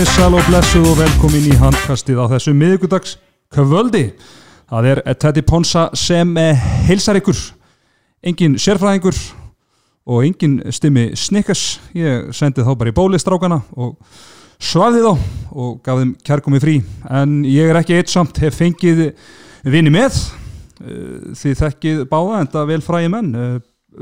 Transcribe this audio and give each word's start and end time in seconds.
komið 0.00 0.16
sæl 0.16 0.32
og 0.32 0.46
blessuð 0.48 0.86
og 0.88 0.94
velkomin 0.96 1.48
í 1.50 1.56
handkastið 1.60 2.20
á 2.24 2.32
þessu 2.32 2.54
miðugudags 2.56 3.10
kvöldi. 3.52 4.14
Það 4.70 4.88
er 4.88 5.00
Teddy 5.20 5.42
Ponsa 5.44 5.82
sem 5.92 6.30
heilsar 6.86 7.18
ykkur, 7.20 7.36
engin 8.24 8.54
sérfræðingur 8.56 9.18
og 10.08 10.24
engin 10.24 10.56
stimmi 10.72 11.10
snikkas. 11.12 11.82
Ég 11.92 12.32
sendi 12.32 12.64
þá 12.64 12.72
bara 12.80 12.94
í 12.94 12.96
bólistrákana 12.96 13.60
og 13.76 14.00
svafði 14.56 15.04
þá 15.04 15.12
og 15.52 15.76
gaf 15.84 16.00
þeim 16.00 16.16
kærkomi 16.30 16.64
frí. 16.64 16.78
En 17.04 17.42
ég 17.44 17.68
er 17.68 17.82
ekki 17.82 18.00
eitt 18.00 18.08
samt, 18.08 18.40
hef 18.40 18.56
fengið 18.56 19.10
vini 19.68 19.92
með, 19.92 20.16
Eh, 20.80 21.34
þið 21.36 21.58
þekkið 21.58 21.98
báða 22.08 22.38
en 22.40 22.48
það 22.48 22.70
vel 22.72 22.80
fræði 22.80 23.10
menn. 23.12 23.32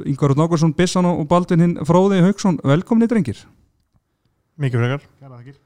Yngvar 0.06 0.38
Nákarsson, 0.38 0.76
Bissan 0.78 1.10
og 1.10 1.26
Baldvin 1.26 1.64
hinn 1.64 1.78
Fróði 1.82 2.22
Haugsson, 2.22 2.62
velkominni 2.62 3.10
drengir. 3.10 3.42
Mikið 4.62 4.84
frekar 4.84 5.58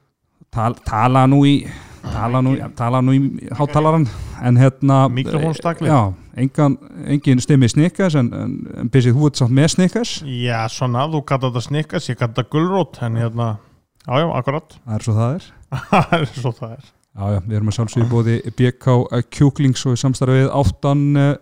Tal, 0.53 0.75
tala 0.85 1.25
nú 1.29 1.41
í 1.49 1.55
tala 2.03 2.41
nú, 2.43 2.53
tala 2.77 3.01
nú 3.01 3.15
í 3.15 3.21
háttalaran 3.57 4.05
en 4.43 4.57
hérna 4.59 5.07
Mikrofónstakli. 5.09 5.87
já, 5.87 6.13
engan, 6.35 6.77
engin 7.07 7.41
stimmi 7.41 7.69
snikkas 7.71 8.17
en, 8.19 8.31
en, 8.33 8.55
en 8.83 8.89
þú 8.91 9.29
ert 9.29 9.39
samt 9.39 9.55
með 9.55 9.71
snikkas 9.77 10.11
Já, 10.27 10.65
svona, 10.69 11.07
þú 11.09 11.23
kallar 11.25 11.53
þetta 11.53 11.67
snikkas, 11.67 12.09
ég 12.11 12.19
kallar 12.19 12.35
þetta 12.35 12.49
gulrót 12.51 12.99
en 13.01 13.17
hérna, 13.21 13.47
já, 14.05 14.19
já, 14.19 14.27
akkurat. 14.39 14.75
Það 14.83 14.97
er 14.99 15.07
svo 15.07 15.15
það 15.17 15.37
er. 15.37 15.47
Það 15.89 16.13
er 16.19 16.27
svo 16.37 16.51
það 16.53 16.75
er. 16.75 16.83
Já, 17.13 17.23
já, 17.29 17.39
við 17.45 17.55
erum 17.57 17.69
að 17.71 17.75
sjálfsögja 17.77 18.09
bóði 18.09 18.35
BK 18.57 18.93
Kjúklings 19.33 19.83
og 19.85 19.95
í 19.95 20.01
samstarfið 20.01 20.51
áttan 20.53 21.01
uh, 21.17 21.33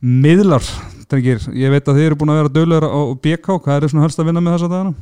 miðlar. 0.00 0.68
Drengir, 1.12 1.40
ég 1.56 1.72
veit 1.72 1.88
að 1.88 1.98
þið 2.00 2.06
eru 2.10 2.18
búin 2.20 2.32
að 2.32 2.38
vera 2.40 2.52
döluður 2.52 2.86
á 2.88 3.00
BK, 3.20 3.58
hvað 3.60 3.74
er 3.76 3.84
það 3.86 3.92
svona 3.92 4.06
helst 4.06 4.22
að 4.22 4.30
vinna 4.30 4.44
með 4.44 4.56
þessa 4.56 4.70
dagana? 4.72 4.94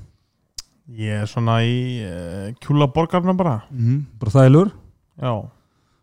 Ég 0.90 1.22
er 1.22 1.30
svona 1.30 1.60
í 1.62 2.02
uh, 2.02 2.50
kjúla 2.58 2.90
borgarna 2.90 3.34
bara. 3.38 3.60
Mm 3.70 3.86
-hmm. 3.86 4.04
bara 4.18 4.30
þælur. 4.30 4.72
Já, 5.20 5.34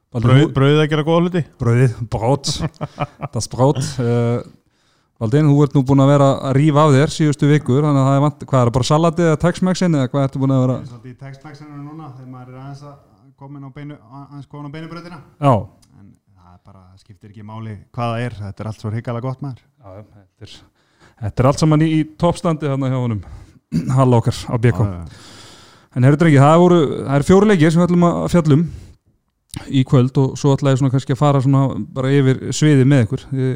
Brauð, 0.07 0.53
brauðið 0.55 0.79
að 0.81 0.89
gera 0.89 1.03
góða 1.03 1.23
hluti. 1.25 1.41
Brauðið, 1.59 1.97
brot 2.13 2.51
das 3.33 3.49
brot 3.51 3.81
uh, 3.99 4.39
Valdin, 5.17 5.49
þú 5.49 5.63
ert 5.65 5.75
nú 5.75 5.81
búin 5.85 6.03
að 6.03 6.11
vera 6.13 6.27
að 6.47 6.55
rífa 6.59 6.83
af 6.85 6.93
þér 6.93 7.13
síðustu 7.13 7.49
vikur, 7.49 7.81
þannig 7.81 8.03
að 8.03 8.07
það 8.07 8.17
er 8.17 8.23
vant, 8.23 8.43
hvað 8.45 8.59
er 8.59 8.69
það, 8.69 8.73
bara 8.77 8.87
salatið 8.89 9.29
eða 9.31 9.39
Tex-Mexin 9.43 9.97
eða 9.97 10.11
hvað 10.13 10.27
ertu 10.27 10.41
búin 10.43 10.53
að 10.53 10.61
vera? 10.63 10.75
Er 10.77 10.91
svolítið 10.91 11.11
í 11.11 11.17
textmæksinu 11.23 11.79
núna 11.81 12.11
þegar 12.11 12.29
maður 12.35 12.51
er 12.53 12.59
aðeins 12.61 12.83
að 12.85 12.93
koma 13.41 13.57
inn 13.57 13.65
á 13.65 13.71
beinu, 13.73 13.97
aðeins 14.21 14.51
komin 14.51 14.69
á 14.69 14.75
beinubröðina 14.77 15.19
Já, 15.41 15.53
en 15.97 16.13
það 16.37 16.53
er 16.53 16.61
bara, 16.69 16.83
það 16.85 17.01
skiptir 17.01 17.33
ekki 17.33 17.47
máli 17.49 17.75
hvað 17.97 18.13
það 18.13 18.27
er, 18.27 18.37
þetta 18.43 18.63
er 18.63 18.71
allt 18.71 18.85
svo 18.85 18.93
hrigalega 18.93 19.25
gott 19.25 19.43
maður. 19.43 19.65
Já 19.65 19.89
þetta, 19.97 20.23
er, 20.45 20.55
þetta 21.25 21.43
er 21.43 21.51
allt 21.51 21.65
saman 21.65 21.85
í, 21.87 21.89
í 21.97 22.07
toppstandi 22.21 22.71
hann 22.71 22.87
hjá 22.87 22.99
honum 23.01 23.25
Hall 23.95 24.13
okkar 24.15 24.37
á 24.47 24.55
BK 24.55 24.79
Já, 24.79 24.93
já. 25.01 25.35
En 25.97 26.05
herru 26.05 26.19
drengi, 26.19 26.37
það 26.37 26.59
voru, 26.61 26.79
það 27.07 27.15
eru 27.15 27.25
fjóri 27.25 27.47
leikir 27.49 27.71
sem 27.73 27.81
við 27.81 27.87
ætlum 27.87 28.03
að 28.05 28.17
fjallum 28.29 28.65
í 29.73 29.81
kvöld 29.87 30.19
og 30.21 30.35
svo 30.37 30.51
ætla 30.53 30.73
ég 30.73 30.81
svona 30.81 30.93
kannski 30.93 31.15
að 31.15 31.21
fara 31.23 31.39
svona 31.41 31.61
bara 31.95 32.11
yfir 32.13 32.41
sviði 32.53 32.83
með 32.85 33.05
ykkur. 33.07 33.23
Þið, 33.31 33.55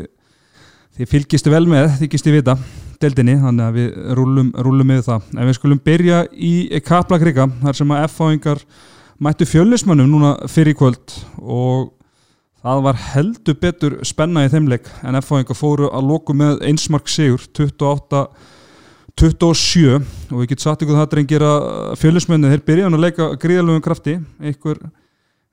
þið 0.98 1.12
fylgistu 1.12 1.54
vel 1.54 1.68
með, 1.70 1.92
þykist 2.00 2.30
ég 2.32 2.38
vita 2.40 2.56
deildinni, 3.02 3.36
þannig 3.44 3.68
að 3.68 3.78
við 3.78 4.00
rúlum, 4.18 4.50
rúlum 4.66 4.90
með 4.90 5.04
það, 5.06 5.28
en 5.36 5.50
við 5.50 5.58
skulum 5.58 5.82
byrja 5.86 6.22
í 6.34 6.54
Kaplakrika, 6.86 7.48
þar 7.62 7.78
sem 7.78 7.94
að 7.94 8.06
F-fáingar 8.08 8.64
mættu 9.22 9.46
fjöllismönnum 9.50 10.10
núna 10.10 10.32
fyrir 10.50 10.78
kvöld 10.78 11.14
og 11.42 11.92
það 12.62 12.84
var 12.88 13.02
heldur 13.12 13.58
betur 13.62 14.00
spenna 14.06 14.48
í 14.48 14.50
þeimleik 14.54 14.90
en 15.06 15.18
F-fáingar 15.22 15.58
fóru 15.58 15.90
að 15.94 16.10
loku 16.10 16.34
með 16.38 16.62
einsmark 16.70 17.10
sigur 17.10 17.46
28 17.58 18.26
27 19.20 19.96
og 20.32 20.40
við 20.40 20.50
getum 20.52 20.64
sagt 20.64 20.84
ykkur 20.86 20.98
það 20.98 21.10
drengir 21.12 21.46
að 21.46 21.66
fjölusmenni 22.02 22.52
þeir 22.52 22.66
byrjaðan 22.68 22.98
að 22.98 23.06
leika 23.06 23.30
gríðalögum 23.42 23.84
krafti. 23.86 24.18
Einhver, 24.40 24.80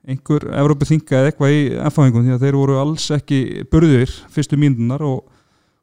einhver 0.07 0.45
Evrópu 0.61 0.87
þinga 0.89 1.19
eða 1.19 1.31
eitthvað 1.31 1.55
í 1.55 1.63
F-fáingum 1.91 2.25
því 2.25 2.35
að 2.35 2.45
þeir 2.45 2.59
voru 2.59 2.77
alls 2.81 3.09
ekki 3.15 3.41
burðir 3.71 4.13
fyrstu 4.33 4.59
mínunnar 4.59 5.03
og, 5.05 5.25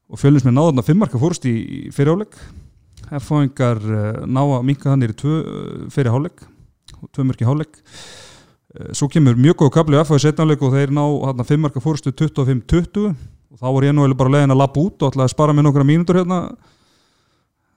og 0.08 0.22
fjölusmenni 0.22 0.56
náða 0.56 0.72
þarna 0.72 0.86
fimmarka 0.88 1.20
fórst 1.20 1.48
í, 1.50 1.56
fyrirháleik 1.94 2.38
F-fáingar 3.06 3.82
uh, 3.86 4.22
ná 4.26 4.42
að 4.42 4.64
minka 4.66 4.90
þannig 4.90 5.14
í 5.14 5.18
tvö 5.20 5.34
uh, 5.38 5.74
fyrir 5.94 6.14
háleik 6.14 6.42
og 6.96 7.10
tvö 7.14 7.26
mörki 7.28 7.46
háleik 7.46 7.76
uh, 7.78 8.90
svo 8.96 9.08
kemur 9.12 9.38
mjög 9.38 9.60
góð 9.62 9.74
kapli 9.76 10.00
F-fáið 10.00 10.24
setnáleik 10.24 10.64
og 10.66 10.74
þeir 10.74 10.94
ná 10.94 11.04
þarna 11.04 11.46
fimmarka 11.46 11.82
fórstu 11.84 12.10
25-20 12.10 13.12
og 13.12 13.60
þá 13.60 13.68
var 13.68 13.86
ég 13.86 13.94
nú 13.94 14.02
eiginlega 14.02 14.22
bara 14.24 14.34
leiðin 14.34 14.56
að 14.56 14.62
lappa 14.64 14.82
út 14.82 15.04
og 15.04 15.12
ætlaði 15.12 15.28
að 15.28 15.34
spara 15.36 15.54
mér 15.54 15.68
nokkra 15.68 15.86
mínútur 15.86 16.18
hérna 16.18 16.40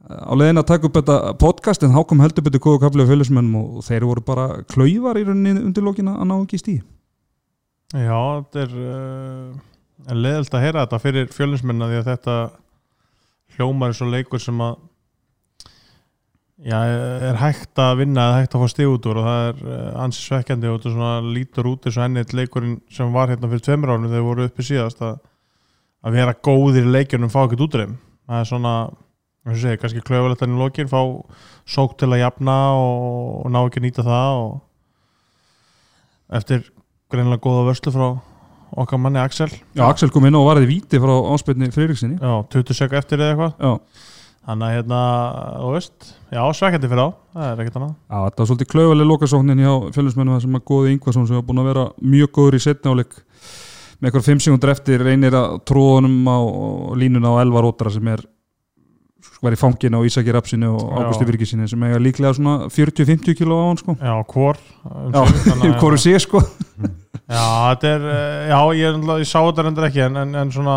á 0.08 0.34
leiðin 0.38 0.62
að 0.62 0.70
taka 0.70 0.88
upp 0.88 0.96
þetta 0.96 1.18
podcast 1.42 1.84
en 1.84 1.92
þá 1.92 2.04
kom 2.08 2.22
heldur 2.24 2.46
betur 2.46 2.64
góðu 2.64 2.84
kafli 2.86 3.04
af 3.04 3.10
fjölusmennum 3.12 3.58
og 3.60 3.84
þeir 3.84 4.06
voru 4.08 4.24
bara 4.24 4.46
klauvar 4.72 5.20
í 5.20 5.26
rauninni 5.28 5.60
undir 5.60 5.84
lókina 5.84 6.16
að 6.16 6.30
ná 6.30 6.36
ekki 6.38 6.60
í 6.60 6.64
stíð 6.64 6.86
Já, 7.90 8.20
þetta 8.46 8.62
er 8.64 8.74
uh, 8.78 10.14
leðilt 10.14 10.54
að 10.54 10.64
heyra 10.64 10.86
þetta 10.86 11.02
fyrir 11.04 11.34
fjölinsmenna 11.34 11.90
því 11.90 12.00
að 12.00 12.12
þetta 12.14 12.36
hljómar 13.58 13.92
er 13.92 13.98
svo 13.98 14.08
leikur 14.14 14.44
sem 14.44 14.62
að 14.62 14.78
já, 16.70 16.78
er 16.86 17.42
hægt 17.42 17.82
að 17.82 17.98
vinna 18.04 18.30
eða 18.30 18.40
hægt 18.40 18.56
að 18.56 18.64
fá 18.64 18.74
stig 18.76 18.94
út 18.94 19.10
úr 19.10 19.20
og 19.20 19.28
það 19.28 19.44
er 19.50 19.62
uh, 19.66 19.92
ansi 20.06 20.24
svekkjandi 20.24 20.70
og 20.70 20.80
þetta 20.80 20.94
svona 20.96 21.34
lítur 21.34 21.72
út 21.74 21.90
eins 21.90 22.00
og 22.00 22.06
enni 22.06 22.26
leikurinn 22.40 22.80
sem 22.94 23.12
var 23.20 23.34
hérna 23.34 23.52
fyrir 23.52 23.66
tveimur 23.68 23.96
ánum 23.98 24.08
þegar 24.14 24.28
voru 24.30 24.48
uppi 24.48 24.70
síðast 24.70 25.04
að, 25.04 25.20
að 26.06 26.20
vera 26.22 26.40
góðir 26.48 26.88
leikjunum 26.94 27.34
fá 27.34 27.42
ekkert 27.44 27.68
útreim 27.68 28.00
það 28.30 28.46
er 28.46 28.52
svona 28.54 28.74
og 29.48 29.56
segir, 29.56 29.80
kannski 29.82 30.04
klöfulegt 30.06 30.44
enn 30.46 30.58
í 30.58 30.60
lokin 30.60 30.90
fá 30.92 31.00
sók 31.70 31.96
til 32.00 32.10
að 32.12 32.24
jafna 32.24 32.58
og, 32.76 33.46
og 33.46 33.54
ná 33.54 33.62
ekki 33.62 33.80
að 33.82 33.86
nýta 33.88 34.06
það 34.06 34.42
og 34.44 34.52
eftir 36.40 36.66
greinlega 37.10 37.42
góða 37.44 37.68
vörslu 37.70 37.94
frá 37.94 38.08
okkar 38.80 39.02
manni 39.02 39.22
Axel. 39.22 39.50
Já, 39.74 39.84
Axel 39.88 40.12
kom 40.14 40.28
inn 40.30 40.38
og 40.38 40.46
varði 40.50 40.70
víti 40.70 41.02
frá 41.02 41.14
áspilni 41.34 41.72
Friðriksinni 41.74 42.20
já, 42.20 42.34
20 42.54 42.78
sek 42.78 42.96
eftir 43.00 43.24
eða 43.24 43.34
eitthvað. 43.34 43.54
Já, 43.58 44.06
þannig 44.50 44.68
að 44.68 44.76
hérna, 44.76 45.00
þú 45.56 45.72
veist 45.74 46.12
já, 46.30 46.42
svekkjandi 46.60 46.92
fyrir 46.92 47.06
á, 47.06 47.10
það 47.34 47.48
er 47.48 47.64
ekkert 47.64 47.80
annað. 47.80 47.96
Já 47.96 48.18
þetta 48.28 48.44
var 48.44 48.50
svolítið 48.52 48.72
klauvaleg 48.76 49.10
lokasóknin 49.10 49.64
hjá 49.64 49.74
fjölusmennum 49.96 50.36
þar 50.36 50.46
sem 50.46 50.60
að 50.60 50.68
góði 50.70 50.94
Ingvarsson 50.94 51.28
sem 51.30 51.40
var 51.40 51.48
búin 51.50 51.64
að 51.64 51.72
vera 51.72 51.88
mjög 52.14 52.34
góður 52.38 52.60
í 52.60 52.64
setna 52.68 52.94
áleik 52.94 53.18
með 54.00 54.10
eitthvað 54.10 54.28
5 54.30 54.44
sekundur 54.46 54.74
eftir 54.76 55.04
reynir 55.04 55.36
að 55.36 55.58
tróðunum 55.70 56.30
á 56.30 56.40
línuna 57.00 57.34
á 57.34 57.42
Elvar 57.42 57.68
Ótara 57.68 57.94
sem 57.94 58.14
er 58.14 58.22
var 59.44 59.56
í 59.56 59.60
fanginu 59.60 60.00
á 60.00 60.08
Ísaki 60.08 60.34
Rapsinu 60.36 60.74
og. 60.76 60.90
Águsti 61.00 61.28
Virgisinni 61.30 61.68
sem 61.72 61.84
eiga 61.88 62.00
líklega 62.02 62.34
svona 62.36 62.56
40-50 62.74 63.38
kíló 63.40 63.60
á 63.60 63.64
hann 63.70 63.80
sko. 63.80 63.96
Já, 64.00 64.14
hvor 64.34 64.60
Já, 65.14 65.22
hvoru 65.82 66.00
sé 66.02 66.16
sko. 66.20 66.42
Já, 67.30 67.46
þetta 67.72 67.94
er, 67.94 68.06
eh, 68.10 68.50
já, 68.50 68.60
ég, 68.80 69.00
ég 69.22 69.30
sá 69.30 69.40
þetta 69.46 69.66
reyndar 69.68 69.88
ekki 69.90 70.04
en, 70.08 70.18
en, 70.24 70.36
en 70.44 70.52
svona, 70.54 70.76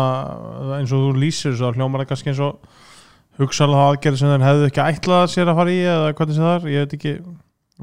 eins 0.79 0.91
og 0.93 1.07
þú 1.07 1.13
lýsir 1.23 1.55
svo 1.57 1.71
hljómar 1.73 2.03
það 2.03 2.11
kannski 2.13 2.31
eins 2.33 2.41
og 2.45 2.59
hugsalega 3.41 3.87
aðgerð 3.91 4.19
sem 4.21 4.29
þeir 4.29 4.43
hefðu 4.45 4.67
ekki 4.69 4.83
ætlað 4.83 5.23
sér 5.33 5.49
að 5.49 5.57
fara 5.59 5.73
í 5.73 5.79
eða 5.81 6.11
hvernig 6.13 6.37
sem 6.37 6.45
það 6.45 6.53
er, 6.59 6.67
ég 6.75 6.83
veit 6.85 6.93
ekki 6.99 7.13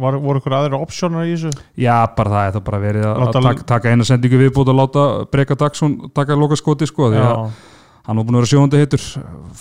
var, 0.00 0.16
voru 0.22 0.38
ykkur 0.40 0.54
aðra 0.60 0.78
opsjónar 0.84 1.26
í 1.26 1.32
þessu? 1.34 1.50
Já, 1.82 1.96
bara 2.16 2.30
það 2.36 2.46
er 2.46 2.54
það 2.56 2.64
bara 2.68 2.80
verið 2.84 3.08
að 3.10 3.18
Láta- 3.24 3.42
taka, 3.48 3.66
taka 3.72 3.90
eina 3.94 4.06
sendingu 4.06 4.38
viðbútt 4.44 4.70
og 4.70 4.78
láta 4.78 5.04
Breka 5.34 5.56
Dagsson 5.58 5.96
taka 6.14 6.38
lokaskoti 6.38 6.86
sko 6.88 7.10
því 7.10 7.24
að 7.26 7.42
hann 8.06 8.16
var 8.20 8.24
búin 8.26 8.38
að 8.38 8.42
vera 8.42 8.50
sjóðandi 8.54 8.80
heitur 8.80 9.04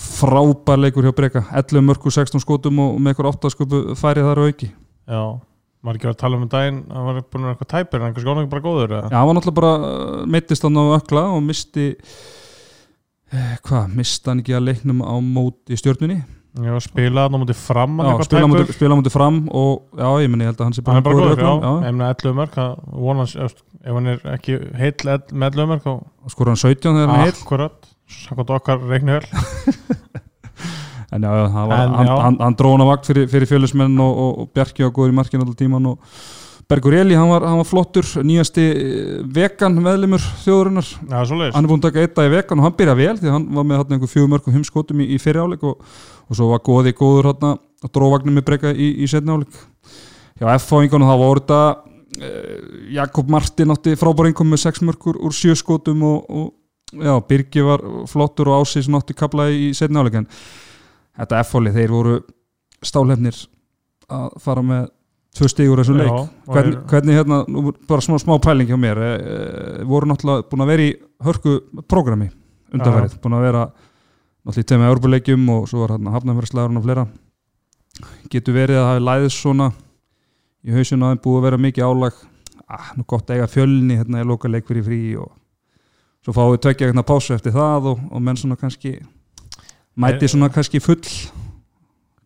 frábær 0.06 0.80
leikur 0.80 1.06
hjá 1.06 1.14
Breka. 1.16 1.44
11 1.52 1.86
mörgu 1.86 2.12
16 2.14 2.42
skotum 2.44 2.82
og 2.86 2.98
með 2.98 3.14
eitthvað 3.14 3.32
8 3.34 3.54
skopu 3.54 3.82
færi 4.00 4.24
þar 4.26 4.42
og 4.42 4.50
auki. 4.52 4.72
Já 5.10 5.22
maður 5.80 5.96
ekki 5.96 6.08
var 6.10 6.14
að 6.14 6.20
tala 6.20 6.36
um 6.36 6.48
daginn, 6.50 6.80
hann 6.92 7.06
var 7.06 7.20
búin 7.22 7.40
að 7.40 7.46
vera 7.46 7.54
eitthvað 7.54 7.70
tæpir 7.72 7.96
en 8.00 8.04
hann 8.04 8.12
kannski 8.16 8.32
ánægum 8.34 8.50
bara 8.52 8.64
góður 8.66 8.90
eða? 8.98 9.08
Já, 9.08 9.16
hann 9.16 9.28
var 9.30 9.36
náttúrulega 9.38 9.60
bara 9.60 9.70
uh, 9.78 10.26
meittist 10.34 10.66
hann 10.66 10.76
á 10.76 10.84
ökla 10.98 11.22
og 11.36 11.40
misti 11.46 11.86
eh, 13.32 13.54
hvað, 13.64 13.94
misti 13.96 14.30
hann 14.30 14.42
ekki 14.42 14.56
að 14.58 14.66
leiknum 14.68 15.00
á 15.00 15.14
móti 15.24 15.78
stjörnunni? 15.80 16.18
Já, 16.60 16.74
spilaði 16.84 17.30
hann 17.30 17.38
á 17.38 17.42
mútið 17.44 17.60
fram 17.62 17.94
hann 17.96 18.04
Já, 18.04 18.12
eitthvað 18.12 18.28
spila 18.28 18.50
móti, 18.50 18.64
tæpur. 18.66 18.76
spila 18.76 18.92
á 18.92 18.98
móti 19.00 19.14
fram 19.14 19.40
og 19.56 20.02
já, 20.02 20.08
ég 20.20 20.32
meni, 20.34 20.44
ég 20.44 20.50
held 20.50 20.60
að 20.60 20.68
hann 20.68 20.76
sé 20.76 20.84
hann 20.84 21.00
er 21.00 21.06
bara 21.06 21.16
góður 21.16 21.30
í 21.30 21.40
góður, 21.40 21.40
já, 21.40 21.70
öklum, 21.70 21.86
ég 21.86 21.96
meina 21.96 22.12
11 22.12 22.38
mörg 22.40 22.56
það 22.58 22.70
vonans, 23.06 23.34
ef 23.40 23.56
ef 23.80 23.96
hann 23.96 24.10
er 24.12 24.18
ekki 24.34 24.58
heill 24.76 25.14
ell- 25.14 25.32
með 28.10 28.50
11 28.50 28.50
mörg 28.50 28.50
þá 28.50 28.50
og 28.50 28.50
skor 28.50 28.50
hann 28.50 28.50
17 28.50 28.50
þegar 28.50 28.50
hann 28.50 28.50
heill 28.50 28.50
akkurat, 28.50 28.50
sakot 28.50 28.50
okkar 28.50 28.78
reikni 28.90 29.16
vel 29.16 29.24
en 31.10 31.22
já, 31.22 31.30
já, 31.30 31.66
var, 31.66 31.80
En, 31.80 31.94
hann, 31.94 32.06
já. 32.06 32.16
hann, 32.22 32.36
hann 32.40 32.54
dróna 32.54 32.84
vakt 32.86 33.06
fyrir, 33.06 33.26
fyrir 33.30 33.48
fjölusmenn 33.50 33.98
og, 34.00 34.18
og, 34.18 34.38
og 34.38 34.52
Bjarki 34.54 34.86
á 34.86 34.90
góður 34.90 35.10
í 35.10 35.16
markinu 35.16 35.42
alltaf 35.44 35.58
tíman 35.58 35.90
og 35.90 35.98
Bergur 36.70 36.94
Eli, 36.94 37.16
hann 37.18 37.26
var, 37.26 37.42
hann 37.42 37.58
var 37.58 37.66
flottur 37.66 38.06
nýjasti 38.22 38.64
eh, 38.70 39.22
vegan 39.34 39.74
meðlimur 39.82 40.22
þjóðurinnar 40.44 40.86
Já, 40.86 41.24
hann 41.50 41.64
er 41.64 41.66
búin 41.66 41.80
að 41.80 41.88
taka 41.88 42.04
eitt 42.04 42.14
dag 42.14 42.28
í 42.28 42.34
vegan 42.36 42.62
og 42.62 42.68
hann 42.68 42.76
byrja 42.78 42.94
vel 43.00 43.16
því 43.18 43.32
hann 43.34 43.48
var 43.56 43.66
með 43.66 43.80
hann 43.80 43.96
einhver 43.96 44.12
fjögur 44.12 44.30
mörg 44.30 44.46
og 44.46 44.54
himskotum 44.54 45.02
í, 45.02 45.08
í 45.10 45.18
fyrir 45.18 45.42
áleik 45.42 45.66
og, 45.66 45.82
og 46.30 46.38
svo 46.38 46.52
var 46.52 46.62
góði 46.62 46.94
góður 46.94 47.32
hann 47.32 47.58
að 47.58 47.90
dróvagnum 47.90 48.38
með 48.38 48.46
breyka 48.52 48.70
í, 48.70 48.92
í 49.02 49.10
setna 49.10 49.40
áleik 49.40 49.58
hjá 50.38 50.46
F-fáingunum 50.60 51.10
þá 51.10 51.16
voru 51.24 51.42
þetta 51.42 51.60
eh, 52.22 52.54
Jakob 53.00 53.34
Martin 53.34 53.74
átti 53.74 53.98
frábæringum 53.98 54.54
með 54.54 54.62
sex 54.68 54.86
mörgur 54.86 55.18
úr 55.18 55.34
sjö 55.34 55.58
skotum 55.58 56.06
og, 56.06 56.30
og 56.30 56.54
já, 56.92 57.12
Birgi 57.28 57.62
var 57.66 57.82
flottur 58.10 58.50
og 58.50 58.64
ásið 58.64 58.86
sem 58.86 58.96
átti 58.98 59.16
kabla 59.18 59.48
í 59.52 59.70
setna 59.76 60.02
áleik 60.02 60.20
en 60.22 60.28
þetta 61.20 61.42
F-fáli, 61.44 61.72
þeir 61.74 61.92
voru 61.94 62.16
stálefnir 62.86 63.36
að 64.10 64.40
fara 64.42 64.64
með 64.66 64.88
tvö 65.36 65.48
stig 65.52 65.70
úr 65.70 65.82
þessu 65.82 65.94
leik. 65.94 66.10
Já, 66.10 66.28
hvernig, 66.50 66.74
er- 66.74 66.86
hvernig 66.90 67.18
hérna, 67.20 67.36
nú 67.46 67.72
bara 67.88 68.02
smá, 68.02 68.16
smá 68.18 68.34
pæling 68.42 68.70
hjá 68.70 68.78
mér 68.80 68.98
e, 68.98 69.10
e, 69.14 69.84
voru 69.86 70.08
náttúrulega 70.10 70.48
búin 70.50 70.64
að 70.64 70.72
vera 70.72 70.86
í 70.88 70.94
hörku 71.26 71.56
prógrami 71.86 72.30
undanverið, 72.74 73.18
búin 73.22 73.36
að 73.38 73.46
vera 73.46 73.62
náttúrulega 73.70 74.64
í 74.64 74.68
tegum 74.72 74.88
Európa-leikjum 74.88 75.46
og 75.54 75.68
svo 75.70 75.84
var 75.84 75.94
hérna 75.94 76.14
hafnafjörðslæðurinn 76.16 76.80
og 76.80 76.86
fleira. 76.88 77.06
Getur 78.32 78.56
verið 78.56 78.80
að 78.80 78.88
hafi 78.88 79.04
læðist 79.06 79.42
svona 79.44 79.70
í 80.64 80.74
hausinu 80.74 81.06
að 81.06 81.14
þeim 81.14 81.22
búið 81.26 81.38
að 81.38 81.46
vera 81.46 81.62
mikið 81.66 81.86
álag. 81.90 82.20
Ah, 82.70 82.90
nú 82.96 83.04
gott 83.06 83.30
að 83.30 83.40
eiga 83.40 83.50
fjölni 83.50 83.98
hérna 83.98 84.22
í 84.22 84.26
loka 84.26 84.48
leik 84.50 84.66
fyrir 84.68 84.86
frí 84.86 85.00
og 85.18 85.30
svo 86.24 86.34
fáum 86.36 86.54
við 86.54 86.62
tvekja 86.66 86.90
hérna 86.90 87.06
pásu 87.06 87.34
eftir 87.36 87.54
það 87.56 87.92
og, 87.94 88.02
og 88.10 88.24
menn 88.24 88.40
svona 88.40 88.58
kannski 88.60 88.98
mæti 90.00 90.30
svona 90.30 90.50
kannski 90.52 90.82
full 90.84 91.00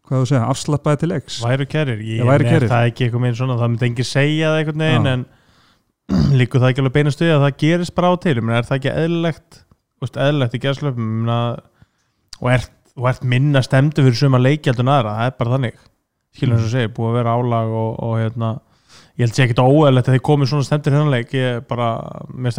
hvað 0.05 0.20
þú 0.20 0.29
segja, 0.29 0.44
afslappaði 0.52 1.00
til 1.02 1.12
leiks 1.14 1.41
væru 1.44 1.67
kerir, 1.70 2.02
ég 2.05 2.20
er 2.29 2.44
kærir. 2.44 2.69
það 2.69 2.91
ekki 2.91 3.06
eitthvað 3.06 3.25
meira 3.25 3.38
svona, 3.38 3.58
það 3.61 3.73
myndi 3.73 3.88
engin 3.88 4.08
segja 4.08 4.50
það 4.50 4.61
einhvern 4.61 4.85
veginn 4.85 5.08
Já. 5.08 5.14
en 5.14 5.26
líkur 6.41 6.61
það 6.61 6.73
ekki 6.73 6.82
alveg 6.85 6.96
beina 6.99 7.14
stuði 7.14 7.32
að 7.32 7.46
það 7.46 7.61
gerist 7.62 7.94
bara 7.96 8.11
á 8.12 8.14
til, 8.20 8.37
menn 8.43 8.58
er 8.58 8.69
það 8.69 8.81
ekki 8.81 8.93
eðlilegt 8.93 9.61
eðlilegt 10.12 10.56
í 10.58 10.61
gerðslöfum 10.61 11.31
og 11.32 12.49
ert, 12.52 12.73
ert 13.08 13.25
minna 13.25 13.62
stemdu 13.64 14.05
fyrir 14.05 14.19
suma 14.19 14.41
leikjaldun 14.43 14.91
aðra, 14.93 15.17
það 15.19 15.31
er 15.31 15.37
bara 15.38 15.55
þannig. 15.55 15.79
Skilur 16.35 16.58
eins 16.58 16.67
og 16.67 16.73
segir, 16.75 16.93
búið 16.93 17.11
að 17.11 17.19
vera 17.20 17.37
álag 17.38 17.75
og, 17.79 17.91
og 18.05 18.17
hérna, 18.20 18.50
ég 19.14 19.25
held 19.25 19.37
sé 19.37 19.46
ekkert 19.46 19.62
óeðlilegt 19.62 20.11
að 20.11 20.19
þið 20.19 20.25
komið 20.29 20.50
svona 20.50 20.69
stemdur 20.69 20.96
hérna 20.99 21.14
leik, 21.14 21.35
ég 21.38 21.64
bara 21.70 21.88
mér 22.35 22.56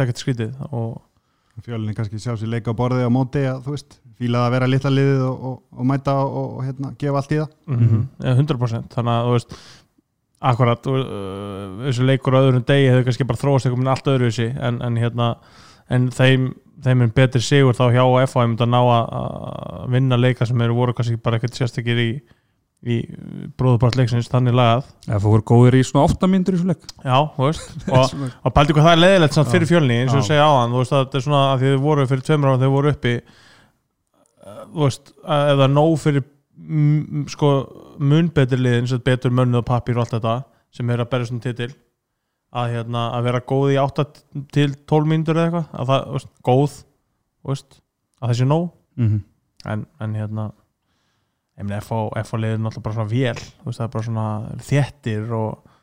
fjölinni 1.64 1.94
kannski 1.96 2.20
sjá 2.20 2.34
sér 2.36 2.52
leika 2.52 2.74
á 2.74 2.78
borði 2.78 3.06
á 3.06 3.10
móti 3.12 3.42
að 3.48 3.64
þú 3.64 3.74
veist, 3.76 3.98
fílað 4.20 4.46
að 4.46 4.54
vera 4.56 4.68
litla 4.70 4.92
liðið 4.92 5.24
og, 5.26 5.48
og, 5.50 5.56
og 5.72 5.88
mæta 5.88 6.14
og, 6.20 6.36
og 6.58 6.62
hérna, 6.66 6.92
gefa 7.00 7.22
allt 7.22 7.34
í 7.34 7.40
það. 7.40 7.56
Mm 7.72 8.06
100% 8.36 8.96
þannig 8.96 9.12
að 9.14 9.28
þú 9.28 9.34
veist 9.36 9.56
akkurat, 10.46 10.86
uh, 10.92 11.86
þessu 11.86 12.06
leikur 12.06 12.36
á 12.36 12.44
öðrum 12.44 12.66
degi 12.68 12.90
hefur 12.90 13.06
kannski 13.08 13.26
bara 13.28 13.40
þróast 13.40 13.66
eitthvað 13.66 13.82
með 13.82 13.92
allt 13.94 14.10
öðru 14.12 14.30
þessi 14.30 14.48
en, 14.68 14.80
en 14.84 14.98
hérna 15.00 15.30
en 15.92 16.08
þeim, 16.12 16.50
þeim 16.84 17.04
er 17.06 17.12
betri 17.16 17.42
sigur 17.44 17.76
þá 17.76 17.86
hjá 17.94 18.04
FH 18.26 18.42
ég 18.42 18.50
myndi 18.50 18.66
að 18.66 18.72
ná 18.74 18.80
að 18.82 19.14
að 19.20 19.86
vinna 19.94 20.18
leika 20.20 20.48
sem 20.48 20.64
eru 20.66 20.76
voru 20.76 20.96
kannski 20.96 21.16
bara 21.22 21.40
ekkert 21.40 21.56
sérstakir 21.56 22.02
í, 22.02 22.10
í 22.84 22.98
bróðupart 23.58 23.96
leiksins 23.98 24.28
þannig 24.30 24.54
lagað. 24.56 24.90
Það 25.06 25.24
voru 25.24 25.44
góðir 25.50 25.78
í 25.78 25.82
svona 25.86 26.10
8 26.10 26.28
myndur 26.30 26.56
í 26.56 26.60
svo 26.60 26.68
leik. 26.70 26.84
Já, 27.00 27.16
þú 27.36 27.48
veist 27.48 27.72
og, 27.96 28.14
og 28.42 28.54
pældi 28.54 28.76
hvað 28.76 28.86
það 28.88 28.96
er 28.96 29.02
leðilegt 29.02 29.38
samt 29.38 29.52
fyrir 29.52 29.70
fjölni 29.70 29.98
eins 30.02 30.12
og 30.12 30.20
þú 30.20 30.28
segja 30.28 30.46
áðan, 30.46 30.74
þú 30.74 30.82
veist 30.82 30.94
að 30.94 31.02
þetta 31.04 31.18
er 31.18 31.26
svona 31.26 31.42
að 31.48 31.62
því 31.62 31.72
þið 31.72 31.82
voru 31.86 32.06
fyrir 32.12 32.26
tveimur 32.28 32.50
ára 32.50 32.56
þegar 32.56 32.66
þið 32.66 32.76
voru 32.76 32.92
uppi 32.92 33.14
uh, 33.16 34.60
þú 34.74 34.84
veist, 34.84 35.14
er 35.38 35.72
nóg 35.72 35.96
fyrir 36.04 36.26
mm, 36.26 37.24
sko 37.32 37.54
munbetri 38.12 38.60
lið 38.60 38.78
eins 38.82 38.94
og 38.94 39.02
betur 39.06 39.34
mönnuð 39.34 39.64
og 39.64 39.68
pappir 39.72 39.96
og 39.96 40.04
allt 40.04 40.16
þetta 40.18 40.36
sem 40.76 40.92
er 40.92 41.02
að 41.02 41.10
berja 41.14 41.30
svona 41.30 41.46
titil 41.46 41.72
að 42.56 42.76
hérna 42.76 43.08
að 43.16 43.26
vera 43.26 43.42
góð 43.50 43.72
í 43.74 43.80
8 43.80 44.06
til 44.54 44.68
12 44.88 45.10
mínútur 45.10 45.40
eða 45.40 45.48
eitthvað 45.48 45.80
að 45.80 45.90
það, 45.90 46.04
þú 46.06 46.16
veist, 46.16 46.30
góð 46.46 46.76
þú 46.76 47.52
veist, 47.52 47.80
að 48.22 48.36
sé 48.38 48.46
nóg. 48.46 48.70
Mm 48.96 49.08
-hmm. 49.08 49.20
en, 49.72 49.86
en 50.00 50.14
hérna 50.14 50.44
FH 51.56 52.40
liður 52.42 52.58
náttúrulega 52.60 52.84
bara 52.84 52.96
svona 52.98 53.10
vél 53.12 53.38
veist, 53.64 53.78
það 53.80 53.86
er 53.86 53.92
bara 53.94 54.06
svona 54.06 54.26
þéttir 54.68 55.30
og, 55.32 55.76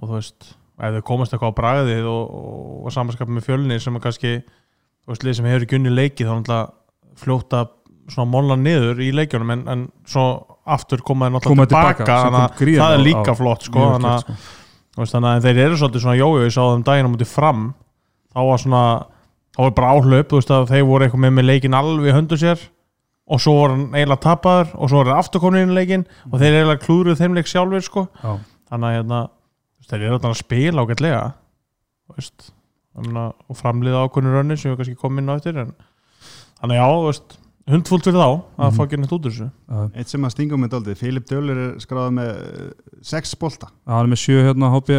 og 0.00 0.08
þú 0.10 0.18
veist 0.18 0.50
ef 0.74 0.96
þau 0.98 1.04
komast 1.08 1.32
eitthvað 1.36 1.54
á 1.54 1.58
bragðið 1.60 2.08
og, 2.10 2.34
og, 2.34 2.74
og 2.88 2.92
samanskap 2.94 3.30
með 3.32 3.46
fjölni 3.46 3.78
sem 3.80 3.94
er 3.96 4.02
kannski 4.04 4.32
þú 4.44 5.12
veist, 5.14 5.24
lið 5.24 5.38
sem 5.38 5.48
hefur 5.48 5.64
ekki 5.68 5.78
unni 5.78 5.92
leikið 5.94 6.28
þá 6.28 6.34
náttúrulega 6.34 7.22
fljóta 7.24 7.62
svona 8.12 8.28
móla 8.34 8.56
niður 8.60 9.00
í 9.00 9.08
leikjunum 9.16 9.52
en, 9.54 9.62
en 9.72 9.84
svo 10.10 10.24
aftur 10.68 11.00
koma 11.06 11.30
þeir 11.30 11.46
Koma 11.46 11.64
náttúrulega 11.64 11.70
tilbaka, 11.72 12.04
tilbaka, 12.04 12.18
þannig 12.26 12.44
að 12.44 12.82
það 12.82 12.96
er 12.98 13.02
líka 13.06 13.32
á- 13.32 13.38
flott 13.38 13.64
sko, 13.70 13.86
þannig 13.94 14.10
að 14.10 14.20
sko. 14.26 14.36
Veist, 14.94 15.14
þannig 15.16 15.30
að 15.30 15.46
þeir 15.48 15.60
eru 15.64 15.78
svolítið 15.80 16.04
svona 16.04 16.18
jójó 16.20 16.42
ég 16.44 16.52
sá 16.54 16.62
þeim 16.68 16.84
daginn 16.86 17.08
á 17.08 17.12
mútið 17.14 17.30
fram 17.32 17.62
þá 18.34 18.40
var 18.50 18.60
svona, 18.62 18.82
þá 19.56 19.60
var 19.64 19.72
bara 19.78 19.94
áhlaup 19.96 20.28
þú 20.34 20.38
veist 20.42 20.52
að 20.58 20.68
þeir 20.74 20.84
voru 20.90 21.06
eitthvað 21.08 21.22
með 21.24 21.32
með 21.38 21.48
leikin 21.48 21.78
alveg 21.80 22.14
höndu 22.18 22.38
sér 22.44 22.66
og 23.26 23.40
svo 23.40 23.54
voru 23.56 23.72
hann 23.76 23.86
eiginlega 23.94 24.20
tapaður 24.26 24.74
og 24.74 24.90
svo 24.90 24.98
voru 25.00 25.12
hann 25.14 25.22
aftur 25.22 25.40
komin 25.40 25.62
inn 25.64 25.72
í 25.72 25.78
leikin 25.78 26.04
og 26.30 26.36
þeir 26.40 26.58
eiginlega 26.58 26.82
klúruð 26.84 27.20
þeim 27.22 27.34
leik 27.38 27.48
sjálfur 27.48 27.84
sko. 27.86 28.06
Já. 28.22 28.34
þannig 28.70 28.88
að 28.90 28.96
hérna, 28.98 29.20
þeir 29.88 30.00
eru 30.02 30.16
alltaf 30.18 30.34
að 30.34 30.42
spila 30.42 30.84
ágætlega 30.84 31.22
veist 32.14 32.50
að, 32.94 33.32
og 33.48 33.56
framliða 33.58 34.02
ákvörnur 34.06 34.36
rönni 34.38 34.56
sem 34.60 34.70
við 34.72 34.78
kannski 34.82 34.98
komum 35.00 35.22
inn 35.22 35.32
á 35.32 35.36
eftir 35.38 35.56
en, 35.64 35.72
þannig 36.60 36.78
já, 36.78 36.86
veist 37.08 37.38
hundfúlt 37.72 38.04
fyrir 38.04 38.20
þá 38.20 38.28
að 38.28 38.68
Mhm. 38.68 38.76
fá 38.76 38.82
ekki 38.84 38.98
neitt 39.00 39.12
út 39.16 39.24
úr 39.24 39.32
þessu 39.32 39.46
Já, 39.48 39.90
eitt 39.96 40.08
sem 40.12 40.24
að 40.28 40.34
stingum 40.34 40.60
með 40.60 40.72
daldið, 40.74 40.96
Filip 41.00 41.24
Döller 41.30 41.56
er 41.64 41.70
skráðið 41.80 42.12
með 42.18 42.30
eh, 42.44 42.72
sex 43.02 43.34
bolta 43.40 43.70
hann 43.88 44.04
er 44.04 44.10
með 44.12 44.20
sjö 44.20 44.42
hérna 44.44 44.68
hópi 44.74 44.98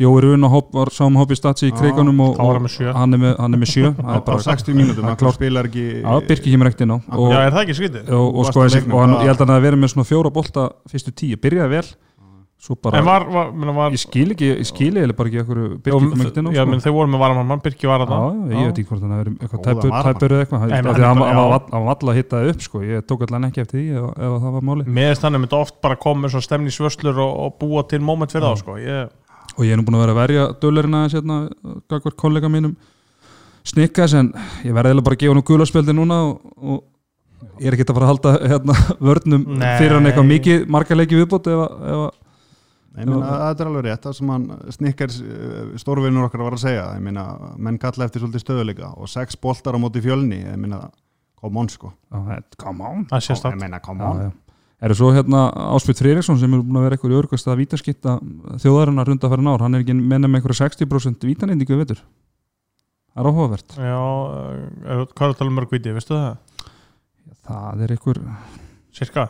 Jói 0.00 0.20
Rún 0.24 0.46
var 0.72 0.90
sáum 0.90 1.16
hópi 1.20 1.36
statsi 1.36 1.68
í 1.68 1.72
Já, 1.72 1.76
kreikunum 1.80 2.20
og, 2.24 2.38
og 2.40 2.70
hann 2.96 3.14
er 3.14 3.20
með, 3.20 3.34
hann 3.38 3.54
er 3.54 3.60
með 3.60 3.72
sjö. 3.74 3.90
Á, 3.92 4.00
Það 4.00 4.14
er 4.14 4.22
á 4.22 4.26
bara- 4.28 4.46
60 4.46 4.74
mínútum, 4.78 5.04
það 5.04 5.12
er 5.12 5.26
hann 5.26 5.36
spilar 5.36 5.68
ekki 5.68 5.84
Já, 6.02 6.12
Birki 6.28 6.54
kemur 6.54 6.70
ekkert 6.70 6.86
inn 6.86 6.94
á. 6.96 6.98
Og, 7.12 7.26
já, 7.32 7.38
er 7.46 7.52
það 7.52 7.62
ekki 7.66 7.76
skrítið? 7.80 8.08
og, 8.12 8.38
og 8.38 8.46
sko 8.48 8.64
leiknum, 8.68 8.94
og 8.96 9.00
hann, 9.04 9.14
ég 9.20 9.28
held 9.32 9.36
að 9.40 9.46
hann 9.46 9.56
að 9.58 9.62
vera 9.68 9.76
með 9.76 9.92
svona 9.94 10.08
fjóra 10.08 10.32
bolta 10.32 10.70
fyrstu 10.88 11.12
tíu, 11.12 11.36
byrjaði 11.36 11.76
vel. 11.76 11.86
Svo 12.62 12.76
bara, 12.78 13.00
en 13.00 13.04
var, 13.04 13.24
var, 13.26 13.48
menna, 13.50 13.72
var 13.74 13.90
ég 13.90 13.98
skil 13.98 14.28
ekki 14.36 14.46
ég 14.52 14.66
skil 14.68 14.92
eða 14.94 15.14
bara 15.18 15.30
ekki 15.32 15.40
okkur 15.42 15.58
Birki 15.82 15.90
Jó, 15.90 15.96
kom 15.98 16.20
ekkert 16.22 16.36
inn 16.38 16.46
á 16.46 16.50
já, 16.54 16.60
sko. 16.62 16.70
menn 16.70 16.82
þeir 16.84 16.92
voru 16.94 17.10
með 17.10 17.22
varamann, 17.24 17.62
Birki 17.64 17.88
var 17.90 18.04
Já, 18.06 18.12
að 18.14 18.52
ég 18.54 18.68
veit 18.68 18.78
ekki 18.78 18.84
hvort 18.86 19.02
hann 19.02 19.14
hafi 19.16 19.24
verið 19.24 19.40
eitthvað 19.42 19.62
tæpur, 19.66 20.34
eða 20.36 20.44
eitthvað. 20.44 20.62
Að 20.62 20.74
er 20.76 20.86
var- 21.40 21.90
alltaf 21.90 22.12
að 22.12 22.18
hitta 22.20 22.42
upp 22.52 22.62
sko. 22.62 22.82
ég 22.86 23.02
tók 23.02 23.24
allan 23.26 23.48
ekki 23.50 23.64
eftir 23.64 23.80
því 23.80 23.98
ef, 23.98 24.14
það 24.14 24.54
var 24.54 24.62
máli 24.70 24.86
með 24.86 25.10
þess 25.10 25.24
þannig 25.24 25.42
myndi 25.42 25.58
oft 25.58 25.80
bara 25.82 25.96
koma 26.06 26.22
með 26.22 26.36
svona 26.36 26.46
stemningsvörslur 26.46 27.18
og, 27.18 27.32
og 27.48 27.58
búa 27.58 27.82
til 27.90 27.98
moment 27.98 28.30
fyrir 28.30 28.46
Já. 28.46 28.54
þá 28.54 28.62
sko. 28.62 28.78
ég, 28.78 29.10
og 29.56 29.66
ég 29.66 29.74
er 29.74 29.80
nú 29.80 29.84
búin 29.86 29.98
að 29.98 30.04
vera 30.06 30.14
að 30.14 30.20
verja 30.22 30.46
dölerina 30.62 31.02
hérna, 31.12 31.36
gagvart 31.90 32.16
kollega 32.20 32.50
mínum. 32.52 32.76
Snikkas 33.68 34.14
en 34.18 34.32
ég 34.66 34.74
verði 34.74 35.02
bara 35.04 35.14
að 35.14 35.22
gefa 35.22 35.36
hann 35.36 35.46
gulaspjöldi 35.46 35.94
núna 35.94 36.18
og, 36.30 36.40
og 36.56 37.60
ég 37.62 37.68
er 37.70 37.76
ekki 37.76 37.86
að 37.86 37.94
fara 37.98 38.08
að 38.08 38.12
halda 38.12 38.32
hérna, 38.54 38.76
vörnum 39.10 39.46
Nei. 39.60 39.68
fyrir 39.78 39.96
hann 39.98 40.08
eitthvað 40.10 40.28
mikið 40.32 40.66
marga 40.72 40.98
leiki 40.98 41.20
viðbót 41.20 41.50
meina, 42.92 43.18
þetta 43.22 43.64
er 43.64 43.68
alveg 43.70 43.86
rétt, 43.86 44.02
það 44.04 44.16
sem 44.18 44.32
hann 44.34 44.42
snikkar 44.76 45.14
stórvinnur 45.80 46.26
okkar 46.26 46.42
var 46.44 46.56
að 46.58 46.64
segja. 46.66 46.88
Ég 46.98 47.04
meina, 47.06 47.24
menn 47.56 47.78
kalla 47.80 48.08
eftir 48.08 48.24
svolítið 48.24 48.44
stöðuleika 48.44 48.90
og 48.98 49.08
sex 49.08 49.38
boltar 49.40 49.78
á 49.78 49.80
móti 49.80 50.02
fjölni 50.04 50.42
ég 50.42 50.58
meina, 50.60 50.82
come 51.40 51.62
on 51.62 51.70
sko. 51.72 51.94
Þetta- 52.12 52.58
come 52.60 52.84
on. 52.90 53.06
Meina, 53.56 53.80
come 53.80 54.04
Já, 54.04 54.10
on 54.10 54.32
já. 54.82 54.86
eru 54.88 54.96
svo 54.98 55.12
hérna 55.14 55.44
Áspjöld 55.76 56.02
Freyriksson 56.02 56.40
sem 56.40 56.56
er 56.56 56.62
búin 56.62 56.80
að 56.80 56.88
vera 56.88 56.98
eitthvað 56.98 57.14
í 57.14 57.18
örgast 57.20 57.48
að 57.48 57.62
vítaskitta 57.62 58.16
þjóðarinnar 58.62 59.08
runda 59.08 59.28
að 59.28 59.36
fara 59.36 59.46
nár 59.46 59.62
hann 59.62 59.78
er 59.78 59.84
ekki 59.84 59.96
menna 59.98 60.30
með 60.30 60.42
eitthvað 60.42 60.60
60% 60.64 61.28
vítanendingu 61.30 61.78
veitur 61.78 62.02
það 63.12 63.22
er 63.22 63.30
áhugavert 63.30 63.76
já, 63.76 64.00
er, 64.96 65.06
hvað 65.12 65.28
er 65.28 65.36
að 65.36 65.38
tala 65.38 65.52
um 65.52 65.56
mörg 65.60 65.76
viti, 65.76 65.94
veistu 65.94 66.18
það? 66.18 66.66
það 67.46 67.86
er 67.86 67.94
eitthvað 67.96 68.20
cirka 68.92 69.28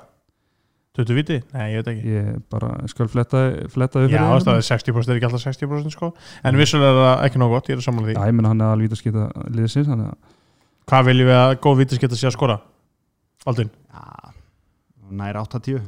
20 0.93 1.17
viti? 1.17 1.39
Nei, 1.55 1.71
ég 1.73 1.81
veit 1.81 1.89
ekki 1.95 2.11
ég 2.13 2.41
bara 2.53 2.75
skal 2.91 3.09
fletta, 3.09 3.41
fletta 3.73 4.03
upp 4.05 4.13
já, 4.13 4.21
það 4.45 4.59
er 4.59 4.67
60% 4.67 5.09
er 5.09 5.19
ekki 5.19 5.29
alltaf 5.31 5.47
60% 5.47 5.95
sko. 5.95 6.11
en 6.45 6.59
vissulega 6.61 6.91
er 6.93 6.99
það 7.01 7.25
ekki 7.29 7.41
nóg 7.41 7.55
gott, 7.57 7.71
ég 7.71 7.79
er 7.79 7.81
að 7.81 7.87
samla 7.87 8.05
því 8.09 8.17
Já, 8.19 8.27
ég 8.29 8.37
menna 8.37 8.53
hann 8.53 8.61
er 8.61 8.75
alveg 8.75 8.91
vítaskitta 8.91 9.47
liðsins 9.57 9.89
er 9.89 10.03
hvað 10.93 11.09
viljum 11.09 11.31
við 11.31 11.39
að 11.39 11.55
góð 11.65 11.81
vítisketta 11.81 12.19
sé 12.21 12.29
að 12.29 12.37
skora? 12.37 12.59
Aldinn? 13.49 13.73
Já, 13.89 14.32
nær 15.19 15.39
80 15.43 15.83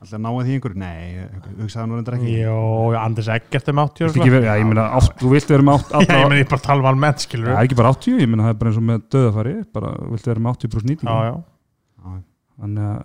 Alltaf 0.00 0.16
náði 0.24 0.44
því 0.46 0.52
einhver? 0.56 0.74
Nei, 0.80 1.00
ég 1.12 1.48
hugsaði 1.60 1.88
nú 1.90 1.96
reyndar 1.98 2.14
ekki. 2.16 2.30
Jó, 2.40 2.54
Anders 2.96 3.26
Eggert 3.34 3.66
er 3.68 3.74
með 3.76 3.90
80 3.90 4.06
Viltu 4.06 4.20
ekki 4.22 4.32
vera, 4.32 4.46
já, 4.48 4.54
ég 4.62 4.68
meina, 4.70 4.84
átt, 4.96 5.10
þú 5.20 5.32
vilt 5.34 5.50
vera 5.52 5.66
með 5.68 5.74
átt, 5.76 5.90
Já, 5.92 6.00
ég 6.00 6.14
allra, 6.16 6.30
meni 6.32 6.46
bara 6.48 6.64
tala 6.64 6.80
um 6.80 6.88
almennt, 6.88 7.20
skilur 7.26 7.50
það 7.50 7.58
er 7.60 7.66
ekki 7.68 7.76
bara 7.82 7.90
80, 7.92 8.16
ég 8.24 8.30
meina 8.32 8.46
það 8.46 8.54
er 8.54 8.58
bara 8.62 8.70
eins 8.72 8.80
og 8.80 8.86
með 8.88 9.02
döðafari, 9.12 9.52
bara 9.76 9.90
viltu 10.14 10.30
vera 10.32 10.40
með 10.46 10.56
80% 10.56 10.88
nýtingu, 10.88 11.12
já, 11.12 11.28
já. 11.28 11.34
Já, 12.00 12.16
þannig 12.64 12.88
að 12.94 13.04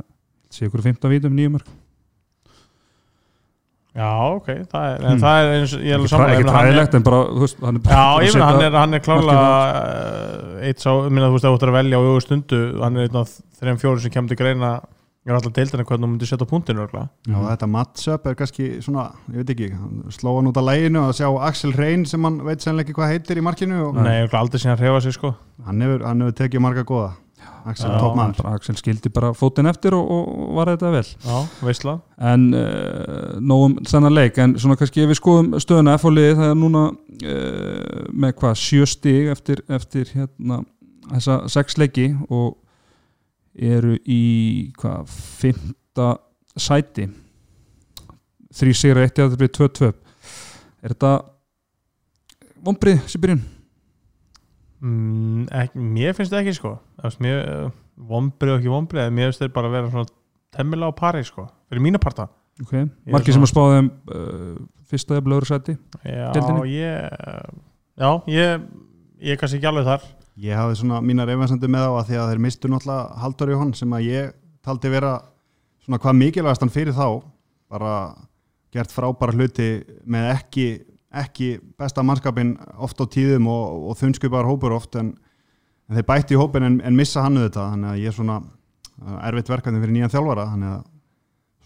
sé 0.55 0.69
ykkur 0.69 0.85
15 0.87 1.11
vítum 1.17 1.35
nýjum 1.35 1.57
mörg, 1.57 1.67
já, 3.95 4.09
ok 4.39 4.49
það 4.71 4.87
er, 4.93 5.05
Hmm. 5.05 5.19
það 5.27 5.35
er 5.43 5.51
eins, 5.59 5.75
ég 5.75 5.91
er 5.91 5.99
alveg 5.99 6.07
ekki, 6.07 6.15
ég 6.15 6.31
meina, 6.31 6.39
er- 6.39 6.55
træðilegt 6.55 6.95
en 6.95 7.03
bara, 7.11 7.19
þú 7.35 7.43
veist, 7.43 7.59
hann 7.63 7.75
er 7.75 7.83
bara 7.85 7.95
Já, 7.95 8.07
ég 8.23 8.31
að 8.31 8.35
meina, 8.39 8.47
hann 8.55 8.63
er, 8.63 8.79
hann 8.79 8.93
er 8.93 9.03
klálega 9.03 9.45
uh, 9.83 10.67
eitt 10.71 10.79
sá, 10.79 10.91
minna, 11.11 11.27
þú 11.27 11.35
veist, 11.35 11.47
að 15.25 15.31
er 15.31 15.33
ég 15.33 15.33
er 15.33 15.39
alltaf 15.39 15.53
deildina 15.55 15.83
hvernig 15.85 16.05
þú 16.05 16.11
myndir 16.11 16.29
setja 16.29 16.45
punktinu. 16.45 16.85
Já, 17.25 17.37
þetta 17.49 17.67
matchup 17.73 18.25
er 18.29 18.35
kannski 18.37 18.65
svona, 18.85 19.07
ég 19.33 19.41
veit 19.41 19.53
ekki, 19.55 19.69
hann 19.73 20.13
sló 20.13 20.35
hann 20.37 20.49
út 20.51 20.57
af 20.57 20.65
læginu 20.67 21.01
og 21.01 21.13
sjá 21.17 21.29
Axel 21.47 21.73
Reyn 21.73 22.05
sem 22.05 22.23
hann 22.23 22.43
veit 22.45 22.61
sennilega 22.61 22.85
ekki 22.85 22.97
hvað 22.99 23.13
heitir 23.13 23.37
í 23.41 23.45
markinu 23.45 23.87
og 23.87 23.95
Nei, 23.97 24.21
örugglega 24.21 24.41
aldrei 24.43 24.61
síðan 24.61 24.77
reyfa 24.83 24.99
sig 25.01 25.15
sko. 25.17 25.31
Hann 25.65 25.81
hefur, 25.81 26.03
hann 26.05 26.21
hefur 26.21 26.35
tekið 26.37 26.61
marga 26.61 26.83
góða. 26.85 27.15
Axel 27.65 27.89
Já, 27.89 27.95
er 27.97 28.19
hann 28.19 28.35
Axel 28.51 28.77
skildi 28.77 29.09
bara 29.09 29.31
fótinn 29.33 29.65
eftir 29.65 29.95
og, 29.97 30.05
og 30.05 30.51
var 30.59 30.69
þetta 30.75 30.91
vel. 30.93 31.07
Já, 31.25 31.39
veistla. 31.65 31.95
En 32.21 32.51
uh, 32.53 33.39
nógum 33.41 33.79
þennan 33.81 34.13
leik 34.13 34.37
en 34.37 34.53
svona 34.61 34.77
kannski 34.77 35.01
ef 35.01 35.09
við 35.09 35.17
skoðum 35.17 35.57
stöðuna 35.57 35.97
F-liði 35.97 36.35
það 36.37 36.51
er 36.51 36.59
núna 36.61 36.83
uh, 36.93 38.05
með 38.13 38.35
hvað 38.43 38.61
sjö 38.61 38.85
stig 38.93 39.31
eftir, 39.33 39.65
eftir 39.73 40.13
hérna 40.13 40.61
þessa 41.09 41.39
sex 41.49 41.79
leiki 41.81 42.11
og 42.29 42.53
eru 43.55 43.95
í 44.03 44.21
hvað 44.79 45.11
fymta 45.11 46.09
sæti. 46.55 47.07
Þrý 48.55 48.75
sigur 48.75 49.01
eitt 49.03 49.17
þetta 49.19 49.39
byrja 49.39 49.57
2-2 49.67 49.91
er 50.85 50.93
þetta 50.93 51.13
vombrið 52.65 53.03
sem 53.09 53.23
byrjun? 53.23 53.43
mm, 54.85 55.45
ekki, 55.61 55.83
mér 55.95 56.15
finnst 56.17 56.33
það 56.33 56.43
ekki 56.43 56.55
sko. 56.59 56.73
Veist, 57.03 57.21
mér, 57.23 57.43
vombrið 58.09 58.55
og 58.55 58.61
ekki 58.61 58.73
vombrið 58.73 59.13
mér 59.15 59.29
finnst 59.29 59.43
þetta 59.43 59.57
bara 59.57 59.71
að 59.71 59.77
vera 59.77 59.93
svona 59.93 60.11
temmilega 60.55 60.95
á 60.95 60.99
pari 60.99 61.23
sko, 61.27 61.47
fyrir 61.69 61.85
mína 61.85 62.01
parta. 62.01 62.29
Okay. 62.63 62.85
Ég 63.03 63.15
Markið 63.15 63.35
sem 63.35 63.43
að 63.43 63.51
spáði 63.51 63.79
um 63.81 63.87
uh, 64.15 64.51
fyrsta 64.87 65.17
eða 65.17 65.25
blöður 65.25 65.49
sæti? 65.49 65.75
Já, 66.07 66.29
ég 66.71 67.17
já, 67.99 68.09
ég, 68.31 68.69
ég 69.19 69.35
er 69.35 69.41
kannski 69.41 69.59
ekki 69.59 69.71
alveg 69.71 69.89
þar 69.89 70.05
Ég 70.35 70.57
hafði 70.59 70.81
svona 70.81 70.99
mínar 71.05 71.31
efansandi 71.31 71.69
með 71.71 71.85
á 71.87 71.91
að 71.95 72.07
því 72.09 72.17
að 72.19 72.29
þeir 72.31 72.41
mistu 72.43 72.71
náttúrulega 72.71 73.19
Halldór 73.21 73.51
Jóhann 73.53 73.75
sem 73.77 73.93
að 73.95 74.07
ég 74.09 74.33
taldi 74.65 74.91
vera 74.91 75.13
svona 75.85 75.99
hvað 76.01 76.17
mikilvægast 76.19 76.65
hann 76.65 76.73
fyrir 76.73 76.95
þá 76.97 77.07
bara 77.71 77.93
gert 78.75 78.91
frábæra 78.91 79.35
hluti 79.37 79.69
með 80.03 80.27
ekki, 80.33 80.65
ekki 81.15 81.49
besta 81.79 82.03
mannskapin 82.03 82.55
oft 82.75 82.99
á 82.99 83.05
tíðum 83.07 83.47
og, 83.51 83.85
og 83.91 83.99
þunnskupar 84.01 84.49
hópur 84.49 84.75
oft 84.75 84.97
en, 84.99 85.13
en 85.87 85.99
þeir 85.99 86.09
bætti 86.09 86.35
í 86.35 86.41
hópin 86.41 86.67
en, 86.67 86.81
en 86.83 86.97
missa 86.97 87.23
hannu 87.23 87.45
þetta 87.45 87.69
þannig 87.71 87.93
að 87.93 88.01
ég 88.01 88.11
er 88.11 88.17
svona 88.17 88.41
uh, 88.41 89.15
erfitt 89.29 89.53
verkefni 89.53 89.79
fyrir 89.83 89.95
nýjan 89.95 90.11
þjálfara. 90.11 90.49
Þannig 90.51 90.73
að 90.73 90.83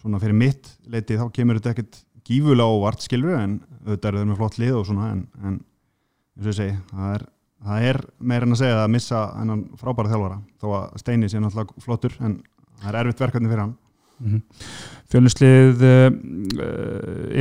svona 0.04 0.22
fyrir 0.22 0.38
mitt 0.44 0.70
leiti 0.86 1.18
þá 1.18 1.26
kemur 1.34 1.58
þetta 1.58 1.74
ekkert 1.74 2.00
gífulega 2.30 2.78
óvart 2.78 3.02
skilur 3.02 3.34
en 3.40 3.58
auðvitað 3.82 4.12
er 4.12 4.20
þeir 4.20 4.30
með 4.30 4.40
flott 4.44 4.62
lið 4.62 4.78
og 4.78 4.88
svona 4.88 5.10
en, 5.16 5.26
en 5.42 5.58
eins 5.58 6.46
og 6.46 6.52
ég 6.52 6.58
segi, 6.60 6.78
það 6.92 7.14
er 7.16 7.28
það 7.66 7.86
er 7.90 8.00
meira 8.18 8.46
en 8.46 8.56
að 8.56 8.62
segja 8.62 8.80
að 8.80 8.92
missa 8.94 9.20
hennan 9.36 9.62
frábæra 9.80 10.12
þjálfara 10.12 10.40
þó 10.62 10.66
að 10.78 10.98
Steini 11.02 11.28
sé 11.28 11.40
náttúrulega 11.42 11.84
flottur 11.84 12.16
en 12.20 12.40
það 12.80 12.90
er 12.90 13.00
erfitt 13.02 13.22
verkefni 13.24 13.50
fyrir 13.50 13.64
hann. 13.64 13.76
Mm 14.20 14.32
-hmm. 14.32 14.42
Fjölnislið 15.10 15.84
uh, 15.84 16.10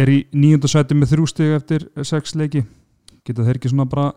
er 0.02 0.10
í 0.10 0.20
nýjönda 0.32 0.68
sæti 0.68 0.96
með 0.96 1.14
þrjú 1.14 1.28
stig 1.28 1.56
eftir 1.56 1.90
sex 2.04 2.36
leiki. 2.36 2.64
Geta 3.26 3.44
þeir 3.44 3.60
ekki 3.60 3.72
svona 3.72 3.86
bara 3.86 4.14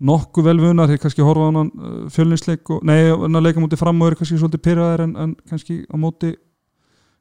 nokkuð 0.00 0.44
vel 0.44 0.60
vunar, 0.60 0.88
þeir 0.88 1.00
kannski 1.00 1.22
horfa 1.22 1.48
á 1.48 1.50
hann 1.54 1.70
fjölnisleik 2.10 2.70
og, 2.70 2.82
nei, 2.84 3.08
hann 3.08 3.36
að 3.36 3.46
leika 3.46 3.60
mútið 3.60 3.78
fram 3.78 4.00
og 4.02 4.10
eru 4.10 4.16
kannski 4.16 4.38
svolítið 4.38 4.64
pyrraðir 4.64 5.04
en, 5.04 5.16
en 5.16 5.36
kannski 5.48 5.84
á 5.86 5.96
móti 5.96 6.34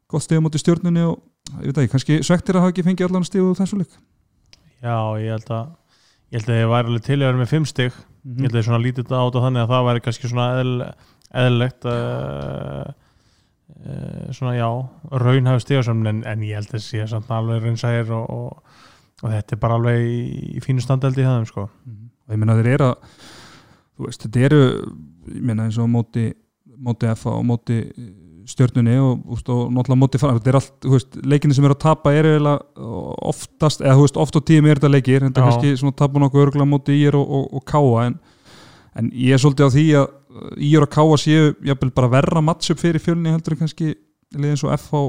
gott 0.09 0.23
stig 0.23 0.41
á 0.41 0.43
móti 0.43 0.59
stjórnunni 0.59 1.05
og 1.05 1.21
ég 1.61 1.69
veit 1.69 1.77
ekki, 1.83 1.91
kannski 1.91 2.23
svektir 2.23 2.57
að 2.57 2.65
hafa 2.65 2.73
ekki 2.73 2.85
fengið 2.87 3.07
allan 3.07 3.27
stig 3.27 3.43
úr 3.43 3.55
þessu 3.55 3.77
leik. 3.77 3.93
Já, 4.83 4.97
ég 5.21 5.31
held 5.31 5.53
að 5.53 5.69
ég 6.33 6.41
held 6.41 6.49
að 6.49 6.59
ég 6.59 6.71
væri 6.71 6.89
alveg 6.89 7.05
til 7.05 7.19
að 7.19 7.27
vera 7.27 7.39
með 7.39 7.51
fimm 7.51 7.69
stig. 7.69 7.93
Mm 7.93 8.13
ég 8.23 8.47
held 8.47 8.55
að 8.55 8.61
ég 8.61 8.67
svona 8.67 8.81
lítið 8.81 9.03
þetta 9.03 9.19
át 9.19 9.35
á 9.37 9.43
þannig 9.43 9.61
að 9.63 9.71
það 9.73 9.87
væri 9.87 10.03
kannski 10.03 10.29
svona 10.31 10.45
eðl, 10.61 10.75
eðlilegt 11.43 11.87
uh, 11.91 12.85
uh, 13.83 14.27
svona 14.37 14.53
já 14.55 14.67
raunhæf 15.23 15.63
stigasamn 15.63 16.09
en, 16.09 16.21
en 16.31 16.45
ég 16.47 16.59
held 16.59 16.73
að 16.73 16.85
sé 16.85 17.07
samt 17.11 17.31
alveg 17.35 17.65
reynsæðir 17.65 18.13
og, 18.15 18.29
og, 18.31 18.79
og 19.21 19.33
þetta 19.35 19.57
er 19.57 19.61
bara 19.65 19.79
alveg 19.79 20.07
í, 20.07 20.21
í 20.55 20.63
fínu 20.63 20.85
standeldi 20.85 21.23
í 21.23 21.27
það 21.27 21.49
sko. 21.51 21.67
og 21.67 22.35
ég 22.35 22.39
meina 22.39 22.55
þeir 22.61 22.71
eru 22.77 22.89
að 22.93 23.19
þú 23.93 24.07
veist, 24.07 24.23
þetta 24.25 24.47
eru 24.47 24.61
ég 24.63 25.43
meina 25.51 25.67
eins 25.67 25.81
og 25.83 25.91
móti, 25.91 26.29
móti 26.79 27.11
FA 27.19 27.35
og 27.35 27.45
móti 27.51 27.81
stjörnunni 28.49 28.95
og, 29.01 29.23
úst, 29.35 29.49
og 29.51 29.71
náttúrulega 29.71 29.99
móti 30.01 30.21
fram, 30.21 30.37
þetta 30.37 30.51
er 30.51 30.57
allt, 30.59 30.87
veist, 30.93 31.17
leikinni 31.23 31.57
sem 31.57 31.67
eru 31.67 31.75
að 31.77 31.83
tapa 31.85 32.13
eru 32.15 32.33
eiginlega 32.33 32.87
oftast, 33.31 33.83
eða 33.83 33.97
veist, 34.01 34.19
oft 34.19 34.37
á 34.37 34.41
tíum 34.43 34.69
er 34.69 34.81
þetta 34.81 34.91
leikir, 34.93 35.25
en 35.25 35.33
er 35.33 35.45
kannski 35.47 35.75
svona 35.79 35.97
tapa 36.03 36.21
nokkuð 36.21 36.45
örgulega 36.47 36.69
móti 36.69 36.97
ír 36.99 37.17
og, 37.19 37.35
og, 37.39 37.45
og 37.59 37.65
káa 37.69 38.07
en, 38.07 38.17
en 38.99 39.11
ég 39.15 39.35
er 39.35 39.43
svolítið 39.43 39.69
á 39.69 39.75
því 39.75 39.85
að 40.01 40.65
ír 40.71 40.87
og 40.87 40.91
káa 40.93 41.19
séu, 41.21 41.53
jafnvel 41.69 41.93
bara 41.95 42.11
verra 42.17 42.43
matchup 42.43 42.81
fyrir 42.81 43.03
fjölni 43.03 43.33
heldur 43.33 43.55
en 43.57 43.63
kannski 43.63 43.93
liðið 44.33 44.55
eins 44.55 44.65
og 44.65 44.75
FH, 44.79 45.05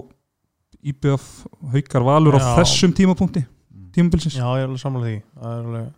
IBF 0.84 1.28
haukar 1.72 2.04
valur 2.04 2.36
á 2.36 2.40
Já. 2.42 2.48
þessum 2.60 2.92
tímapunkti 2.96 3.46
tímabilsins. 3.94 4.38
Já, 4.38 4.46
ég 4.58 4.64
er 4.64 4.68
alveg 4.68 4.82
sammála 4.82 5.08
því. 5.08 5.18
Það 5.38 5.52
er 5.54 5.68
alveg 5.68 5.92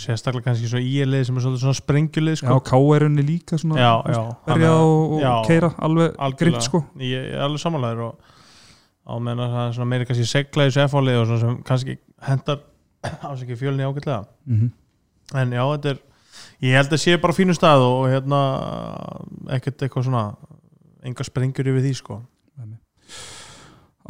sérstaklega 0.00 0.48
kannski 0.48 0.70
svo 0.70 0.80
ílið 0.82 1.24
sem 1.28 1.38
er 1.38 1.46
svona 1.46 1.76
sprengjulið 1.76 2.36
Já, 2.36 2.40
sko. 2.42 2.58
káerunni 2.66 3.24
líka 3.26 3.58
svona 3.60 3.78
já, 3.80 3.92
já, 4.10 4.20
að- 4.46 4.66
og, 4.72 5.14
og 5.16 5.22
já, 5.22 5.32
keira 5.46 5.72
alveg 5.78 6.36
grimt 6.40 6.66
sko. 6.66 6.82
Ég, 6.98 7.32
er 7.34 7.44
alveg 7.46 7.62
samanlegaður 7.62 8.06
og 8.08 8.14
á 9.10 9.14
meðan 9.18 9.44
að 9.44 9.56
það 9.56 9.64
er 9.66 9.74
svona 9.78 9.90
meira 9.92 10.08
kannski 10.08 10.28
segla 10.30 10.66
í 10.66 10.70
þessu 10.70 10.84
F-álið 10.86 11.20
og 11.20 11.26
svona 11.30 11.40
sem 11.44 11.62
kannski 11.70 11.98
hendar 12.28 12.62
ásækja 13.02 13.58
fjölni 13.62 13.86
ágætlega. 13.86 14.24
Mm 14.46 14.60
-hmm. 14.60 14.70
en 15.40 15.52
já, 15.52 15.64
þetta 15.74 15.90
er 15.94 15.98
ég 16.60 16.76
held 16.76 16.92
að 16.92 17.02
sé 17.04 17.20
bara 17.20 17.36
fínu 17.36 17.54
stað 17.56 17.84
og 17.86 18.08
hérna 18.08 18.40
ekkert 19.56 19.82
eitthvað 19.82 20.04
svona 20.04 20.34
enga 21.02 21.24
sprengur 21.24 21.68
yfir 21.68 21.82
því 21.82 21.94
sko. 21.96 22.20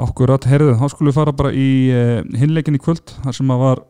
Akkurat, 0.00 0.44
herðu, 0.48 0.76
þá 0.80 0.86
skulum 0.88 1.10
við 1.10 1.16
fara 1.18 1.32
bara 1.36 1.50
í 1.52 1.70
uh, 1.92 2.22
hinleikin 2.40 2.78
í 2.78 2.80
kvöld 2.80 3.10
þar 3.24 3.34
sem 3.36 3.50
að 3.52 3.58
var 3.58 3.82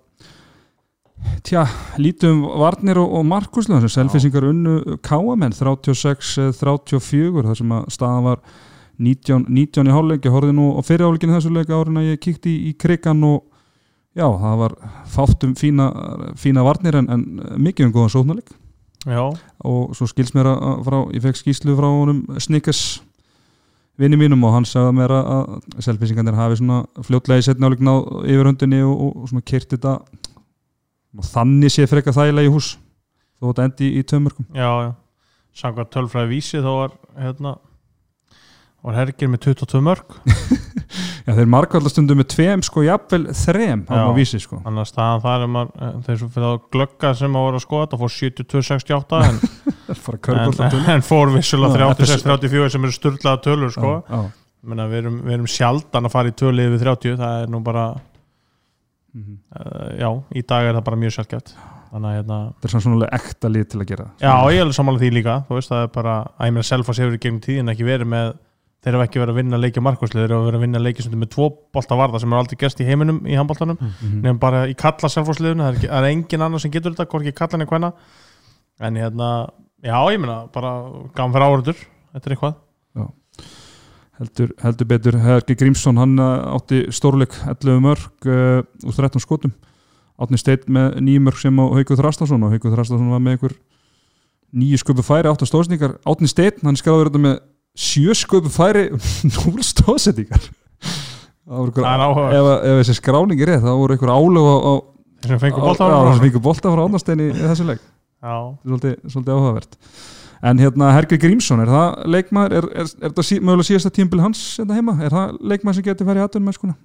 tja, 1.46 1.66
lítum 2.00 2.42
varnir 2.60 3.00
og, 3.00 3.12
og 3.20 3.26
markuslega 3.28 3.80
sem 3.84 3.92
selfisingar 3.96 4.48
unnu 4.50 4.98
káamenn 5.04 5.54
36-34 5.56 7.46
þar 7.46 7.58
sem 7.58 7.76
að 7.76 7.88
staðan 7.94 8.26
var 8.26 8.42
19, 9.00 9.46
19 9.48 9.88
í 9.88 9.94
hálfleik, 9.94 10.26
ég 10.28 10.34
horfði 10.34 10.56
nú 10.56 10.70
á 10.76 10.80
fyrirháleikinu 10.84 11.36
þessu 11.36 11.52
leik 11.54 11.70
árin 11.72 12.00
að 12.00 12.10
ég 12.10 12.20
kíkti 12.20 12.52
í, 12.52 12.58
í 12.70 12.72
krigan 12.76 13.22
og 13.24 13.46
já, 14.12 14.26
það 14.26 14.56
var 14.60 14.74
fátt 15.08 15.46
um 15.46 15.54
fína, 15.56 15.86
fína 16.36 16.64
varnir 16.66 16.98
en, 17.00 17.08
en 17.08 17.22
mikið 17.56 17.88
um 17.88 17.94
góðan 17.94 18.12
sóknarleik. 18.16 18.50
Já, 19.08 19.22
og 19.64 19.94
svo 19.96 20.04
skils 20.10 20.34
mér 20.36 20.50
að 20.50 20.82
frá, 20.84 20.98
ég 21.16 21.24
fekk 21.24 21.38
skýslu 21.40 21.76
frá 21.78 21.88
honum 21.88 22.26
Snickers 22.36 23.00
vinni 24.00 24.18
mínum 24.20 24.44
og 24.48 24.54
hann 24.54 24.66
sagði 24.68 24.96
mér 24.96 25.14
að, 25.16 25.54
selfisingarnir 25.84 26.36
hafi 26.36 26.58
svona 26.60 26.82
fljótlega 27.06 27.42
í 27.42 27.46
setni 27.46 27.68
áleik 27.68 27.82
náð 27.84 28.10
yfirhöndinni 28.26 28.82
og, 28.86 29.00
og, 29.06 29.30
svona 29.30 29.44
kyrt 29.48 29.74
þetta 29.74 29.96
þannig 31.30 31.74
sé 31.74 31.88
frekar 31.90 32.16
þægilega 32.16 32.50
í 32.50 32.52
hús 32.54 32.74
þó 33.40 33.50
þetta 33.50 33.66
endi 33.68 33.90
í 33.98 34.04
tömörkum 34.06 34.46
já, 34.54 34.70
já. 34.86 34.90
Samkvæmt 35.60 35.90
tölfræði 35.94 36.30
vísi 36.30 36.62
þá 36.62 36.70
var 36.70 36.96
hérna 37.18 37.56
var 38.80 38.96
hergir 38.96 39.30
með 39.32 39.50
22 39.50 39.82
mörg 39.84 40.14
Já, 41.30 41.34
þeir 41.36 41.50
markvallastundum 41.52 42.20
með 42.20 42.28
tveim 42.32 42.62
sko 42.64 42.82
jafnvel 42.82 43.26
þrem 43.36 43.82
á 43.86 43.92
Já. 43.92 44.00
maður 44.00 44.16
vísi 44.16 44.40
sko. 44.42 44.60
Þannig 44.64 44.82
að 44.82 44.88
staðan 44.88 45.22
þar 45.24 45.44
er 45.44 45.50
maður 45.54 45.84
eh, 45.86 45.96
þeir 46.06 46.18
svo 46.20 46.28
fyrir 46.34 46.46
að 46.48 46.60
glögga 46.74 47.10
sem 47.20 47.36
að 47.36 47.44
voru 47.46 47.58
að 47.60 47.64
skoða 47.66 47.88
það 47.92 48.02
fór 48.02 48.14
72-68 48.16 49.20
en, 49.26 49.40
en, 50.80 50.90
en 50.94 51.04
fór 51.06 51.32
vissulega 51.34 51.82
Já, 51.84 51.92
36-34 52.00 52.72
sem 52.74 52.86
eru 52.88 52.96
sturlaða 52.96 53.42
tölur 53.44 53.74
sko. 53.76 53.92
Menna, 54.60 54.88
við, 54.90 55.04
erum, 55.04 55.20
við 55.24 55.36
erum 55.36 55.50
sjaldan 55.50 56.08
að 56.08 56.16
fara 56.16 56.32
í 56.32 56.36
tölu 56.36 56.66
yfir 56.66 56.82
30 56.88 57.20
það 57.20 57.44
er 57.44 57.52
nú 57.52 57.62
bara 57.64 57.84
Mhm. 59.14 59.38
uh, 59.56 59.90
já, 59.98 60.10
í 60.38 60.42
dag 60.46 60.64
er 60.68 60.74
það 60.78 60.84
bara 60.86 60.96
mjög 60.96 61.12
sjálfgeft 61.16 61.54
þannig 61.90 62.10
að 62.10 62.16
hérna 62.20 62.36
þetta 62.54 62.64
er 62.68 62.70
svona 62.70 62.84
svona 62.86 63.08
ekta 63.18 63.48
lið 63.50 63.64
til 63.72 63.80
að 63.80 63.86
gera 63.90 64.04
það. 64.04 64.20
já, 64.22 64.34
ég 64.54 64.58
er 64.60 64.62
alveg 64.62 64.76
sammála 64.78 65.00
því 65.02 65.10
líka 65.16 65.34
þú 65.48 65.56
veist, 65.58 65.70
það 65.72 65.82
er 65.82 65.90
bara, 65.96 66.14
að 66.38 66.46
ég 66.46 66.52
meina 66.54 66.68
Selfoss 66.70 66.98
hefur 67.02 67.16
í 67.16 67.18
gegnum 67.24 67.40
tíðin 67.42 67.72
ekki 67.74 67.84
verið 67.88 68.06
með, 68.12 68.30
þeir 68.80 68.94
hafa 68.96 69.06
ekki 69.08 69.20
verið 69.20 69.34
að 69.34 69.40
vinna 69.40 69.58
leikja 69.60 69.82
markvæslu, 69.82 70.20
þeir 70.22 70.34
hafa 70.36 70.46
verið 70.46 70.60
að 70.60 70.64
vinna 70.64 70.78
leikja 70.84 71.02
stundum 71.04 71.20
með 71.24 71.32
tvo 71.34 71.48
bolta 71.74 71.98
varða 71.98 72.20
sem 72.22 72.32
er 72.32 72.38
aldrei 72.38 72.56
gerst 72.62 72.80
í 72.80 72.86
heiminum 72.86 73.18
í 73.26 73.34
handboltanum, 73.36 73.76
Mhm. 73.80 74.20
nefnum 74.22 74.38
bara 74.40 74.62
í 74.70 74.74
kalla 74.78 75.08
Selfossliðinu, 75.10 75.60
það 75.66 75.68
er, 75.74 75.76
ekki- 75.80 75.90
það 75.90 75.98
er 76.06 76.10
engin 76.14 76.42
annar 76.46 76.60
sem 76.60 76.70
getur 76.70 76.94
þetta 76.94 77.10
hvorki 77.10 77.34
kallan 77.34 77.60
en 77.60 77.66
hvenna 77.66 77.92
en 78.80 78.94
hérna, 78.94 79.50
já, 79.82 79.98
ég 80.14 80.20
meina 80.20 80.46
bara 80.52 80.70
gafum 81.14 81.32
fyrir 81.34 81.46
áhörður, 81.50 81.76
þetta 82.14 82.26
er 82.30 82.36
eitthvað 82.36 82.54
heldur, 84.20 84.52
heldur 84.60 84.88
betur 84.88 85.18
Hergi 85.20 85.56
Grímsson, 85.58 85.98
hann 86.00 86.18
uh, 86.20 86.54
átti 86.56 86.84
stórleik 86.94 87.34
11 87.48 87.82
mörg 87.84 88.28
uh, 88.28 88.60
úr 88.84 88.96
13 88.96 89.22
skotum. 89.24 89.54
Átni 90.20 90.40
Steinn 90.40 90.68
með 90.68 90.98
nýjum 91.00 91.28
mörg 91.30 91.40
sem 91.40 91.56
á 91.56 91.64
Hauku 91.64 91.96
Þrastason 91.96 92.42
og 92.44 92.52
Hauku 92.52 92.72
Þrastason 92.72 93.08
var 93.12 93.22
með 93.24 93.38
einhver 93.38 93.54
nýju 94.50 94.80
sköpu 94.82 95.04
færi, 95.06 95.30
átta 95.30 95.48
stóðsningar 95.48 95.96
Átni 96.04 96.28
Steinn, 96.28 96.60
hann 96.66 96.76
skráður 96.76 97.08
þetta 97.08 97.22
með 97.24 97.38
sjö 97.78 98.16
sköpu 98.18 98.52
færi, 98.52 98.90
núl 99.32 99.64
áhuga, 102.04 102.28
ef, 102.36 102.50
þessi 102.82 102.98
skráning 103.00 103.40
er 103.40 103.54
rétt, 103.54 103.64
það 103.64 103.80
voru 103.80 103.96
einhver 103.96 104.12
álöf 104.12 104.50
á, 104.50 104.72
sem 105.24 105.40
fengur 106.20 106.44
bolta 106.44 106.74
frá 106.74 106.84
Átnastein 106.84 107.24
í, 107.24 107.30
þessu 107.40 107.70
leik. 107.72 107.82
Svolítið, 108.20 108.98
svolítið 109.08 109.38
áhugavert 109.38 109.80
en 110.40 110.62
hérna 110.62 110.92
Herger 110.96 111.20
Grímsson, 111.20 111.60
er 111.64 111.70
það 111.70 112.06
leikmaður 112.14 112.56
er, 112.58 112.68
er, 112.82 112.92
er 113.04 113.14
það 113.16 113.26
sí, 113.28 113.40
mögulega 113.40 113.68
síðasta 113.68 113.92
tímbil 113.96 114.22
hans 114.24 114.44
þetta 114.60 114.78
heima, 114.78 114.96
er 115.04 115.14
það 115.14 115.34
leikmaður 115.52 115.78
sem 115.78 115.86
getur 115.90 116.08
farið 116.08 116.22
í 116.22 116.26
aðtunum 116.26 116.48
með 116.48 116.56
skona? 116.56 116.76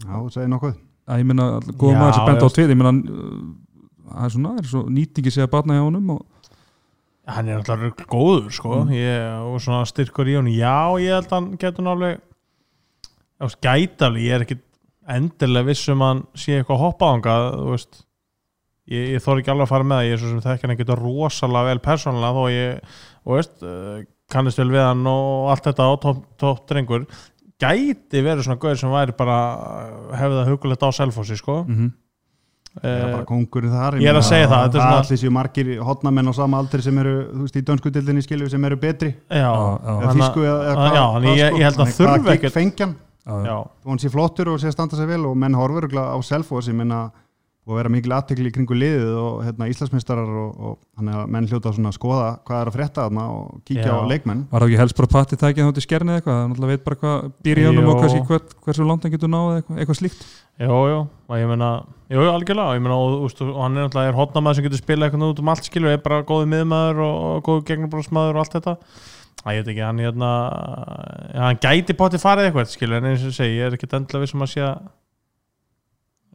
Já, 0.00 0.14
segir 0.32 0.48
nokkuð. 0.54 0.78
Að 1.10 1.20
ég 1.20 1.28
minna, 1.28 1.46
góða 1.76 1.98
maður 1.98 2.16
sem 2.16 2.28
benda 2.30 2.48
á 2.48 2.54
tvið 2.56 2.72
ég 2.72 2.80
minna, 2.80 2.92
það 4.10 4.26
er 4.26 4.34
svona, 4.34 4.54
það 4.54 4.62
er 4.62 4.70
svo 4.72 4.82
nýtingi 4.96 5.34
að 5.36 5.52
batna 5.52 5.76
hjá 5.76 5.84
honum 5.84 6.14
og 6.16 6.26
hann 7.30 7.50
er 7.50 7.60
náttúrulega 7.60 8.06
góður 8.10 8.48
sko. 8.54 8.80
Mm. 8.80 8.94
ég, 8.96 9.26
og 9.46 9.60
svona 9.62 9.86
styrkur 9.86 10.30
í 10.30 10.36
hún 10.38 10.50
já, 10.50 10.98
ég 11.02 11.14
held 11.14 11.28
að 11.28 11.36
hann 11.36 11.50
getur 11.60 11.86
náttúrulega 11.86 12.20
alveg, 13.40 14.22
ég 14.24 14.34
er 14.34 14.46
ekki 14.46 14.58
endilega 15.10 15.68
viss 15.68 15.90
um 15.92 16.02
að 16.04 16.12
hann 16.12 16.22
sé 16.38 16.58
eitthvað 16.58 16.82
hoppaðanga 16.84 17.36
þú 17.54 17.74
veist 17.74 18.02
ég, 18.88 19.10
ég 19.14 19.22
þór 19.24 19.38
ekki 19.42 19.50
alveg 19.52 19.66
að 19.66 19.72
fara 19.74 19.84
með 19.84 19.96
það, 20.00 20.06
ég 20.08 20.12
er 20.12 20.22
svo 20.22 20.28
sem 20.30 20.40
þekki 20.46 20.66
hann 20.66 20.74
ekkert 20.76 20.94
rosalega 21.02 21.68
vel 21.70 21.78
persónulega 21.84 22.36
þó 22.38 22.44
ég, 22.54 22.80
og 23.26 23.36
veist, 23.36 23.62
uh, 23.62 24.02
kannist 24.30 24.58
vel 24.62 24.70
við 24.70 24.84
hann 24.86 25.06
og 25.06 25.50
allt 25.50 25.64
þetta 25.68 25.82
á 25.86 25.92
topp 26.00 26.24
top 26.38 26.66
drengur. 26.70 27.06
Gæti 27.60 28.22
verið 28.24 28.46
svona 28.46 28.56
gauður 28.62 28.78
sem 28.80 28.90
væri 28.94 29.12
bara 29.18 29.38
hefði 30.16 30.38
það 30.40 30.48
hugulegt 30.54 30.82
á 30.86 30.88
selfossi 30.96 31.36
sko. 31.36 31.64
Mhm. 31.68 31.90
Það 32.70 32.84
er 32.94 33.12
bara 33.12 33.24
kongur 33.26 33.64
þar 33.66 33.96
ég 33.98 34.06
er 34.06 34.14
að 34.14 34.22
segja 34.28 34.46
það, 34.46 34.60
er 34.62 34.68
Það 34.70 34.76
svona- 34.78 34.98
allir 35.02 35.18
séu 35.18 35.30
margir 35.34 35.70
hotnamenn 35.82 36.28
á 36.30 36.34
sama 36.38 36.58
aldri 36.62 36.80
sem 36.82 36.98
eru, 37.02 37.14
þú 37.34 37.40
veist, 37.42 37.56
í 37.58 37.62
dönskutildinni 37.66 38.22
skilju 38.22 38.48
sem 38.48 38.64
eru 38.64 38.76
betri. 38.76 39.08
Já, 39.28 39.34
Já, 39.42 39.50
já. 39.50 39.96
eða 39.98 40.12
að- 40.14 40.78
að- 40.78 40.94
já, 40.94 41.04
þannig 41.16 41.36
ég- 41.40 41.58
ég 41.58 41.64
held 41.66 41.80
að 41.82 41.90
þurfi 41.98 42.30
ekkert 42.36 42.52
fengjan, 42.54 42.94
Já, 43.26 43.32
já. 43.34 43.44
já, 43.50 43.56
þú 43.82 43.88
hann 43.90 43.98
sé 43.98 44.08
flottur 44.14 44.48
og 44.54 44.60
sé 44.60 44.66
að 44.68 44.72
standa 44.72 44.96
sig 44.96 45.06
vel 45.08 45.26
og 45.26 45.36
menn 45.36 45.52
horfur 45.54 45.90
á 45.90 46.16
Selfoss 46.22 46.68
ég 46.68 46.74
minna 46.74 47.10
og 47.68 47.76
vera 47.76 47.90
mikil 47.92 48.12
aðtekli 48.16 48.48
í 48.48 48.52
kringu 48.54 48.76
liðið 48.76 49.16
og 49.20 49.42
hérna, 49.44 49.66
Íslandsmeistarar 49.70 50.30
og, 50.42 50.50
og 50.64 50.76
þannig 50.96 51.18
að 51.20 51.32
menn 51.34 51.48
hljóta 51.50 51.72
að 51.74 51.96
skoða 51.96 52.28
hvað 52.48 52.62
er 52.62 52.70
að 52.70 52.76
frétta 52.76 53.04
þarna 53.04 53.24
og 53.34 53.60
kíkja 53.68 53.84
Já. 53.84 53.94
á 54.00 54.08
leikmenn 54.08 54.40
Var 54.50 54.64
það 54.64 54.68
ekki 54.70 54.80
helst 54.80 54.96
bara 55.00 55.12
patti 55.12 55.38
tækið 55.40 55.68
þátt 55.68 55.80
í 55.80 55.84
skerni 55.84 56.10
eða 56.14 56.18
eitthvað? 56.20 56.38
Það 56.40 56.48
náttúrulega 56.50 56.72
veit 56.72 56.86
bara 56.88 57.00
hvað 57.02 57.16
býr 57.44 57.60
í 57.60 57.66
honum 57.68 57.84
Jó. 57.84 57.90
og 57.92 58.00
hversu, 58.00 58.18
hver, 58.30 58.42
hversu 58.64 58.88
langt 58.88 59.04
hann 59.04 59.14
getur 59.14 59.32
náð 59.34 59.46
eitthvað, 59.58 59.76
eitthvað 59.84 60.00
slíkt. 60.00 60.20
jú, 60.60 60.80
jú 60.90 60.98
og 61.04 61.36
ég 61.36 61.46
meina, 61.52 61.70
jú, 62.08 62.18
jú, 62.18 62.30
algjörlega 62.32 62.80
meina, 62.80 62.96
og, 62.96 63.28
úst, 63.28 63.44
og 63.44 63.60
hann 63.60 63.76
er 63.76 63.86
náttúrulega 63.86 64.10
er 64.10 64.18
hotnamaður 64.18 64.56
sem 64.58 64.66
getur 64.66 64.80
spilað 64.82 65.06
eitthvað 65.10 65.30
út 65.30 65.42
um 65.44 65.52
allt 65.52 65.68
skilur, 65.68 65.92
er 65.94 66.02
bara 66.02 66.24
góðið 66.26 66.52
miðmaður 66.56 67.04
og, 67.04 67.14
og 67.30 67.38
góðið 67.46 67.68
gegnubróðsmaður 67.70 68.34
og 68.34 68.42
allt 68.42 68.56
þetta 68.56 68.74
að 69.40 69.56
ég 69.56 69.62
veit 69.62 69.70
ekki, 69.72 69.84
hann 69.86 70.02
hérna 70.02 70.30
hann 71.32 71.60
gæti 71.62 71.94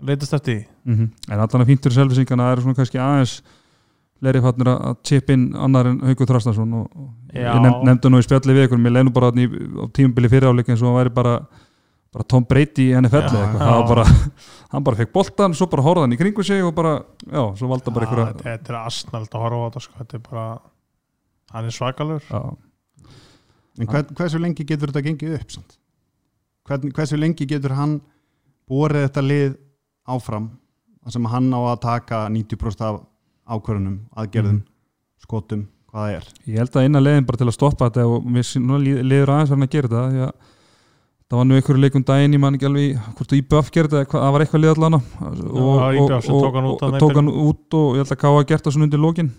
leitast 0.02 0.34
eftir 0.34 0.66
Mm 0.86 1.12
En 1.30 1.40
allan 1.40 1.64
að 1.64 1.70
fíntur 1.72 1.94
selvisingana 1.94 2.52
eru 2.52 2.62
svona 2.66 2.78
kannski 2.78 3.00
aðeins 3.02 3.40
leiri 4.24 4.42
fannir 4.44 4.70
að 4.72 4.98
chip 5.04 5.30
inn 5.34 5.50
annar 5.60 5.90
en 5.90 6.00
Haukur 6.08 6.28
Þrastarsson 6.30 6.74
og, 6.80 6.90
og 6.96 7.36
Já. 7.36 7.52
ég 7.52 7.62
nefnd, 7.62 7.86
nefndi 7.90 8.12
nú 8.12 8.22
í 8.22 8.26
spjalli 8.26 8.56
við 8.56 8.68
ykkur, 8.68 8.82
mér 8.82 8.96
leinu 8.98 9.14
bara 9.16 9.32
þarna 9.32 9.44
í, 9.44 9.64
á 9.82 9.86
tímubili 9.96 10.32
fyriráleik 10.32 10.70
eins 10.72 10.84
og 10.84 10.90
hann 10.90 11.00
væri 11.02 11.14
bara 11.16 11.34
bara 12.16 12.28
Tom 12.32 12.46
Brady 12.48 12.88
í 12.94 13.10
var 13.12 13.88
bara 13.90 14.06
hann 14.72 14.86
bara 14.86 15.00
fekk 15.02 15.12
boltan, 15.12 15.56
svo 15.58 15.68
bara 15.72 15.84
horfði 15.84 16.06
hann 16.06 16.16
í 16.16 16.20
kringu 16.20 16.46
sig 16.48 16.64
og 16.64 16.72
bara, 16.78 16.94
já, 17.28 17.42
svo 17.60 17.68
valda 17.72 17.92
bara 17.92 18.08
ykkur 18.08 18.24
þetta 18.46 18.72
er 18.72 18.80
asnald 18.80 19.36
að 19.36 19.44
horfa 19.44 19.60
á 19.60 19.66
þetta 19.66 19.84
sko. 19.84 19.98
þetta 20.00 20.18
er 20.18 20.24
bara, 20.30 20.46
hann 21.58 21.68
er 21.68 21.76
svakalur 21.76 22.30
Já, 22.30 22.42
en 23.76 23.92
hvern, 23.92 24.16
hversu 24.16 24.40
lengi 24.40 24.68
getur 24.68 24.94
þetta 24.94 25.06
gengið 25.10 25.38
upp 25.42 25.58
samt? 25.58 25.78
Hvern, 26.66 26.96
hversu 26.96 27.20
lengi 27.20 27.48
getur 27.50 27.76
hann 27.76 28.00
borið 28.72 29.10
þetta 29.10 29.26
lið 29.26 29.58
áfram 30.08 30.50
þar 31.06 31.12
sem 31.12 31.26
hann 31.26 31.52
á 31.54 31.60
að 31.74 31.82
taka 31.82 32.28
90% 32.30 32.82
af 32.82 33.02
ákvörunum, 33.48 34.00
aðgerðum 34.18 34.60
Mhm. 34.60 34.64
skotum, 35.22 35.68
hvað 35.92 36.02
það 36.02 36.16
er. 36.18 36.24
Ég 36.48 36.58
held 36.58 36.72
að 36.72 36.84
eina 36.84 37.00
leiðin 37.02 37.26
bara 37.26 37.38
til 37.38 37.48
að 37.48 37.54
stoppa 37.54 37.90
þetta 37.90 38.06
og 38.10 38.24
mér 38.26 38.44
sé- 38.44 38.60
núna 38.62 38.80
lí- 38.82 39.04
liður 39.06 39.30
aðeins 39.36 39.50
verðin 39.54 39.68
að 39.68 39.70
gera 39.76 39.88
þetta 39.88 40.12
því 40.12 40.22
að 40.26 40.34
það 41.30 41.38
var 41.38 41.46
nú 41.46 41.56
einhverju 41.56 41.82
leikum 41.82 42.04
daginn 42.06 42.34
ég 42.34 42.40
man 42.40 42.54
ekki 42.56 42.66
alveg 42.66 42.86
í- 42.86 43.00
hvort 43.16 43.30
þú 43.30 43.38
IBF 43.38 43.72
gerði 43.72 43.90
þetta, 43.90 44.02
eða 44.02 44.10
hvað- 44.10 44.24
það 44.26 44.32
var 44.34 44.42
eitthvað 44.46 44.62
lið 44.62 44.74
allan 44.76 45.02
tók 45.56 46.54
hann 46.56 46.66
út 46.66 46.76
og 46.76 46.80
þarna 46.82 46.98
í 46.98 47.02
tók 47.02 47.16
hann 47.16 47.30
út 47.30 47.74
og 47.74 47.96
ég 47.96 48.02
held 48.02 48.14
að 48.14 48.22
Káa 48.22 48.46
gert 48.48 48.64
það 48.64 48.74
svona 48.76 48.88
undir 48.90 49.00
lókin 49.02 49.32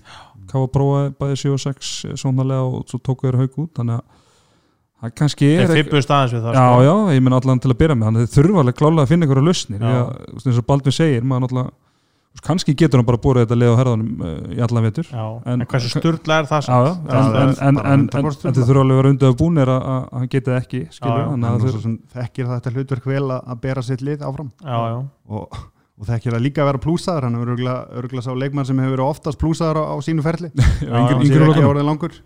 Káa 0.47 0.67
prófaði 0.71 1.15
bæði 1.19 1.37
7 1.43 1.53
og 1.53 1.61
6 1.61 2.05
svonarlega 2.15 2.63
og 2.67 2.87
svo 2.87 2.99
tóku 3.03 3.27
þeir 3.27 3.39
haug 3.41 3.57
út 3.59 3.73
þannig 3.75 3.99
að 3.99 4.03
það 5.03 5.15
kannski 5.21 5.49
er 5.53 5.71
þeir 5.71 5.81
fippuðust 5.83 6.12
aðeins 6.17 6.37
við 6.37 6.47
það 6.47 6.55
Já, 6.57 6.67
sko. 6.67 6.85
já, 6.87 6.95
ég 7.17 7.25
menn 7.26 7.37
allan 7.37 7.62
til 7.62 7.73
að 7.73 7.81
byrja 7.83 7.97
með. 7.97 8.07
Þannig 8.09 8.23
að 8.23 8.31
þeir 8.31 8.37
þurfa 8.47 8.62
alveg 8.62 8.79
klálega 8.81 9.05
að 9.05 9.11
finna 9.12 9.29
lausnir. 9.47 9.83
Því 9.83 9.97
að, 9.97 10.15
veist, 10.37 10.49
eins 10.50 10.62
og 10.62 10.67
Baldvin 10.71 10.97
segir, 10.97 11.26
maður 11.26 11.45
veist, 12.37 12.45
kannski 12.47 12.75
getur 12.76 13.00
hann 13.00 13.09
bara 13.09 13.21
búið 13.26 13.43
þetta 13.45 13.59
leið 13.61 13.73
á 13.73 13.80
herðanum 13.80 14.25
uh, 14.25 14.35
í 14.56 14.59
allan 14.67 14.89
vetur. 14.89 15.13
Já, 15.13 15.25
En- 15.45 15.61
en, 15.61 15.69
hversu 15.71 15.93
sturla 15.93 16.41
er 16.41 16.50
það 16.50 16.67
Já, 16.73 16.80
en, 16.80 17.06
en, 17.06 17.37
er 17.37 17.54
en, 17.69 17.78
bara 17.80 17.95
en, 17.95 18.02
en, 18.02 18.09
100% 18.13 18.50
en 18.50 18.59
þið 18.59 18.69
þurfa 18.71 18.85
alveg 18.87 18.97
að 18.97 19.00
vera 19.02 19.13
undir 19.15 19.30
af 19.32 19.39
búnir 19.41 19.73
að, 19.73 19.87
að 19.93 20.02
að 20.02 20.19
hann 20.21 20.32
geti 20.35 20.52
það 20.52 20.61
ekki 20.65 20.82
að 20.87 21.71
er 21.71 21.97
þekkir 22.17 22.52
þetta 22.54 22.75
hlutverk 22.76 23.09
vel 23.13 23.25
að 23.25 23.41
að 23.54 23.63
bera 23.69 23.87
sitt 23.87 24.04
lið 24.04 24.26
áfram. 24.28 24.52
Já, 24.65 24.76
já, 24.93 24.99
og, 25.28 25.61
og 25.97 26.09
þekkir 26.11 26.35
það 26.37 26.43
líka 26.45 26.61
að 26.63 26.69
vera 26.71 26.82
plúsaður 26.85 27.26
hann 27.26 27.37
er 27.41 27.52
örgulega 28.02 28.25
sá 28.26 28.32
leikmann 28.37 28.67
sem 28.69 28.80
hefur 28.82 28.97
verið 28.99 29.06
oftast 29.06 29.41
plúsaður 29.41 29.80
á, 29.80 29.85
á 29.93 29.97
sínu 30.04 30.25
ferli. 30.26 30.50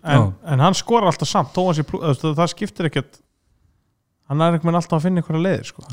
En, 0.03 0.33
en 0.53 0.65
hann 0.65 0.75
skora 0.75 1.07
alltaf 1.11 1.29
samt 1.31 1.55
að 1.61 1.79
sé, 1.79 1.85
það 2.19 2.51
skiptir 2.51 2.91
ekkert. 2.91 3.21
Hann 4.27 4.43
er 4.43 4.57
einhvern 4.57 4.71
veginn 4.71 4.81
alltaf 4.81 4.99
að 4.99 5.07
finna 5.07 5.23
einhverja 5.23 5.45
leiðir 5.47 5.71
sko. 5.71 5.87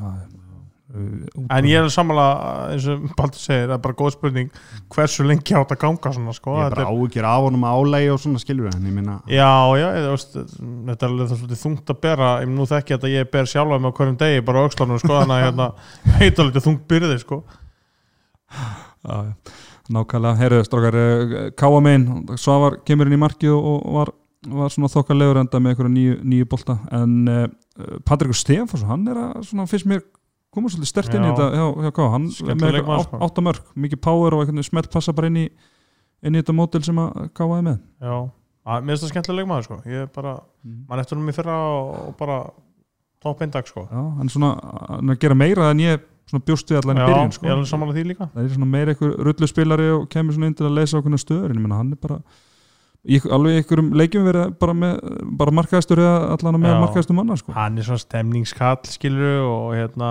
En 1.53 1.67
ég 1.69 1.85
er 1.85 1.91
sammála 1.93 2.27
eins 2.73 2.87
og 2.89 3.03
Baldur 3.19 3.37
segir, 3.37 3.67
það 3.67 3.75
er 3.75 3.81
bara 3.85 3.97
góð 3.99 4.15
spurning 4.15 4.61
hversu 4.95 5.27
lengi 5.29 5.57
átt 5.59 5.75
að 5.75 5.83
ganga 5.83 6.13
svona 6.15 6.33
sko. 6.33 6.55
ég 6.57 6.71
er 6.71 6.77
bara 6.79 6.87
áhugir 6.89 7.27
af 7.29 7.43
honum 7.45 7.67
álægi 7.69 8.09
og 8.15 8.23
svona 8.23 8.41
skilur 8.41 8.71
en 8.73 8.87
ég 8.89 8.95
minna 8.97 9.19
Já, 9.29 9.51
já, 9.77 9.85
ég, 9.99 10.07
veist, 10.15 10.39
þetta 10.39 10.97
er 10.97 11.13
alveg 11.13 11.29
það 11.29 11.43
svolítið 11.43 11.63
þungt 11.67 11.93
að 11.93 12.01
bera. 12.09 12.31
Ég 12.41 12.53
nú 12.55 12.69
þekki 12.73 12.97
þetta 12.97 13.11
að 13.11 13.17
ég 13.19 13.31
ber 13.37 13.51
sjálfa 13.53 13.79
mig 13.85 13.93
á 13.93 13.97
hverjum 14.01 14.19
degi 14.25 14.45
bara 14.49 14.65
á 14.65 14.65
aukslanum, 14.65 15.03
sko, 15.05 15.15
þannig 15.19 15.37
að 15.37 15.45
hérna, 15.45 15.69
heit 16.23 16.43
alveg 16.47 16.67
þungt 16.71 16.87
byrði, 16.89 17.19
sko. 17.27 17.43
Nákvæmlega, 19.95 20.35
heyrðu 20.43 20.65
strókar 20.67 20.99
Káa 21.59 21.81
megin, 21.85 22.09
Svavar 22.41 22.81
kemur 22.89 23.09
inn 23.09 23.19
í 23.19 23.23
markið 23.23 23.55
og, 23.57 23.89
var, 23.97 24.13
var 24.61 24.75
svona 24.75 24.91
þokkalegur 24.93 25.43
enda 25.43 25.61
með 25.63 25.75
einhverja 25.75 25.95
nýju, 25.95 26.21
nýju 26.35 26.51
bolta. 26.53 26.79
En 26.95 27.19
uh, 27.33 27.49
Patrikur 28.09 28.39
Stefáns 28.39 28.87
hann 28.89 29.09
er 29.11 29.21
að 29.23 29.43
svona 29.51 29.69
fyrst 29.71 29.89
mér 29.89 30.05
koma 30.55 30.71
svolítið 30.73 30.93
stert 30.93 31.15
inn 31.15 31.27
í 31.27 31.33
þetta. 31.33 31.49
Hjá, 31.55 31.67
hjá 31.85 31.97
Káa, 31.97 32.13
hann 32.15 32.31
Skemmtileg 32.35 32.63
með 32.63 32.81
eitthvað 32.81 33.03
sko. 33.05 33.19
átt, 33.19 33.27
áttamörk, 33.29 33.75
mikið 33.87 34.03
power 34.09 34.39
og 34.39 34.55
smelt 34.67 34.91
passa 34.93 35.15
bara 35.17 35.31
inn 35.31 35.43
í 35.45 35.49
inn 36.25 36.35
í 36.35 36.43
þetta 36.43 36.55
mótil 36.57 36.83
sem 36.87 36.99
að 36.99 37.29
Káa 37.37 37.59
er 37.59 37.67
með. 37.67 37.81
Já, 38.03 38.15
að, 38.19 38.79
mér 38.83 38.95
finnst 38.95 39.05
það 39.05 39.13
skemmtilega 39.13 39.43
leikmaður, 39.43 39.67
sko. 39.69 39.79
Ég 39.87 40.05
er 40.05 40.09
bara, 40.15 40.35
mann 40.89 41.03
eftir 41.03 41.21
um 41.21 41.31
í 41.31 41.35
fyrra 41.37 41.59
og, 41.77 41.91
og 42.09 42.17
bara 42.19 42.39
topp 43.23 43.45
eindag, 43.47 43.69
sko. 43.71 43.85
Já, 43.87 44.01
hann 44.19 44.27
er 44.27 44.35
svona 44.35 44.53
hann 44.89 45.13
er 45.13 45.19
að 45.19 45.23
gera 45.25 45.39
meira 45.39 45.71
en 45.73 45.85
ég 45.85 46.09
svona 46.29 46.45
bjóst 46.49 46.71
við 46.73 46.81
allan 46.83 47.01
í 47.01 47.07
byrjun 47.09 47.33
sko. 47.37 47.49
það 47.49 48.43
er 48.45 48.53
svona 48.55 48.71
meira 48.71 48.95
einhver 48.95 49.15
rullu 49.29 49.49
spilari 49.51 49.89
og 49.95 50.07
kemur 50.13 50.37
svona 50.37 50.51
inn 50.51 50.59
til 50.59 50.69
að 50.69 50.77
leysa 50.79 51.01
okkur 51.01 51.19
stöður 51.23 51.55
en 51.55 51.77
hann 51.77 51.93
er 51.95 52.01
bara 52.03 52.19
í, 53.05 53.21
alveg 53.21 53.61
einhverjum 53.63 53.93
leikjum 53.97 54.27
verið 54.29 54.57
bara 54.61 54.75
með 54.77 54.99
bara 55.41 55.55
markaðistur 55.61 56.03
eða 56.05 56.19
allan 56.37 56.61
með 56.61 56.75
Já. 56.75 56.81
markaðistur 56.85 57.19
manna 57.19 57.39
sko. 57.41 57.55
hann 57.57 57.79
er 57.79 57.89
svona 57.89 58.05
stemningskall, 58.05 58.83
skilur 58.89 59.47
og 59.47 59.71
hérna 59.77 60.11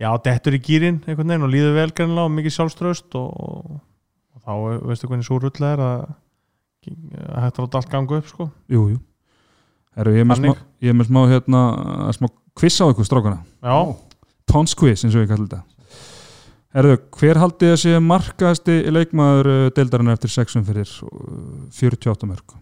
já, 0.00 0.10
dettur 0.24 0.56
í 0.56 0.64
gýrin 0.64 1.02
einhvern 1.06 1.28
veginn 1.28 1.46
og 1.46 1.54
líður 1.54 1.78
vel 1.78 1.92
greinlega 1.92 2.26
og 2.26 2.34
mikið 2.38 2.56
sjálfströst 2.56 3.20
og, 3.20 3.78
og 4.34 4.42
þá 4.42 4.52
veistu 4.88 5.10
hvernig 5.10 5.28
svo 5.28 5.38
rull 5.42 5.70
er 5.70 5.84
að 5.84 6.10
að 6.88 7.40
hættar 7.44 7.66
átt 7.66 7.78
allt 7.80 7.90
ganga 7.92 8.18
upp, 8.20 8.28
sko. 8.30 8.46
Jú, 8.70 8.84
jú. 8.94 9.00
Ég, 10.00 10.22
er 10.22 10.28
með 10.28 10.38
smá, 10.40 10.52
með 10.80 11.08
smá 11.10 11.20
hérna 11.28 11.60
smá 12.16 12.28
quiz 12.56 12.78
á 12.80 12.88
ykkur 12.88 13.04
strákana. 13.08 13.42
Já, 13.60 13.76
Pons 14.50 14.74
quiz 14.78 15.04
eins 15.06 15.14
og 15.16 15.22
ég 15.24 15.30
kalli 15.30 15.46
þetta. 15.48 15.62
Herðu, 16.76 16.96
hver 17.18 17.38
haldið 17.42 17.72
að 17.74 17.78
sé 17.82 17.92
markaðasti 18.02 18.74
leikmaður 18.94 19.48
uh, 19.50 19.62
deildarinn 19.74 20.12
eftir 20.12 20.30
sexum 20.30 20.62
fyrir 20.66 20.90
uh, 21.06 21.64
48 21.74 22.28
mörg 22.30 22.58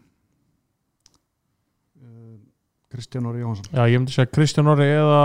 Kristján 2.88 3.26
Óri 3.28 3.42
Jónsson 3.44 3.66
já, 3.68 3.82
ég 3.84 3.98
myndi 4.00 4.14
segja 4.14 4.30
Kristján 4.32 4.70
Orri 4.72 4.86
eða 4.88 5.18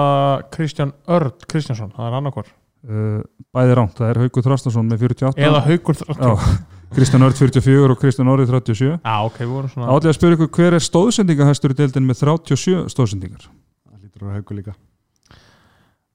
Kristján 0.52 0.91
Örd 1.08 1.45
Kristjánsson, 1.47 1.93
það 1.95 2.10
er 2.10 2.17
annarkvar 2.19 2.49
uh, 2.52 3.21
bæði 3.56 3.78
ránt, 3.80 3.95
það 3.95 4.10
er 4.12 4.19
Haukur 4.26 4.45
Þrastason 4.49 4.89
með 4.91 5.06
48 5.08 5.45
eða 5.47 5.62
Haukur 5.69 5.99
Þ- 6.02 6.17
Já, 6.19 6.58
Kristján 6.97 7.23
Örd 7.30 7.39
44 7.39 7.88
og 7.95 8.02
Kristján 8.04 8.32
Orri 8.34 8.49
37 8.52 8.89
Já, 8.99 9.15
ok, 9.30 9.39
við 9.45 9.54
vorum 9.56 9.71
svona 9.71 9.93
Átlega 9.95 10.12
að 10.12 10.19
spyrja 10.19 10.38
ykkur 10.41 10.52
hver 10.60 10.76
er 10.82 10.86
stóðsendingahæstur 10.89 11.71
í 11.71 11.80
deildin 11.80 12.10
með 12.12 12.19
37 12.26 12.84
stóðsendingar? 12.97 13.47
Það 13.47 14.04
lítur 14.04 14.28
að 14.28 14.36
haugu 14.41 14.60
líka 14.60 14.76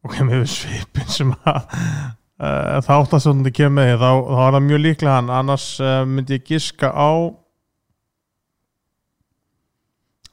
ok, 0.07 0.17
með 0.29 0.47
svipin 0.53 1.11
sem 1.11 1.35
að 1.43 1.59
uh, 1.59 2.79
þáttastjóðandi 2.87 3.53
kemur 3.57 3.77
með 3.83 3.95
þá, 4.03 4.09
þá 4.09 4.41
er 4.47 4.57
það 4.57 4.67
mjög 4.69 4.83
líklega 4.85 5.19
hann. 5.19 5.31
Annars 5.41 5.69
uh, 5.83 6.01
myndi 6.09 6.39
ég 6.39 6.49
giska 6.49 6.91
á 6.95 7.11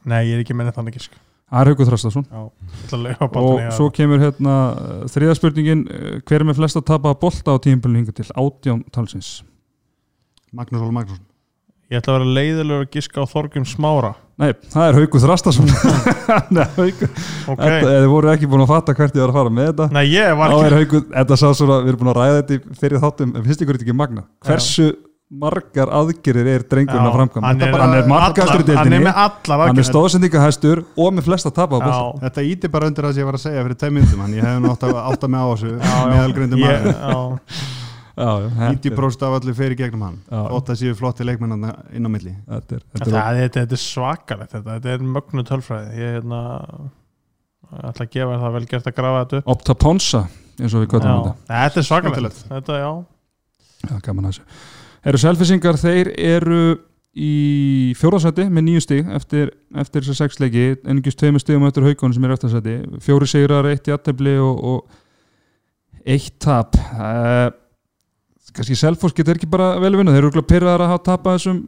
nei, 0.06 0.22
ég 0.30 0.36
er 0.38 0.44
ekki 0.46 0.58
með 0.58 0.74
þannig 0.78 1.00
gisk 1.00 1.22
að 1.56 3.04
lega 3.06 3.28
og 3.40 3.62
svo 3.78 3.92
kemur 3.94 4.24
hérna 4.24 4.56
uh, 4.74 5.04
þriða 5.14 5.38
spurningin 5.38 5.86
uh, 5.86 6.10
hver 6.26 6.42
er 6.42 6.50
með 6.50 6.60
flest 6.62 6.80
að 6.82 6.88
tapa 6.90 7.14
bolta 7.22 7.54
á 7.54 7.58
tímpilin 7.62 8.02
hinga 8.02 8.16
til? 8.18 8.28
Átján 8.34 8.82
talsins. 8.94 9.38
Magnús 10.56 10.82
Óli 10.82 10.96
Magnússon 10.96 11.35
ég 11.92 12.00
ætla 12.02 12.16
að 12.16 12.20
vera 12.20 12.34
leiðilegur 12.40 12.86
að 12.86 12.92
giska 12.96 13.22
á 13.22 13.26
Þorgjum 13.30 13.66
Smára. 13.70 14.14
Nei, 14.42 14.50
það 14.74 14.88
er 14.90 14.98
Haukur 15.00 15.22
Þrastason 15.24 15.70
Nei, 16.56 16.66
Haukur. 16.76 17.12
Ok, 17.54 17.62
Þetta, 17.62 17.92
þið 17.94 18.08
voru 18.12 18.28
ekki 18.34 18.50
búin 18.52 18.66
að 18.66 18.72
fatta 18.74 18.96
hvert 18.98 19.16
ég 19.16 19.22
var 19.24 19.32
að 19.32 19.38
fara 19.40 19.54
með 19.56 19.70
þetta 19.72 19.86
nei 19.96 20.04
ég 20.12 20.34
var 20.42 20.52
ekki 20.58 20.66
er 20.68 20.76
Haukur, 20.82 21.04
þetta 21.14 21.38
sá 21.40 21.46
svona, 21.56 21.78
við 21.86 21.90
erum 21.94 22.02
búin 22.04 22.12
að 22.12 22.18
ræða 22.22 22.40
þetta 22.42 22.58
í 22.58 22.60
fyrir 22.82 23.00
þáttum, 23.06 23.30
en 23.38 23.46
finnst 23.46 23.62
ykkur 23.64 23.78
þetta 23.80 23.88
ekki 23.88 23.96
magna 24.02 24.26
hversu 24.50 24.88
margar 25.36 25.90
aðgerir 25.90 26.46
er 26.52 26.62
drengurinn 26.70 27.08
að 27.10 27.16
framkvæma? 27.16 27.48
hann 27.50 27.64
er, 27.66 27.72
er 28.04 28.10
markastur 28.12 28.62
í 28.62 28.64
allar- 28.66 28.78
hann 28.78 28.94
er 28.94 29.00
deildinni 29.00 29.10
er 29.10 29.16
aðgerðir. 29.56 29.88
stóðsendingahæstur 29.90 30.78
og 31.02 31.10
með 31.18 31.26
flest 31.32 31.50
að 31.50 31.56
tapa 31.58 31.80
á 31.80 31.82
Já, 31.82 31.88
Þetta 32.28 32.44
íti 32.52 32.70
bara 32.76 32.86
undir 32.92 33.08
það 33.08 33.16
sem 33.16 33.24
ég 33.24 33.28
var 33.32 33.38
að 33.40 33.44
segja 33.48 33.64
fyrir 33.66 33.80
tveim 33.82 33.96
myndum 33.98 34.22
hann. 34.22 34.36
Ég 34.38 34.46
hefði 34.46 34.62
nú 34.62 34.70
átt 34.76 34.86
að 34.86 34.94
átta 35.02 35.26
mig 35.34 35.42
á 35.42 35.48
þessu 35.56 35.72
já, 38.16 38.26
já. 38.26 38.50
meðalgrindum 38.50 38.56
Ég- 38.56 38.56
maður 38.56 38.56
já. 38.56 38.66
Já, 38.66 38.66
já, 38.66 38.70
þetta 38.76 38.92
er- 38.92 38.96
90% 38.96 39.28
af 39.28 39.38
öllu 39.40 39.56
fyrir 39.56 39.78
gegnum 39.80 40.06
hann 40.08 40.20
Já. 40.30 40.42
þótt 40.52 40.70
að 40.72 40.80
séu 40.82 40.96
flotti 40.96 41.26
leikmenn 41.28 41.56
þarna 41.56 41.74
inn 41.92 42.06
á 42.06 42.10
milli 42.16 42.36
þetta 42.48 42.78
er, 42.78 42.86
þetta 42.94 43.06
er 43.06 43.16
Það, 43.16 43.42
þetta 43.56 43.76
er 43.80 43.84
svakalegt 43.86 44.56
þetta, 44.56 44.78
þetta 44.80 44.94
er 44.94 45.06
mögnu 45.18 45.44
tölfræði 45.50 46.00
ég 46.00 46.16
hérna, 46.20 46.42
ætla 47.66 47.90
ætla 47.92 48.06
að 48.06 48.14
gefa 48.16 48.40
það 48.46 48.56
vel 48.60 48.66
gert 48.72 48.88
að 48.88 48.96
grafa 49.02 49.26
þetta 49.26 49.38
upp 49.42 49.54
Opta 49.56 49.76
Ponsa 49.76 50.24
og 50.56 50.72
þetta 50.72 51.36
þetta 51.50 51.80
er 51.82 51.88
svakalegt. 51.90 52.44
Þetta, 52.48 52.80
já, 52.80 52.92
Já, 53.86 54.00
gaman 54.02 54.26
að 54.26 54.32
þessu. 54.36 54.46
Eru 55.06 55.20
selfisingar, 55.22 55.78
þeir 55.78 56.08
eru 56.18 56.60
í 57.16 57.94
fjóðarsæti 58.00 58.48
með 58.52 58.66
nýju 58.68 58.84
stig 58.84 59.10
eftir, 59.16 59.52
eftir 59.78 60.04
þessar 60.04 60.18
sex 60.24 60.40
leiki, 60.42 60.64
enningist 60.84 61.20
tveimur 61.20 61.44
stigum 61.44 61.68
eftir 61.68 61.86
haugunum 61.86 62.16
sem 62.16 62.26
er 62.28 62.34
eftir 62.36 62.52
sæti, 62.52 62.74
fjóri 63.06 63.28
sigrar, 63.30 63.68
eitt 63.70 63.88
jættefli 63.88 64.34
og, 64.42 64.64
og 64.64 66.02
eitt 66.06 66.34
tap. 66.44 66.76
Uh, 66.96 67.52
kannski 68.56 68.78
Selfoss 68.80 69.16
getur 69.16 69.36
ekki 69.38 69.50
bara 69.52 69.76
vel 69.84 69.96
vinna, 69.98 70.14
þeir 70.14 70.24
eru 70.24 70.30
örugglega 70.32 70.52
pyrraðar 70.52 70.86
að 70.86 70.94
hafa 70.94 71.06
tapað 71.10 71.38
þessum 71.40 71.60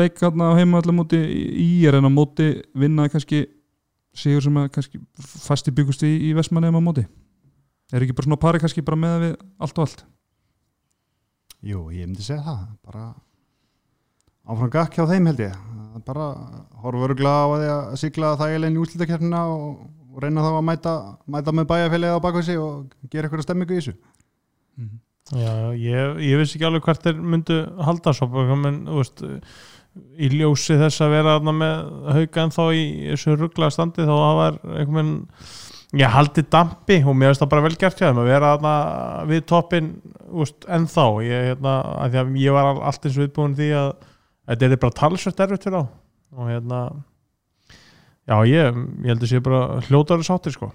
leik 0.00 0.20
hérna 0.20 0.50
á 0.52 0.58
heima 0.58 0.80
allar 0.80 0.96
móti 0.96 1.20
í 1.20 1.68
er 1.88 1.96
en 1.96 2.08
á 2.08 2.12
móti 2.12 2.50
vinna 2.76 3.08
kannski 3.12 3.46
sigur 4.16 4.44
sem 4.44 4.58
að 4.60 4.70
kannski 4.74 5.00
fasti 5.16 5.72
byggust 5.72 6.04
í, 6.04 6.10
í 6.28 6.34
Vestmanni 6.36 6.68
á 6.68 6.82
móti. 6.82 7.06
Er 7.90 8.04
ekki 8.04 8.14
bara 8.16 8.28
svona 8.28 8.40
pari 8.42 8.60
kannski 8.62 8.84
bara 8.86 8.98
með 9.00 9.16
við 9.24 9.34
allt 9.62 9.78
og 9.78 9.86
allt? 9.86 10.04
Jú, 11.60 11.88
ég 11.94 12.08
myndi 12.08 12.24
segja 12.24 12.42
það 12.44 12.60
bara 12.86 13.06
áfram 14.50 14.72
gakk 14.72 14.96
hjá 14.96 15.06
þeim 15.10 15.28
held 15.30 15.42
ég 15.44 15.56
bara 16.06 16.28
horfa 16.80 17.06
öruglega 17.06 17.42
á 17.44 17.46
að 17.46 17.56
því 17.60 17.70
að 17.72 17.96
sigla 18.00 18.30
þægilegin 18.40 18.78
í 18.78 18.82
útlitakeppnina 18.84 19.40
og, 19.52 19.80
reyna 20.20 20.42
þá 20.42 20.50
að 20.50 20.64
mæta, 20.66 20.94
mæta 21.30 21.52
með 21.54 21.68
bæjarfélagi 21.70 22.18
á 22.18 22.24
bakvæsi 22.24 22.56
og 22.60 23.10
gera 23.12 23.28
eitthvað 23.28 23.44
stemmingu 23.46 23.76
í 23.76 23.80
þessu 23.80 23.94
já 25.30 25.52
ég, 25.78 26.16
ég 26.26 26.40
vissi 26.40 26.56
ekki 26.58 26.66
alveg 26.66 26.86
hvert 26.88 27.04
þeir 27.06 27.20
myndu 27.22 27.58
halda 27.86 28.12
svo 28.16 28.28
menn, 28.58 28.80
þú 28.88 28.96
veist 28.98 29.24
í 30.18 30.28
ljósi 30.34 30.76
þess 30.78 31.02
að 31.04 31.12
vera 31.16 31.34
með 31.42 31.74
hauga 32.16 32.44
en 32.44 32.52
þá 32.54 32.62
í 32.74 32.84
þessu 33.12 33.36
ruggla 33.38 33.68
standi 33.74 34.06
þá 34.06 34.14
það 34.14 34.38
var 34.40 34.58
einhvern 34.64 34.96
veginn 35.00 36.00
ég 36.00 36.12
haldi 36.14 36.44
dampi 36.46 37.00
og 37.02 37.16
mér 37.18 37.32
finnst 37.32 37.42
það 37.42 37.50
bara 37.50 37.64
vel 37.66 37.78
gert 37.80 38.02
að 38.06 38.20
vera 38.30 38.50
þarna 38.54 38.74
við 39.26 39.40
toppin 39.50 39.88
en 40.70 40.84
þá 40.86 41.04
ég, 41.26 41.46
hérna, 41.50 41.72
að 42.04 42.18
að 42.20 42.36
ég 42.38 42.54
var 42.54 42.68
all- 42.70 42.82
allt 42.86 43.06
eins 43.08 43.18
viðbúin 43.18 43.56
því 43.58 43.70
að 43.74 43.88
þetta 44.50 44.68
er 44.70 44.76
bara 44.84 44.98
talsvært 45.00 45.42
erfitt 45.46 45.66
fyrir 45.66 45.80
þá. 45.80 45.88
Og 46.38 46.46
hérna 46.46 46.78
já 48.30 48.36
ég, 48.46 48.78
ég 49.02 49.10
held 49.10 49.24
að 49.26 49.32
sé 49.32 49.40
bara 49.42 49.62
hljótaður 49.88 50.26
sáttir 50.30 50.54
sko 50.54 50.70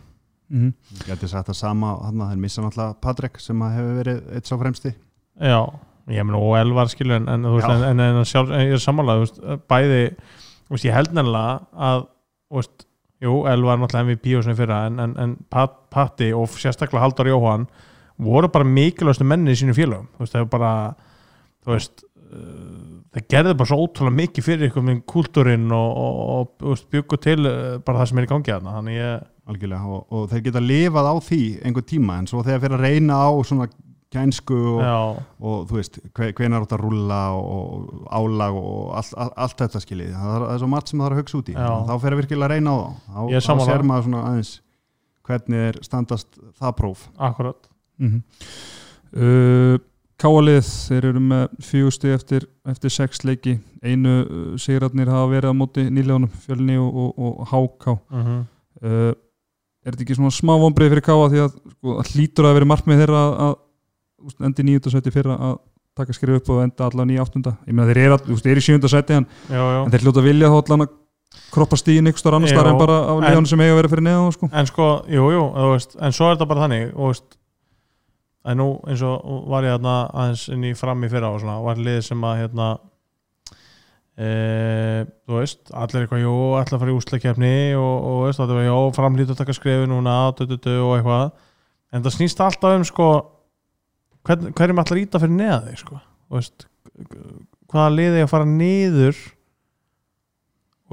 Mm 0.49 0.73
Ég 0.99 1.09
geti 1.09 1.29
sagt 1.31 1.49
það 1.49 1.57
sama, 1.57 1.91
hann 2.05 2.21
þeir 2.21 2.41
missa 2.41 2.63
náttúrulega 2.63 2.97
Patrik 3.01 3.39
sem 3.41 3.61
að 3.65 3.77
hefur 3.79 3.99
verið 3.99 4.19
eitt 4.37 4.49
sá 4.49 4.55
fremsti. 4.61 4.91
Já, 5.41 5.61
ég 6.13 6.27
meina 6.27 6.41
og 6.41 6.57
Elvar 6.59 6.91
skilur 6.91 7.17
en, 7.17 7.29
en, 7.31 7.47
veist, 7.55 7.69
en, 7.69 7.85
en, 7.89 8.19
en 8.21 8.27
sjálf, 8.29 8.51
ég 8.53 8.75
er 8.77 8.83
samanlega 8.83 9.23
veist, 9.23 9.39
bæði, 9.71 10.03
veist, 10.69 10.85
ég 10.85 10.95
held 10.95 11.15
nefnilega 11.17 11.55
að, 11.89 12.05
veist, 12.53 12.85
jú, 13.25 13.41
Elvar 13.49 13.75
er 13.75 13.83
náttúrulega 13.83 14.11
MVP 14.11 14.37
og 14.37 14.45
svona 14.45 14.59
fyrra 14.61 14.79
en, 14.89 15.01
en, 15.01 15.17
en 15.25 15.35
Pat, 15.51 15.77
Patti 15.93 16.31
og 16.35 16.53
sérstaklega 16.53 17.03
Halldór 17.03 17.31
Jóhann 17.33 17.67
voru 18.21 18.51
bara 18.53 18.67
mikilvægstu 18.67 19.27
menni 19.27 19.55
í 19.55 19.59
sínu 19.59 19.75
félögum, 19.75 20.07
þú 20.15 20.23
veist, 20.23 20.35
það 20.35 20.45
er 20.45 20.51
bara 20.53 20.73
þú 21.65 21.73
veist 21.73 22.05
uh, 22.05 22.99
það 23.15 23.29
gerði 23.33 23.55
bara 23.59 23.71
svo 23.71 23.81
ótrúlega 23.81 24.19
mikið 24.21 24.45
fyrir 24.45 24.69
ykkur 24.69 24.85
með 24.85 25.01
kultúrin 25.09 25.71
og, 25.73 25.89
og, 25.89 26.19
og, 26.21 26.35
og 26.35 26.51
þú 26.61 26.75
veist, 26.75 26.91
byggu 26.93 27.23
til 27.25 27.39
uh, 27.43 27.55
bara 27.81 28.03
það 28.03 28.11
sem 28.11 28.21
er 28.21 28.27
í 28.27 28.31
gangi 28.31 28.53
þarna, 28.53 28.75
þannig 28.77 29.01
ég 29.01 29.31
algjörlega 29.47 29.85
og, 29.87 30.05
og 30.11 30.29
þeir 30.31 30.43
geta 30.47 30.61
lifað 30.63 31.09
á 31.11 31.15
því 31.21 31.41
einhver 31.65 31.85
tíma 31.85 32.19
en 32.19 32.27
svo 32.27 32.43
þegar 32.43 32.63
fyrir 32.63 32.77
að 32.79 32.85
reyna 32.87 33.17
á 33.21 33.29
svona 33.45 33.67
kænsku 34.15 34.55
og, 34.55 34.81
og 35.43 35.63
þú 35.69 35.75
veist, 35.79 35.97
hve- 36.15 36.31
hvenær 36.37 36.63
átt 36.63 36.75
að 36.77 36.83
rúlla 36.85 37.19
og 37.35 38.05
álag 38.15 38.55
og 38.55 38.93
allt, 38.95 39.13
allt, 39.17 39.33
allt 39.43 39.57
þetta 39.59 39.81
skiljið, 39.83 40.13
það 40.15 40.35
er, 40.35 40.45
það 40.45 40.53
er 40.55 40.61
svo 40.63 40.69
margt 40.71 40.87
sem 40.91 40.99
það 41.01 41.07
er 41.09 41.15
að 41.15 41.19
hugsa 41.21 41.37
út 41.41 41.49
í. 41.49 41.55
Þá 41.89 41.93
fyrir 42.03 42.15
að 42.15 42.21
virkilega 42.21 42.45
að 42.45 42.53
reyna 42.55 42.71
á 42.71 42.77
er 42.79 42.93
þá, 42.95 43.19
þá 43.59 43.65
ser 43.65 43.83
maður 43.89 44.07
svona 44.07 44.21
aðeins 44.29 44.53
hvernig 45.25 45.65
er 45.67 45.79
standast 45.83 46.39
það 46.61 46.75
próf. 46.79 47.03
Akkurat 47.17 47.69
-hmm. 47.99 48.21
uh, 49.17 49.77
Káalið 50.15 50.63
þeir 50.87 51.05
eru 51.09 51.19
með 51.19 51.55
fjögusti 51.59 52.11
eftir, 52.15 52.45
eftir 52.71 52.89
sex 52.93 53.25
leiki. 53.27 53.57
Einu 53.83 54.13
uh, 54.23 54.53
sigratnir 54.57 55.09
hafa 55.11 55.27
verið 55.33 55.51
á 55.51 55.55
móti 55.59 55.83
nýlegunum 55.91 56.31
fjölni 56.45 56.77
og, 56.79 56.95
og, 56.95 57.19
og 57.19 57.47
háká 57.51 57.97
mm 58.09 58.45
uh, 58.85 59.13
er 59.85 59.93
þetta 59.93 60.05
ekki 60.05 60.17
svona 60.17 60.33
smá 60.33 60.55
vonbreið 60.59 60.95
fyrir 60.95 61.05
Káa 61.05 61.29
því 61.31 61.45
að 61.45 61.53
sko, 61.53 61.95
það 61.99 62.11
hlýtur 62.15 62.49
að 62.49 62.57
vera 62.57 62.69
markmið 62.71 63.01
þeirra 63.03 63.21
að, 63.21 63.55
að 64.25 64.45
endi 64.49 64.67
nýjöndarsæti 64.67 65.13
fyrra 65.13 65.37
að 65.49 65.55
taka 65.95 66.15
skrif 66.15 66.41
upp 66.41 66.51
og 66.51 66.61
enda 66.65 66.89
allan 66.89 67.13
í 67.13 67.19
áttunda 67.21 67.55
ég 67.63 67.75
meina 67.75 67.87
þeir 67.91 68.01
eru, 68.09 68.35
eru 68.35 68.61
í 68.61 68.65
sjöndarsæti 68.65 69.15
en, 69.15 69.27
já, 69.47 69.61
já. 69.61 69.79
en 69.83 69.93
þeir 69.93 70.05
hljóta 70.07 70.23
að 70.23 70.27
vilja 70.27 70.51
þá 70.51 70.57
allan 70.59 70.85
að 70.85 70.95
kroppa 71.53 71.79
stíðin 71.79 72.11
ykkur 72.11 72.23
starf 72.23 72.39
annars 72.39 72.53
Já, 72.53 72.59
þar 72.59 72.71
en 72.71 72.79
bara 72.79 72.97
á 73.07 73.13
liðanum 73.21 73.47
sem 73.49 73.63
eiga 73.63 73.73
að 73.75 73.79
vera 73.79 73.91
fyrir 73.91 74.05
neðan 74.07 74.35
sko. 74.35 74.49
en 74.51 74.69
sko, 74.69 74.89
jú, 75.11 75.25
jú, 75.35 75.45
veist, 75.71 75.95
en 75.99 76.15
svo 76.15 76.27
er 76.27 76.35
þetta 76.35 76.49
bara 76.51 76.65
þannig 76.65 76.85
og 76.95 77.11
veist, 77.11 77.37
en 78.45 78.59
nú 78.61 78.67
eins 78.89 79.03
og 79.05 79.47
var 79.51 79.67
ég 79.67 79.87
aðeins 79.93 80.45
inn 80.53 80.67
í 80.67 80.73
fram 80.77 81.03
í 81.05 81.11
fyrra 81.11 81.31
og 81.33 81.41
svona, 81.43 81.57
var 81.65 81.81
lið 81.81 82.01
sem 82.09 82.27
að 82.27 82.41
hérna 82.43 82.69
e, 84.17 84.29
þú 85.25 85.39
veist, 85.39 85.61
allir 85.71 86.05
eitthvað, 86.05 86.23
jú, 86.23 86.35
allir 86.59 86.77
að 86.77 86.83
fara 86.83 86.93
í 86.93 86.97
úslakefni 86.97 87.55
og, 87.79 87.95
og 87.95 88.19
veist, 88.25 88.41
þetta 88.41 88.57
var, 88.57 88.67
jú, 88.67 88.77
framlítið 88.97 89.35
að 89.35 89.41
taka 89.41 89.57
skrefi 89.57 89.89
núna, 89.91 90.17
du, 90.37 90.45
du, 90.49 90.57
du, 90.57 90.75
og 90.83 90.97
eitthvað. 90.97 91.31
En 91.95 92.05
það 92.05 92.17
snýst 92.17 92.43
alltaf 92.43 92.77
um 92.79 92.87
sko 92.87 93.09
hverjum 94.25 94.81
allir 94.81 95.03
íta 95.03 95.21
fyrir 95.21 95.37
neða 95.37 95.59
þig 95.67 95.81
sko, 95.83 95.99
veist 96.33 96.65
hvaða 97.71 97.91
liði 97.93 98.23
að 98.23 98.31
fara 98.31 98.47
niður 98.49 99.19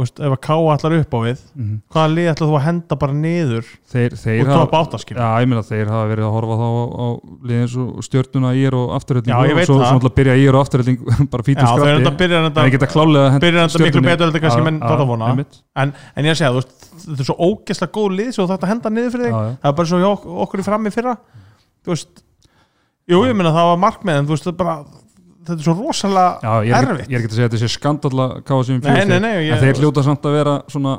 veist, 0.00 0.20
ef 0.24 0.32
að 0.32 0.38
ká 0.40 0.54
allar 0.56 0.94
upp 0.96 1.12
á 1.12 1.18
við 1.20 1.40
mm 1.52 1.64
-hmm. 1.64 1.80
hvaða 1.92 2.12
lið 2.16 2.28
ætla 2.32 2.46
þú 2.48 2.54
að 2.56 2.64
henda 2.64 2.96
bara 2.96 3.12
niður 3.12 3.66
þeir, 3.92 4.14
þeir 4.16 4.40
og 4.40 4.52
topp 4.52 4.76
áttaskil 4.78 5.16
Já, 5.18 5.28
ég 5.42 5.48
meina 5.50 5.62
þeir 5.68 5.90
hafa 5.92 6.06
verið 6.08 6.24
að 6.24 6.32
horfa 6.32 6.56
þá 6.56 6.68
á, 6.72 6.84
á 6.96 7.06
og 7.92 8.06
í 8.56 8.62
er 8.64 8.76
og 8.78 8.94
afturölding 8.96 9.34
Já, 9.34 9.38
ég 9.50 9.58
veit 9.58 9.68
og 9.68 9.68
svo, 9.68 9.76
það. 9.76 9.88
svo 9.90 9.98
náttúrulega 9.98 10.16
byrja 10.16 10.36
í 10.40 10.46
er 10.48 10.56
og 10.56 10.64
afturölding 10.64 10.98
bara 11.28 11.42
Já, 11.42 11.48
fítum 11.50 11.66
en 11.68 12.00
þetta 12.00 12.16
þeir 12.48 12.64
byrjar 13.44 13.68
þetta 13.68 13.84
miklu 13.84 14.02
betur 14.08 14.26
Já, 14.80 15.28
já, 15.28 15.28
að 15.28 15.36
en, 15.76 15.94
en 16.16 16.24
ég 16.24 16.32
að 16.48 16.56
þú 16.56 16.62
veist, 16.62 16.74
þetta 17.04 17.20
er 17.20 17.28
svo 17.28 17.36
ógeðslega 17.52 17.92
góð 17.92 18.16
lið 18.16 18.32
svo 18.32 18.48
þetta 18.48 18.72
henda 18.72 18.88
niður 18.96 19.12
fyrir 19.12 19.28
þig 19.28 19.36
Já, 19.36 19.40
já. 19.44 19.54
það 19.60 19.70
er 19.72 19.76
bara 19.76 19.92
svo 19.92 20.00
okkur 20.46 20.64
í 20.64 20.68
frammi 20.70 20.90
fyrra 20.94 21.16
þú 21.84 21.92
veist, 21.92 22.24
jú, 23.12 23.24
ég 23.28 23.36
meina 23.36 23.52
það 23.52 23.70
var 23.74 23.80
markmið 23.84 24.22
en 24.22 24.26
þú 24.26 24.36
veist, 24.36 24.48
þetta 24.48 24.56
er 24.56 24.64
bara 24.64 25.01
þetta 25.46 25.58
er 25.58 25.66
svo 25.66 25.74
rosalega 25.78 26.40
Já, 26.42 26.52
ég 26.68 26.76
er, 26.78 26.88
erfitt. 26.92 27.08
ég 27.10 27.16
er 27.18 27.22
ekki 27.22 27.30
að 27.32 27.36
segja 27.38 27.48
að 27.48 27.54
þetta 27.56 27.62
sé 27.62 27.72
skandalla 27.76 28.26
sem 28.68 28.80
Nei, 28.82 29.04
nei, 29.10 29.18
nei, 29.22 29.32
ég- 29.48 29.54
en 29.56 29.62
þeir 29.64 29.80
hljóta 29.82 30.04
samt 30.06 30.26
að 30.28 30.36
vera 30.38 30.56
svona 30.72 30.96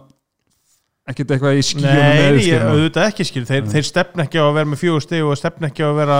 ekkert 1.10 1.34
eitthvað 1.36 1.60
í 1.60 1.64
skíunum 1.68 2.00
Nei, 2.00 2.48
ég, 2.48 2.64
auðvitað 2.64 3.10
ekki 3.12 3.26
skil 3.28 3.46
þeir, 3.50 3.66
þeir 3.74 3.88
stefna 3.90 4.24
ekki 4.28 4.40
á 4.40 4.46
að 4.48 4.56
vera 4.60 4.72
með 4.72 4.82
fjögur 4.84 5.04
stig 5.04 5.24
og 5.28 5.38
stefna 5.40 5.68
ekki 5.72 5.84
á 5.84 5.90
að 5.92 5.98
vera 6.00 6.18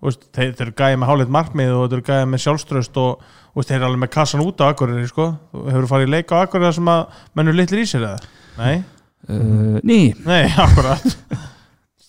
þú 0.00 0.06
veist, 0.08 0.22
þeir, 0.36 0.52
þeir 0.56 0.66
eru 0.68 0.76
gæði 0.80 0.98
með 1.02 1.10
háleit 1.10 1.32
markmið 1.36 1.72
og 1.76 1.82
þeir 1.90 1.98
eru 1.98 2.06
gæði 2.10 2.28
með 2.30 2.42
sjálfströst 2.44 3.00
og 3.02 3.24
veist, 3.58 3.68
þeir 3.68 3.76
eru 3.80 3.88
alveg 3.90 4.02
með 4.04 4.12
kassan 4.14 4.44
út 4.46 4.62
á 4.62 4.64
akkurir 4.70 5.08
sko. 5.10 5.26
Þú 5.52 5.64
hefur 5.74 5.88
farið 5.90 6.06
í 6.08 6.12
leik 6.14 6.30
á 6.32 6.36
akkurir 6.46 6.72
sem 6.78 6.88
að 6.94 7.18
mennur 7.36 7.58
litlir 7.58 7.82
í 7.82 7.88
sér 7.90 8.06
eða? 8.06 8.30
Nei, 8.60 8.76
uh, 9.28 9.76
Ný, 9.84 9.98
nei, 10.24 10.46
akkurat 10.66 11.04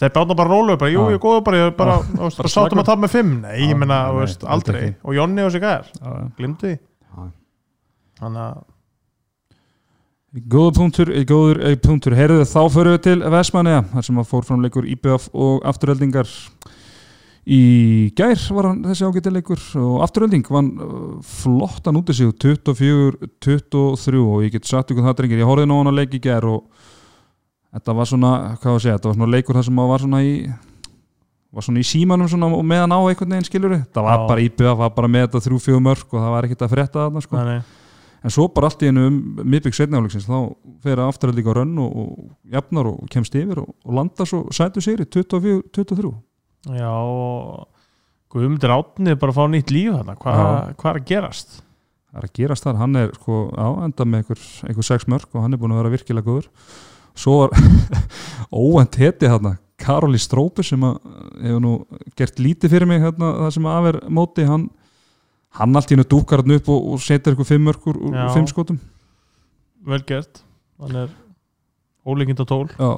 Þeir 0.02 0.14
bána 0.16 0.36
bara 0.38 0.50
rólu 0.50 0.76
bara, 0.82 0.90
jú, 0.90 1.04
ég 1.12 1.20
er 1.20 1.22
góður 1.22 1.44
bara, 1.46 1.58
ég 1.60 1.70
er 1.70 1.78
bara, 1.78 2.00
Bara 2.18 2.50
sátum 2.50 2.82
að 2.82 2.88
tapa 2.88 3.04
með 3.04 3.14
fimm. 3.14 3.36
Nei, 3.44 3.68
ég 3.68 3.78
menna, 3.78 4.00
aldrei. 4.50 4.96
Og 5.06 5.14
Jonni 5.14 5.46
og 5.46 5.52
sig 5.54 5.66
glimtu 6.40 6.72
því. 6.72 6.76
Já. 7.06 7.28
Þannig 8.22 8.42
að, 8.48 8.64
góður 10.56 10.76
punktur, 10.80 11.14
eh, 11.14 11.26
góður 11.30 11.62
eh, 11.70 11.78
punktur. 11.78 12.18
Heyrðu 12.18 12.48
þá 12.50 12.62
förum 12.74 12.98
við 12.98 13.04
til 13.06 13.18
Vestmanneja 13.36 13.84
þar 13.94 14.08
sem 14.08 14.22
að 14.24 14.30
fór 14.32 14.48
fram 14.48 14.66
leikur 14.66 14.90
IBF 14.90 15.30
og 15.34 15.66
afturöldingar 15.70 16.34
í 17.46 17.62
gær 18.18 18.38
var 18.54 18.70
hann 18.70 18.84
þessi 18.86 19.06
ágæti 19.06 19.34
leikur 19.34 19.62
og 19.82 20.02
afturölding 20.06 20.46
vann 20.50 20.72
uh, 20.78 21.20
flottan 21.26 21.98
út 21.98 22.10
í 22.14 22.16
sig 22.18 22.34
24-23 22.42 24.22
og 24.22 24.46
ég 24.46 24.54
get 24.54 24.70
sagt 24.70 24.94
ykkur 24.94 25.08
það 25.10 25.18
drengir, 25.22 25.42
ég 25.42 25.50
horfði 25.50 25.70
nú 25.70 25.80
hann 25.82 25.90
að 25.90 26.02
leik 26.02 26.18
í 26.18 26.22
gær 26.22 26.46
og 26.50 26.90
þetta 27.72 27.96
var 27.98 28.10
svona, 28.10 28.32
hvað 28.62 28.70
var 28.72 28.80
að 28.80 28.84
segja, 28.86 28.98
þetta 28.98 29.12
var 29.12 29.18
svona 29.20 29.32
leikur 29.36 29.60
þar 29.60 29.68
sem 29.68 29.82
að 29.84 29.92
var 29.92 30.06
svona 30.06 30.22
í 30.24 30.34
var 31.52 31.68
svona 31.68 31.82
í 31.84 31.88
símanum 31.88 32.30
svona 32.32 32.48
og 32.56 32.64
meðan 32.68 32.96
á 32.96 33.00
einhvern 33.02 33.36
veginn 33.36 33.48
skilur 33.48 33.78
það 33.92 34.06
var 34.08 34.18
Já. 34.18 34.28
bara 34.30 34.44
IBF, 34.46 34.74
var 34.80 34.92
bara 34.96 35.12
með 35.12 35.28
þetta 35.28 35.44
þrjú 35.48 35.62
fjögur 35.66 35.86
mörg 35.88 36.14
og 36.14 36.20
það 36.24 36.36
var 36.36 36.48
ekkert 36.48 36.66
að 36.68 36.76
frétta 36.76 37.06
þarna 37.06 37.24
sko 37.26 37.40
nei, 37.40 37.56
nei 37.56 37.80
en 38.22 38.34
svo 38.34 38.46
bara 38.54 38.70
allt 38.70 38.84
í 38.86 38.92
einu 38.92 39.08
um 39.10 39.18
miðbygg 39.42 39.76
setnafleiksins 39.76 40.28
þá 40.30 40.38
fer 40.84 41.02
afturhalding 41.02 41.48
á 41.50 41.54
rönn 41.58 41.80
og, 41.82 41.96
og 41.98 42.54
jafnar 42.54 42.92
og 42.92 43.10
kemst 43.12 43.36
yfir 43.40 43.64
og, 43.64 43.72
og 43.82 43.98
landa 43.98 44.28
svo 44.30 44.44
sætu 44.54 44.84
sigri 44.84 45.08
24-23 45.10 46.14
Já, 46.78 46.92
og 46.94 47.68
Guðmundur 48.32 48.72
Átni 48.76 49.12
er 49.12 49.20
bara 49.20 49.34
að 49.34 49.40
fá 49.42 49.50
nýtt 49.50 49.74
líf 49.74 49.96
þarna 49.98 50.16
Hvað 50.22 50.38
Já. 50.38 50.76
hvað 50.78 50.92
er 50.92 51.02
að 51.02 51.10
gerast? 51.10 51.58
það 52.12 52.20
er 52.22 52.28
að 52.28 52.34
gerast 52.38 52.68
þar, 52.68 52.80
hann 52.84 53.00
er 53.00 53.12
sko 53.16 53.42
á 53.56 53.68
enda 53.88 54.06
með 54.06 54.22
einhver, 54.22 54.46
einhver 54.68 54.88
sex 54.88 55.08
mörg 55.10 55.30
og 55.32 55.46
hann 55.46 55.56
er 55.56 55.62
búin 55.62 55.74
að 55.74 55.82
vera 55.82 55.94
virkilega 55.96 56.28
góður 56.28 56.50
svo 57.18 57.38
var 57.44 57.56
óvænt 58.52 58.98
heti 59.02 59.30
þarna. 59.32 59.56
Karoli 59.82 60.20
Strópi 60.22 60.62
sem 60.64 60.84
að 60.86 61.00
hefur 61.42 61.62
nú 61.64 61.72
gert 62.20 62.38
lítið 62.40 62.70
fyrir 62.76 62.86
mig 62.90 63.02
hérna, 63.02 63.32
það 63.40 63.54
sem 63.56 63.66
að 63.72 63.88
er 63.92 63.98
móti 64.14 64.46
hann, 64.46 64.68
hann 65.58 65.76
allt 65.80 65.90
í 65.90 65.96
hennu 65.96 66.06
dúkar 66.12 66.44
hann 66.44 66.54
upp 66.60 66.70
og, 66.70 66.86
og 66.94 67.02
setur 67.02 67.34
eitthvað 67.34 67.50
fimm 67.50 67.66
mörg 67.66 67.88
úr, 67.90 67.98
fimm 68.36 68.46
skotum. 68.52 68.78
Vel 69.90 70.04
gert. 70.06 70.44
Hann 70.82 71.00
er 71.08 71.10
ólíkind 72.06 72.42
á 72.42 72.46
tól. 72.46 72.68
Já, 72.78 72.92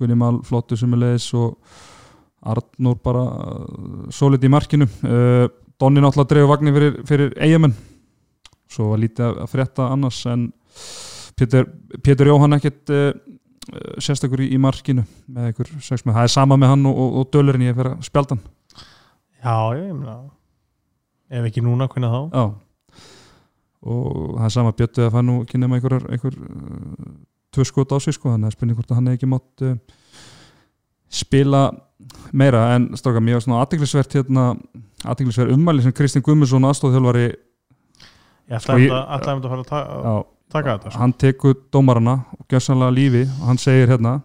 Gunni 0.00 0.16
Mal 0.16 0.40
flottu 0.48 0.78
sem 0.80 0.96
er 0.96 1.02
leiðis 1.04 1.28
og 1.36 1.58
Arnór 2.40 2.96
bara 3.04 3.20
uh, 3.20 4.08
solid 4.16 4.40
í 4.44 4.48
markinu. 4.48 4.86
Uh, 5.04 5.44
Donni 5.80 6.00
náttúrulega 6.00 6.28
dreifur 6.32 6.50
vagnir 6.54 6.74
fyrir, 6.76 6.96
fyrir 7.08 7.34
eigamenn 7.40 7.76
svo 8.70 8.90
var 8.94 9.00
lítið 9.02 9.26
að- 9.28 9.46
frétta 9.52 9.90
annars 9.92 10.22
en 10.28 10.46
Pétur 11.36 12.28
Jóhann 12.28 12.56
ekkert 12.56 12.92
uh, 12.92 13.12
sérstakur 14.00 14.40
í, 14.42 14.48
í 14.54 14.58
markinu 14.60 15.04
með 15.30 15.50
einhver 15.50 15.70
sex 15.84 16.04
með, 16.06 16.16
það 16.16 16.26
er 16.28 16.32
sama 16.32 16.56
með 16.60 16.72
hann 16.72 16.86
og, 16.90 16.96
og, 17.04 17.16
og 17.20 17.30
dölurinn 17.34 17.66
ég 17.68 17.76
fyrir 17.76 17.92
að 17.96 18.06
spjalda 18.08 18.36
hann. 18.36 18.44
Já, 19.40 19.56
ég 19.78 19.92
meina 19.96 20.16
ef 21.30 21.46
ekki 21.50 21.62
núna, 21.64 21.86
hvernig 21.92 22.10
þá? 22.10 22.22
Já. 22.34 22.44
Og 23.80 24.08
það 24.36 24.46
er 24.48 24.54
sama 24.56 24.72
Bjöttu 24.76 25.04
að 25.06 25.14
fæ 25.14 25.20
nú 25.24 25.36
ekki 25.44 25.60
nema 25.60 25.78
einhver, 25.78 25.94
einhver 26.12 26.34
uh, 26.36 27.12
tvö 27.54 27.64
skot 27.68 27.94
á 27.94 27.98
sig 28.02 28.16
sko 28.16 28.32
þannig 28.34 28.50
að 28.50 28.56
spurning 28.56 28.76
hvort 28.80 28.90
að 28.92 28.98
hann 29.00 29.12
ekki 29.14 29.28
mátt 29.30 29.64
uh, 29.64 29.76
spila 31.12 31.62
meira. 32.36 32.66
En 32.76 32.90
stráka 32.98 33.22
mér 33.24 33.38
var 33.38 33.46
svona 33.46 33.62
aðtiklisvert 33.64 34.18
hérna 34.18 34.50
aðtiklisvert 35.08 35.54
ummæli 35.54 35.84
sem 35.86 35.94
Kristinn 35.96 36.24
Guðmundsson 36.26 36.66
aðstofþjálfari 36.68 37.28
Ég 38.50 38.58
Sko, 38.58 38.74
ætlaði 38.74 38.86
ég- 38.88 38.92
að, 38.98 39.26
fara 39.46 39.62
að 39.62 39.66
ta 39.70 39.80
já, 39.86 40.14
taka 40.50 40.76
þetta 40.76 40.90
sko. 40.90 41.00
hann 41.00 41.14
tekur 41.14 41.56
dómarana 41.72 42.16
og 42.36 42.44
gjössanlega 42.50 42.96
lífi 42.96 43.22
og 43.28 43.46
hann 43.48 43.60
segir 43.60 43.90
hérna 43.90 44.20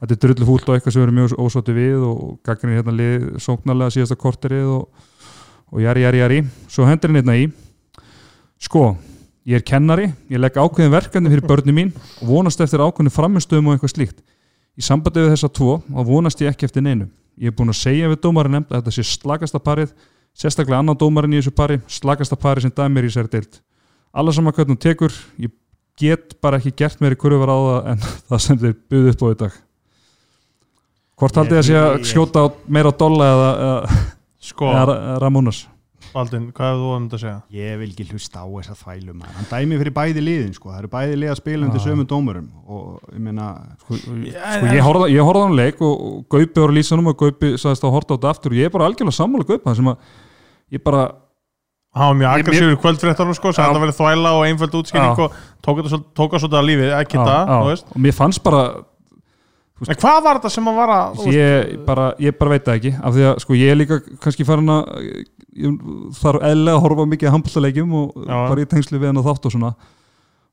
þetta 0.00 0.16
er 0.16 0.20
drullu 0.24 0.48
fúlt 0.48 0.68
og 0.68 0.76
eitthvað 0.76 0.94
sem 0.94 1.02
við 1.02 1.06
erum 1.06 1.18
mjög 1.18 1.36
ósótti 1.44 1.76
við 1.76 2.04
og 2.08 2.20
gagnir 2.46 2.80
hérna 2.80 2.96
lið 2.96 3.26
sóknarlega 3.44 3.94
síðasta 3.96 4.16
korterið 4.20 4.72
og, 4.78 5.06
og 5.70 5.82
jari, 5.84 6.04
jari, 6.06 6.22
jari. 6.22 6.40
Svo 6.72 6.88
hendur 6.88 7.12
hann 7.12 7.20
hérna 7.20 7.36
í 7.36 7.48
sko, 8.60 8.94
ég 9.48 9.60
er 9.60 9.66
kennari 9.66 10.10
ég 10.32 10.40
legg 10.40 10.56
ákveðin 10.56 10.94
verkefni 10.94 11.32
fyrir 11.32 11.48
börni 11.48 11.76
mín 11.76 11.94
og 12.20 12.30
vonast 12.32 12.60
eftir 12.64 12.80
ákveðin 12.80 13.12
framistöðum 13.12 13.70
og 13.70 13.76
eitthvað 13.76 13.94
slíkt. 13.96 14.22
Í 14.78 14.84
sambandi 14.84 15.26
við 15.26 15.34
þessa 15.34 15.52
tvo 15.52 15.80
og 15.80 16.06
vonast 16.08 16.40
ég 16.40 16.52
ekki 16.52 16.68
eftir 16.68 16.84
neinu. 16.86 17.10
Ég 17.40 17.52
er 17.52 17.56
búin 17.56 17.72
að 17.72 17.82
segja 17.82 18.08
við 18.08 18.22
dómarinn 18.24 18.62
að 18.62 18.78
þetta 18.78 18.94
sé 18.96 19.04
slagasta 19.04 19.60
parið 19.60 19.92
sérstaklega 20.36 20.80
annan 20.80 20.96
dómarinn 20.96 21.36
í 21.36 21.42
þessu 21.42 21.52
pari 21.56 21.80
slagasta 21.90 22.38
pari 22.40 22.64
sem 22.64 22.72
dæmir 22.72 23.08
í 23.08 23.12
sér 23.12 23.28
deilt 23.28 23.60
alla 24.12 24.32
saman 24.34 24.52
hvernig 24.56 24.74
hún 24.76 24.82
tekur 24.82 25.14
ég 25.40 25.52
get 26.00 26.36
bara 26.42 26.58
ekki 26.60 26.72
gert 26.80 27.00
meiri 27.04 27.18
kurvar 27.20 27.52
á 27.52 27.58
það 27.58 27.90
en 27.94 28.06
það 28.30 28.44
sem 28.46 28.62
þeir 28.62 28.78
buðu 28.90 29.12
upp 29.14 29.22
á 29.22 29.28
í 29.30 29.40
dag 29.44 29.58
hvort 31.20 31.36
haldið 31.42 31.58
það 31.60 31.66
sé 31.68 31.76
að 31.80 31.98
skjóta 32.08 32.44
á, 32.44 32.46
meira 32.72 32.90
á 32.90 32.94
dolla 32.96 33.28
eða, 33.34 33.50
eða, 33.66 34.00
Sko, 34.40 34.70
eða 34.72 34.86
Ra- 34.88 35.18
Ramonas 35.26 35.66
Baldin, 36.10 36.48
hvað 36.50 36.70
hefur 36.72 36.80
þú 36.80 36.86
um 36.96 37.04
þetta 37.04 37.16
að 37.16 37.20
segja? 37.22 37.34
Ég 37.54 37.74
vil 37.78 37.88
ekki 37.92 38.04
hlusta 38.10 38.40
á 38.42 38.46
þessa 38.50 38.74
þvælu 38.80 39.12
maður. 39.14 39.34
Hann 39.36 39.46
dæmi 39.46 39.76
fyrir 39.78 39.92
bæði 39.94 40.22
liðin 40.26 40.54
sko. 40.56 40.72
Það 40.72 40.78
eru 40.80 40.88
bæði 40.90 41.18
lið 41.20 41.30
að 41.30 41.36
spila 41.38 41.66
undir 41.68 41.78
Já. 41.78 41.84
sömu 41.84 42.06
dómurum 42.10 42.48
og 42.66 43.12
ég 43.14 43.20
meina 43.28 43.44
sko, 43.84 43.98
sko 44.00 44.16
ég 44.72 44.82
horfði 44.82 45.06
ég 45.14 45.28
horfði 45.28 45.44
á 45.44 45.46
hann 45.46 45.54
leik 45.60 45.84
og, 45.86 46.02
og 46.08 46.24
Gaupi 46.34 46.64
var 46.64 46.74
á 46.74 46.78
lýsanum 46.80 47.12
og 47.12 47.20
Gaupi 47.20 47.52
sagðist 47.62 47.86
að 47.86 47.94
horta 47.94 48.10
á 48.10 48.16
þetta 48.16 48.32
aftur 48.34 48.56
og 48.56 48.58
ég 48.58 48.66
er 48.66 48.74
bara 48.74 48.88
algjörlega 48.90 49.18
sammála 49.20 49.46
Gaupa 49.52 49.76
sem 49.78 49.92
að 49.92 50.10
ég 50.74 50.82
bara 50.88 51.04
hann 51.90 52.06
var 52.12 52.18
mjög 52.20 52.30
aggressífur 52.38 52.78
kvöldfréttanum 52.84 53.34
sko, 53.34 53.50
að 53.50 53.58
það 53.58 53.82
verið 53.84 53.98
þvæla 53.98 54.34
og 54.36 54.44
einföld 54.46 54.76
útskýring 54.78 55.10
Já. 55.10 55.24
og 55.24 55.40
tók 55.64 55.80
það 55.82 56.44
svolítið 56.44 56.60
að 56.60 56.68
lífið, 56.68 56.94
ekki 57.00 57.18
það, 57.18 57.52
veist 57.66 57.90
og 57.90 58.00
mér 58.04 58.16
fannst 58.16 58.42
bara 58.46 58.62
en 59.80 59.96
hvað 59.96 60.18
var 60.26 60.38
þetta 60.38 60.52
sem 60.54 60.70
að 60.70 60.80
veist, 60.80 61.28
ég 61.34 61.70
ég 62.20 62.36
bara 62.38 62.50
veit 62.52 62.66
það 62.68 62.78
ekki 62.78 62.92
af 63.00 63.14
því 63.16 63.26
að 63.30 63.38
sko 63.44 63.56
ég 63.58 63.72
er 63.72 63.80
líka 63.80 64.00
kannski 64.22 64.46
farin 64.46 64.74
að 64.74 64.90
þarf 66.20 66.44
eðlega 66.46 66.76
að 66.76 66.84
horfa 66.84 67.06
mikið 67.10 67.30
að 67.30 67.34
handbóltaleikjum 67.36 67.96
og 68.00 68.20
Já. 68.22 68.36
bara 68.52 68.60
í 68.62 68.68
tengslu 68.70 69.00
við 69.00 69.10
hann 69.10 69.20
og 69.22 69.26
þátt 69.26 69.48
og 69.50 69.56
svona 69.56 69.72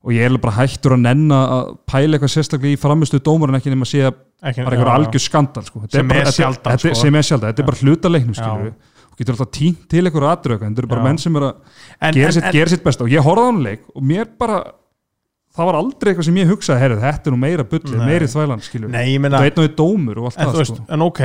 og 0.08 0.14
ég 0.14 0.24
er 0.26 0.38
bara 0.42 0.56
hættur 0.58 0.94
að 0.94 1.04
nenna 1.04 1.38
að 1.54 1.70
pæla 1.90 2.16
eitthvað 2.16 2.34
sérstaklega 2.34 2.76
í 2.76 2.80
framistu 2.80 3.20
dómar 3.22 3.50
en 3.52 3.58
ekki 3.58 3.72
nema 3.72 3.86
að 3.86 3.92
sé 3.92 4.02
ekki, 4.08 4.64
bara 4.64 4.76
einhver 4.76 4.92
algjör 4.94 5.22
skandal 5.22 5.64
sko. 5.66 5.82
Sem 5.90 6.10
er 6.14 6.28
þetta- 6.30 6.78
sko. 6.78 6.94
sem 6.94 7.14
er 7.18 7.26
sjaldan, 7.26 7.52
þetta 7.52 7.62
er 7.64 7.66
bara 7.66 7.82
hluta 7.82 8.08
leiknum 8.12 8.34
Já. 8.34 8.42
skilur 8.42 8.68
og 8.68 8.74
getur 9.18 9.34
alltaf 9.34 9.50
tínt 9.54 9.86
til 9.90 10.04
einhver 10.04 10.26
aðröka 10.30 10.66
en 10.66 10.74
þetta 10.74 10.84
eru 10.84 10.90
bara 10.92 11.06
menn 11.06 11.18
sem 11.20 11.38
er 11.38 11.48
að 11.48 11.54
en, 11.58 12.12
gera 12.14 12.28
en, 12.28 12.36
sitt, 12.36 12.44
en, 12.44 12.54
gera 12.54 12.72
sitt 12.72 12.84
besta. 12.84 13.06
Og 13.06 13.12
ég 13.12 13.24
horfði 13.24 13.44
á 13.44 13.48
hann 13.48 13.62
leik 13.64 13.86
og 13.94 14.04
mér 14.12 14.28
bara 14.38 14.58
það 15.58 15.70
var 15.70 15.78
aldrei 15.80 16.12
eitthvað 16.12 16.28
sem 16.28 16.38
ég 16.38 16.50
hugsaði 16.52 16.82
herrið, 16.84 17.04
þetta 17.04 17.30
er 17.30 17.34
nú 17.34 17.40
meira 17.42 17.64
bullið, 17.68 18.02
meiri 18.04 18.28
þvælan 18.30 18.60
meina 19.22 19.40
það 19.40 19.46
er 19.46 19.50
einn 19.50 19.62
og 19.62 19.66
einn 19.66 19.78
dómur 19.80 20.20
og 20.20 20.28
allt 20.28 20.38
það 20.38 20.68
sko. 20.70 20.84
en 20.86 21.06
ok. 21.08 21.22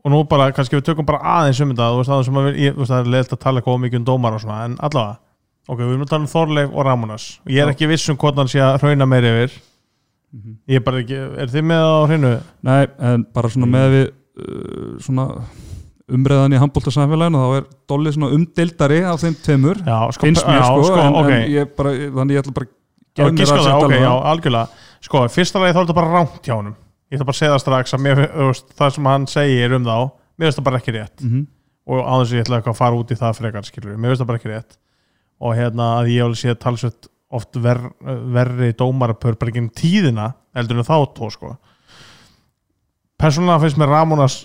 Og 0.00 0.12
nú 0.14 0.20
bara, 0.30 0.46
kannski 0.56 0.78
við 0.78 0.86
tökum 0.86 1.08
bara 1.08 1.20
aðeins 1.40 1.60
um 1.60 1.72
þetta 1.72 1.88
það 2.88 3.00
er 3.00 3.10
leiðilt 3.14 3.34
að 3.34 3.42
tala 3.42 3.60
eitthvað 3.60 3.82
mikið 3.82 4.00
um 4.00 4.06
dómar 4.08 4.36
og 4.36 4.44
svona, 4.44 4.60
en 4.68 4.76
allavega 4.78 5.18
ok, 5.70 5.80
við 5.82 5.90
erum 5.90 6.06
að 6.06 6.12
tala 6.12 6.24
um 6.24 6.30
Þorleif 6.30 6.70
og 6.70 6.86
Ramonas 6.86 7.26
og 7.42 7.52
ég 7.52 7.64
er 7.64 7.72
ekki 7.74 7.90
viss 7.90 8.10
um 8.10 8.18
hvort 8.20 8.38
hann 8.40 8.50
sé 8.50 8.62
að 8.64 8.78
hrauna 8.84 9.06
meiri 9.10 9.34
yfir. 9.34 9.58
Mhm. 10.30 10.56
ég 10.70 10.78
er 10.78 10.86
bara 10.86 11.02
ekki, 11.02 11.18
er 11.42 11.50
þið 11.50 11.64
með 11.72 11.82
umræðan 16.16 16.54
í 16.56 16.60
handbóltarsamfélaginu 16.62 17.40
þá 17.40 17.56
er 17.60 17.66
Dolly 17.90 18.12
svona 18.14 18.30
umdildari 18.36 19.00
af 19.06 19.22
þeim 19.22 19.36
tveimur 19.44 19.80
Já, 19.86 19.98
sko, 20.16 20.26
finnst 20.26 20.46
mér 20.48 20.60
já, 20.60 20.68
sko, 20.86 21.00
en, 21.00 21.18
ok. 21.22 21.32
en 21.32 21.50
ég 21.54 21.74
bara, 21.78 21.96
þannig 22.18 22.36
ég 22.36 22.44
ætla 22.44 22.56
bara 22.60 22.70
Já, 22.70 23.24
gef 23.24 23.34
mér 23.34 23.52
að 23.56 23.66
setja 23.66 24.14
alveg 24.30 24.78
Sko, 25.00 25.22
fyrsta 25.32 25.60
lagi 25.62 25.72
þá 25.72 25.78
er 25.80 25.86
þetta 25.86 25.96
bara 25.96 26.10
rámt 26.12 26.42
hjá 26.44 26.52
honum. 26.54 26.74
Ég 27.10 27.16
ætla 27.16 27.26
bara 27.30 27.34
að 27.34 27.38
segja 27.40 27.52
það 27.54 27.62
strax 27.62 27.94
að 27.96 28.02
mér, 28.04 28.18
það 28.76 28.90
sem 28.94 29.06
hann 29.08 29.24
segir 29.32 29.72
um 29.78 29.86
þá 29.86 29.94
Mér 30.40 30.48
finnst 30.48 30.60
það 30.60 30.66
bara 30.68 30.80
ekki 30.80 30.92
rétt. 30.96 31.24
Mhm. 31.24 31.46
og 31.90 31.98
á 32.06 32.12
þess 32.20 32.30
að 32.30 32.36
ég 32.36 32.44
ætla 32.44 32.56
eitthvað 32.60 32.74
að 32.74 32.78
fara 32.78 32.98
út 33.00 33.10
í 33.10 33.16
það 33.18 33.38
frekar 33.40 33.64
skilur, 33.66 33.96
mér 33.98 34.12
finnst 34.12 34.20
það 34.22 34.28
bara 34.28 34.38
ekki 34.38 34.50
rétt. 34.52 34.76
Og 35.40 35.56
hérna 35.56 35.86
að 35.98 36.10
ég 36.12 36.22
alveg 36.22 36.38
sé 36.38 36.54
talsveit 36.54 37.08
oft 37.30 37.56
ver, 37.56 37.80
verri 38.30 38.68
dómarapör 38.78 39.38
bara 39.40 39.50
ekki 39.50 39.64
tíðina 39.74 40.28
heldur 40.54 40.78
en 40.78 40.86
þá 40.86 40.96
tó 41.16 41.30
sko. 41.32 41.56
Persónulega 43.18 43.64
finnst 43.64 43.80
mér 43.80 43.90
Ramonas 43.90 44.36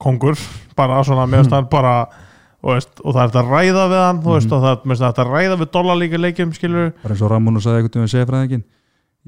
kongur, 0.00 0.36
bara 0.76 1.02
svona 1.04 1.26
finnst 1.30 1.50
Hmm. 1.50 1.60
hann 1.60 1.68
bara 1.70 1.94
þú 2.60 2.74
veist, 2.74 2.90
og 3.04 3.14
það 3.14 3.22
er 3.22 3.28
þetta 3.30 3.42
að 3.44 3.54
ræða 3.54 3.84
við 3.92 4.02
hann 4.06 4.20
þú 4.24 4.34
veist, 4.34 4.48
Mhm. 4.50 4.56
og 4.56 4.62
það 4.64 4.82
finnst 4.84 5.02
það 5.06 5.22
að 5.24 5.32
ræða 5.34 5.56
við 5.60 5.70
dollarlíka 5.76 6.18
leikjum 6.20 6.52
skilur 6.56 6.92
bara 7.02 7.14
eins 7.14 7.22
og 7.22 7.30
Ramón 7.30 7.56
og 7.56 7.62
sagði 7.62 7.82
eitthvað 7.88 8.20
um 8.20 8.28
fræðingin 8.30 8.64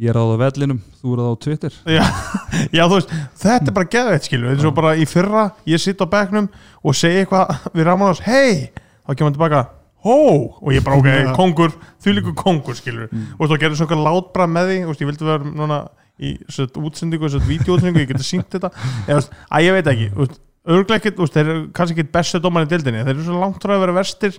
ég 0.01 0.09
er 0.09 0.17
á 0.17 0.25
það 0.25 0.39
vellinum, 0.41 0.81
þú 1.03 1.13
er 1.13 1.19
á 1.21 1.23
það 1.23 1.33
á 1.33 1.41
Twitter. 1.45 1.73
Já, 1.85 2.05
já, 2.77 2.83
þú 2.89 2.95
veist, 2.97 3.11
þetta 3.43 3.69
er 3.69 3.77
bara 3.77 3.91
geðveitt 3.93 4.25
skilur, 4.25 4.49
þetta 4.49 4.59
er 4.59 4.65
svo 4.65 4.71
bara 4.75 4.93
í 4.97 5.05
fyrra 5.09 5.43
ég 5.69 5.81
sitt 5.81 6.01
á 6.01 6.07
bekknum 6.09 6.49
og 6.83 6.95
segi 6.97 7.25
eitthvað 7.27 7.59
við 7.77 7.85
Ramonas, 7.85 8.21
hei, 8.25 8.71
þá 9.05 9.13
kemur 9.17 9.29
hann 9.29 9.37
tilbaka 9.37 9.67
hó, 10.03 10.17
og 10.63 10.73
ég 10.73 10.83
bara, 10.85 10.97
ok, 10.97 11.35
kongur 11.39 11.73
því 12.03 12.15
líku 12.19 12.33
kongur, 12.35 12.75
skilur 12.75 13.09
og 13.39 13.49
þú 13.49 13.59
gerði 13.61 13.77
svona 13.81 14.01
látbra 14.09 14.49
með 14.49 14.73
því, 14.73 14.79
þú 14.81 14.89
veist, 14.93 15.03
ég 15.05 15.11
vildi 15.13 15.29
vera 15.29 15.45
núna 15.53 15.89
í 16.23 16.33
svona 16.49 16.89
útsendingu, 16.89 17.29
svona 17.29 17.49
vídeoútsendingu 17.49 18.01
ég 18.05 18.09
geti 18.15 18.25
sínt 18.25 18.49
þetta, 18.49 18.73
eða, 19.09 19.21
þú 19.21 19.37
að 19.53 19.63
ég 19.69 19.73
veit 19.77 19.87
ekki 19.93 20.09
þú 20.13 20.25
veist, 20.25 20.41
veist, 20.67 21.35
þeir 21.35 21.49
eru 21.49 21.65
kannski 21.75 21.99
ekki 21.99 22.13
bestu 22.15 22.41
dómarinn 22.43 22.71
í 22.71 22.73
dildinni, 22.73 23.03
þeir 23.03 23.17
eru 23.17 23.27
svo 23.27 23.41
langt 23.41 23.63
frá 23.63 23.75
að 23.75 23.85
vera 23.87 23.97
verstir 23.97 24.39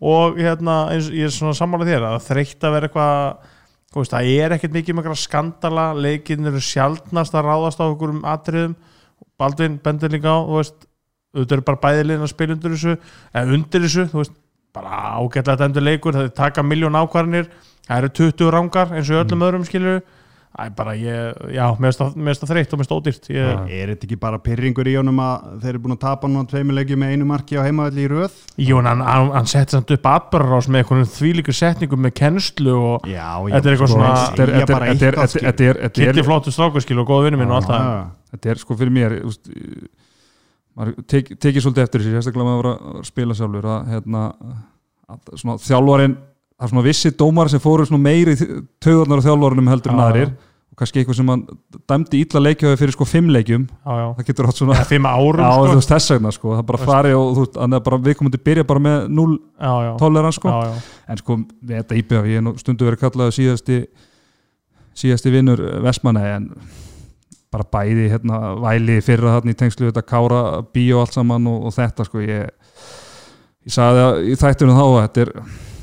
og 0.00 0.38
hérna, 0.38 0.86
eins, 0.92 1.10
ég 1.10 1.26
er 1.26 1.34
svona 1.34 1.56
sammála 1.56 1.88
þér 1.88 2.08
að 2.12 2.18
þreytt 2.28 2.66
að 2.66 2.74
vera 2.76 2.90
eitthvað 2.90 3.54
þú 3.96 4.02
veist, 4.02 4.12
það 4.12 4.30
er 4.34 4.54
ekkert 4.56 4.74
mikið 4.76 4.96
með 4.96 5.06
eitthvað 5.06 5.22
skandala 5.22 5.86
leikinn 5.96 6.50
eru 6.50 6.60
sjaldnast 6.60 7.36
að 7.36 7.46
ráðast 7.46 7.80
á 7.80 7.84
okkur 7.86 8.12
um 8.12 8.26
atriðum. 8.28 8.74
Baldvin 9.40 9.78
bendir 9.80 10.12
líka 10.12 10.34
á, 10.36 10.38
þú 10.44 10.58
veist 10.58 10.86
auðvitað 11.36 11.56
eru 11.56 11.64
bara 11.70 11.80
bæðilegin 11.84 12.26
að 12.26 12.32
spila 12.32 12.56
undir 12.56 12.74
þessu 12.74 12.92
eða 12.96 13.56
undir 13.56 13.84
þessu, 13.86 14.04
þú 14.12 14.20
veist 14.20 14.36
bara 14.76 15.00
ágætlega 15.16 15.60
dæmdur 15.62 15.86
leikur, 15.86 16.16
það 16.16 16.28
er 16.28 16.34
taka 16.36 16.64
miljón 16.64 16.98
ákvarðinir, 17.00 17.48
það 17.88 18.02
eru 18.02 18.12
20 18.20 18.52
rangar 18.52 18.92
eins 18.92 19.10
og 19.12 19.22
öllum 19.22 19.46
öðrum 19.46 19.66
skilur 19.68 20.02
Það 20.56 20.68
er 20.70 20.70
bara, 20.76 20.92
ég, 20.96 21.40
já, 21.52 21.64
mér 21.76 21.92
finnst 21.92 22.00
það- 22.00 22.48
þreytt 22.48 22.70
og 22.72 22.78
mér 22.78 22.80
finnst 22.80 22.92
það 22.92 23.00
ódýrt. 23.02 23.26
Ég, 23.28 23.44
Já. 23.44 23.66
Er 23.76 23.90
þetta 23.92 24.06
ekki 24.06 24.16
bara 24.20 24.38
pyrringur 24.40 24.88
í 24.88 24.94
honum 24.96 25.18
að 25.20 25.60
þeir 25.60 25.68
eru 25.74 25.78
búin 25.84 25.92
að 25.96 26.00
tapa 26.00 26.28
núna 26.30 26.48
tveimilegjum 26.48 27.02
með 27.02 27.12
einu 27.12 27.26
marki 27.28 27.58
á 27.60 27.66
heimavalli 27.66 28.06
í 28.06 28.08
röð? 28.08 28.32
Jú, 28.56 28.78
en 28.80 28.86
hann, 28.88 29.02
hann, 29.04 29.30
hann 29.36 29.44
setti 29.52 29.76
samt 29.76 29.90
upp 29.92 30.08
atbyrðarás 30.08 30.68
með 30.72 30.80
einhvern 30.80 31.04
þvílíku 31.12 31.52
setningu 31.52 31.98
með 32.00 32.14
kennslu 32.22 32.72
og 32.72 33.04
Já, 33.04 33.36
Þetta 33.36 33.68
er 33.68 33.76
eitthvað 33.76 33.92
Sko, 33.92 33.98
svona- 33.98 34.14
þetta 34.16 34.32
er- 34.32 34.46
Segja 34.46 34.56
þetta 34.56 34.62
er- 34.62 34.72
bara 34.72 34.86
þetta 34.86 35.06
er- 35.06 35.12
eitthvað, 35.12 35.28
þetta 35.28 35.36
er- 35.36 35.52
þetta 35.52 35.68
er- 35.68 35.80
þetta 35.90 36.00
kitti 36.00 36.18
er- 36.24 36.28
flottu 36.30 36.54
strákurskil 36.56 36.98
og 37.04 37.06
góða 37.12 37.24
vinnu 37.28 37.38
minn 37.42 37.50
og 37.52 37.56
allt 37.60 37.68
það. 37.68 37.84
Já, 37.84 38.06
þetta 38.32 38.50
er 38.50 38.54
sko 38.64 38.74
fyrir 38.80 38.92
mér 38.96 39.12
maður 40.76 40.96
tek, 41.08 41.30
tekið 41.40 41.64
svolítið 41.64 41.84
eftir 41.86 42.00
þessi 42.04 42.16
sérstaklega 42.16 42.48
maður 42.48 42.62
var 42.62 42.70
að 43.00 43.04
spila 43.08 43.36
sjálfur 43.38 43.68
að, 43.72 43.86
hérna, 43.92 44.24
að 45.08 45.38
svona, 45.40 45.56
þjálfarin 45.64 46.16
það 46.56 46.64
er 46.66 46.72
svona 46.72 46.84
vissi 46.86 47.10
dómar 47.16 47.50
sem 47.52 47.60
fóru 47.60 47.86
svona 47.88 48.00
meiri 48.04 48.34
töðarnar 48.80 49.20
á 49.20 49.26
þjálfarinum 49.28 49.70
heldur 49.72 49.92
en 49.92 50.00
Já, 50.00 50.04
aðrir 50.10 50.30
og 50.76 50.82
kannski 50.82 51.00
eitthvað 51.00 51.16
sem 51.16 51.30
hann 51.32 51.42
dæmdi 51.88 52.18
ítla 52.20 52.40
leikjaði 52.42 52.76
fyrir 52.76 52.92
sko 52.92 53.06
fimm 53.08 53.30
leikjum. 53.32 53.62
Já, 53.64 53.92
já, 53.96 54.06
það 54.18 54.26
getur 54.28 54.48
átt 54.50 54.58
svona 54.60 54.74
eða 54.76 54.88
fimm 54.90 55.06
árum 55.08 55.40
Já, 55.40 55.52
sko. 55.56 55.76
veist 55.78 55.92
þess 55.94 56.12
vegna 56.12 56.32
sko, 56.36 56.50
það 56.58 56.66
bara 56.68 56.80
fari 56.82 57.12
og 57.16 57.30
þú 57.30 57.44
veist, 57.46 57.54
þannig 57.56 57.80
að 57.80 57.86
bara 57.86 58.00
viðkomandi 58.04 58.40
byrja 58.44 58.66
bara 58.68 58.82
með 58.84 59.06
0 59.16 59.36
já, 59.38 59.72
já, 59.86 59.92
tolerans 60.02 60.36
sko, 60.40 60.52
já, 60.52 60.74
já. 60.74 60.98
en 61.08 61.22
sko 61.22 61.38
við 61.40 61.80
þetta 61.80 62.00
íbjöf, 62.02 62.28
ég 62.28 62.42
er 62.42 62.44
nú 62.44 62.52
stundu 62.60 62.90
verið 62.90 63.06
kallaði 63.06 63.36
síðasti 63.38 63.78
síðasti 64.96 65.32
vinnur 65.32 65.62
Vestmanni 65.84 66.26
en 66.34 66.50
bara 67.52 67.66
bæði 67.72 68.10
hérna 68.12 68.40
væli 68.60 68.98
fyrra 69.04 69.38
þarna 69.38 69.54
í 69.54 69.58
tengslu 69.58 69.86
við 69.86 69.94
þetta 69.94 70.08
kára 70.12 70.42
bíó 70.76 71.00
allt 71.00 71.16
saman 71.16 71.48
og, 71.48 71.70
og 71.70 71.76
þetta 71.76 72.04
sko. 72.04 72.20
Ég 72.20 72.52
ég 73.66 73.74
sagði 73.74 74.04
að 74.04 74.20
í 74.28 74.36
þættunum 74.40 74.76
þá 74.76 74.84
að 74.86 75.00
þetta 75.00 75.24
er 75.24 75.32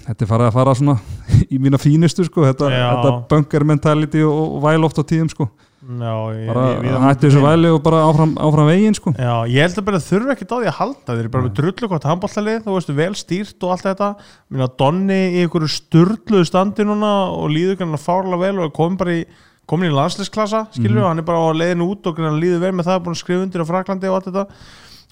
þetta 0.07 0.25
er 0.25 0.29
farið 0.29 0.47
að 0.49 0.55
fara 0.57 0.73
svona 0.79 0.95
í 1.53 1.59
mína 1.61 1.79
fínustu 1.81 2.25
sko, 2.27 2.45
þetta, 2.49 2.69
þetta 2.71 3.13
bunker 3.31 3.65
mentality 3.67 4.23
og, 4.27 4.41
og 4.57 4.65
væl 4.65 4.87
oft 4.87 4.99
á 4.99 5.03
tíðum 5.03 5.29
sko. 5.31 5.49
Já, 5.83 6.13
ég, 6.31 6.47
bara 6.47 6.99
hætti 7.09 7.27
þessu 7.27 7.41
væli 7.43 7.67
og 7.75 7.81
bara 7.83 8.05
áfram, 8.07 8.37
áfram 8.39 8.69
veginn 8.71 8.95
sko. 8.95 9.11
Já, 9.19 9.33
ég 9.51 9.65
held 9.65 9.79
að 9.81 9.87
bara 9.89 9.99
þurfa 9.99 10.35
ekki 10.37 10.45
á 10.47 10.55
því 10.55 10.69
að 10.71 10.77
halda. 10.77 11.15
Þeir 11.17 11.31
bara 11.33 11.43
með 11.43 11.55
drullu 11.57 11.89
gott 11.91 12.05
handbóllalið 12.07 12.61
þú 12.63 12.75
veist, 12.77 12.93
vel 13.01 13.15
stýrt 13.19 13.65
og 13.67 13.73
allt 13.73 13.87
þetta. 13.89 14.11
Minna, 14.47 14.69
Donni 14.79 15.17
í 15.33 15.41
einhverju 15.43 15.71
sturluðu 15.73 16.47
standi 16.47 16.85
núna 16.87 17.11
og 17.35 17.51
líður 17.51 17.81
kannan 17.81 17.99
fárlega 17.99 18.39
vel 18.45 18.63
og 18.63 18.71
komin 18.79 18.95
bara 19.01 19.17
í 19.17 19.25
komin 19.67 19.91
í 19.91 19.95
landsleisklassa, 19.95 20.65
skilur 20.75 20.99
Mhm. 21.03 21.07
hann 21.07 21.19
er 21.19 21.27
bara 21.27 21.39
á 21.39 21.51
leiðinu 21.55 21.85
út 21.91 22.07
og 22.07 22.17
líður 22.19 22.59
vel 22.63 22.71
með 22.75 22.87
það 22.87 23.03
búin 23.03 23.15
að 23.15 23.21
skrifa 23.23 23.43
undir 23.43 23.63
á 23.63 23.67
Fraklandi 23.67 24.07
og 24.11 24.15
allt 24.17 24.27
þetta 24.31 24.47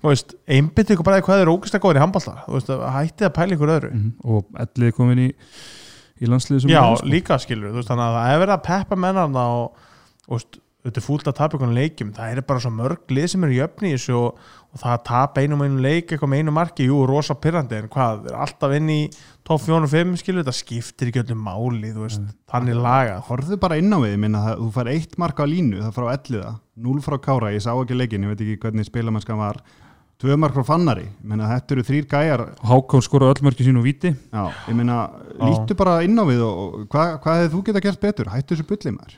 þú 0.01 0.09
veist, 0.09 0.33
einbytti 0.49 0.95
ykkur 0.95 1.07
bara 1.07 1.21
hvað 1.25 1.43
eru 1.45 1.57
ógæslega 1.57 1.85
góður 1.85 2.01
í 2.01 2.03
veist, 2.55 2.73
hættið 2.97 3.27
að 3.29 3.35
pæla 3.37 3.57
ykkur 3.57 3.75
öðru. 3.75 3.91
Mhm. 3.93 4.11
og 4.23 4.59
ellið 4.65 4.97
komin 4.97 5.23
í, 5.27 5.29
í 6.21 6.31
landsliði 6.31 6.65
sem 6.65 6.73
Já, 6.73 6.81
er, 6.81 6.97
sko. 6.97 7.07
líka 7.07 7.39
skilur, 7.41 7.71
þú 7.71 7.81
veist, 7.81 7.91
þannig 7.91 8.09
að 8.09 8.17
það 8.17 8.33
er 8.33 8.43
verið 8.45 8.57
að 8.57 8.67
peppa 8.67 8.99
mennarna 9.05 9.45
og, 9.61 9.87
þetta 10.81 10.97
er 10.97 11.05
fúlt 11.05 11.27
að 11.29 11.37
tapa 11.37 11.57
einhvern 11.57 11.77
leikjum, 11.77 12.11
það 12.15 12.31
er 12.33 12.41
bara 12.47 12.61
svo 12.63 12.71
mörg 12.73 13.11
lið 13.13 13.27
sem 13.29 13.43
eru 13.45 13.53
í 13.53 13.59
öfni 13.61 13.91
í 13.91 13.97
þessu 13.97 14.15
og, 14.17 14.39
og 14.71 14.81
það 14.81 14.95
að 14.95 15.03
tapa 15.11 15.43
einum 15.43 15.61
og 15.61 15.67
einum 15.67 15.83
leik 15.83 16.09
eitthvað 16.09 16.31
með 16.31 16.41
einu 16.41 16.53
marki, 16.55 16.87
jú, 16.89 17.01
rosa 17.09 17.35
pyrrandi 17.37 17.77
en 17.77 17.89
hvað, 17.91 18.23
er 18.31 18.37
alltaf 18.45 18.73
inn 18.77 18.89
í 18.89 18.97
top 19.45 19.61
4 19.61 19.77
og 19.77 19.91
5 19.91 20.15
skilur, 20.23 20.41
þetta 20.41 20.57
skiptir 20.57 21.11
ekki 21.11 21.21
öllum 21.21 21.45
máli 21.45 21.93
þú 21.93 22.05
veist, 22.07 22.25
þannig 22.49 22.81
lagað 22.81 23.21
Horfðu 23.29 23.59
bara 23.61 23.77
inn 23.81 23.93
á 23.93 23.97
við, 24.01 24.15
ég 24.15 24.23
minna 24.25 24.41
það, 24.47 24.63
þú 24.63 24.71
fær 24.79 24.91
eitt 24.95 25.15
mark 25.21 25.43
á 25.43 25.45
línu, 25.51 25.83
það 25.83 25.95
frá 25.99 26.09
elliða, 26.15 26.51
0 26.87 27.05
frá 27.05 27.17
Kára, 27.27 27.53
ég 27.53 27.65
sá 27.65 27.71
ekki 27.75 27.99
leikin, 27.99 28.25
ég 28.25 28.33
veit 28.33 28.41
ekki 28.47 28.59
hvernig 28.65 28.89
spilamennskan 28.89 29.41
var, 29.41 29.61
tvö 30.21 30.37
mark 30.37 30.53
frá 30.55 30.65
Fannari, 30.67 31.07
minna 31.25 31.47
þetta 31.49 31.75
eru 31.75 31.85
þrýr 31.87 32.07
gæjar, 32.11 32.43
Hákon 32.69 33.01
skora 33.05 33.31
öll 33.33 33.41
mörki 33.45 33.65
sín 33.65 33.79
og 33.81 33.85
víti 33.87 34.11
já, 34.13 34.43
ég 34.67 34.75
minna, 34.77 35.03
lítu 35.41 35.77
bara 35.77 36.01
inn 36.05 36.17
á 36.17 36.23
við 36.29 36.43
og, 36.45 36.59
og 36.61 36.83
hvað 36.91 37.15
hva 37.23 37.37
hefði 37.39 37.53
þú 37.55 37.63
geta 37.69 37.83
gert 37.87 38.03
betur, 38.03 38.29
hættu 38.33 38.53
þessu 38.55 38.67
bulli 38.69 38.93
maður. 38.95 39.17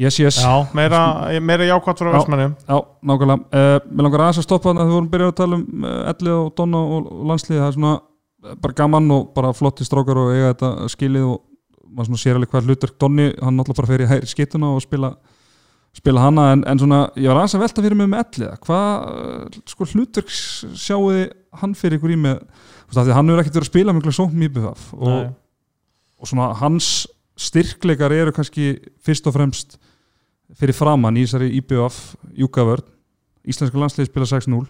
yes, 0.00 0.18
yes, 0.18 0.40
Já, 0.42 0.66
meira, 0.74 1.00
meira 1.44 1.68
jákvæmt 1.68 2.02
frá 2.02 2.10
Já. 2.10 2.16
Vestmanni 2.18 2.46
Já, 2.66 2.76
nákvæmlega. 3.04 3.40
Uh, 3.52 3.78
mér 3.90 4.06
langar 4.08 4.24
aðeins 4.26 4.40
að 4.42 4.46
stoppa 4.48 4.70
þannig 4.70 4.82
að 4.82 4.88
við 4.90 4.96
vorum 4.98 5.10
byrjað 5.14 5.32
að 5.32 5.38
tala 5.42 5.58
um 5.60 5.84
uh, 5.84 6.12
Ellið 6.14 6.36
og 6.38 6.48
Donna 6.56 6.80
og, 6.96 7.10
landsliði. 7.30 7.60
Það 7.60 7.68
er 7.68 7.76
svona 7.76 7.92
eh, 8.00 8.54
bara 8.64 8.78
gaman 8.80 9.10
og 9.16 9.26
bara 9.36 9.52
flotti 9.54 9.86
strákar 9.86 10.22
og 10.22 10.32
eiga 10.34 10.52
þetta 10.54 10.70
skilið 10.94 11.26
og 11.28 11.36
maður 11.90 12.08
svona 12.10 12.22
sér 12.22 12.38
alveg 12.38 12.52
hvað 12.54 12.70
hlutverk 12.70 12.96
Donni, 13.02 13.28
hann 13.42 13.58
náttúrulega 13.58 13.82
bara 13.82 13.90
fer 13.92 14.04
í 14.04 14.08
hægri 14.10 14.30
skituna 14.30 14.72
og 14.76 14.82
spila, 14.84 15.12
spila 15.96 16.22
hana 16.22 16.46
en, 16.54 16.64
en 16.70 16.80
svona, 16.80 17.00
ég 17.18 17.30
var 17.30 17.40
aðeins 17.40 17.56
að 17.58 17.64
velta 17.64 17.84
fyrir 17.84 17.98
mig 17.98 18.10
með 18.12 18.24
Ellið. 18.24 18.50
Hvað 18.66 18.90
uh, 19.10 19.60
sko 19.72 19.88
hlutverk 19.90 20.30
sjáu 20.30 21.00
þið 21.10 21.22
hann 21.60 21.76
fyrir 21.78 21.98
ykkur 21.98 22.14
í 22.14 22.18
með, 22.20 22.42
þú 22.44 22.90
veist, 22.90 23.00
af 23.00 23.04
því 23.04 23.10
að 23.10 23.16
hann 23.18 23.30
hefur 23.32 23.42
ekkert 23.42 23.56
verið 23.58 23.66
að 23.66 23.72
spila 23.72 23.94
mikla 23.96 24.14
sókn 24.14 24.44
í 24.46 24.50
BFF 24.54 24.84
og, 24.94 25.16
og 26.20 26.30
svona 26.30 26.50
hans 26.60 26.90
styrkleikar 27.40 28.14
eru 28.14 28.34
kannski 28.36 28.74
fyrst 29.02 29.26
og 29.26 29.34
fremst 29.34 29.78
fyrir 30.58 30.76
framann 30.76 31.18
í 31.18 31.24
þessari 31.24 31.50
IBF 31.58 31.98
júkavörn, 32.38 32.86
íslenska 33.50 33.80
landsliði 33.80 34.10
spila 34.10 34.28
6-0 34.30 34.60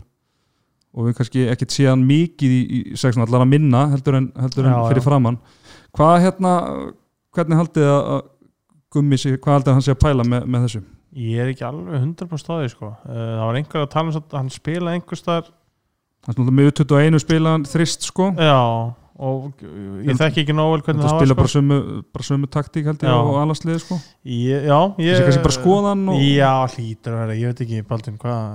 og 0.90 1.06
við 1.06 1.16
kannski 1.18 1.44
ekkert 1.52 1.74
séðan 1.74 2.02
mikið 2.06 2.54
í, 2.54 2.60
í 2.80 2.98
6-0 2.98 3.22
allar 3.26 3.44
að 3.44 3.52
minna 3.52 3.84
heldur 3.92 4.18
en, 4.18 4.28
heldur 4.40 4.66
en 4.66 4.74
Já, 4.74 4.80
fyrir 4.90 5.02
já. 5.02 5.06
framann 5.06 5.38
hvað 5.96 6.16
hérna, 6.24 6.54
hvernig 7.34 7.60
haldið 7.60 7.88
að 7.90 8.08
að 8.14 8.22
gummi 8.90 9.18
sig, 9.22 9.36
hvað 9.38 9.60
haldið 9.60 9.70
að 9.70 9.76
hann 9.78 9.86
sé 9.86 9.94
að 9.94 10.00
pæla 10.02 10.26
með, 10.26 10.46
með 10.50 10.64
þessu? 10.66 10.82
Ég 11.18 11.40
er 11.42 11.48
ekki 11.50 11.64
alveg 11.66 11.96
100% 12.04 12.38
staði 12.38 12.70
sko. 12.70 12.92
uh, 12.94 13.10
það 13.10 13.44
var 13.48 13.58
einhver 13.58 13.82
að 13.82 13.90
tala 13.96 14.12
um 14.12 14.18
að 14.20 14.38
hann 14.38 14.50
spila 14.54 14.94
einhver 14.94 15.18
staðar 15.18 15.50
hann 16.26 16.36
snúðum 16.36 16.58
með 16.60 16.72
21 16.84 17.22
spila 17.24 17.54
hann 17.56 17.64
þrist 17.66 18.06
sko 18.06 18.28
Já, 18.36 18.58
og 19.20 19.64
ég 20.06 20.20
þekki 20.20 20.44
ekki 20.44 20.54
nóg 20.56 20.70
vel 20.76 20.82
hvernig 20.86 21.02
þetta 21.02 21.10
það 21.10 21.22
spila 21.22 21.34
var 21.34 21.40
bara 21.42 21.52
sömu, 21.54 21.78
bara 22.14 22.28
sömu 22.28 22.50
taktík 22.54 22.86
held 22.90 23.02
ég 23.04 23.10
Já. 23.10 23.16
og 23.18 23.38
alansliði 23.42 23.82
sko 23.82 23.98
Ég, 24.22 24.68
já, 24.70 24.78
ég 25.02 25.16
þessi 25.16 25.26
kannski 25.26 25.46
bara 25.48 25.56
skoðan 25.58 26.04
og 26.14 26.22
Já, 26.22 26.52
hlýtur 26.76 27.16
að 27.16 27.24
vera, 27.24 27.38
ég 27.40 27.50
veit 27.54 27.64
ekki 27.66 27.82
Baldin, 27.90 28.20
hvað, 28.22 28.46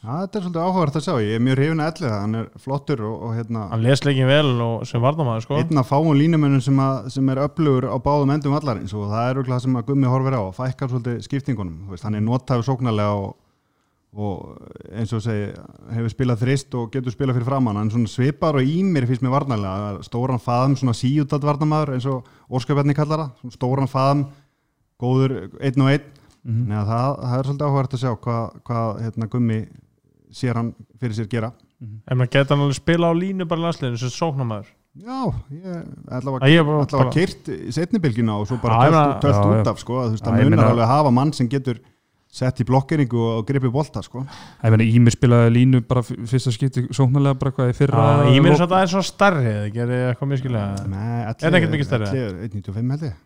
Já, 0.00 0.14
þetta 0.22 0.38
er 0.38 0.44
svolítið 0.46 0.62
áhugavert 0.64 0.94
að 0.96 1.02
sjá, 1.04 1.12
ég 1.20 1.34
er 1.36 1.42
mjög 1.44 1.58
hrifin 1.58 1.80
að 1.84 1.90
ellið 1.90 2.12
hann 2.14 2.36
er 2.38 2.44
flottur 2.62 3.00
og, 3.04 3.16
og 3.26 3.34
hérna, 3.36 3.64
hann 3.68 3.82
les 3.84 4.00
leikin 4.06 4.30
vel 4.30 4.62
og 4.64 4.86
sem 4.88 5.02
varnamaður, 5.04 5.44
sko. 5.44 5.58
Einn 5.60 5.80
af 5.82 5.90
fáum 5.90 6.14
línumönnum 6.16 6.62
sem, 6.64 6.78
sem 7.12 7.28
er 7.28 7.40
öflugur 7.44 7.84
á 7.84 8.00
báðum 8.00 8.32
endum 8.32 8.54
vallarins 8.56 8.94
og 8.96 9.10
það 9.10 9.26
er 9.26 9.40
auðvitað 9.42 9.60
sem 9.66 9.76
að 9.76 9.84
Gummi 9.90 10.08
horfir 10.08 10.36
á, 10.40 10.42
fækkar 10.56 10.88
svolítið 10.94 11.18
skiptingunum, 11.26 11.82
veist, 11.92 12.06
hann 12.08 12.16
er 12.16 12.24
notaður 12.24 12.64
sóknarlega 12.70 13.18
og, 13.26 13.34
og 14.24 14.88
eins 14.88 15.12
og 15.18 15.20
segi, 15.26 15.50
hefur 15.98 16.14
spilað 16.14 16.46
þrist 16.46 16.78
og 16.80 16.88
getur 16.96 17.16
spilað 17.18 17.36
fyrir 17.36 17.50
framann, 17.50 17.82
hann 17.82 17.92
svona 17.92 18.14
svipar 18.14 18.56
og 18.56 18.72
ímir 18.72 19.04
finnst 19.10 19.26
mér 19.26 19.36
varnarlega, 19.36 19.92
stóran 20.08 20.40
faðum 20.40 20.78
svona 20.80 20.96
síutat 20.96 21.44
varnamaður 21.44 21.98
eins 21.98 22.08
og 22.08 22.24
Óskarbjarni 22.48 22.96
kallar 22.96 23.26
það, 23.26 23.52
stóran 23.52 23.92
faðum 23.92 24.24
góður 24.96 25.36
einn 25.60 25.84
og 25.84 25.92
einn. 25.92 26.10
Mhm. 26.40 26.66
Nei, 26.72 26.80
það, 26.88 27.14
það 27.20 27.36
er 27.36 27.46
svolítið 27.50 27.68
áhugavert 27.68 27.94
að 27.94 28.00
sjá 28.00 28.12
hvað, 28.24 28.60
hvað 28.64 29.00
hérna, 29.04 29.26
Gummi 29.28 29.60
sér 30.32 30.58
hann 30.60 30.72
fyrir 31.00 31.16
sér 31.18 31.30
gera 31.30 31.52
En 31.80 32.18
maður 32.18 32.34
geta 32.36 32.54
hann 32.54 32.66
alveg 32.66 32.76
spila 32.76 33.08
á 33.08 33.14
línu 33.16 33.46
bara 33.48 33.62
í 33.62 33.64
landsliðinu 33.68 34.00
sem 34.02 34.12
sóknamaður 34.12 34.68
Já, 35.00 35.20
ég 35.54 35.84
allavega 36.10 36.98
Að 36.98 37.12
kyrt 37.14 37.48
í 37.54 37.70
setnibilgina 37.72 38.40
og 38.40 38.48
svo 38.50 38.58
bara 38.62 38.90
tölt, 39.22 39.38
út 39.38 39.70
af 39.70 39.78
sko, 39.80 40.00
þú 40.08 40.16
veist, 40.16 40.26
það 40.26 40.42
munar 40.50 40.66
alveg 40.72 40.84
að 40.84 40.92
hafa 40.96 41.12
mann 41.14 41.30
sem 41.36 41.48
getur 41.50 41.78
sett 42.30 42.60
í 42.62 42.66
blokkeringu 42.66 43.18
og 43.18 43.46
gripi 43.48 43.70
bolta 43.74 44.02
sko. 44.06 44.22
ég 44.62 44.70
meina 44.74 44.86
Ímir 44.86 45.14
spilaði 45.16 45.54
línu 45.56 45.80
bara 45.86 46.02
fyrsta 46.04 46.52
skipti 46.54 46.84
sóknarlega 46.94 47.38
bara 47.40 47.54
hvað 47.56 47.72
í 47.72 47.78
fyrra 47.78 48.04
svona 48.30 48.68
aðeins 48.68 48.92
svona 48.94 49.08
starri 49.08 49.54
það 49.56 49.72
gerir 49.74 50.04
eitthvað 50.10 50.30
mjög 50.30 50.42
skilja 50.44 50.62
Nei, 50.92 51.16
Er 51.30 51.34
það 51.40 51.58
ekkert 51.58 51.74
mikið 51.74 51.88
stærri? 51.88 52.22
1.95 52.50 52.94
held 52.94 53.08
ég 53.08 53.18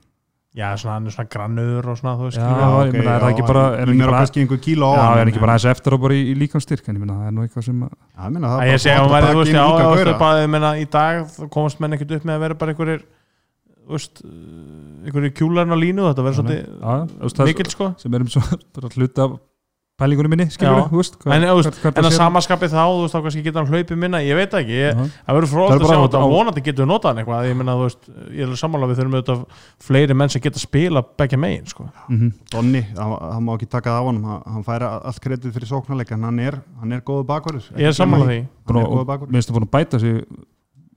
Já, 0.55 0.69
svona 0.79 0.93
hann 0.95 1.07
er 1.09 1.11
svona 1.11 1.29
grannur 1.35 1.87
og 1.91 1.97
svona, 1.99 2.13
þú 2.15 2.27
veist 2.29 2.39
Já, 2.39 2.45
skilurðu. 2.47 2.83
ég 2.87 2.93
meina, 2.95 3.15
er 3.17 3.23
það 3.25 3.33
ekki 3.35 3.47
bara- 3.49 3.63
er 3.75 3.81
er 3.83 3.91
ekki 3.91 4.05
bara- 4.05 4.19
kannski 4.21 4.41
einhver 4.45 4.61
kíló 4.63 4.87
á 4.87 4.95
Já, 4.95 5.03
hann, 5.09 5.19
er 5.19 5.31
ekki 5.33 5.41
bara 5.43 5.55
aðeins 5.57 5.71
eftir 5.73 5.93
og 5.97 6.01
bara 6.05 6.15
í, 6.15 6.21
í 6.31 6.35
líkanstyrk 6.39 6.89
en 6.89 6.95
ég 6.95 7.01
minna 7.03 7.15
það 7.19 7.27
er 7.27 7.33
nú 7.35 7.43
eitthvað 7.43 7.65
sem 7.65 7.81
að 7.83 7.91
Já, 7.91 8.23
ég 8.25 8.33
meina, 8.37 8.47
það 8.55 8.63
er 8.63 8.71
Ég 8.71 8.81
segi 8.85 8.95
að 8.95 9.11
taka 9.15 9.35
veist, 9.35 9.51
já, 9.51 9.65
gaura. 9.83 10.19
bara, 10.23 10.45
ég 10.45 10.51
meina, 10.55 10.71
í 10.79 10.87
dag 10.91 11.51
komast 11.51 11.81
menn 11.81 11.93
ekkert 11.99 12.15
upp 12.21 12.25
með 12.31 12.35
að 12.39 12.45
vera 12.47 12.55
bara 12.55 12.71
einhverjir 12.75 13.03
þú 13.85 13.91
veist, 13.99 14.23
einhverjir 15.05 15.35
kjúlarinn 15.35 15.75
á 15.75 15.79
línu 15.83 16.07
þetta 16.07 16.23
verður 16.29 16.47
Já, 16.55 16.93
já, 16.95 17.29
það- 17.35 17.51
mikill 17.51 17.71
sko 17.75 17.91
sem 17.99 18.15
erum 18.15 18.31
svo 18.31 18.43
bara 18.79 18.89
hluta 18.95 19.25
af 19.27 19.39
pælingunum 19.95 20.33
minni, 20.35 20.45
skilur 20.51 20.89
þú 20.91 20.99
veist 20.99 21.15
hvað- 21.23 21.37
En, 21.37 21.45
en 21.45 21.51
það 21.95 22.07
að 22.09 22.15
samaskapið 22.19 22.73
þá, 22.75 22.83
þú 22.83 23.03
veist, 23.05 23.15
þá 23.15 23.21
kannski 23.23 23.43
geta 23.45 23.61
hann 23.63 23.69
hlaupið 23.71 23.99
minna, 24.03 24.19
ég 24.27 24.35
veit 24.35 24.51
ekki, 24.59 24.75
ég, 24.75 24.91
Já. 24.91 25.05
það 25.29 25.37
verður 25.39 25.51
fróðast 25.53 25.85
að 25.85 25.93
sjá 25.93 25.99
þetta 26.03 26.19
á- 26.19 26.33
vonandi 26.35 26.63
getur 26.67 26.83
við 26.85 26.91
notað 26.91 27.09
hann 27.13 27.21
eitthvað, 27.23 27.47
ég 27.47 27.57
meina, 27.61 27.77
þú 27.79 27.85
veist, 27.87 28.09
ég 28.35 28.43
er 28.49 28.59
sammála 28.59 28.89
við 28.91 28.99
þurfum 28.99 29.15
auðvitað 29.15 29.45
fleiri 29.87 30.15
menn 30.19 30.29
sem 30.35 30.43
geta 30.43 30.59
spila 30.59 31.03
begja 31.23 31.39
megin, 31.39 31.67
sko. 31.71 31.87
Mhm. 32.11 32.33
Donni, 32.51 32.83
hann 32.99 33.13
hann 33.35 33.45
má 33.47 33.55
ekki 33.55 33.69
taka 33.71 33.91
það 33.91 34.01
á 34.03 34.05
honum 34.09 34.25
hann- 34.25 34.43
hann 34.53 34.65
færa 34.65 34.91
allt 35.05 35.21
kredið 35.23 35.53
fyrir 35.55 35.71
sóknarleika 35.71 36.13
en 36.19 36.23
hann 36.25 36.39
er, 36.41 36.59
hann 36.81 36.93
er 36.93 37.01
góðu 37.01 37.25
bakvarður 37.25 37.71
Ég 37.79 37.87
er 37.87 37.93
sammála 37.95 38.27
því, 38.27 38.41
hann 38.67 38.77
er 38.77 38.87
góðu 38.91 39.07
bakvarður 39.07 39.31
minnst 39.31 39.51
að 39.51 39.55
búin 39.55 39.69
að 39.69 39.71
bæta 39.71 40.01
sig 40.01 40.25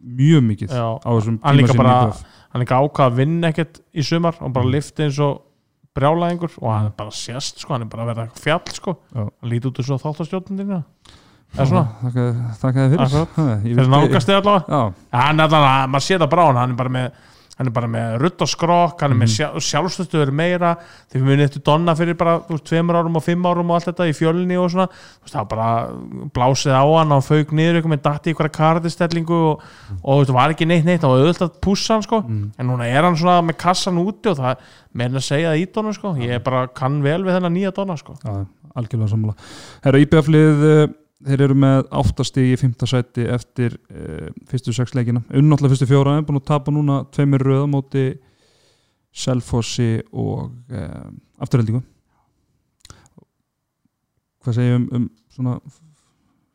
mjög 0.07 0.41
mikið 0.41 0.69
Já. 0.73 0.97
á 1.05 1.09
þessum 1.13 1.39
Hann 1.43 1.55
líka 1.57 1.67
tíma 1.67 1.75
sem 1.75 1.77
bara- 1.77 2.07
IBF. 2.07 2.23
hann 2.49 2.61
er 2.61 2.65
ekki 2.65 2.77
ákvað 2.81 3.11
að 3.11 3.15
vinna 3.15 3.47
ekkert 3.53 3.79
í 3.93 4.01
sumar 4.03 4.33
og 4.41 4.49
Mm. 4.49 4.53
bara 4.53 4.65
lifti 4.65 5.03
eins 5.05 5.19
og 5.19 5.41
brjálæðingur 5.97 6.53
og 6.61 6.67
hann 6.71 6.89
er 6.91 6.95
bara 6.97 7.13
sérst, 7.17 7.63
sko, 7.63 7.73
hann 7.75 7.85
er 7.87 7.91
bara 7.91 8.05
að 8.05 8.11
vera 8.13 8.27
fjall, 8.43 8.73
sko, 8.77 8.95
hann 9.15 9.31
líti 9.51 9.69
út 9.71 9.81
eins 9.81 9.91
og 9.95 10.03
þáttastjórnundina, 10.05 10.81
svona, 11.57 11.83
Þakka 12.61 12.85
þið 12.85 12.93
fyrir. 12.93 13.63
Fyrir 13.63 13.91
nákast 13.93 14.29
þig 14.29 14.39
allavega. 14.41 14.81
Hann 15.15 15.39
er 15.39 15.47
allavega, 15.47 15.87
maður 15.93 16.05
sé 16.07 16.19
það 16.21 16.31
bara 16.33 16.45
á 16.45 16.47
hann 16.51 16.59
hann 16.61 16.73
er 16.75 16.79
bara 16.83 16.93
með, 16.97 17.21
hann 17.57 17.67
er 17.69 17.73
bara 17.73 17.87
með 17.89 18.15
rutt 18.21 18.41
og 18.45 18.49
skrokk 18.51 19.01
hann 19.01 19.15
er 19.15 19.17
með 19.17 19.31
sjálf, 19.33 19.63
sjálfstöðuður 19.65 20.31
meira 20.37 20.75
þegar 21.09 21.15
við 21.23 21.23
munið 21.31 21.45
eftir 21.47 21.63
Donna 21.65 21.95
fyrir 21.97 22.17
bara 22.19 22.35
veist, 22.45 22.63
tveimur 22.69 22.99
árum 22.99 23.17
og 23.17 23.23
fimm 23.25 23.47
árum 23.49 23.71
og 23.73 23.79
allt 23.79 23.87
þetta 23.89 24.05
í 24.11 24.13
fjölni 24.13 24.59
og 24.61 24.69
svona, 24.73 24.85
veist, 24.93 25.33
það 25.33 25.39
var 25.41 25.49
bara 25.53 26.29
blásið 26.37 26.75
á 26.77 26.83
hann 26.85 27.09
og 27.09 27.15
hann 27.17 27.25
fauk 27.25 27.55
niður 27.57 27.79
eitthvað 27.79 27.93
með 27.95 28.03
datti 28.05 28.29
í 28.29 28.35
einhverja 28.35 28.55
kardistellingu 28.59 29.39
og, 29.49 29.63
og 30.03 30.11
þú 30.11 30.19
veist, 30.21 30.35
var 30.37 30.53
ekki 30.53 30.69
neitt 30.69 30.85
neitt, 30.85 31.01
það 31.01 31.15
var 31.15 31.25
auðvitað 31.25 31.47
að 31.49 31.57
pússa 31.65 31.97
hann 31.97 32.05
sko, 32.05 32.21
Mm. 32.27 32.51
en 32.59 32.67
núna 32.67 32.85
er 32.91 33.03
hann 33.07 33.15
svona 33.17 33.39
með 33.47 33.57
kassan 33.61 33.97
úti 34.01 34.29
og 34.31 34.37
það, 34.37 34.63
meðan 34.93 35.17
að 35.21 35.25
segja 35.31 35.51
það 35.53 35.61
í 35.61 35.65
Donna 35.73 35.93
sko, 35.97 36.13
ég 36.21 36.43
bara 36.43 36.67
kann 36.67 37.01
vel 37.05 37.21
við 37.23 37.37
þennan 37.37 37.53
nýja 37.55 37.71
Donna 37.73 37.95
sko. 37.97 38.15
Já, 38.21 38.45
algjörlega 38.77 39.09
sammála. 39.13 39.35
Herra 39.85 40.01
IBF-lið 40.03 40.65
þeir 41.25 41.47
eru 41.47 41.57
með 41.57 41.87
áttastig 41.97 42.51
í 42.51 42.57
fymta 42.61 42.87
sæti 42.89 43.25
eftir 43.33 43.79
uh, 43.89 44.29
fyrstu 44.49 44.75
sex 44.75 44.93
leikina. 44.93 45.23
Unnáttúrulega 45.31 45.73
fyrstu 45.73 45.89
fjóra, 45.89 46.17
en 46.17 46.27
búin 46.27 46.41
að 46.41 46.49
tapa 46.51 46.73
núna 46.73 47.01
tveimur 47.15 47.45
röða 47.47 47.69
móti 47.71 48.07
Selfossi 49.17 49.95
og 50.13 50.51
uh, 50.69 51.07
afturheldingu 51.41 51.81
hvað 54.47 54.57
segjum 54.59 54.87
um, 54.87 54.89
um 54.95 55.07
svona 55.33 55.55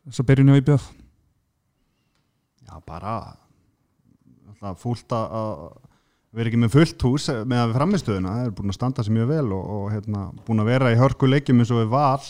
þessa 0.09 0.27
byrjunni 0.29 0.55
á 0.57 0.61
IBF 0.61 0.91
Já, 2.63 2.75
bara 2.87 3.15
fúlt 4.79 5.13
að 5.13 5.35
að 5.37 5.65
vera 6.33 6.49
ekki 6.49 6.63
með 6.63 6.75
fullt 6.77 7.05
hús 7.05 7.27
með 7.29 7.59
að 7.59 7.67
við 7.69 7.77
framistöðuna 7.77 8.37
það 8.37 8.47
er 8.47 8.55
búin 8.57 8.73
að 8.73 8.79
standa 8.79 9.05
sér 9.05 9.17
mjög 9.19 9.29
vel 9.35 9.49
og, 9.53 9.65
og 9.77 9.85
hérna, 9.93 10.23
búin 10.47 10.63
að 10.63 10.71
vera 10.73 10.93
í 10.95 11.01
hörku 11.01 11.29
leikjum 11.29 11.61
eins 11.61 11.73
og 11.75 11.83
við 11.83 11.91
val 11.93 12.23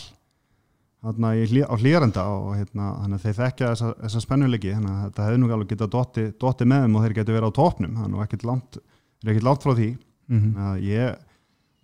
þarna 1.03 1.33
í 1.35 1.43
hlý, 1.51 1.61
á 1.67 1.73
hlýjarenda 1.75 2.23
og 2.31 2.55
hérna, 2.55 2.87
þannig 3.01 3.19
að 3.19 3.25
þeir 3.27 3.37
þekkja 3.39 3.69
þessa, 3.73 3.91
þessa 4.05 4.23
spennuleiki 4.23 4.71
þannig 4.71 4.93
að 4.93 5.03
þetta 5.03 5.27
hefði 5.27 5.41
nú 5.41 5.51
alveg 5.51 5.71
getað 5.73 5.93
dotti, 5.97 6.25
dotti 6.39 6.67
með 6.69 6.85
þeim 6.85 6.97
og 6.97 7.05
þeir 7.05 7.15
getur 7.19 7.37
verið 7.37 7.51
á 7.51 7.57
topnum 7.59 7.97
þannig 7.99 8.19
að 8.19 8.25
ekkert 8.27 8.45
langt, 8.49 8.81
er 9.23 9.33
ekkert 9.33 9.47
langt 9.49 9.65
frá 9.65 9.73
því. 9.77 9.89
Mm 10.31 10.59
að 10.63 10.85
ég, 10.87 11.17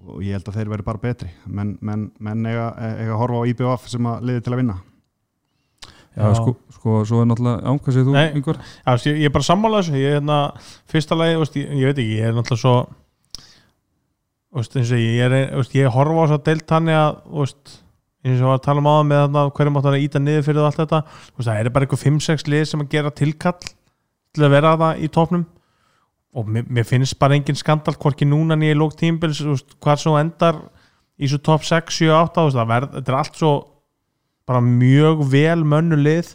og 0.08 0.22
ég 0.24 0.38
held 0.38 0.48
að 0.48 0.60
þeir 0.60 0.70
verið 0.72 0.88
bara 0.88 1.04
betri. 1.04 1.32
Menn, 1.46 1.74
menn, 1.84 2.06
menn 2.24 2.46
eiga, 2.48 2.70
eiga 2.80 3.12
að 3.12 3.20
horfa 3.20 3.42
á 3.44 3.50
IBF 3.52 3.90
sem 3.92 4.08
að 4.08 4.30
liði 4.30 4.46
til 4.46 4.54
að 4.54 4.62
vinna. 4.62 4.78
Já, 6.16 6.24
Já. 6.24 6.34
sko, 6.40 6.56
sko, 6.74 6.96
svo 7.06 7.20
er 7.22 7.28
náttúrulega 7.30 7.70
ánkvæmsið 7.70 8.08
þú, 8.08 8.16
veist, 8.16 9.06
ég, 9.12 9.26
er 9.28 9.36
bara 9.36 9.46
sammála 9.46 9.84
þessu. 9.84 10.00
Ég, 10.00 10.08
er 10.08 10.18
hérna, 10.18 10.40
fyrsta 10.90 11.16
lagi, 11.20 11.36
veist, 11.40 11.60
ég, 11.60 11.76
ég 11.80 11.92
veit 11.92 12.02
ekki 12.02 12.16
ég 12.18 12.32
er 12.32 12.34
náttúrulega 12.36 12.64
svo 12.64 12.74
veist, 14.58 14.80
eins 14.80 14.96
og 14.96 15.04
ég, 15.04 15.20
er, 15.28 15.36
veist, 15.60 15.76
ég 15.78 15.94
horfa 15.94 16.18
á 16.18 16.22
þess 16.24 16.38
að 16.40 16.44
deilt 16.50 16.74
hann 16.76 16.92
að 16.96 17.22
veist, 17.38 17.76
eins 18.26 18.42
og 18.44 18.54
að 18.54 18.64
tala 18.66 18.82
um 18.84 18.90
áðan 18.90 19.10
með 19.10 19.22
þarna, 19.24 19.46
hverju 19.56 19.74
mátt 19.76 19.88
hann 19.88 19.98
að 19.98 20.06
íta 20.06 20.22
niður 20.24 20.48
fyrir 20.48 20.66
allt 20.68 20.82
þetta. 20.82 21.04
Veist, 21.38 21.48
það 21.48 21.60
er 21.60 21.72
bara 21.76 21.88
eitthvað 21.88 22.04
5-6 22.04 22.50
lið 22.52 22.66
sem 22.68 22.84
að 22.84 22.92
gera 22.96 23.14
tilkall 23.16 23.58
til 23.64 24.46
að 24.46 24.54
vera 24.56 24.76
það 24.80 25.06
í 25.06 25.12
topnum 25.16 25.46
og 26.38 26.50
mér, 26.52 26.68
mér 26.70 26.86
finnst 26.86 27.18
bara 27.20 27.38
engin 27.38 27.58
skandal 27.58 27.96
hvorki 27.98 28.28
núna 28.28 28.58
nýja 28.60 28.76
í 28.76 28.78
lók 28.78 28.94
tímbils 29.00 29.40
hvað 29.82 30.04
svo 30.04 30.18
endar 30.20 30.60
í 31.20 31.30
svo 31.30 31.40
top 31.44 31.66
6, 31.66 31.96
7, 31.96 32.12
8 32.14 32.46
veist, 32.48 32.60
verð, 32.70 32.92
þetta 32.98 33.14
er 33.14 33.20
allt 33.20 33.40
svo 33.40 33.54
bara 34.50 34.62
mjög 34.66 35.26
vel 35.30 35.64
mönnu 35.68 36.00
lið. 36.00 36.34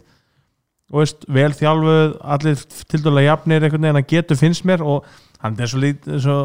Og 0.93 1.01
veist, 1.01 1.25
vel 1.31 1.51
þjálfuð 1.57 2.17
allir 2.35 2.65
til 2.91 3.01
dæla 3.03 3.25
jafnir 3.25 3.63
einhvern 3.65 3.87
veginn 3.87 4.01
að 4.01 4.11
getur 4.11 4.39
finnst 4.39 4.67
mér 4.67 4.83
og 4.85 5.07
hann 5.45 5.57
er 5.61 5.69
svo 5.69 5.79
lítið 5.83 6.19
svo, 6.23 6.35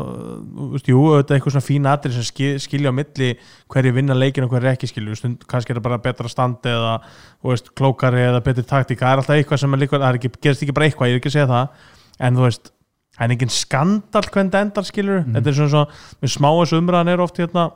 veist, 0.74 0.88
jú, 0.90 1.00
þetta 1.16 1.32
er 1.34 1.38
eitthvað 1.38 1.54
svona 1.56 1.66
fín 1.66 1.88
atrið 1.90 2.16
sem 2.18 2.26
skil, 2.28 2.50
skilja 2.62 2.92
á 2.92 2.98
milli 3.00 3.30
hverju 3.72 3.94
vinna 3.96 4.16
leikin 4.18 4.44
og 4.46 4.52
hverju 4.52 4.70
ekki 4.74 4.90
skilju 4.90 5.16
kannski 5.48 5.72
er 5.72 5.80
það 5.80 5.86
bara 5.88 6.00
betra 6.04 6.28
standi 6.30 6.68
eða 6.74 6.94
þú 7.40 7.52
veist, 7.54 7.72
klókari 7.80 8.22
eða 8.28 8.42
betri 8.44 8.66
taktík. 8.68 9.00
Það 9.00 9.14
er 9.14 9.22
alltaf 9.24 9.36
eitthvað 9.38 9.62
sem 9.64 9.74
er 9.74 9.82
líka, 9.84 9.98
það 9.98 10.08
er 10.12 10.20
ekki, 10.20 10.32
gerist 10.44 10.66
ekki 10.66 10.76
bara 10.76 10.90
eitthvað 10.90 11.10
ég 11.10 11.16
er 11.18 11.22
ekki 11.22 11.32
að 11.32 11.38
segja 11.38 11.50
það. 11.50 11.84
En 12.20 12.36
þú 12.36 12.46
veist, 12.48 12.72
það 13.16 13.26
er 13.26 13.34
engin 13.36 13.54
skandal 13.56 14.26
hvernig 14.30 14.52
það 14.54 14.66
endar 14.66 14.84
skilju 14.90 15.20
Mhm. 15.20 15.32
þetta 15.36 15.48
er 15.48 15.56
svona 15.60 15.70
svo, 15.74 15.86
með 16.22 16.34
smá 16.36 16.50
þessu 16.60 16.78
umræðan 16.82 17.08
er 17.14 17.20
oft 17.20 17.36
hérna 17.40 17.70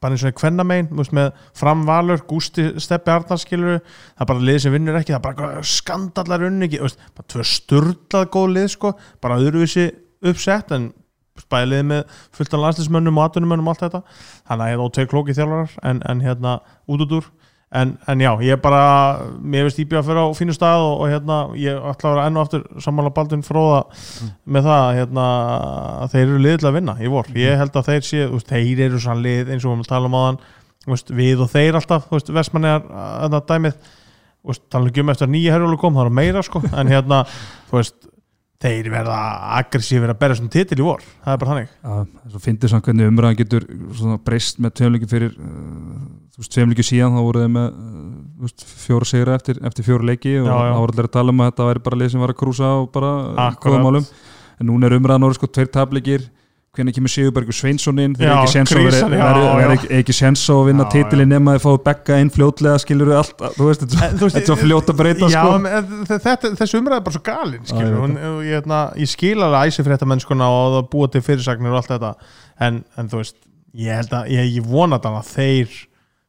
bara 0.00 0.14
eins 0.14 0.22
og 0.24 0.32
í 0.32 0.36
kvennamein 0.38 0.86
með 0.88 1.32
framvalur, 1.52 2.22
Gústi 2.24 2.80
Steppi 2.80 3.10
Arnarskilur, 3.12 3.82
það 3.84 4.22
er 4.22 4.28
bara 4.30 4.44
lið 4.48 4.60
sem 4.64 4.72
vinnur 4.72 4.96
ekki 4.96 5.12
það 5.12 5.18
er 5.18 5.34
bara 5.34 5.62
skandallar 5.62 6.46
unni 6.46 6.68
ekki, 6.68 6.80
veist, 6.80 6.98
bara 7.14 7.28
tvö 7.28 7.44
sturlað 7.44 8.30
góð 8.32 8.54
lið 8.54 8.68
sko, 8.72 8.94
bara 9.20 9.36
öðruvísi 9.42 9.84
uppsett 10.30 10.74
en 10.74 10.90
spælið 11.40 11.86
með 11.90 12.18
fullt 12.34 12.52
af 12.54 12.62
landslismönnum 12.62 13.16
og 13.18 13.24
atunumönnum 13.28 13.70
og 13.70 13.74
allt 13.74 13.86
þetta. 13.88 14.02
Þannig 14.48 14.66
að 14.66 14.70
ég 14.70 14.76
er 14.76 14.84
ótveir 14.84 15.10
klóki 15.10 15.34
þjálfarar 15.34 15.74
en, 15.90 16.02
en 16.10 16.22
hérna 16.22 16.58
út 16.86 17.02
út 17.06 17.16
úr 17.18 17.32
en, 17.74 17.96
en 18.06 18.20
já, 18.22 18.30
ég 18.46 18.54
er 18.54 18.60
bara, 18.62 18.82
mér 19.42 19.66
veist 19.66 19.80
íbjöð 19.82 19.98
að 19.98 20.08
fyrir 20.08 20.20
á 20.22 20.38
fínu 20.38 20.54
stað 20.54 20.84
og, 20.84 20.92
og 21.02 21.10
hérna 21.10 21.38
ég 21.58 21.88
ætla 21.90 22.10
að 22.10 22.14
vera 22.14 22.26
enn 22.28 22.38
og 22.38 22.44
aftur 22.44 22.84
sammála 22.84 23.10
Baldvin 23.16 23.42
fróða 23.46 23.80
með 24.46 24.68
það 24.68 24.90
hérna, 25.00 25.24
að 26.04 26.14
þeir 26.14 26.24
eru 26.26 26.42
liðið 26.44 26.62
til 26.62 26.70
að 26.70 26.76
vinna 26.78 26.94
í 27.00 27.10
vor, 27.10 27.32
ég 27.34 27.58
held 27.58 27.80
að 27.80 27.90
þeir 27.90 28.06
sé 28.06 28.28
veist, 28.30 28.52
þeir 28.52 28.84
eru 28.86 29.02
svona 29.02 29.26
lið 29.26 29.50
eins 29.50 29.66
og 29.66 29.72
við 29.72 29.74
erum 29.74 29.84
að 29.84 29.90
tala 29.90 30.10
um 30.10 30.18
áðan 30.20 30.40
veist, 30.86 31.12
við 31.18 31.44
og 31.44 31.52
þeir 31.52 31.80
alltaf, 31.80 32.08
þú 32.08 32.18
veist, 32.18 32.32
vestmannegar 32.38 32.88
að 32.94 33.36
það 33.36 33.46
dæmið. 33.50 33.92
Veist, 34.44 34.64
tala 34.68 34.90
ekki 34.90 35.00
um 35.00 35.12
eftir 35.14 35.30
nýja 35.32 35.54
herjólu 35.54 35.78
kom, 35.80 35.94
það 35.96 36.10
er 36.10 36.16
meira 36.18 36.42
sko. 36.44 36.60
En 36.76 36.90
hérna, 36.92 37.22
þú 37.70 37.78
veist 37.78 37.96
þeir 38.64 38.90
verða 38.92 39.16
aggressífir 39.58 40.12
að 40.12 40.20
berja 40.22 40.38
svona 40.38 40.52
titil 40.54 40.78
í 40.80 40.84
vor. 40.86 41.02
Það 41.24 41.34
er 41.34 41.40
bara 41.42 41.52
þannig. 41.52 41.72
Já, 41.84 42.28
svo 42.32 42.42
finnir 42.44 42.72
svona 42.72 42.86
hvernig 42.86 43.10
umræðan 43.12 43.40
getur 43.40 43.66
breyst 44.24 44.60
með 44.64 44.76
tveimleiki 44.80 45.08
fyrir 45.10 45.34
uh, 45.36 46.46
tveimleiki 46.48 46.86
síðan 46.88 47.18
þá 47.18 47.22
voru 47.26 47.42
þeir 47.44 47.52
með 47.58 47.66
uh, 48.48 48.68
fjóra 48.84 49.10
sigra 49.10 49.36
eftir, 49.38 49.60
eftir 49.68 49.88
fjóra 49.88 50.08
leiki 50.10 50.38
og 50.40 50.48
þá 50.48 50.78
voru 50.78 50.94
allir 50.94 51.10
að 51.10 51.16
tala 51.18 51.34
um 51.34 51.44
að 51.44 51.52
þetta 51.52 51.68
væri 51.70 51.84
bara 51.88 52.00
lið 52.00 52.14
sem 52.14 52.24
var 52.24 52.32
að 52.32 52.40
krúsa 52.40 52.70
og 52.80 52.88
bara 52.94 53.12
Akkurat. 53.50 53.66
góða 53.66 53.84
málum. 53.84 54.08
En 54.54 54.70
núna 54.70 54.88
er 54.88 54.96
umræðan 54.96 55.28
orðið 55.28 55.40
sko 55.42 55.50
tveir 55.52 55.70
tapleikir 55.74 56.26
hvernig 56.74 56.94
kemur 56.96 57.12
Sigurbergur 57.12 57.54
Sveinssonin 57.56 58.14
þeir 58.18 58.28
eru 58.30 58.40
ekki 58.40 60.14
séns 60.16 60.42
á 60.44 60.54
að 60.54 60.60
að 60.60 60.66
vinna 60.68 60.84
Já, 60.84 60.90
titilin 60.94 61.30
nema 61.34 61.54
að 61.54 61.62
fáið 61.64 61.78
bekka 61.86 62.18
inn 62.22 62.30
fljótlega 62.34 62.80
skilur 62.82 63.10
við 63.12 63.18
allt, 63.20 63.44
þú 63.56 63.68
veist, 63.68 63.84
þetta 63.84 64.10
þetta 64.24 64.40
er 64.42 64.46
svo 64.48 64.56
fljót 64.60 64.90
að 64.92 64.98
breyta 65.00 65.30
Já, 65.30 65.42
sko. 65.44 65.50
þetta, 66.10 66.52
þessu 66.60 66.80
umræð 66.82 66.98
er 66.98 67.04
bara 67.08 67.16
svo 67.16 67.22
galinn 67.30 67.64
skilur, 67.70 67.96
og 68.02 68.42
ég, 68.44 68.52
hérna, 68.58 68.80
ég 68.98 69.10
skil 69.14 69.38
alveg 69.46 69.72
æsifrétta 69.72 70.08
mennskuna 70.10 70.50
og 70.50 70.76
það 70.78 70.88
búa 70.94 71.10
til 71.14 71.24
fyrirsagnir 71.24 71.70
og 71.74 71.80
allt 71.82 71.92
þetta. 71.94 72.12
En, 72.68 72.82
en 72.98 73.10
þú 73.12 73.22
veist, 73.22 73.36
ég 73.74 74.00
held 74.02 74.12
að 74.18 74.30
ég, 74.34 74.50
ég 74.58 74.68
vona 74.74 74.98
þannig 75.02 75.22
að 75.22 75.32
þeir 75.34 75.78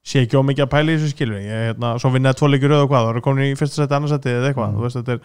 sé 0.06 0.22
ekki 0.22 0.38
ómikið 0.38 0.68
að 0.68 0.72
pæla 0.76 0.94
í 0.94 0.98
þessu 1.00 1.12
skilur 1.16 1.42
ég, 1.42 1.62
hérna, 1.72 1.96
svo 1.98 2.12
vinnaði 2.14 2.38
tvo 2.38 2.48
rauð 2.54 2.84
og 2.86 2.90
hvað, 2.92 3.06
það 3.08 3.12
eru 3.16 3.26
komin 3.26 3.48
í 3.50 3.58
fyrsta 3.58 3.82
seti, 3.82 3.96
annars 3.98 4.14
seti 4.14 4.30
eða 4.36 4.52
eitthvað, 4.52 4.70
Mm. 4.70 4.76
þú 4.78 4.84
veist, 4.86 4.98
þetta 5.02 5.14
er, 5.16 5.20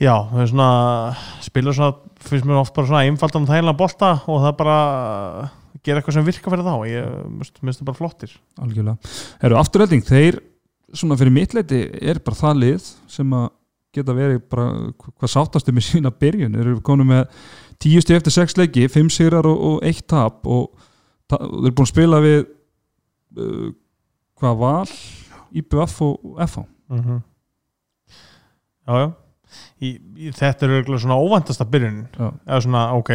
já, 0.00 0.14
það 0.30 0.42
er 0.42 0.50
svona 0.52 0.70
spila 1.44 1.74
svona, 1.76 2.12
finnst 2.26 2.48
mér 2.48 2.60
oft 2.60 2.74
bara 2.76 2.90
svona 2.90 3.04
einfaldan 3.08 3.48
þægilega 3.48 3.78
bolta 3.78 4.12
og 4.26 4.42
það 4.46 4.58
bara 4.60 4.78
gera 5.84 6.00
eitthvað 6.00 6.16
sem 6.18 6.26
virka 6.26 6.52
fyrir 6.52 6.66
þá. 6.66 6.74
Ég 6.90 7.06
minnst 7.30 7.80
það 7.80 7.86
bara 7.88 8.00
flottir. 8.00 8.34
Algjörlega. 8.60 9.14
Eru 9.46 9.60
afturölding, 9.60 10.04
þeir 10.04 10.42
svona 10.90 11.16
fyrir 11.20 11.34
mittleiti 11.34 11.84
er 12.02 12.20
bara 12.24 12.40
það 12.40 12.62
lið 12.64 12.92
sem 13.10 13.34
að 13.38 13.48
geta 13.94 14.14
verið 14.14 14.44
bara 14.50 14.66
hvað 15.00 15.32
sáttastu 15.32 15.74
með 15.74 15.86
sína 15.88 16.12
byrjun. 16.14 16.54
Þeir 16.56 16.66
eru 16.66 16.82
konum 16.86 17.10
með 17.10 17.24
tíu 17.80 18.02
stíð 18.02 18.20
eftir 18.20 18.34
sex 18.34 18.56
leiki 18.58 18.86
fimm 18.92 19.10
sigrar 19.12 19.48
og, 19.48 19.60
og 19.70 19.86
eitt 19.86 20.04
tap 20.10 20.44
og 20.48 20.70
þeir 21.30 21.46
eru 21.48 21.74
búin 21.78 21.86
að 21.86 21.92
spila 21.92 22.20
við 22.24 22.38
uh, 23.40 23.70
hvað 24.40 24.60
val 24.60 24.94
IBF 25.60 25.96
og 26.06 26.38
FH 26.46 26.64
mm 26.90 27.00
-hmm. 27.00 27.20
já, 28.86 28.94
já 29.00 29.08
í, 29.80 29.94
í, 30.16 30.30
þetta 30.36 30.66
er 30.66 30.76
auðvitað 30.76 31.02
svona 31.06 31.18
óvæntasta 31.22 31.66
byrjun 31.72 31.98
Já. 32.18 32.28
eða 32.46 32.60
svona 32.66 32.84
ok, 32.98 33.10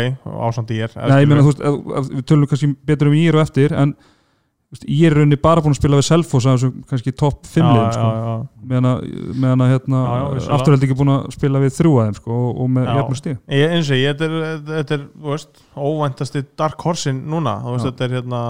ásandi 0.50 0.80
ég 0.82 0.90
er 0.98 1.10
Nei, 1.10 1.22
ég 1.24 1.30
meina, 1.32 1.46
þú 1.46 1.54
veist, 1.54 1.64
ef- 1.70 1.96
ef 2.02 2.12
við 2.20 2.28
tölum 2.32 2.50
kannski 2.52 2.72
betur 2.92 3.12
um 3.12 3.18
ír 3.22 3.38
og 3.40 3.44
eftir 3.46 3.74
en 3.76 3.94
þú 3.96 4.74
veist, 4.76 4.86
ég 4.90 5.06
er 5.12 5.14
rauninni 5.16 5.38
bara 5.40 5.62
búin 5.62 5.76
að 5.76 5.80
spila 5.80 6.00
við 6.02 6.08
Selfoss 6.10 6.48
að 6.50 6.56
þessu 6.58 6.72
kannski 6.90 7.14
topp 7.16 7.46
5 7.54 7.68
liðum 7.70 7.92
sko. 7.96 8.08
já, 8.10 8.24
já. 8.26 8.34
meðan 8.72 8.88
að, 8.90 9.04
meðan 9.44 9.62
að 9.66 9.70
hérna, 9.76 10.00
Já, 10.02 10.16
já, 10.16 10.26
vissulega. 10.34 10.56
afturölding 10.58 10.92
er 10.96 11.00
búin 11.02 11.14
að 11.16 11.28
spila 11.38 11.62
við 11.64 11.76
þrjú 11.78 11.94
að 12.02 12.10
þeim 12.10 12.18
sko, 12.20 12.40
og, 12.50 12.60
og 12.66 12.74
með 12.80 12.90
Já. 12.90 12.96
jafnum 13.00 13.20
stíð 13.22 13.38
Ég, 13.60 13.76
eins 13.78 13.92
og 13.94 14.02
ég, 14.02 14.18
þetta 14.18 14.26
er, 14.26 14.60
þetta 14.74 14.98
er 14.98 15.06
þú 15.14 15.32
veist, 15.36 15.64
óvæntasti 15.78 16.44
dark 16.58 16.86
horsin 16.90 17.22
núna 17.30 17.56
þú 17.64 17.76
veist, 17.78 17.86
Já. 17.86 17.92
þetta 17.94 18.08
er 18.10 18.18
hérna 18.20 18.42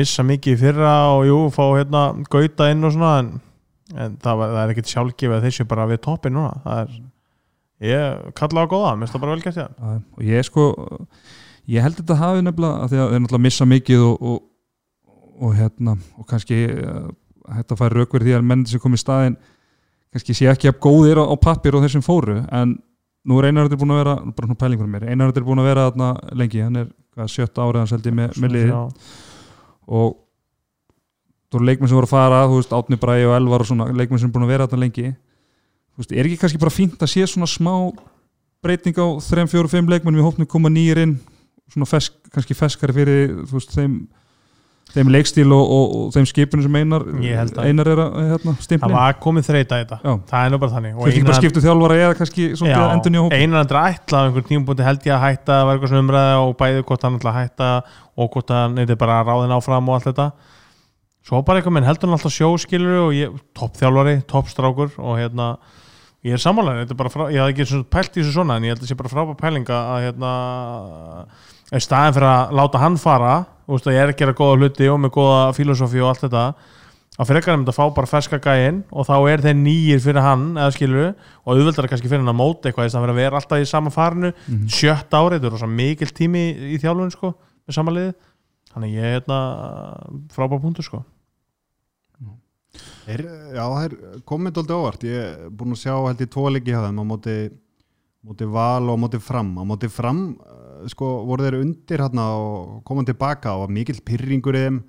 missa 0.00 0.22
mikið 0.26 0.56
í 0.56 0.58
fyrra 0.64 0.94
og 1.14 1.26
jú, 1.28 1.36
fá 1.54 1.62
hérna 1.78 2.00
gauta 2.30 2.70
inn 2.72 2.86
og 2.88 2.94
svona 2.96 3.10
en, 3.22 3.28
en 3.94 4.16
það, 4.22 4.40
var, 4.40 4.52
það 4.54 4.60
er 4.62 4.74
ekkit 4.74 4.92
sjálfgefið 4.94 5.36
að 5.36 5.46
þessi 5.48 5.66
bara 5.70 5.86
við 5.90 6.02
toppin 6.06 6.36
núna. 6.36 6.52
Það 6.64 6.82
er, 6.82 6.98
ég 7.90 8.34
kalla 8.38 8.64
á 8.66 8.70
góða, 8.70 8.96
minnst 8.98 9.16
það 9.16 9.24
bara 9.24 9.36
vel 9.36 9.44
gert 9.46 9.62
ég 9.62 9.86
og 9.90 10.26
ég 10.26 10.46
sko 10.46 10.66
ég 11.70 11.84
held 11.84 11.96
þetta 12.00 12.18
hafi 12.20 12.44
nefnilega 12.44 12.84
að 12.84 12.92
því 12.92 13.00
að 13.00 13.14
þeir 13.14 13.24
náttúrulega 13.24 13.46
missa 13.46 13.68
mikið 13.70 14.04
og, 14.06 14.28
og, 14.30 14.38
og 15.40 15.56
hérna 15.56 15.96
og 16.18 16.28
kannski 16.28 16.60
uh, 16.74 17.08
hægt 17.56 17.74
að 17.74 17.80
færa 17.80 17.98
raukverð 17.98 18.28
því 18.28 18.36
að 18.36 18.46
menn 18.52 18.66
sem 18.68 18.82
kom 18.82 18.96
í 18.96 19.00
staðinn 19.00 19.38
kannski 20.10 20.36
sé 20.36 20.48
ekki 20.50 20.70
að 20.70 20.80
góðir 20.82 21.22
á, 21.22 21.24
á 21.30 21.34
pappir 21.40 21.76
og 21.78 21.84
þeir 21.84 21.94
sem 21.96 22.04
fóru. 22.04 22.40
En 22.50 22.78
nú 23.26 23.38
er 23.38 23.50
Einar 23.50 23.68
þetta 23.68 23.78
búin 23.80 23.94
að 23.94 24.02
vera 24.02 24.16
bara 24.24 24.48
svona 24.48 24.60
pæling 24.60 24.80
fyrir 24.80 24.92
mér, 24.94 25.06
Einar 25.10 25.30
þetta 25.30 25.42
er 25.42 25.46
búin 25.46 25.62
að 25.62 25.70
vera 25.70 26.14
lengi, 26.40 26.62
hann 26.64 26.80
er 26.80 27.28
sjötta 27.30 27.66
árið 27.66 27.82
hans 27.82 27.94
held 27.94 28.08
ég 28.08 28.16
með, 28.16 28.40
með 28.40 28.54
liði 28.56 28.80
og 29.90 30.18
þú 31.50 31.58
eru 31.58 31.66
leikmenn 31.66 31.90
sem 31.90 31.98
voru 31.98 32.06
að 32.06 32.14
fara, 32.14 32.44
þú 32.46 32.60
veist, 32.60 32.76
Átni 32.76 33.00
Bræði 33.00 33.26
og 33.26 33.34
Elvar 33.40 33.64
og 33.64 33.68
svona 33.70 33.88
leikmenn 33.90 34.22
sem 34.22 34.30
er 34.30 34.34
búin 34.36 34.46
að 34.46 34.52
vera 34.54 34.68
þarna 34.70 34.84
lengi. 34.84 35.10
Þú 35.90 36.04
veist, 36.04 36.14
er 36.14 36.28
ekki 36.28 36.38
kannski 36.44 36.62
bara 36.62 36.74
fínt 36.74 37.02
að 37.02 37.10
sé 37.10 37.26
svona 37.26 37.50
smá 37.50 37.74
breyting 38.62 38.96
á 39.00 39.06
3-4-5 39.24 39.90
leikmenn 39.90 40.20
við 40.20 40.26
hópnum 40.28 40.48
koma 40.48 40.70
nýjir 40.70 41.02
inn 41.02 41.18
svona 41.70 41.88
fesk, 41.88 42.16
kannski 42.34 42.56
feskari 42.58 42.94
fyrir 42.94 43.32
veist, 43.50 43.72
þeim, 43.72 43.94
þeim 44.94 45.10
leikstíl 45.14 45.46
og, 45.54 45.62
og, 45.62 45.94
og 45.96 46.12
þeim 46.14 46.28
skipinu 46.28 46.66
sem 46.66 46.78
einar 46.80 47.06
einar 47.64 47.90
er 47.92 48.02
að 48.04 48.16
hérna, 48.18 48.54
það 48.54 48.66
stimpli 48.66 48.92
var 48.94 49.18
komið 49.22 49.48
þreita 49.48 49.80
þetta. 49.82 49.98
Já. 50.04 50.14
það 50.30 50.46
er 50.46 50.54
nú 50.54 50.60
bara 50.62 50.74
þannig. 50.76 50.94
Þú 50.94 51.06
veist 51.06 51.16
ekki 51.16 51.30
bara 51.30 51.40
skiptu 51.40 51.64
þjálfara 51.64 51.98
eða 52.04 52.16
kannski 52.20 52.48
svona 52.58 52.86
endur 52.94 53.14
nýja 53.14 53.24
hóp 53.26 53.36
einan 53.38 53.60
endur 53.62 53.80
ætla 53.80 54.22
á 54.22 54.24
einhvern 54.26 54.48
tímubúti 54.50 54.86
held 54.86 55.08
ég 55.08 55.16
að 55.16 55.26
hætta 55.26 55.56
að 55.56 55.66
vera 55.66 55.78
eitthvað 55.78 55.94
svona 55.94 56.06
umræða 56.06 56.40
og 56.44 56.56
bæði 56.60 56.86
hvort 56.90 57.06
hann 57.06 57.20
ætla 57.20 57.34
að 57.34 57.38
hætta 57.40 57.70
og 58.20 58.32
hvort 58.34 58.54
hann 58.56 58.82
er 58.82 58.96
bara 59.00 59.20
ráðin 59.24 59.56
áfram 59.56 59.90
og 59.90 59.98
allt 59.98 60.10
þetta 60.10 60.30
svo 61.26 61.42
bara 61.46 61.60
eitthvað 61.60 61.76
menn 61.76 61.84
heldur 61.88 62.08
hann 62.08 62.16
alltaf 62.18 62.32
sjóskilur 62.34 62.96
og 63.06 63.12
ég, 63.14 63.34
toppþjálfari, 63.58 64.16
toppstrákur 64.30 64.94
og 64.98 65.18
hérna, 65.20 65.50
ég 66.24 66.32
er 66.36 66.42
er 67.06 67.12
frá, 67.12 67.26
ég 67.32 67.40
hafði 67.42 67.54
ekki 67.54 67.66
svona 67.70 67.88
pælt 67.92 68.16
í 68.16 68.22
þessu 68.22 68.32
svona 68.38 68.56
en 68.56 68.64
ég 68.68 68.74
held 68.74 68.82
að 68.84 68.90
sé 68.90 68.96
bara 68.98 69.12
frábær 69.12 69.38
pælinga 69.40 69.78
að 69.94 70.02
hérna 70.08 70.32
í 71.70 71.80
staðin 71.84 72.16
fyrir 72.16 72.28
að 72.32 72.52
láta 72.58 72.82
hann 72.82 72.98
fara 73.00 73.32
að 73.92 73.96
ég 73.96 74.02
er 74.02 74.12
að 74.14 74.18
gera 74.20 74.34
góða 74.40 74.58
hluti 74.58 74.88
og 74.90 75.00
með 75.04 75.12
góða 75.14 75.40
filosófi 75.54 76.00
og 76.02 76.08
allt 76.10 76.24
þetta 76.26 76.44
að 77.20 77.28
frekar 77.28 77.54
um 77.58 77.62
þetta 77.66 77.74
að 77.74 77.78
fá 77.78 77.94
bara 78.00 78.08
ferska 78.10 78.38
gæinn 78.42 78.80
og 78.90 79.06
þá 79.06 79.14
er 79.30 79.42
þeir 79.44 79.58
nýjir 79.60 80.00
fyrir 80.02 80.24
hann 80.24 80.46
eða 80.56 80.72
skilur 80.74 81.06
og 81.12 81.52
auðvöldar 81.52 81.88
kannski 81.90 82.08
fyrir 82.10 82.24
hann 82.24 82.32
að 82.32 82.38
móta 82.40 82.70
eitthvað 82.70 82.88
þess 82.88 82.96
að 83.00 83.20
vera 83.20 83.36
alltaf 83.42 83.60
í 83.60 83.68
sama 83.68 83.92
farinu 83.94 84.32
Mhm. 84.48 84.66
sjött 84.72 85.10
árið, 85.12 85.36
þetta 85.38 85.46
er 85.46 85.54
rosa 85.54 85.66
mikil 85.68 86.08
tími 86.16 86.44
í 86.74 86.80
þjálfun 86.80 87.12
sko, 87.12 87.34
með 87.68 87.76
samanliði 87.76 88.14
þannig 88.74 88.94
ég 88.96 89.06
er 89.06 89.16
hérna 89.18 89.40
frábær 90.34 90.62
punktur 90.62 90.86
sko. 90.86 91.02
Er, 93.10 93.24
já, 93.56 93.64
það 93.64 93.84
er 93.86 94.22
komið 94.28 94.54
doldið 94.58 94.76
óvart. 94.76 95.04
Ég 95.08 95.24
er 95.24 95.50
búin 95.50 95.74
að 95.74 95.82
sjá 95.82 95.94
held 95.96 96.22
í 96.22 96.28
tvo 96.30 96.44
leiki 96.52 96.70
hjá 96.70 96.84
þeim 96.84 97.00
á 97.02 97.04
móti, 97.10 97.36
móti 98.26 98.46
val 98.46 98.86
og 98.86 98.94
á 98.94 99.02
móti 99.02 99.20
fram. 99.22 99.50
Á 99.58 99.64
móti 99.66 99.90
fram 99.90 100.22
eh, 100.38 100.86
sko, 100.92 101.08
voru 101.26 101.46
þeir 101.46 101.58
undir 101.64 102.04
hérna 102.04 102.28
og 102.38 102.78
komað 102.86 103.10
tilbaka 103.10 103.56
og 103.56 103.64
var 103.64 103.74
mikill 103.74 103.98
pyrringur 104.06 104.58
í 104.58 104.64
þeim. 104.68 104.80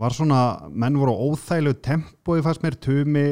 Var 0.00 0.16
svona, 0.16 0.42
menn 0.70 0.98
voru 0.98 1.14
á 1.14 1.22
óþægilegu 1.30 1.78
tempói 1.84 2.42
fannst 2.42 2.64
mér, 2.64 2.78
Tumi 2.82 3.26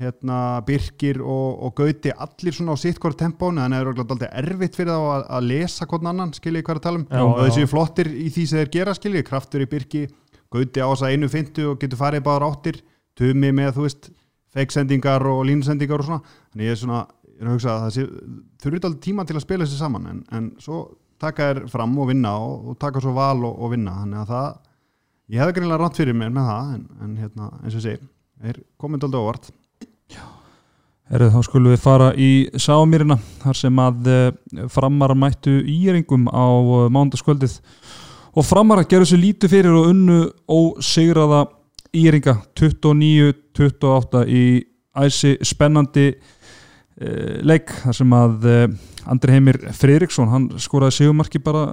hérna, 0.00 0.38
Birkir 0.66 1.20
og, 1.22 1.60
og 1.66 1.74
Gauti 1.78 2.10
allir 2.10 2.56
svona 2.56 2.74
á 2.74 2.78
sitt 2.82 2.98
hvort 3.02 3.18
tempónu 3.20 3.62
þannig 3.62 3.78
að 3.78 3.84
það 3.84 3.92
er 3.92 4.02
alltaf 4.02 4.24
erfitt 4.42 4.78
fyrir 4.78 4.90
þá 4.90 5.04
að, 5.14 5.24
að 5.36 5.46
lesa 5.52 5.86
hvern 5.90 6.10
annan, 6.10 6.34
skiljið 6.34 6.64
hvað 6.66 6.74
er 6.74 6.80
að 6.80 6.86
tala 6.88 7.00
um. 7.00 7.06
Já, 7.06 7.22
og 7.28 7.40
þessi 7.44 7.70
flottir 7.70 8.10
í 8.10 8.26
því 8.34 8.46
sem 8.50 8.62
þeir 8.62 8.72
gera, 8.74 8.96
skiljið 8.98 9.26
kraftur 9.28 9.64
í 9.64 9.70
Birki, 9.70 10.02
Gauti 10.54 10.82
á 10.82 10.86
þess 10.90 11.06
að 11.06 11.14
einu 11.14 11.30
fintu 11.30 11.68
og 11.70 11.78
getur 11.82 12.00
farið 12.00 12.26
báðar 12.26 12.48
áttir 12.50 12.82
Tumi 13.14 13.52
með, 13.54 13.70
þú 13.76 13.86
veist, 13.86 14.10
feiksendingar 14.54 15.22
og 15.30 15.44
línsendingar 15.46 16.02
og 16.02 16.08
svona. 16.08 16.34
Þannig 16.50 16.66
ég 16.66 16.74
er 16.74 16.80
svona, 16.80 17.00
ég 17.30 17.40
er 17.40 17.48
að 17.48 17.56
hugsa 17.56 17.72
að 17.72 17.84
það 17.84 17.94
sé 17.94 18.04
þurfið 18.64 18.88
alltaf 18.88 19.00
tíma 19.06 19.26
til 19.26 19.36
að 19.38 19.44
spila 19.46 19.66
þessi 19.66 19.78
saman 19.78 20.08
en, 20.10 20.20
en 20.34 20.48
svo 20.62 20.80
taka 21.22 21.52
þér 21.52 21.60
fram 21.70 21.94
og 22.02 22.10
vinna 22.10 22.34
og, 22.42 22.70
og 22.72 22.78
taka 22.82 23.02
svo 23.02 23.14
val 23.14 23.46
og, 23.46 23.54
og 23.54 23.74
vinna. 23.74 23.94
Þannig 24.02 24.22
að 24.24 24.32
það, 24.32 24.48
ég 25.34 25.42
hefði 25.42 25.56
greinlega 25.58 25.82
rátt 25.82 26.00
fyrir 26.02 26.18
mér 26.18 26.34
með 26.34 26.50
það 26.50 26.72
en, 26.74 26.86
en 27.06 27.16
hérna, 27.22 27.50
eins 27.62 27.78
og 27.78 27.86
segi 27.86 28.10
er 28.44 28.58
komið 28.80 29.06
alltaf 29.06 29.22
óvart 29.22 29.50
Herðu, 31.12 31.26
þá 31.34 31.40
skulum 31.44 31.74
við 31.74 31.82
fara 31.84 32.06
í 32.16 32.28
Sámýrina 32.56 33.18
þar 33.42 33.58
sem 33.58 33.80
að 33.82 34.06
uh, 34.08 34.62
framar 34.72 35.12
mættu 35.18 35.58
íringum 35.68 36.30
á 36.32 36.48
uh, 36.48 36.86
mándaskvöldið 36.92 37.58
og 38.32 38.46
framar 38.48 38.80
að 38.80 38.88
gera 38.94 39.08
sér 39.10 39.20
lítið 39.20 39.52
fyrir 39.52 39.76
og 39.76 39.90
unnu 39.90 40.16
ósigraða 40.48 41.42
íringa 41.94 42.38
29-28 42.56 44.24
í 44.32 44.46
æsi 45.04 45.34
spennandi 45.44 46.08
uh, 46.14 47.36
leik 47.44 47.68
þar 47.82 48.00
sem 48.00 48.16
að 48.16 48.48
Andri 49.04 49.36
Heimir 49.36 49.60
Freiriksson 49.76 50.32
hann 50.32 50.48
skoraði 50.56 51.02
sigumarki 51.02 51.42
bara 51.44 51.66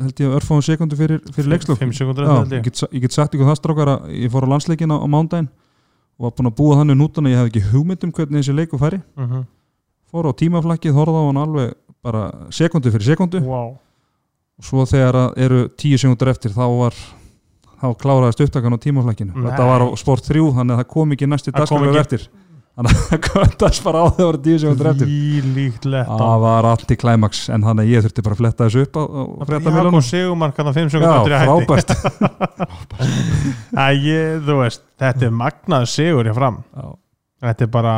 held 0.00 0.22
ég 0.24 0.38
örfáum 0.38 0.64
sekundu 0.64 0.96
fyrir, 0.96 1.20
fyrir 1.36 1.52
leikslokk 1.52 1.84
5 1.84 1.92
sekundur 2.00 2.24
Já, 2.24 2.38
held 2.38 2.56
ég. 2.56 2.70
get, 2.72 3.12
sagt 3.12 3.36
ykkur 3.36 3.52
það 3.52 3.60
strákar 3.60 3.92
að 3.98 4.14
ég 4.16 4.32
fór 4.32 4.48
á 4.48 4.52
landsleikina 4.56 4.96
á 4.96 5.06
mándaginn 5.12 5.52
og 6.18 6.26
var 6.26 6.34
búin 6.36 6.50
að 6.50 6.56
búa 6.60 6.76
þannig 6.80 6.98
nútan 7.00 7.26
að 7.26 7.32
ég 7.34 7.40
hef 7.42 7.50
ekki 7.50 7.64
hugmynd 7.72 8.04
um 8.06 8.12
hvernig 8.12 8.42
þessi 8.42 8.54
leiku 8.56 8.78
færi 8.78 9.00
Mhm. 9.16 9.44
fór 10.12 10.28
á 10.28 10.32
tímaflakkið, 10.36 10.92
horfði 10.92 11.18
á 11.18 11.24
hann 11.28 11.40
alveg 11.40 11.74
bara 12.02 12.22
sekundu 12.50 12.90
fyrir 12.92 13.06
sekundu 13.14 13.40
wow. 13.46 13.78
og 14.58 14.64
svo 14.64 14.84
þegar 14.84 15.32
eru 15.36 15.68
tíu 15.78 15.96
sekundur 15.98 16.28
eftir 16.28 16.50
þá 16.52 16.66
var 16.78 16.92
þá 17.82 17.86
kláraðist 17.98 18.40
upptakan 18.44 18.76
á 18.76 18.78
tímaflakkinu 18.78 19.32
þetta 19.34 19.64
var 19.66 19.80
á 19.82 19.88
sport 19.96 20.22
3 20.28 20.38
þannig 20.52 20.74
að 20.76 20.82
það 20.82 20.88
kom 20.92 21.12
ekki 21.12 21.26
dagskriflega 21.26 22.00
ekki. 22.00 22.00
eftir 22.00 22.28
þannig 22.72 22.92
að 22.92 22.96
það 23.10 23.20
kvöndast 23.26 23.80
bara 23.84 23.98
á 24.00 24.06
þegar 24.16 24.36
það 24.38 24.46
var 24.52 24.58
sekundur 24.62 24.88
eftir. 24.92 25.08
Líkt 25.56 25.84
lett 25.92 26.12
það 26.22 26.38
var 26.44 26.62
allt 26.70 26.90
í 26.94 26.96
klæmaks 27.02 27.40
en 27.52 27.60
þannig 27.66 27.84
að 27.84 27.90
ég 27.92 27.98
þurfti 28.06 28.24
bara 28.26 28.34
að 28.36 28.40
fletta 28.42 28.60
þessu 28.68 28.80
upp 28.86 28.94
á, 28.96 28.98
á 29.02 29.04
Sigumark 30.08 30.56
hann 30.62 30.70
að 30.72 30.78
5 30.80 30.82
Já, 30.82 30.84
sekundur 30.96 31.32
í 31.32 31.34
hætti. 31.42 31.52
frábært. 31.52 31.90
Ég, 34.02 34.26
þetta 35.02 35.22
er 35.28 35.34
magnað 35.36 35.82
sigur 35.92 36.24
hjá 36.28 36.34
fram. 36.36 36.56
Já. 36.72 36.86
þetta 37.48 37.62
er 37.66 37.70
bara 37.72 37.94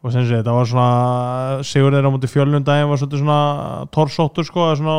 og 0.00 0.08
sem 0.14 0.24
sé, 0.24 0.38
þetta 0.40 0.54
var 0.56 0.66
svona 0.68 1.64
sigur 1.66 1.92
þeirra 1.92 2.08
á 2.08 2.14
múti 2.14 2.28
fjölnundaginn 2.30 2.88
var 2.88 3.00
svona 3.04 3.40
torsóttur 3.92 4.46
sko, 4.48 4.70
svona 4.78 4.96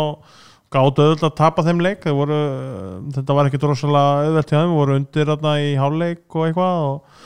gátu 0.71 1.03
auðvitað 1.03 1.29
að 1.31 1.39
tapa 1.39 1.65
þeim 1.65 1.81
leik. 1.83 2.05
Voru, 2.15 2.37
þetta 3.15 3.37
var 3.37 3.49
ekki 3.49 3.61
drosalega 3.61 4.27
auðvelt 4.27 4.53
hjá 4.53 4.59
þeim, 4.59 4.75
voru 4.77 4.97
undir 4.99 5.31
þarna 5.31 5.55
í 5.65 5.71
hálfleik 5.79 6.37
og 6.37 6.45
eitthvað 6.47 6.83
og, 6.91 7.25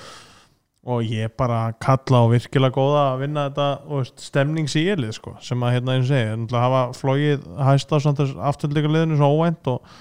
og 0.85 1.05
ég 1.09 1.31
bara 1.37 1.71
kalla 1.81 2.19
á 2.21 2.25
virkilega 2.29 2.75
góða 2.75 3.03
að 3.11 3.21
vinna 3.23 3.45
þetta 3.49 4.09
stemningsílið 4.21 5.15
sko, 5.17 5.33
sem 5.41 5.63
að 5.65 5.73
hérna 5.77 5.95
eins 5.95 6.05
og 6.05 6.11
segi, 6.11 6.59
hafa 6.61 6.81
flogið 6.93 7.47
hæst 7.65 7.89
á 7.89 7.97
afturleika 8.51 8.91
liðinu 8.93 9.17
svo 9.17 9.31
óvænt 9.33 9.71
og 9.71 9.95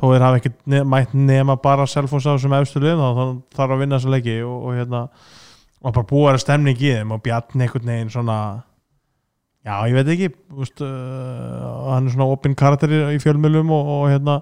þó 0.00 0.06
þeir 0.08 0.24
hafa 0.24 0.40
ekki 0.40 0.52
ne 0.72 0.80
mætt 0.88 1.12
nema 1.12 1.58
bara 1.60 1.84
Selfoss 1.88 2.24
á 2.24 2.40
sem 2.40 2.56
efstu 2.56 2.80
liðin 2.80 3.02
þá 3.02 3.22
þarf 3.58 3.74
að 3.74 3.82
vinna 3.82 3.98
þessa 3.98 4.14
leiki 4.14 4.36
og, 4.46 4.56
og 4.64 4.78
hérna 4.78 5.02
og 5.80 5.94
bara 5.94 6.08
búa 6.08 6.32
að 6.32 6.42
stemning 6.46 6.80
í 6.80 6.94
þeim 6.96 7.12
og 7.14 7.22
Bjarni 7.24 7.66
einhvern 7.66 7.92
veginn 7.92 8.12
svona 8.12 8.38
já, 9.60 9.74
ég 9.90 9.96
veit 9.98 10.12
ekki 10.14 10.30
úst, 10.56 10.80
uh, 10.80 11.90
hann 11.92 12.08
er 12.08 12.14
svona 12.14 12.30
opinn 12.32 12.56
karakter 12.56 12.92
í, 13.12 13.20
fjölmjölum 13.20 13.72
og, 13.76 13.92
og 13.98 14.06
hérna 14.08 14.40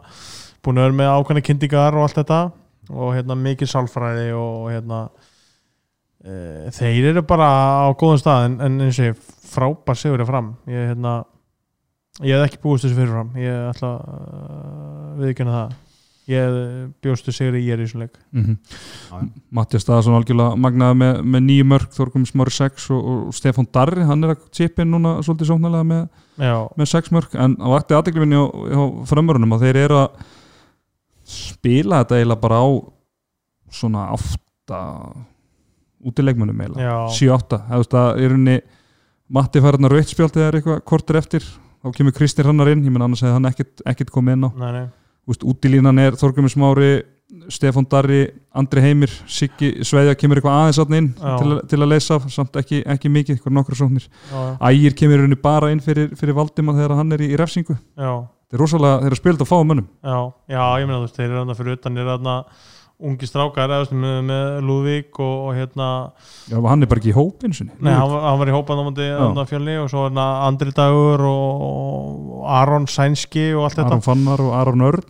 búin 0.62 0.78
að 0.78 0.88
vera 0.88 0.98
með 1.00 1.12
ákvæmni 1.16 1.44
kyndingar 1.48 1.98
og 1.98 2.06
allt 2.06 2.20
þetta 2.20 2.40
og 2.88 3.16
hérna 3.16 3.36
mikið 3.38 3.72
sálfræði 3.72 4.30
og 4.38 4.70
hérna 4.72 5.02
þeir 6.76 7.10
eru 7.12 7.24
bara 7.26 7.48
á 7.84 7.88
góðum 7.98 8.20
stað 8.20 8.46
en, 8.48 8.60
en 8.64 8.86
eins 8.86 9.00
og 9.00 9.10
ég 9.10 9.26
frábær 9.48 9.98
sigur 9.98 10.22
er 10.22 10.28
fram. 10.28 10.54
Ég 10.68 10.92
hérna 10.92 11.18
ég 12.24 12.34
hef 12.34 12.48
ekki 12.48 12.62
búist 12.62 12.86
þessu 12.86 12.98
fyrirfram 12.98 13.36
ég 13.38 13.68
ætla 13.70 13.92
uh, 13.98 15.12
viðkjöna 15.20 15.54
það. 15.54 15.76
Ég 16.28 16.56
bjóstu 17.00 17.32
sigri 17.32 17.62
ég 17.64 17.72
er 17.72 17.80
í 17.80 17.86
þessum 17.86 18.02
leik. 18.02 18.18
Mm 18.36 18.42
-hmm. 18.44 19.28
Mattias 19.56 19.86
Staðarsson 19.86 20.18
algjörlega 20.18 20.58
magnaði 20.60 20.98
með, 21.00 21.20
með 21.24 21.44
nýju 21.46 21.68
mörg 21.70 21.94
Þorgum 21.96 22.26
Smári 22.28 22.52
6 22.52 22.90
og, 22.92 23.06
og 23.12 23.36
Stefán 23.36 23.68
Darri 23.72 24.04
hann 24.04 24.24
er 24.24 24.34
að 24.34 24.42
chipa 24.52 24.84
inn 24.84 24.92
núna 24.92 25.22
svolítið 25.22 25.48
sóknarlega 25.52 25.88
með, 25.88 26.04
með 26.76 26.90
6 26.92 27.10
mörg 27.16 27.38
en 27.38 27.56
á 27.56 27.66
vakti 27.72 27.96
aðdeglifinni 27.96 28.36
á, 28.36 28.44
á 28.44 28.82
framörunum 29.08 29.56
að 29.56 29.64
þeir 29.64 29.80
eru 29.86 30.02
að 30.02 30.20
spila 31.24 32.02
þetta 32.02 32.20
eiginlega 32.20 32.44
bara 32.44 32.60
á 32.60 32.68
svona 33.72 34.04
átta 34.12 34.82
útileikmönnum 36.08 36.60
eiginlega. 36.64 36.88
Já, 36.88 36.96
7-8, 37.18 37.60
það 37.68 38.02
að 38.02 38.20
í 38.24 38.28
rauninni 38.32 38.58
Matti 39.28 39.60
fær 39.60 39.76
hérna 39.76 39.90
rautt 39.92 40.08
spjald 40.08 40.32
þegar 40.32 40.56
eitthvað 40.56 40.78
kortur 40.88 41.18
eftir. 41.20 41.44
Þá 41.84 41.90
kemur 41.94 42.14
Kristinn 42.16 42.46
Rannar 42.48 42.70
inn, 42.72 42.80
ég 42.86 42.90
menn 42.94 43.04
annars 43.04 43.20
hefði 43.22 43.34
hann 43.36 43.48
ekkert, 43.50 43.82
ekkert 43.86 44.10
komið 44.14 44.38
inn 44.38 44.46
á. 44.48 44.50
Nei, 44.56 44.70
nei, 44.78 44.86
Úst, 45.28 45.42
útilínan 45.44 45.98
er 46.00 46.16
Þorgrumur 46.16 46.48
Smári 46.48 47.02
Stefán 47.52 47.84
Darri, 47.92 48.22
Andri 48.56 48.80
Heimir 48.80 49.12
Siggi 49.28 49.84
Sveiða 49.84 50.14
kemur 50.16 50.40
eitthvað 50.40 50.54
aðeins 50.62 50.78
þarna 50.80 50.96
inn 51.02 51.08
til, 51.12 51.50
að- 51.52 51.60
til 51.68 51.78
að 51.84 51.90
leysa 51.92 52.16
samt 52.32 52.56
ekki, 52.56 52.78
ekki 52.88 53.10
mikið 53.12 53.34
eitthvað 53.36 53.52
nokkra 53.58 53.76
sóknir. 53.76 54.06
já, 54.32 54.56
Ægir 54.70 54.96
kemur 54.96 55.18
í 55.18 55.20
rauninni 55.20 55.36
bara 55.42 55.68
inn 55.70 55.80
fyrir, 55.84 56.08
fyrir 56.16 56.32
Valdimar 56.34 56.74
þegar 56.80 56.96
hann 56.96 57.12
er 57.12 57.18
í, 57.20 57.28
í 57.28 57.36
refsingu. 57.36 57.76
já, 57.76 58.14
Þetta 58.48 58.56
er 58.56 58.62
rosalega, 58.64 58.98
þeir 59.02 59.06
eru 59.12 59.16
spilt 59.20 59.44
að 59.44 59.50
fá 59.52 59.58
mönnum. 59.60 59.88
Já, 60.02 60.32
já, 60.48 60.62
ég 60.80 60.86
meina 60.88 60.98
þú 60.98 61.04
veist, 61.04 61.16
þeir 61.20 61.28
eru 61.28 61.40
ungi 62.98 63.28
strákar 63.30 63.70
eða, 63.70 63.94
með, 63.94 64.16
með 64.26 64.44
Lúðvík 64.66 65.18
og, 65.22 65.34
og 65.48 65.54
hérna 65.54 65.88
Já, 66.50 66.56
hann 66.66 66.82
er 66.82 66.90
bara 66.90 66.98
ekki 67.02 67.12
í 67.12 67.16
hópinu 67.16 67.54
sinni? 67.54 67.74
Nei, 67.78 67.92
hann, 67.94 68.14
hann 68.24 68.40
var 68.40 68.50
í 68.50 68.54
hópan 68.56 68.80
á 68.80 68.84
múti 68.88 69.06
Já. 69.06 69.44
fjölni 69.52 69.76
og 69.82 69.90
svo 69.92 70.06
hérna 70.08 70.24
Andri 70.48 70.74
Dagur 70.74 71.22
og, 71.30 71.62
og 72.40 72.48
Aron 72.58 72.88
Sænski 72.90 73.52
og 73.54 73.68
allt 73.68 73.78
þetta. 73.78 73.92
Aron 73.92 74.02
Fannar 74.06 74.42
og 74.42 74.54
Aron 74.58 74.82
Örn. 74.88 75.04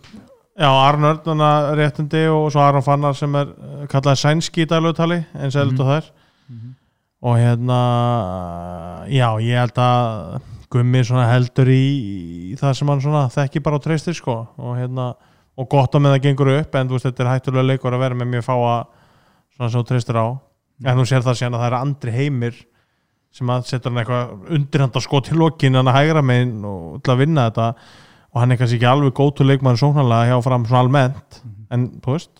Já, 0.59 0.69
Aron 0.69 1.07
Örn 1.09 1.23
þarna 1.25 1.49
réttindi 1.79 2.23
og 2.29 2.51
svo 2.53 2.61
Aron 2.67 2.85
Fannar 2.85 3.17
sem 3.17 3.35
er 3.41 3.49
eh, 3.55 3.83
kallað 3.89 4.21
Sænski 4.21 4.67
í 4.67 4.69
daglugtali 4.69 5.23
eins 5.39 5.55
og 5.57 5.73
Mhm. 5.73 5.79
mm 5.79 5.89
þær 5.89 6.11
og 7.19 7.35
hérna 7.35 7.77
já, 9.11 9.27
ég 9.43 9.57
held 9.59 9.75
að 9.83 10.41
Gummi 10.69 11.01
heldur 11.01 11.65
í, 11.73 12.53
í 12.53 12.55
það 12.59 12.75
sem 12.77 12.87
hann 12.87 13.01
þekki 13.33 13.61
bara 13.65 13.79
á 13.81 13.81
treystir 13.81 14.13
sko. 14.13 14.35
Og 14.61 14.77
hérna, 14.77 15.15
og 15.59 15.69
gott 15.71 15.95
á 15.95 15.99
með 15.99 16.15
það 16.15 16.25
gengur 16.25 16.51
upp 16.53 16.75
en 16.79 16.89
þú 16.89 16.95
veist, 16.95 17.07
þetta 17.09 17.25
er 17.25 17.31
hættulega 17.33 17.67
leikur 17.67 17.95
að 17.95 18.03
vera 18.05 18.17
með 18.17 18.31
mjög 18.33 18.45
fáa 18.47 18.73
svona 19.55 19.69
sem 19.69 19.79
þú 19.79 19.85
treystir 19.89 20.19
á. 20.19 20.27
En 20.87 20.99
þú 20.99 21.05
sér 21.09 21.25
það 21.25 21.39
síðan 21.39 21.57
að 21.57 21.63
það 21.63 21.69
er 21.69 21.77
andri 21.79 22.13
heimir 22.15 22.59
sem 23.35 23.51
að 23.53 23.65
setur 23.69 23.91
hann 23.91 24.01
eitthvað 24.01 24.53
undirhanda 24.57 25.01
sko 25.03 25.21
til 25.25 25.37
lokin 25.37 25.75
hann 25.77 25.91
að 25.91 25.97
hægra 25.99 26.23
megin 26.25 26.63
og 26.65 27.01
til 27.03 27.13
að 27.13 27.23
vinna 27.25 27.49
þetta. 27.49 27.67
Og 28.29 28.43
hann 28.43 28.53
er 28.53 28.59
kannski 28.61 28.79
ekki 28.79 28.89
alveg 28.89 29.15
gótu 29.17 29.45
leikmann 29.45 29.79
sóknarlega 29.79 30.31
hjá 30.31 30.45
fram 30.45 30.67
svona 30.69 30.85
almennt. 30.85 31.41
En 31.73 31.87
þú 31.99 32.15
veist, 32.15 32.31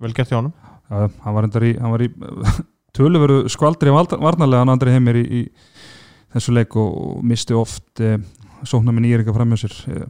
vel 0.00 0.14
gert 0.16 0.32
hjá 0.32 0.38
honum. 0.40 0.54
Já, 0.88 1.10
hann 1.26 1.36
var 1.36 1.48
endar 1.48 1.66
í, 1.68 1.74
hann 1.80 1.92
var 1.94 2.04
í 2.06 2.10
töluveru 2.96 3.44
skvaldri 3.52 3.92
varnarlega 3.92 4.62
hann 4.62 4.72
Andri 4.72 4.94
Heimir 4.94 5.20
í, 5.20 5.24
í 5.42 6.34
þessu 6.34 6.54
leik 6.54 6.74
og 6.80 7.22
misti 7.26 7.56
oft 7.56 8.02
eh, 8.02 8.18
sóknar 8.64 8.94
með 8.94 9.06
nýjeringa 9.06 9.34
framjá 9.36 9.64
sér 9.64 9.76
eh, 9.92 10.06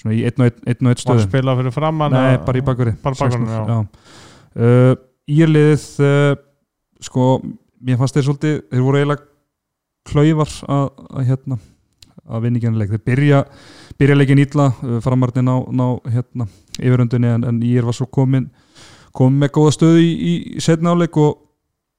svona 0.00 0.16
í 0.16 0.22
einn 0.28 0.44
og 0.44 0.48
einn, 0.48 0.60
einn, 0.72 0.90
og 0.92 1.24
spila 1.24 1.56
fyrir 1.58 1.74
fram 1.74 2.04
hann 2.04 2.16
Nei, 2.16 2.38
bara 2.46 2.60
í 2.60 2.64
bakverði 2.64 2.94
Bara 3.02 3.16
í 3.16 3.20
bakverði, 3.20 3.80
uh, 4.56 4.94
Írliðið 5.30 5.88
uh, 6.06 6.30
sko, 7.04 7.26
mér 7.84 8.00
fannst 8.00 8.16
þeir 8.16 8.26
svolítið 8.28 8.56
þeir 8.70 8.86
voru 8.86 9.00
eiginlega 9.00 9.28
klaufar 10.10 10.54
að, 10.66 10.88
að 11.10 11.28
hérna 11.28 11.60
að 12.30 12.44
vinna 12.44 12.60
ekki 12.60 12.72
leik, 12.78 12.94
þeir 12.94 13.04
byrja 13.10 13.42
byrja 14.00 14.16
leikin 14.16 14.42
ítla, 14.42 14.70
uh, 14.86 14.96
framarni 15.04 15.44
ná, 15.44 15.54
ná 15.76 15.86
hérna, 16.08 16.48
yfiröndunni 16.78 17.34
en, 17.34 17.46
en 17.50 17.60
Ír 17.66 17.86
var 17.88 17.96
svo 17.96 18.08
komin, 18.10 18.48
komin 19.16 19.42
með 19.42 19.54
góða 19.58 19.76
stöðu 19.76 20.02
í, 20.02 20.10
í 20.32 20.64
setna 20.64 20.94
áleik 20.94 21.18
og 21.20 21.38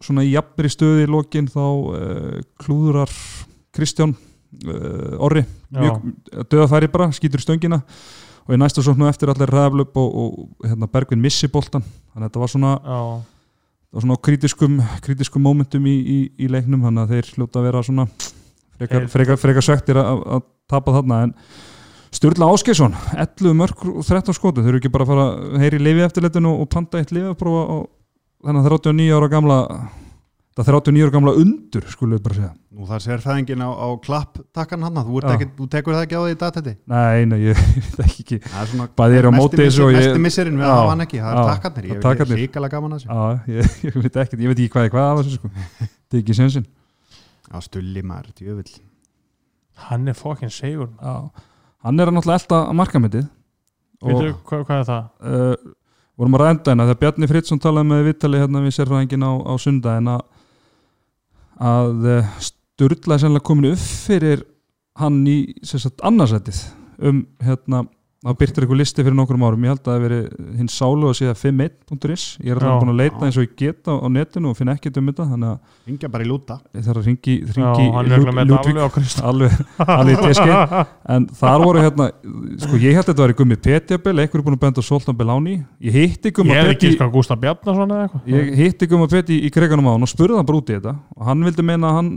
svona 0.02 0.26
í 0.26 0.34
jafnri 0.34 0.72
stöðu 0.72 1.06
í 1.06 1.12
lokin 1.12 1.50
þá 1.52 1.64
uh, 1.64 2.42
klúðurar 2.62 3.14
Kristján 3.76 4.16
uh, 4.68 5.24
Orri 5.24 5.46
döðafæri 5.72 6.92
bara, 6.92 7.12
skýtur 7.16 7.42
í 7.42 7.46
stöngina 7.46 7.82
og 8.48 8.56
í 8.56 8.60
næsta 8.60 8.84
sóknu 8.84 9.08
eftir 9.10 9.32
allir 9.32 9.52
ræðaflöp 9.54 9.98
og, 10.02 10.16
og 10.24 10.68
hérna, 10.68 10.90
Bergvin 10.92 11.22
missi 11.22 11.50
boltan 11.52 11.86
þannig 11.86 12.26
að 12.26 12.30
þetta 12.30 12.44
var 12.44 12.54
svona, 12.54 12.72
var 13.92 14.06
svona 14.06 14.22
kritiskum, 14.28 14.80
kritiskum 15.06 15.46
momentum 15.46 15.86
í, 15.88 15.98
í, 16.00 16.20
í 16.42 16.50
leiknum 16.52 16.88
þannig 16.88 17.04
að 17.04 17.16
þeir 17.16 17.34
hljóta 17.36 17.62
að 17.62 17.68
vera 17.70 17.84
svona 17.86 18.08
frekar, 18.82 19.08
frekar, 19.14 19.40
frekar 19.42 19.66
söktir 19.66 20.00
að, 20.02 20.24
að 20.26 20.48
tapa 20.72 20.96
þarna. 20.98 21.22
En 21.28 21.36
Sturla 22.12 22.50
Áskeisson 22.52 22.96
11 23.16 23.56
mörg 23.56 23.86
og 23.88 24.04
13 24.04 24.36
skotu 24.36 24.64
þau 24.64 24.72
eru 24.74 24.82
ekki 24.82 24.92
bara 24.92 25.06
að 25.08 25.12
fara 25.14 25.26
að 25.32 25.62
heyri 25.64 25.80
lifi 25.80 26.04
eftirleitinu 26.04 26.52
og 26.60 26.70
panta 26.72 27.00
eitt 27.00 27.14
lifaprófa 27.16 27.62
á 27.72 27.78
þennan 28.48 28.68
39 28.68 29.14
ára 29.16 29.30
gamla 29.32 29.60
það 30.58 30.68
39 30.68 31.04
ára 31.06 31.14
gamla 31.16 31.32
undur 31.40 31.86
skulum 31.92 32.18
við 32.18 32.24
bara 32.26 32.36
segja. 32.38 32.50
Nú 32.76 32.88
það 32.90 33.00
sér 33.06 33.22
fæðingin 33.24 33.62
á, 33.64 33.70
á 33.72 33.88
klapptakkan 34.04 34.84
hann 34.84 35.00
þú, 35.08 35.22
ekki, 35.32 35.48
þú 35.58 35.68
tekur 35.72 35.96
það 35.96 36.04
ekki 36.06 36.18
á 36.18 36.22
því 36.26 36.32
í 36.34 36.38
dagtætti 36.42 36.74
Nei, 36.92 37.26
nei, 37.32 37.38
ég 37.46 37.62
veit 37.76 38.00
ekki 38.06 38.24
ekki. 38.26 38.40
Það 39.00 39.16
er 39.18 39.28
á 39.28 39.32
móti 39.32 39.60
þessu 39.62 39.68
missir- 39.68 39.86
og 39.86 39.92
ég- 39.96 40.02
Mesti 40.02 40.24
missirinn 40.26 40.60
við 40.60 40.68
að 40.68 40.76
hafa 40.76 40.92
hann 40.92 41.06
ekki, 41.06 41.22
það 41.24 41.32
er 41.32 41.50
takkarnir. 41.52 41.88
Ég 41.88 42.02
það 42.04 42.12
veit 42.12 42.24
ekki 42.26 42.40
líkala 42.42 42.70
gaman 42.74 42.96
að 42.96 43.00
þessu. 43.00 43.10
Já, 43.12 43.22
ég, 43.56 43.76
ég 43.88 44.00
veit 44.06 44.20
ekki, 44.26 44.40
ég 44.44 44.52
veit 44.52 44.60
ekki 44.66 44.74
hvað, 44.76 44.90
hvað 44.96 45.10
af 45.12 45.22
þessu 45.22 45.38
sko. 45.40 45.52
Það 45.52 46.18
er 46.18 46.24
ekki 46.24 46.38
sensin. 46.42 46.68
Já, 47.52 47.56
stulli 47.68 48.04
maður, 48.12 48.34
djöfull. 48.42 48.74
Hann 49.88 50.08
er 50.12 50.16
fokkin 50.20 50.52
segur 50.54 50.90
Já, 51.00 51.14
hann 51.88 52.00
er 52.04 52.12
að 52.12 52.18
náttúrulega 52.20 52.44
elta 52.44 52.60
markametið. 52.78 53.30
Og 54.02 54.12
Veitu, 54.12 54.36
hvað, 54.50 54.66
hvað 54.68 54.84
er 54.84 54.88
það? 54.92 55.08
uh, 55.22 55.72
vorum 56.20 56.36
að 56.38 56.42
ræða 56.44 56.54
að 61.62 62.08
uh, 62.10 62.36
Sturla 62.42 63.16
er 63.16 63.24
sennilega 63.24 63.46
komin 63.46 63.72
upp 63.74 63.82
fyrir 63.82 64.46
hann 65.00 65.22
í 65.30 65.38
sagt, 65.64 66.02
annarsætið 66.06 66.62
um 67.08 67.24
hérna 67.42 67.86
það 68.22 68.36
byrtir 68.38 68.64
eitthvað 68.66 68.78
listi 68.78 69.02
fyrir 69.02 69.16
nokkrum 69.18 69.44
árum. 69.48 69.64
Ég 69.66 69.72
held 69.72 69.80
að 69.82 69.88
það 69.88 69.96
hef 69.96 70.04
verið 70.06 70.58
hinn 70.60 70.68
sálu 70.70 71.08
að 71.10 71.16
síða 71.18 71.34
51.is 71.42 72.26
ég 72.38 72.52
er 72.52 72.60
alltaf 72.60 72.84
búin 72.84 72.92
að 72.94 73.00
leita 73.00 73.18
Já. 73.18 73.24
eins 73.26 73.40
og 73.40 73.46
ég 73.48 73.56
geta 73.58 73.96
á 73.98 74.08
netinu 74.14 74.52
og 74.52 74.58
finna 74.60 74.76
ekkert 74.78 75.00
um 75.02 75.10
þetta 75.10 75.26
þannig 75.32 75.50
að 75.50 75.80
Ringja 75.90 76.10
bara 76.14 76.26
í 76.26 76.30
lúta. 76.30 76.58
Ég 76.78 76.86
þarf 76.86 77.02
að 77.02 77.08
ringi, 77.10 77.36
ringi 77.58 77.88
er 77.90 78.04
alveg 78.06 78.78
alveg, 79.26 79.56
alveg 79.82 80.12
í 80.14 80.28
teski 80.28 80.60
en 81.16 81.26
þar 81.42 81.66
voru 81.66 81.82
hérna 81.82 82.08
sko 82.62 82.82
ég 82.84 83.00
held 83.00 83.02
að 83.02 83.10
þetta 83.10 83.26
var 83.26 83.34
í 83.34 83.38
gummi 83.42 83.58
Petjabel 83.66 84.14
einhverju 84.22 84.46
búin 84.46 84.60
að 84.60 84.64
benda 84.68 84.86
Soltan 84.86 85.18
Beláni 85.18 85.58
ég 85.82 85.98
hitti 85.98 86.34
gumma 86.38 86.54
Ég 86.54 86.62
er 86.62 86.76
ekki 86.76 86.94
sko 86.94 87.10
Gústa 87.16 87.40
Bjarnason 87.42 87.96
eða 87.98 88.06
eitthvað. 88.06 88.30
Ég 88.36 88.54
hitti 88.62 88.92
gumma 88.92 89.10
Peti 89.10 89.42
í 89.42 89.52
kreganum 89.54 89.90
á 89.90 89.98
hann 89.98 90.06
og 90.06 90.14
spurði 90.14 90.38
hann 90.38 90.48
bara 90.48 90.62
út 90.62 90.70
í 90.70 90.78
þetta. 90.78 90.94
Og 91.18 91.28
hann 91.28 91.46
vildi 91.50 91.66
meina 91.66 91.90
að 91.90 91.98
hann 91.98 92.12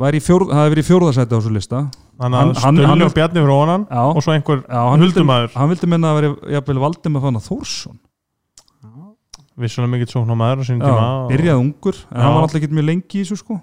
væri 0.00 0.20
í 0.20 0.24
fjórð, 0.24 0.52
hafi 0.54 0.72
verið 0.74 0.84
í 0.84 0.88
fjórðasæti 0.88 1.34
á 1.34 1.38
þessu 1.38 1.52
lista 1.54 1.82
Hann- 2.20 2.34
að 2.34 2.86
hann- 2.90 3.02
og 3.06 3.14
Bjarni 3.16 3.40
fyrir 3.40 3.54
onan 3.56 3.86
já, 3.88 4.02
og 4.12 4.22
svo 4.22 4.32
einhver 4.36 4.60
já 4.68 4.82
hann, 4.90 5.00
vildi, 5.72 5.86
meina 5.88 6.10
að 6.12 6.18
veri 6.20 6.30
jafnvel 6.56 6.80
Valdimar 6.84 7.22
Fannar 7.24 7.40
Þórsson. 7.46 7.98
Vissulega 9.60 9.90
mikill 9.92 10.08
sókn 10.12 10.30
á 10.32 10.36
maður 10.36 10.60
á 10.60 10.64
sínum 10.68 10.80
já, 10.80 10.88
tíma 10.88 11.08
og- 11.24 11.30
byrjaði 11.32 11.60
ungur 11.60 11.96
en 12.10 12.20
hann 12.20 12.34
var 12.34 12.42
alltaf 12.46 12.60
ekki 12.60 12.70
mjög 12.72 12.86
lengi 12.90 13.18
í 13.20 13.24
þessu 13.24 13.36
sko. 13.40 13.56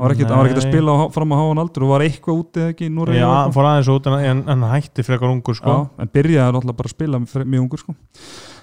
Hann 0.00 0.06
var 0.08 0.14
ekkert 0.14 0.28
hann 0.32 0.38
var 0.40 0.46
ekkert 0.48 0.62
að 0.64 0.70
spila 0.72 0.90
á, 0.96 1.12
fram 1.12 1.32
á 1.32 1.36
háan 1.36 1.58
aldur 1.60 1.82
og 1.84 1.90
var 1.92 2.00
eitthvað 2.06 2.38
úti 2.40 2.56
eða 2.62 2.70
ekki 2.72 2.86
Já, 3.20 3.26
hann 3.44 3.52
fór 3.52 3.66
aðeins 3.68 3.90
út 3.92 4.06
en, 4.08 4.44
hann 4.48 4.62
hætti 4.70 5.04
frekar 5.04 5.28
ungur 5.28 5.54
sko. 5.58 5.90
En 6.00 6.08
byrjaði 6.08 6.52
náttúrulega 6.56 6.76
bara 6.80 6.88
að 6.88 6.94
spila 6.96 7.18
mjög 7.20 7.60
ungur 7.66 7.78
sko. 7.82 7.94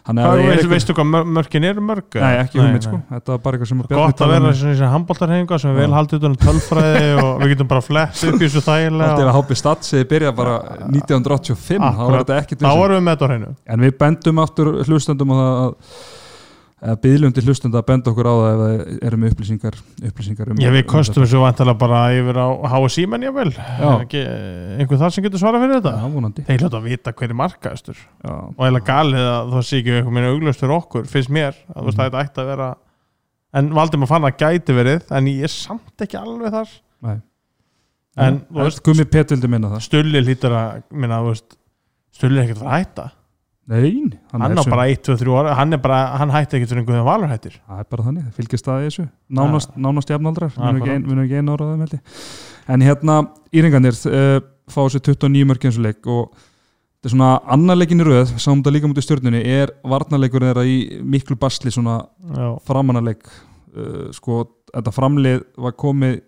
Eitthvað- 0.08 0.70
veistu 0.72 0.94
hvað 0.96 1.08
mör- 1.12 1.26
mörkin 1.38 1.64
eru 1.68 1.82
mörg? 1.84 2.04
Nei, 2.16 2.36
ekki 2.46 2.60
hugmynd 2.62 2.84
sko. 2.88 3.00
Þetta 3.12 3.28
var 3.34 3.38
bara 3.44 3.58
eitthvað 3.58 3.68
sem 3.68 3.82
að 3.82 3.88
Bjarni 3.88 4.06
Gott 4.06 4.14
að 4.16 4.22
talaði 4.22 4.40
vera 4.40 4.48
um. 4.48 4.58
svona 4.58 4.72
í 4.72 4.78
þessi 4.78 4.92
handbóltarhefinga 4.94 5.60
sem 5.60 5.72
er 5.72 5.80
vel 5.82 5.92
haldið 5.98 6.20
utan 6.22 6.32
um 6.32 6.40
tölfræði 6.46 7.10
og 7.24 7.42
við 7.44 7.52
getum 7.54 7.68
bara 7.68 7.82
flett 7.82 8.24
upp 8.24 8.36
í 8.36 8.46
þessu 8.48 8.62
Þetta 8.62 8.78
er 8.78 8.92
þægilega 8.92 9.28
að 9.28 9.34
hápi 9.38 9.58
statsiði 9.62 10.08
byrja 10.14 10.32
bara 10.38 10.56
1985 10.92 11.82
þá 11.82 12.04
var 12.08 12.24
þetta 12.24 12.38
ekkert 12.42 12.60
Þá 12.62 12.68
vissum. 12.68 12.80
vorum 12.80 12.98
við 12.98 13.04
með 13.08 13.18
þetta 13.18 13.28
á 13.28 13.30
hreinu 13.32 13.50
En 13.68 13.80
við 13.88 13.98
bendum 14.00 14.40
aftur 14.44 14.72
hlustendum 14.88 15.34
á 15.34 15.36
það 15.38 15.76
byðlundi 16.78 17.42
hlustenda 17.42 17.80
að 17.82 17.86
benda 17.88 18.12
okkur 18.12 18.28
á 18.30 18.34
það 18.38 18.50
ef 18.52 18.60
það 18.62 19.06
eru 19.08 19.18
með 19.18 19.32
upplýsingar, 19.34 19.78
upplýsingar 20.12 20.52
um 20.54 20.60
Já, 20.62 20.70
við 20.70 20.84
um 20.84 20.90
kostum 20.92 21.24
þessu 21.26 21.40
vantilega 21.42 21.80
bara 21.82 22.02
yfir 22.14 22.38
á 22.38 22.48
HSI 22.70 23.06
menn 23.10 23.26
ég 23.26 23.34
vel 23.34 23.50
Já. 23.50 23.88
Einhver 24.78 25.00
þar 25.02 25.16
sem 25.16 25.26
getur 25.26 25.42
svarað 25.42 25.64
fyrir 25.66 25.80
þetta. 25.80 25.94
Já, 25.98 26.44
Þeir 26.52 26.62
hljóta 26.62 26.78
að 26.78 26.86
vita 26.92 27.14
hver 27.18 27.34
er 27.34 27.40
markaðastur 27.42 27.98
Já, 27.98 28.36
og 28.54 28.62
eða 28.70 28.84
galið 28.92 29.26
að 29.32 29.56
það 29.56 29.66
sé 29.72 29.80
ekki 29.82 29.96
eitthvað 29.98 30.14
minna 30.20 30.34
auglöstur 30.36 30.76
okkur, 30.78 31.08
finnst 31.10 31.34
mér 31.34 31.58
að 31.74 31.80
þú 31.82 31.88
veist 31.90 31.98
Mhm. 31.98 32.04
að 32.04 32.12
þetta 32.12 32.24
ætti 32.28 32.44
að 32.46 32.52
vera 32.54 32.70
en 33.58 33.70
Valdimar 33.74 34.08
fann 34.14 34.28
að 34.30 34.38
gæti 34.38 34.78
verið 34.78 35.12
en 35.18 35.26
ég 35.34 35.44
er 35.44 35.54
samt 35.58 35.98
ekki 36.06 36.18
alveg 36.22 36.52
þar. 36.54 36.70
Nei. 37.02 37.18
En, 38.18 38.40
þú 38.40 38.46
þú 38.54 38.54
veist- 38.54 38.66
veist, 38.70 38.84
Gummi 38.86 39.06
Pet 39.06 39.30
vildi 39.34 39.48
minna 39.50 39.68
það. 39.70 39.82
Stulli 39.82 40.22
hlýtur 40.22 40.54
að 40.54 40.84
minna, 40.92 41.20
Stulli 42.14 42.38
er 42.40 42.46
ekkert 42.48 42.62
fara 42.62 42.70
að 42.70 42.86
hætta 42.86 43.12
Nei, 43.68 43.90
hann, 44.32 44.42
er 44.48 44.56
á 44.56 44.64
sem- 44.64 44.72
bara 44.72 44.86
1, 44.88 45.02
2, 45.04 45.16
3 45.20 45.34
ára 45.42 45.56
hann, 45.60 45.74
er 45.76 45.80
bara, 45.84 45.98
hann 46.22 46.30
hætti 46.32 46.56
ekkert 46.56 46.70
fyrir 46.72 46.82
einhverjum 46.86 47.08
valur 47.08 47.28
hættir. 47.28 47.58
Það 47.68 47.80
er 47.84 47.88
bara 47.92 48.04
þannig, 48.06 48.24
það 48.28 48.38
fylgist 48.38 48.70
í 48.72 48.76
þessu. 48.88 49.08
Nánast, 49.40 49.74
nánast 49.76 50.14
jafnaldrar, 50.14 50.54
við 50.56 50.62
erum 50.64 50.78
ekki 50.78 50.88
Akkurat. 50.88 50.96
ein- 50.96 51.04
við 51.04 51.12
erum 51.18 51.26
ekki 51.26 51.40
einu 51.42 51.56
áraðum 51.58 51.82
held 51.84 51.96
ég. 51.98 52.22
En 52.68 52.82
hérna, 52.88 53.18
Íringarnir 53.52 53.98
uh, 54.08 54.40
fá 54.72 54.80
sér 54.88 55.04
29 55.04 55.44
mörg 55.52 55.66
eins 55.68 55.78
og 55.78 55.84
þetta 55.92 57.12
er 57.12 57.14
svona 57.14 57.42
annar 57.46 57.76
leikin 57.78 58.00
í 58.00 58.08
röð 58.08 58.32
sáum 58.40 58.62
þetta 58.64 58.74
líka 58.78 58.88
mútið 58.88 59.06
stjórnunni, 59.08 59.44
er 59.44 59.76
varnarleikur 59.84 60.48
þeirra 60.48 60.64
í 60.66 61.02
miklu 61.04 61.36
basli 61.40 61.70
svona 61.72 62.00
Já, 62.24 62.48
framanarleik. 62.68 63.28
Uh, 63.76 64.08
sko, 64.16 64.46
þetta 64.74 64.96
framlið 64.96 65.44
var 65.60 65.76
komið 65.76 66.22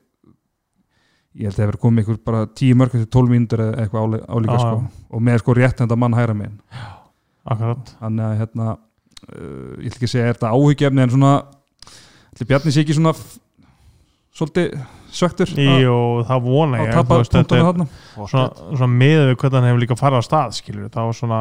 ég 1.39 1.45
held 1.47 1.55
að 1.55 1.59
það 1.59 1.65
hefur 1.69 1.81
komið 1.87 2.03
ykkur 2.03 2.17
bara 2.25 2.45
10 2.51 2.75
mörg 2.75 2.91
til 2.91 3.05
12 3.07 3.31
mínútur 3.31 3.61
eða 3.63 3.83
eitthvað 3.83 4.15
álíka 4.27 4.59
sko, 4.59 4.79
og 5.15 5.21
með 5.23 5.37
sko 5.39 5.55
rétt 5.55 5.77
þetta 5.83 5.97
mann 5.99 6.13
hægra 6.17 6.35
megin 6.35 6.59
akkurat. 7.49 7.91
Þannig 7.99 8.25
að 8.27 8.37
hérna 8.43 8.69
uh, 8.69 9.73
ég 9.79 9.89
ætla 9.89 9.97
ekki 9.97 10.09
að 10.09 10.13
segja 10.13 10.29
er 10.29 10.37
þetta 10.37 10.53
áhyggjefni 10.55 11.05
en 11.05 11.13
svona 11.15 11.33
ætli 12.33 12.49
Bjarni 12.49 12.73
sé 12.73 12.83
ekki 12.85 12.97
svona 12.97 13.13
svolítið 14.39 14.79
söktur 15.13 15.51
að, 15.57 15.75
Jú, 15.83 15.99
það 16.29 16.43
vona 16.45 16.79
að 16.79 16.87
ég 16.87 17.07
veist, 17.09 17.35
þetta 17.35 17.59
er 17.59 17.69
svona, 18.29 18.47
svona 18.77 18.89
miður 18.93 19.31
við 19.31 19.37
hvernig 19.41 19.57
hann 19.57 19.69
hefur 19.69 19.83
líka 19.83 19.97
farið 19.99 20.21
á 20.21 20.27
stað 20.27 20.57
skilur 20.59 20.91
þá 20.93 20.99
er 21.01 21.15
svona 21.17 21.39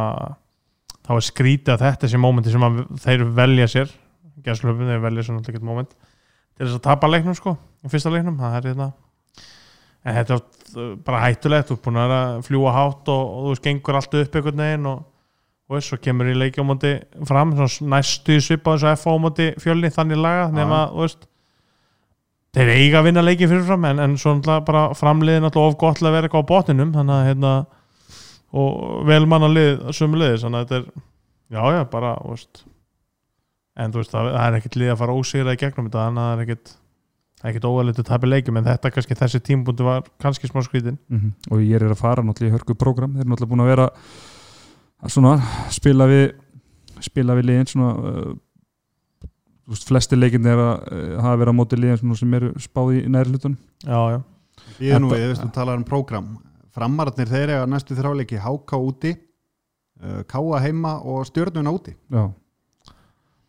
þá 1.05 1.13
er 1.17 1.27
skrítið 1.27 1.75
að 1.75 1.85
þetta 1.85 2.11
sé 2.11 2.21
mómenti 2.21 2.55
sem 2.55 2.65
að 2.65 2.81
þeir 3.05 3.27
velja 3.37 3.69
sér 3.75 3.93
gæslöfum, 4.45 4.89
þeir 4.89 5.05
velja 5.05 5.27
svona 5.27 5.43
alltaf 5.43 5.67
moment 5.67 5.93
til 5.93 6.65
þess 6.65 6.79
að 6.79 6.87
tapa 6.89 7.11
leiknum 7.11 7.37
sko 7.37 7.55
í 7.85 7.93
fyrsta 7.93 8.13
leiknum, 8.15 8.41
það 8.41 8.57
er 8.59 8.71
hérna 8.73 8.89
en 10.09 10.19
þetta 10.19 10.39
er 10.39 10.43
uh, 10.43 10.91
bara 11.05 11.23
hættulegt 11.27 11.71
þú 11.71 11.77
er 11.77 11.85
búin 11.85 12.03
að 12.03 12.17
að 12.17 12.43
fljúa 12.49 12.75
hátt 12.75 13.13
og, 13.13 13.23
og 13.29 13.47
þú 13.47 13.55
veist, 13.55 13.65
gengur 13.69 14.01
allt 14.01 14.19
upp 14.23 14.39
einhvern 14.41 14.65
veginn 14.65 14.91
og, 14.91 15.07
og 15.69 15.77
veist, 15.77 15.91
svo 15.91 15.99
kemur 16.01 16.31
í 16.31 16.37
leiki 16.39 16.63
á 16.63 16.65
móti 16.65 16.95
fram, 17.29 17.51
svona 17.59 17.97
næstu 17.99 18.39
svipa 18.41 18.77
þess 18.77 18.87
að 18.89 18.95
F 18.97 19.09
á 19.09 19.15
móti 19.21 19.49
fjölni 19.61 19.91
þannig 19.93 20.23
laga 20.25 20.47
nema, 20.55 20.79
veist 20.97 21.27
þeir 22.57 22.71
eiga 22.73 23.01
að 23.03 23.05
vinna 23.11 23.23
leiki 23.27 23.49
fyrirfram 23.51 23.85
en, 23.91 23.99
en 24.01 24.15
svo 24.19 24.33
náttúrulega 24.39 24.65
bara 24.65 24.87
framliðin 24.97 25.49
of 25.51 25.77
gott 25.79 26.01
að 26.03 26.15
vera 26.17 26.27
eitthvað 26.31 26.47
á 26.49 26.51
botninum 26.53 26.95
þannig 26.97 27.15
að 27.19 27.29
hérna 27.29 27.53
og 28.59 29.05
vel 29.07 29.27
manna 29.29 29.51
lið 29.53 29.83
sömu 29.93 30.17
liðis 30.23 30.47
þannig 30.47 30.63
að 30.63 30.67
þetta 30.71 30.79
er, 30.81 31.05
já 31.53 31.63
já, 31.77 31.83
bara 31.93 32.15
veist, 32.25 32.63
en 33.79 33.93
þú 33.93 34.01
veist, 34.01 34.15
það, 34.15 34.31
það 34.33 34.47
er 34.49 34.57
ekkert 34.63 34.79
lið 34.81 34.93
að 34.95 35.01
fara 35.03 35.17
ósýrað 35.21 35.53
í 35.59 35.61
gegnum 35.61 35.91
þetta 35.91 36.07
þannig 36.07 36.23
að 36.25 36.31
það 36.33 36.39
er 36.39 36.47
ekkert 36.47 36.73
er 37.39 37.51
ekkert 37.53 37.69
óvæðilegt 37.69 38.01
að 38.03 38.09
tapja 38.09 38.29
leikjum 38.33 38.57
en 38.59 38.65
þetta 38.67 38.91
kannski 38.97 39.17
þessi 39.21 39.41
tímbúndi 39.47 39.85
var 39.87 40.09
kannski 40.25 40.49
smá 40.51 40.65
skrítin 40.67 40.97
Mhm. 41.13 41.29
og 41.53 41.61
ég 41.63 41.77
er 41.79 41.85
að 41.93 42.01
fara 42.01 42.25
náttúrulega 42.25 42.51
í 42.51 42.57
hörku 42.57 42.75
program 42.75 43.13
þeir 43.15 43.21
eru 43.27 43.31
náttúrulega 43.31 43.53
búin 43.53 43.63
að 43.63 43.71
vera 43.77 43.87
að 45.05 45.13
svona 45.15 45.35
spila 45.75 46.07
við 46.11 46.25
spila 47.05 47.37
við 47.39 47.47
liðin 47.51 47.69
svona 47.71 47.93
uh, 47.95 48.33
veist, 49.69 49.87
flesti 49.89 50.19
leikin 50.19 50.47
er 50.51 50.59
að 50.59 50.75
uh, 50.89 51.15
hafa 51.23 51.39
verið 51.43 51.55
á 51.55 51.59
móti 51.61 51.79
liðin 51.79 52.01
svona 52.01 52.19
sem 52.19 52.35
eru 52.41 52.51
spáði 52.63 53.05
í 53.05 53.13
næri 53.15 53.33
hlutunum. 53.35 53.59
Já, 53.85 54.01
já, 54.17 54.19
Ég 54.83 55.01
nú 55.03 55.09
Þetta- 55.11 55.21
við, 55.23 55.29
veist, 55.33 55.45
þú 55.45 55.53
talar 55.55 55.79
um 55.79 55.87
prógram. 55.87 56.29
Framararnir 56.79 57.31
þeir 57.31 57.55
eiga 57.55 57.67
næstu 57.71 57.97
þráleiki 57.99 58.39
HK 58.43 58.79
úti 58.87 59.15
uh, 60.03 60.21
Káa 60.31 60.61
heima 60.63 60.97
og 61.03 61.25
stjörnuna 61.27 61.73
úti. 61.75 61.95
Já, 62.13 62.27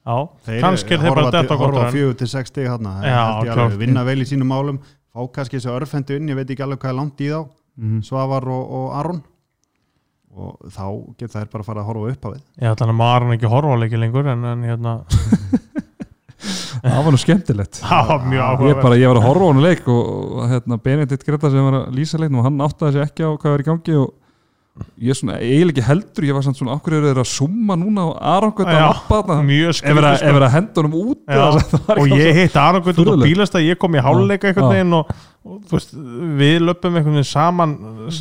já 0.10 0.16
Þeir 0.48 0.62
kannski 0.64 0.96
er 0.96 1.04
þeir 1.04 1.20
bara 1.20 1.44
horfa 1.60 1.90
fjögur 1.94 2.16
til 2.22 2.30
sex 2.32 2.50
stig 2.54 2.70
þarna. 2.70 2.96
Það 3.02 3.10
er 3.10 3.14
Já, 3.14 3.20
held 3.26 3.50
ég 3.50 3.52
klárt. 3.54 3.66
alveg, 3.66 3.82
vinna 3.84 4.06
vel 4.08 4.22
í 4.24 4.30
sínum 4.30 4.50
málum 4.54 4.80
fá 5.10 5.26
kannski 5.36 5.58
þessu 5.60 5.74
örfendu 5.74 6.16
inn, 6.18 6.30
ég 6.30 6.38
veit 6.38 6.50
ekki 6.54 6.64
alveg 6.66 6.80
hvað 6.84 6.94
er 6.94 6.98
langt 7.02 7.22
í 7.26 7.30
þá. 7.34 7.42
Mm. 7.80 8.00
Svavar 8.06 8.46
og, 8.50 8.74
og 8.80 8.88
Aron 9.00 9.22
og 10.40 10.72
þá 10.74 10.86
geta 11.20 11.40
þær 11.40 11.50
bara 11.52 11.64
að 11.64 11.70
fara 11.70 11.84
að 11.84 11.90
horfa 11.90 12.14
upp 12.14 12.28
á 12.28 12.30
við. 12.32 12.44
Ég 12.62 12.74
ætla 12.74 12.88
að 12.88 13.00
maður 13.00 13.36
ekki 13.36 13.52
horfa 13.54 13.76
á 13.76 13.82
leiki 13.84 14.00
lengur 14.00 14.30
en, 14.32 14.46
en 14.54 14.64
hérna, 14.70 14.94
það 16.86 17.02
var 17.06 17.16
nú 17.16 17.20
skemmtilegt. 17.22 17.82
Það 17.84 18.10
var 18.14 18.26
mjög 18.26 18.40
ég, 18.40 18.48
áhugaverð 18.48 18.82
bara, 18.88 19.02
ég 19.02 19.12
var 19.12 19.20
að 19.20 19.28
horfa 19.28 19.46
á 19.46 19.50
hann 19.52 19.66
leik 19.66 19.92
og, 19.92 20.40
hérna, 20.54 20.80
Benedikt 20.88 21.28
Greta 21.28 21.52
sem 21.52 21.70
var 21.70 21.80
að 21.82 22.00
lýsa 22.00 22.22
leiknum 22.22 22.42
og 22.44 22.50
hann 22.50 22.66
áttaði 22.70 22.98
sig 22.98 23.08
ekki 23.10 23.28
á 23.28 23.32
hvað 23.36 23.56
var 23.56 23.66
í 23.66 23.70
gangi 23.70 24.00
og 24.00 24.16
ég 25.00 25.12
er 25.14 25.18
svona, 25.18 25.38
eiginlega 25.44 25.74
ekki 25.74 25.86
heldur 25.88 26.28
ég 26.28 26.36
var 26.38 26.46
samt 26.46 26.60
svona, 26.60 26.76
okkur 26.78 26.96
eru 26.98 27.10
þeir 27.10 27.22
að 27.24 27.30
summa 27.32 27.76
núna 27.80 28.06
og 28.10 28.14
aðrangut 28.32 28.70
að 28.70 28.78
Já, 28.78 28.84
lappa 28.86 29.20
þarna? 29.28 29.58
ef 29.60 29.60
er 29.60 29.68
að, 29.70 29.76
skrítið 29.80 30.30
ef 30.30 30.40
er 30.40 30.46
að 30.46 30.54
henda 30.56 30.82
honum 30.82 30.96
út 31.00 31.20
Já, 31.26 31.44
það 31.74 31.92
og 31.96 32.14
ég 32.14 32.40
hitt 32.40 32.58
Arangund 32.64 33.02
út 33.04 33.12
á 33.12 33.18
bílasta 33.24 33.64
ég 33.64 33.80
kom 33.82 33.98
í 33.98 34.04
háluleika 34.06 34.50
einhvern 34.50 34.70
Já. 34.70 34.74
veginn 34.78 34.98
og, 35.00 35.12
og 35.46 35.62
þú 35.70 35.78
veist, 35.78 35.94
við 36.40 36.58
löpum 36.68 36.98
einhvern 37.00 37.16
veginn 37.16 37.30
saman 37.30 37.76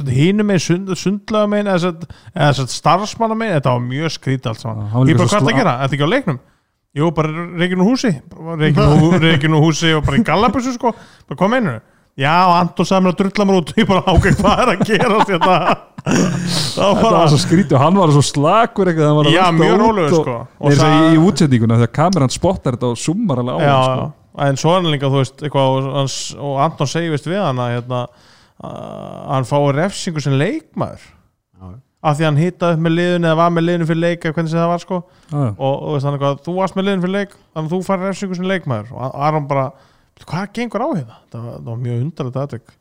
hínum 0.07 0.47
megin, 0.49 0.62
sund, 0.62 0.93
sundlega 0.97 1.51
megin 1.51 1.73
eða, 1.75 1.91
eða 2.35 2.53
sett 2.61 2.73
starfsmanna 2.77 3.35
megin. 3.39 3.57
Þetta 3.59 3.75
var 3.75 3.85
mjög 3.89 4.14
skrítið 4.14 4.53
allt 4.53 4.62
Já, 4.62 4.62
saman 4.69 5.11
ég 5.11 5.19
bara 5.19 5.29
hvað 5.33 5.49
það 5.51 5.59
gera, 5.59 5.75
þetta 5.83 5.99
ekki 5.99 6.07
á 6.09 6.14
leiknum? 6.14 6.41
Jú, 6.99 7.11
bara 7.14 7.47
reygin 7.61 7.83
úr 7.85 7.91
húsi. 7.91 8.14
Reygin 8.62 9.55
úr 9.59 9.62
húsi 9.66 9.93
og 9.99 10.07
bara 10.07 10.19
í 10.21 10.25
gallabussu 10.27 10.73
sko, 10.79 10.95
bara 11.29 11.41
hvað 11.43 11.53
meinur 11.57 11.81
já, 12.19 12.33
og 12.49 12.55
Anton 12.59 12.87
sagði 12.89 13.05
mér 13.05 13.12
að 13.12 13.19
drulla 13.21 13.45
mér 13.47 13.59
út. 13.61 13.69
Ég 13.79 13.87
bara 13.87 14.03
ákveð 14.11 14.39
hvað 14.41 14.62
er 14.64 14.71
að 14.73 14.81
gera 14.89 15.19
þetta 15.29 15.59
það 16.09 16.89
var 16.89 16.97
Þetta 16.99 17.03
bara 17.03 17.19
var 17.19 17.29
svo 17.31 17.39
skrítið 17.43 17.77
og 17.77 17.83
hann 17.85 17.99
var 18.01 18.12
svo 18.14 18.23
að 19.29 19.37
já, 19.37 19.45
mjög 19.55 19.75
og- 20.09 20.16
sko. 20.23 20.37
Þess 20.64 20.81
að 20.83 20.95
það- 20.95 21.05
í, 21.05 21.12
í 21.14 21.21
útsendinguna 21.29 21.79
þegar 21.83 21.93
kameran 22.01 22.33
spottar 22.35 22.79
þetta 22.79 22.91
og 22.95 22.99
summar 23.03 23.43
alveg 23.43 23.55
á 23.55 23.59
já, 23.62 23.75
hann 23.77 23.87
sko. 23.93 24.09
En 24.45 24.59
svo 24.61 24.72
er 24.74 24.80
hann 24.82 24.93
líka 24.93 25.11
þú 25.11 25.20
veist 25.22 25.43
eitthvað, 25.45 25.74
og, 25.74 25.91
hans, 25.99 26.16
og 26.39 26.57
Anton 26.64 26.91
segir 26.91 27.12
vist 27.14 27.28
við 27.28 27.43
hann 27.43 27.61
að 27.62 27.74
hérna, 27.76 28.01
að 28.68 29.28
hann 29.34 29.49
fái 29.51 29.61
refsingu 29.76 30.22
sem 30.24 30.39
leikmaður. 30.39 31.05
Já, 31.59 31.68
af 32.09 32.18
því 32.18 32.26
hann 32.28 32.41
hittaði 32.43 32.78
upp 32.78 32.82
með 32.86 32.97
liðun 32.99 33.28
eða 33.28 33.39
var 33.43 33.55
með 33.57 33.66
liðun 33.68 33.89
fyrir 33.91 34.03
leik 34.05 34.24
eða 34.24 34.36
hvernig 34.39 34.53
sem 34.55 34.61
það 34.62 34.72
var 34.72 34.82
sko. 34.84 35.01
Já, 35.32 35.39
og, 35.45 35.72
og 35.74 35.95
veist, 35.97 36.09
hann 36.09 36.18
eitthvað, 36.18 36.43
þú 36.47 36.57
varst 36.59 36.78
með 36.78 36.89
liðun 36.89 37.07
fyrir 37.07 37.16
leik 37.18 37.36
þannig 37.39 37.64
að 37.64 37.72
þú 37.76 37.80
fær 37.89 38.05
refsingu 38.07 38.39
sem 38.39 38.51
leikmaður. 38.53 38.93
Og 38.95 39.22
Aron 39.28 39.49
bara, 39.51 39.66
hvað 40.24 40.53
gengur 40.59 40.84
á 40.84 40.89
hérna? 40.93 41.18
Það 41.32 41.49
það 41.49 41.66
var 41.72 41.82
mjög 41.86 42.05
undarlega 42.05 42.47
aðtök 42.47 42.76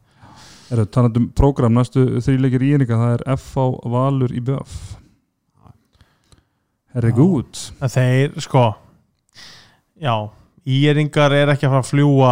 Er 0.68 0.82
það 0.82 0.88
talandi 0.92 1.20
um 1.22 1.28
prógram 1.32 1.78
næstu 1.78 2.02
þrjuleikir 2.20 2.64
í 2.68 2.72
eininga, 2.76 2.98
það 3.00 3.14
er 3.14 3.22
FH 3.38 3.68
Valur 3.94 4.34
í 4.36 4.42
BF 4.44 4.74
Herri 6.98 7.12
Já. 7.14 7.16
gút 7.16 7.62
en 7.84 7.94
þeir 7.94 8.36
sko 8.44 8.64
já, 10.02 10.14
íeringar 10.68 11.36
er 11.38 11.54
ekki 11.54 11.68
að 11.68 11.76
fara 11.78 11.84
að 11.86 11.92
fljúa 11.94 12.32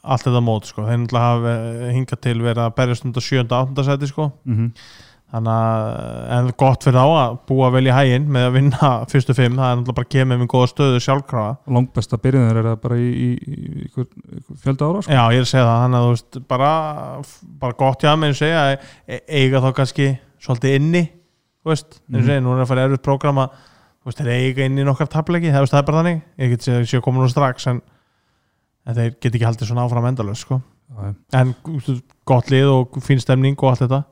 allt 0.00 0.24
þetta 0.26 0.40
mót 0.44 0.68
sko, 0.70 0.86
þeir 0.88 0.98
náttúrulega 1.02 1.28
hafa 1.28 1.52
eh, 1.52 1.92
hingað 1.96 2.20
til 2.24 2.38
verið 2.40 2.64
að 2.66 2.74
berjast 2.80 3.04
undir 3.08 3.24
7. 3.26 3.46
8. 3.60 3.86
seti 3.90 4.10
sko 4.12 4.32
mm 4.48 4.72
þannig 5.30 5.50
að 5.54 6.30
en 6.34 6.48
gott 6.58 6.82
fyrir 6.82 6.96
þá 6.98 7.10
að 7.20 7.34
búa 7.46 7.68
vel 7.70 7.84
í 7.86 7.92
hæginn 7.94 8.24
með 8.34 8.46
að 8.48 8.54
vinna 8.56 8.88
fyrstu 9.12 9.36
fimm, 9.38 9.60
það 9.60 9.68
er 9.68 9.76
náttúrulega 9.78 9.94
bara 10.00 10.06
að 10.08 10.14
kemur 10.16 10.40
með 10.40 10.48
góða 10.50 10.70
stöðu 10.72 11.02
sjálfkrafa 11.04 11.52
Langbesta 11.76 12.18
byrjun 12.24 12.48
er 12.50 12.58
það 12.66 12.80
bara 12.82 12.96
í, 12.98 13.04
í, 13.06 13.28
í 13.38 13.84
ykkur 13.84 14.08
fjölda 14.64 14.88
ára 14.88 15.04
sko. 15.06 15.12
já 15.14 15.20
ég 15.30 15.38
er 15.38 15.46
að 15.46 15.52
segja 15.52 15.68
það, 15.68 15.78
þannig 15.84 16.00
að 16.00 16.08
þú 16.08 16.16
veist 16.16 16.40
bara, 16.50 16.72
bara 17.62 17.78
gott 17.84 18.02
já 18.08 18.10
með 18.18 18.34
að 18.34 18.40
segja 18.40 18.64
e- 18.74 19.22
eiga 19.44 19.62
þá 19.62 19.70
kannski 19.78 20.08
svolítið 20.42 20.76
inni 20.80 21.04
þú 21.06 21.70
veist, 21.76 22.00
og 22.00 22.18
Mhm. 22.18 22.26
segja, 22.26 22.42
nú 22.48 22.56
er 22.56 22.64
að 22.64 22.70
fara 22.72 22.88
erfið 22.90 23.04
prógrama 23.06 23.46
veist, 24.06 24.20
þeir 24.20 24.32
eiga 24.34 24.68
inni 24.68 24.84
nokkar 24.86 25.10
tapleiki 25.10 25.52
það, 25.52 25.68
er 25.78 25.88
bara 25.88 26.02
þannig, 26.02 26.22
ég 26.40 26.54
get 26.54 26.66
séð 26.66 26.84
að 27.00 27.04
komin 27.04 27.24
nú 27.24 27.30
strax 27.32 27.68
en, 27.70 27.82
en 28.86 28.96
þeir 28.96 29.16
get 29.18 29.34
ekki 29.34 29.48
haldið 29.48 29.72
svona 29.72 29.84
áfram 29.86 30.08
endalös 30.10 30.44
sko, 30.46 30.60
Já, 30.90 31.12
en 31.38 31.52
gott 32.26 32.50
lið 32.50 32.70
og 32.72 32.98
fín 33.04 33.20
stemning 33.22 33.58
og 33.60 33.72
allt 33.72 33.84
þetta. 33.84 34.02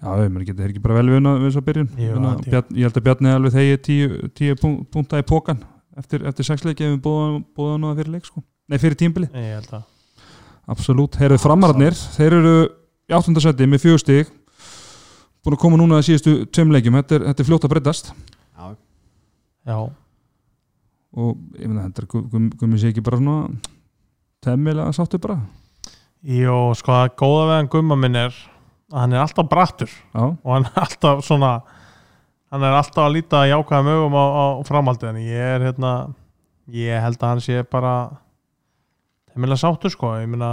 Já, 0.00 0.10
geta 0.46 0.62
þeir 0.62 0.72
ekki 0.72 0.80
bara 0.80 0.96
vel 0.96 1.12
vinna 1.12 1.34
við 1.36 1.46
þess 1.50 1.60
að 1.60 1.66
byrjun 1.66 1.88
ég. 2.00 2.54
Held 2.80 2.96
að 2.96 3.04
Bjarni 3.04 3.32
alveg 3.34 3.52
þegi 3.52 3.80
tíu, 3.84 4.20
tíu 4.36 4.56
púnta 4.60 5.20
í 5.20 5.26
pókan 5.28 5.60
eftir, 6.00 6.24
eftir 6.28 6.46
sex 6.48 6.64
leiki 6.64 6.86
ef 6.86 6.94
við 6.94 7.02
búðum 7.04 7.42
búðum 7.56 7.88
það 7.90 8.00
fyrir 8.00 8.14
leik 8.14 8.28
sko. 8.28 8.42
Nei, 8.70 8.78
fyrir 8.80 8.96
tímbili 8.96 9.28
ég 9.34 9.58
held 9.58 9.74
að 9.76 9.88
Absolutt, 10.70 11.18
heyrðu 11.20 11.40
framararnir 11.42 11.96
þeir 12.14 12.36
eru 12.38 12.54
í 13.10 13.14
áttundasætti 13.16 13.66
með 13.66 13.84
fjögur 13.84 14.02
stig. 14.04 14.28
Búin 15.42 15.56
að 15.56 15.62
koma 15.64 15.80
núna 15.80 15.98
að 15.98 16.06
síðustu 16.06 16.34
tveim 16.52 16.72
leikjum, 16.76 16.98
þetta 17.00 17.16
er, 17.16 17.24
þetta 17.30 17.42
er 17.42 17.48
fljótt 17.48 17.66
að 17.66 17.72
breytast. 17.72 18.12
Já, 18.12 18.66
já, 19.70 19.78
og 21.20 21.36
ég 21.58 21.66
meina 21.70 21.86
þetta 21.88 22.02
er 22.04 22.08
gu- 22.12 22.26
gum- 22.32 22.52
gummi 22.60 22.78
sé 22.82 22.90
ekki 22.92 23.02
bara 23.06 23.18
svona 23.20 23.50
temmilega 24.44 24.92
sáttu 24.96 25.18
bara? 25.22 25.38
Jó, 26.26 26.56
sko 26.76 26.92
það 26.92 27.14
góða 27.22 27.56
hann 27.56 27.70
gumma 27.72 27.96
minn 27.96 28.16
er 28.20 28.34
að 28.90 28.98
hann 29.04 29.14
er 29.16 29.22
alltaf 29.24 29.48
brattur 29.50 29.90
já, 29.90 30.22
og 30.34 30.50
hann 30.54 30.66
er 30.68 30.80
alltaf 30.84 31.22
svona 31.26 31.52
hann 32.50 32.64
er 32.66 32.74
alltaf 32.76 33.04
að 33.06 33.14
líta 33.16 33.44
jákvæðum 33.48 33.92
augum 33.94 34.16
á, 34.18 34.24
á 34.26 34.44
framhaldið 34.66 35.12
en 35.12 35.20
ég 35.22 35.52
er 35.54 35.64
hérna 35.68 35.92
ég 36.74 37.02
held 37.02 37.18
að 37.22 37.30
hann 37.32 37.42
sé 37.44 37.62
bara 37.70 37.94
heimilega 39.34 39.62
sáttur 39.62 39.90
sko. 39.94 40.10
Ég 40.18 40.26
meina 40.30 40.50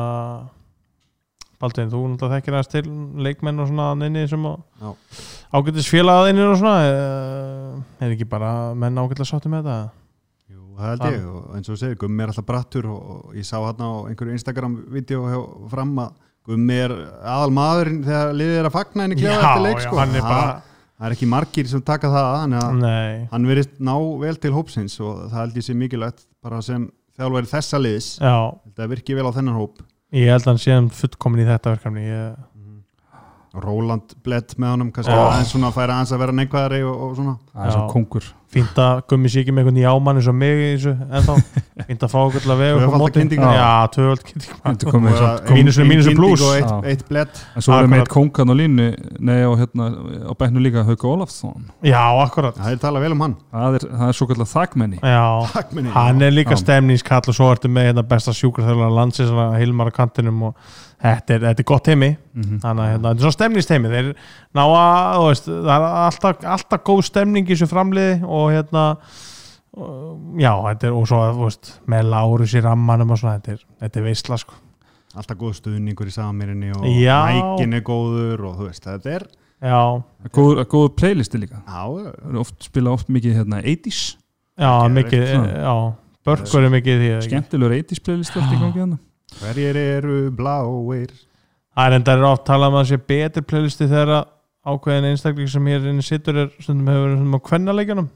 Baldvin, 1.58 1.89
þú 1.89 1.99
náttúrulega 2.12 2.38
þekkir 2.38 2.55
aðeins 2.58 2.70
til 2.70 2.84
leikmenn 3.26 3.62
og 3.64 3.70
svona 3.72 3.88
inni 4.05 4.28
sem 4.30 4.43
Já. 4.45 4.89
ágættis 5.58 5.88
félagaðinir 5.89 6.51
og 6.51 6.60
svona 6.60 6.76
eh, 6.86 8.05
er 8.05 8.14
ekki 8.14 8.28
bara 8.30 8.51
menn 8.78 8.99
ágætlega 9.01 9.26
sáttur 9.32 9.49
með 9.55 9.66
þetta 9.66 9.78
Jú, 10.53 10.62
það 10.78 10.91
held 10.91 11.01
Það- 11.01 11.16
ég 11.18 11.26
og 11.32 11.55
eins 11.58 11.68
og 11.70 11.74
þú 11.74 11.80
segir, 11.82 11.97
Gummi 12.03 12.24
er 12.24 12.34
alltaf 12.34 12.45
brattur 12.51 12.86
og, 12.93 13.34
ég 13.34 13.47
sá 13.49 13.58
hann 13.58 13.82
á 13.82 13.91
einhverju 14.12 14.38
Instagram-vídeó 14.38 15.34
fram 15.74 15.95
að 16.05 16.14
Gummi 16.47 16.78
er 16.86 16.93
aðal 17.26 17.51
maðurinn 17.58 18.03
þegar 18.05 18.38
liðið 18.38 18.60
er 18.62 18.70
að 18.70 18.78
fagna 18.78 19.03
henni 19.08 19.18
klefa 19.20 19.41
eftir 19.41 19.66
leik 19.66 19.82
sko. 19.84 19.97
hann 19.99 20.14
er 20.16 20.22
bara 20.22 20.45
það, 20.45 20.62
það 21.01 21.10
er 21.10 21.16
ekki 21.18 21.28
margir 21.34 21.68
sem 21.74 21.82
taka 21.89 22.14
það 22.14 22.30
að 22.30 22.78
nei, 22.86 23.28
hann 23.34 23.49
verið 23.49 23.74
ná 23.84 23.95
vel 24.22 24.38
til 24.45 24.53
hópsins 24.55 24.95
og 25.01 25.26
það 25.26 25.41
held 25.41 25.58
ég 25.60 25.66
sé 25.68 25.76
mikilvægt 25.76 26.24
bara 26.39 26.62
sem 26.62 26.86
þjálfæri 27.18 27.49
þessa 27.49 27.80
liðs. 27.82 28.08
Já. 28.22 28.38
Þetta 28.70 28.88
virkið 28.93 29.18
vel 29.18 29.26
á 29.26 29.34
þennan 29.34 29.58
hóp 29.58 29.82
Ég 30.16 30.30
held 30.32 30.45
að 30.45 30.53
hann 30.53 30.62
sé 30.64 30.72
hann 30.72 30.91
fullkomin 30.93 31.43
í 31.43 31.47
þetta 31.49 31.74
verkefni. 31.74 32.05
Ég, 32.08 32.36
Róland 33.64 34.18
blett 34.26 34.58
með 34.60 34.76
honum 34.76 34.91
kannski 34.95 35.14
Já. 35.14 35.22
aðeins 35.28 35.53
svona 35.53 35.72
að 35.72 35.78
færa 35.80 35.97
aðeins 35.97 36.14
að 36.16 36.24
vera 36.26 36.36
neikvæðari 36.41 36.84
og, 36.88 36.97
og 37.08 37.16
svona. 37.20 37.38
Er 37.58 37.72
svo 37.74 37.86
Já. 37.86 37.88
kongur. 37.93 38.34
Fínt 38.47 38.78
að 38.80 39.01
gummi 39.12 39.28
sér 39.28 39.41
ekki 39.43 39.51
með 39.51 39.66
einhvern 39.66 39.80
jámann 39.82 40.20
eins 40.22 40.28
og 40.32 40.36
mig 40.39 40.62
í 40.64 40.68
þessu 40.78 40.93
ennþá. 41.03 41.34
Fínt 41.89 42.03
að 42.05 42.14
fá 42.14 42.18
okkur 42.22 42.43
til 42.45 42.51
að 42.53 42.62
vega 42.62 42.88
móti. 43.01 43.20
kyndingu. 43.20 43.49
Já, 43.58 43.72
tvöfald 43.91 44.24
kyndingu 44.30 44.55
Þetta 44.64 44.93
komið 44.93 45.18
Og 45.18 45.26
og 46.47 46.53
eitt, 46.55 46.88
eitt 46.93 47.03
blett. 47.10 47.41
En 47.60 47.66
svo 47.66 47.76
erum 47.76 47.91
við 47.97 48.03
eitt 48.05 48.14
kongan 48.14 48.47
á 48.47 48.55
línu. 48.55 48.88
Nei 49.20 49.41
og 49.49 49.58
hérna 49.60 49.89
á 49.91 50.34
bæknu 50.39 50.64
líka 50.64 50.86
Hauka 50.88 51.12
Ólafsson. 51.12 51.68
Já, 51.84 51.99
akkurat. 52.24 52.55
Það 52.55 52.72
er 52.72 52.82
talað 52.86 53.05
vel 53.10 53.14
um 53.18 53.26
hann. 53.28 53.36
Það 53.51 53.80
er, 53.82 53.88
það 53.99 54.08
er 54.08 54.20
svo 54.22 54.30
kallar 54.32 54.51
þakmenni. 54.53 55.03
Já, 55.03 55.28
Takk 55.51 55.76
minni 55.76 55.95
hann 55.97 56.24
er 56.24 56.36
líka 56.39 56.55
stemningskall 56.64 57.28
og 57.28 57.36
svo 57.36 57.51
ertu 57.51 57.68
með 57.68 57.91
hérna 57.91 58.08
besta 58.08 58.32
sjúkarþjóðlega 58.38 58.95
landsins 58.95 59.36
Hilmar 59.60 59.91
á 59.91 59.97
kantinum 59.99 60.53
og 60.53 60.70
þetta 61.04 61.36
er, 61.36 61.45
þetta 61.48 61.64
er 61.64 61.70
gott 61.72 61.89
heimi. 61.91 62.12
Mm 62.38 62.60
þannig 62.64 62.84
að 62.84 62.91
hérna, 62.91 63.08
þetta 63.08 63.16
er 63.18 63.26
svona 63.26 63.38
stemningsteimi 63.38 63.93
þeir 63.93 64.12
ná 64.58 64.62
að, 64.66 65.24
veist, 65.28 65.50
það 65.50 65.74
er 65.78 65.88
alltaf, 66.04 66.45
alltaf 66.58 66.86
góð 66.89 67.02
stemning 67.10 67.48
í 67.48 67.54
þessu 67.56 67.70
framliði 67.72 68.20
og 68.26 68.45
hérna 68.56 68.86
já, 70.41 70.52
þetta 70.70 70.89
er, 70.89 70.93
og 70.98 71.10
svo, 71.10 71.20
þú 71.38 71.43
veist 71.48 71.74
með 71.89 72.08
Lárus 72.14 72.56
í 72.58 72.64
rammanum 72.66 73.14
og 73.14 73.20
svona, 73.22 73.38
þetta 73.38 73.58
er, 73.58 73.66
þetta 73.84 74.00
er 74.02 74.08
veistla, 74.08 74.39
sko. 74.41 74.58
Alltaf 75.18 75.38
góð 75.39 75.54
stuðningur 75.58 76.10
í 76.10 76.14
samirinni 76.14 76.72
og 76.78 76.86
Já. 76.91 77.20
mækin 77.32 77.78
er 77.78 77.84
góður 77.86 78.43
og 78.50 78.58
þú 78.60 78.68
veist, 78.68 78.86
þetta 78.86 79.14
er 79.16 79.28
Já, 79.58 79.80
góður, 80.36 80.60
góður 80.70 80.91
playlisti 81.00 81.39
líka. 81.41 81.64
Já, 81.66 81.82
Það 81.89 82.28
eru 82.30 82.41
oft, 82.43 82.58
spila 82.68 82.91
oft 82.93 83.08
mikið 83.10 83.39
hérna 83.39 83.62
80s 83.64 84.02
já, 84.58 84.72
mikið, 84.93 85.24
já 85.58 85.74
Börkur 86.28 86.68
er 86.68 86.74
mikið 86.74 87.02
því 87.02 87.10
skemmtilegur 87.26 87.74
80s 87.80 88.04
playlisti 88.06 88.41
allt 88.41 88.54
í 88.54 88.60
gangi 88.62 88.82
hérna 88.84 89.00
hverjir 89.42 89.80
eru 89.82 90.18
bláir? 90.36 91.14
Það 91.78 91.86
er 91.88 91.96
enda 92.00 92.18
oft 92.32 92.46
talað 92.48 92.72
um 92.72 92.78
að 92.80 92.84
það 92.84 92.92
sé 92.92 93.02
betri 93.12 93.44
playlisti 93.46 93.88
þegar 93.90 94.14
að 94.18 94.32
ákveðin 94.68 95.10
einstakling 95.12 95.52
sem 95.52 95.68
hér 95.72 95.86
inni 95.92 96.04
sittur 96.06 96.40
er 96.44 96.50
stundum 96.60 96.90
hefur 96.92 97.06
verið 97.06 97.20
stundum 97.20 97.38
á 97.38 97.48
kvennaleikjunum. 97.48 98.08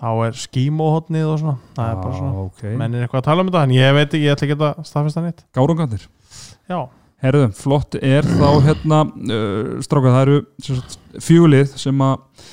Þá 0.00 0.08
er 0.24 0.38
skímóhotnið 0.40 1.26
og 1.28 1.40
svona 1.42 1.56
það 1.76 1.90
er 1.90 1.98
bara 2.00 2.14
svona, 2.16 2.30
Já, 2.30 2.44
ok. 2.46 2.62
menn 2.80 2.94
er 2.96 3.02
eitthvað 3.04 3.20
að 3.20 3.26
tala 3.26 3.42
um 3.44 3.50
þetta 3.50 3.64
en 3.66 3.74
ég 3.76 3.90
veit 3.98 4.06
ekki, 4.06 4.22
ég 4.24 4.32
ætla 4.32 4.46
ekki 4.46 4.56
að 4.64 4.86
staðfesta 4.88 5.24
nýtt 5.26 5.42
Gárungandir 5.58 6.06
Já, 6.70 6.78
Herðu, 7.20 7.50
flott 7.58 7.98
er 8.00 8.24
þá 8.24 8.46
hérna 8.64 9.00
uh, 9.04 9.74
stráka, 9.84 10.14
það 10.14 10.22
eru 10.22 10.38
sem 10.64 10.80
fjögulið 11.26 11.76
sem 11.82 12.00
að 12.06 12.46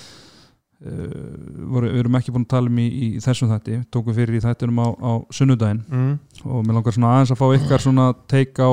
voru, 1.71 1.89
við 1.91 2.01
erum 2.01 2.17
ekki 2.19 2.33
búin 2.33 2.45
að 2.45 2.53
tala 2.53 2.71
um 2.71 2.79
í, 2.81 2.87
í 2.87 3.07
þessum 3.23 3.51
þætti, 3.51 3.79
tókum 3.93 4.15
fyrir 4.17 4.37
í 4.37 4.43
þættinum 4.43 4.81
á, 4.83 4.87
á 4.93 5.11
sunnudaginn 5.33 5.81
mm. 5.87 6.13
og 6.45 6.65
mér 6.65 6.77
langar 6.77 6.95
svona 6.95 7.13
aðeins 7.15 7.33
að 7.33 7.41
fá 7.41 7.47
ykkar 7.57 7.83
svona 7.83 8.07
teik 8.31 8.61
á, 8.61 8.71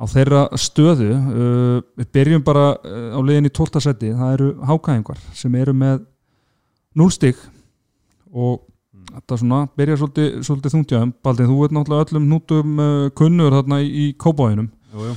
á 0.00 0.04
þeirra 0.12 0.42
stöðu 0.60 1.10
uh, 1.14 1.78
við 1.98 2.10
byrjum 2.18 2.46
bara 2.46 2.68
uh, 2.76 3.16
á 3.16 3.20
liðin 3.24 3.50
í 3.50 3.54
12. 3.54 3.82
seti, 3.86 4.12
það 4.16 4.34
eru 4.38 4.50
hákæðingar 4.70 5.22
sem 5.36 5.60
eru 5.60 5.76
með 5.76 6.02
0 6.96 7.12
stig 7.14 7.40
og 8.32 8.60
þetta 9.14 9.40
svona 9.40 9.62
byrjar 9.78 10.02
svolítið, 10.02 10.36
svolítið 10.46 10.76
þungtjáðum 10.76 11.16
Baldin, 11.24 11.48
þú 11.48 11.62
ert 11.64 11.76
náttúrulega 11.76 12.10
öllum 12.10 12.28
nútum 12.34 12.76
uh, 12.82 13.08
kunnur 13.16 13.56
þarna 13.56 13.80
í, 13.84 13.90
í 14.06 14.06
kópáinum 14.20 14.70
jú, 14.92 15.10
jú. 15.10 15.16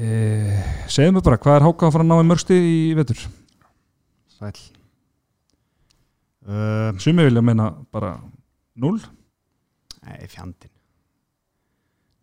Eh, 0.00 0.60
segðu 0.88 1.16
mig 1.16 1.24
bara, 1.26 1.36
hvað 1.40 1.58
er 1.58 1.64
Háka 1.66 1.88
að 1.88 1.96
fara 1.96 2.04
að 2.06 2.08
ná 2.08 2.20
í 2.22 2.26
mörgsti 2.28 2.56
í 2.56 2.76
vetur? 2.96 3.24
Sæl 4.40 4.60
uh, 6.48 6.98
Sumi 7.00 7.26
vilja 7.28 7.44
meina 7.44 7.70
bara 7.92 8.16
0 8.80 9.00
nei, 10.00 10.18
fjandinn. 10.32 10.72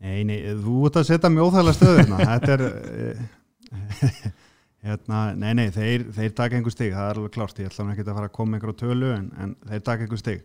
Nei, 0.02 0.22
nei, 0.30 0.42
þú 0.62 0.84
ert 0.90 1.00
að 1.02 1.08
setja 1.12 1.30
mjög 1.34 1.52
óþægilega 1.52 1.78
stöðuna 1.78 2.20
þetta 2.34 2.58
er 2.58 2.68
uh, 2.68 4.36
Hérna, 4.88 5.22
nei, 5.36 5.50
nei, 5.58 5.66
þeir, 5.74 6.06
þeir 6.14 6.36
taka 6.38 6.56
einhver 6.56 6.72
stig, 6.72 6.94
það 6.94 7.10
er 7.10 7.18
alveg 7.20 7.34
klárt, 7.34 7.58
ég 7.60 7.72
ætla 7.72 7.88
ekki 7.92 8.04
að 8.06 8.20
fara 8.20 8.30
að 8.30 8.36
koma 8.36 8.52
með 8.52 8.60
einhverju 8.60 8.78
tölu 8.80 9.10
en, 9.16 9.26
en 9.42 9.56
þeir 9.68 9.82
taka 9.88 10.06
einhver 10.06 10.22
stig. 10.22 10.44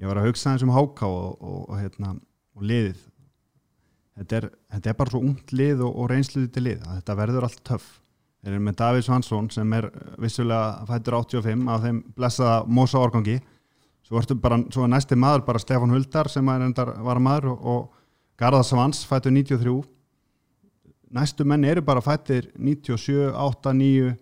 Ég 0.00 0.08
var 0.08 0.20
að 0.20 0.28
hugsa 0.28 0.52
eins 0.52 0.62
um 0.64 0.72
háká 0.74 1.08
og, 1.10 1.34
og, 1.42 1.58
og, 1.66 1.74
hérna, 1.82 2.12
og 2.54 2.64
liðið. 2.70 3.02
Þetta 4.14 4.38
er, 4.38 4.46
þetta 4.76 4.92
er 4.92 4.96
bara 5.00 5.12
svo 5.12 5.20
ungt 5.26 5.52
lið 5.58 5.82
og, 5.84 5.98
og 6.00 6.08
reynsluðið 6.12 6.52
til 6.54 6.64
lið, 6.68 6.86
þetta 6.86 7.18
verður 7.18 7.48
allt 7.48 7.62
töff. 7.66 7.90
Þeir 8.44 8.52
eru 8.52 8.64
með 8.66 8.78
Davíð 8.80 9.06
Svansson 9.06 9.48
sem 9.52 9.70
er 9.72 9.88
vissulega 10.20 10.84
fættur 10.88 11.16
85 11.22 11.68
af 11.72 11.84
þeim 11.86 12.00
blessaða 12.16 12.56
Mósa 12.68 13.00
organgi. 13.00 13.38
Svo, 14.04 14.20
bara, 14.36 14.58
svo 14.68 14.84
er 14.84 14.92
næsti 14.92 15.16
maður 15.16 15.46
bara 15.46 15.62
Stefan 15.62 15.94
Huldar 15.94 16.28
sem 16.28 16.48
er 16.52 16.66
var 17.06 17.22
maður 17.24 17.54
og, 17.54 17.64
og 17.64 18.40
Garðar 18.40 18.66
Svans 18.68 19.04
fættur 19.08 19.32
93 19.32 19.78
næstu 21.14 21.46
menni 21.46 21.70
eru 21.70 21.84
bara 21.86 22.02
fættir 22.04 22.50
97, 22.58 23.30
8, 23.32 23.72
9 23.72 24.12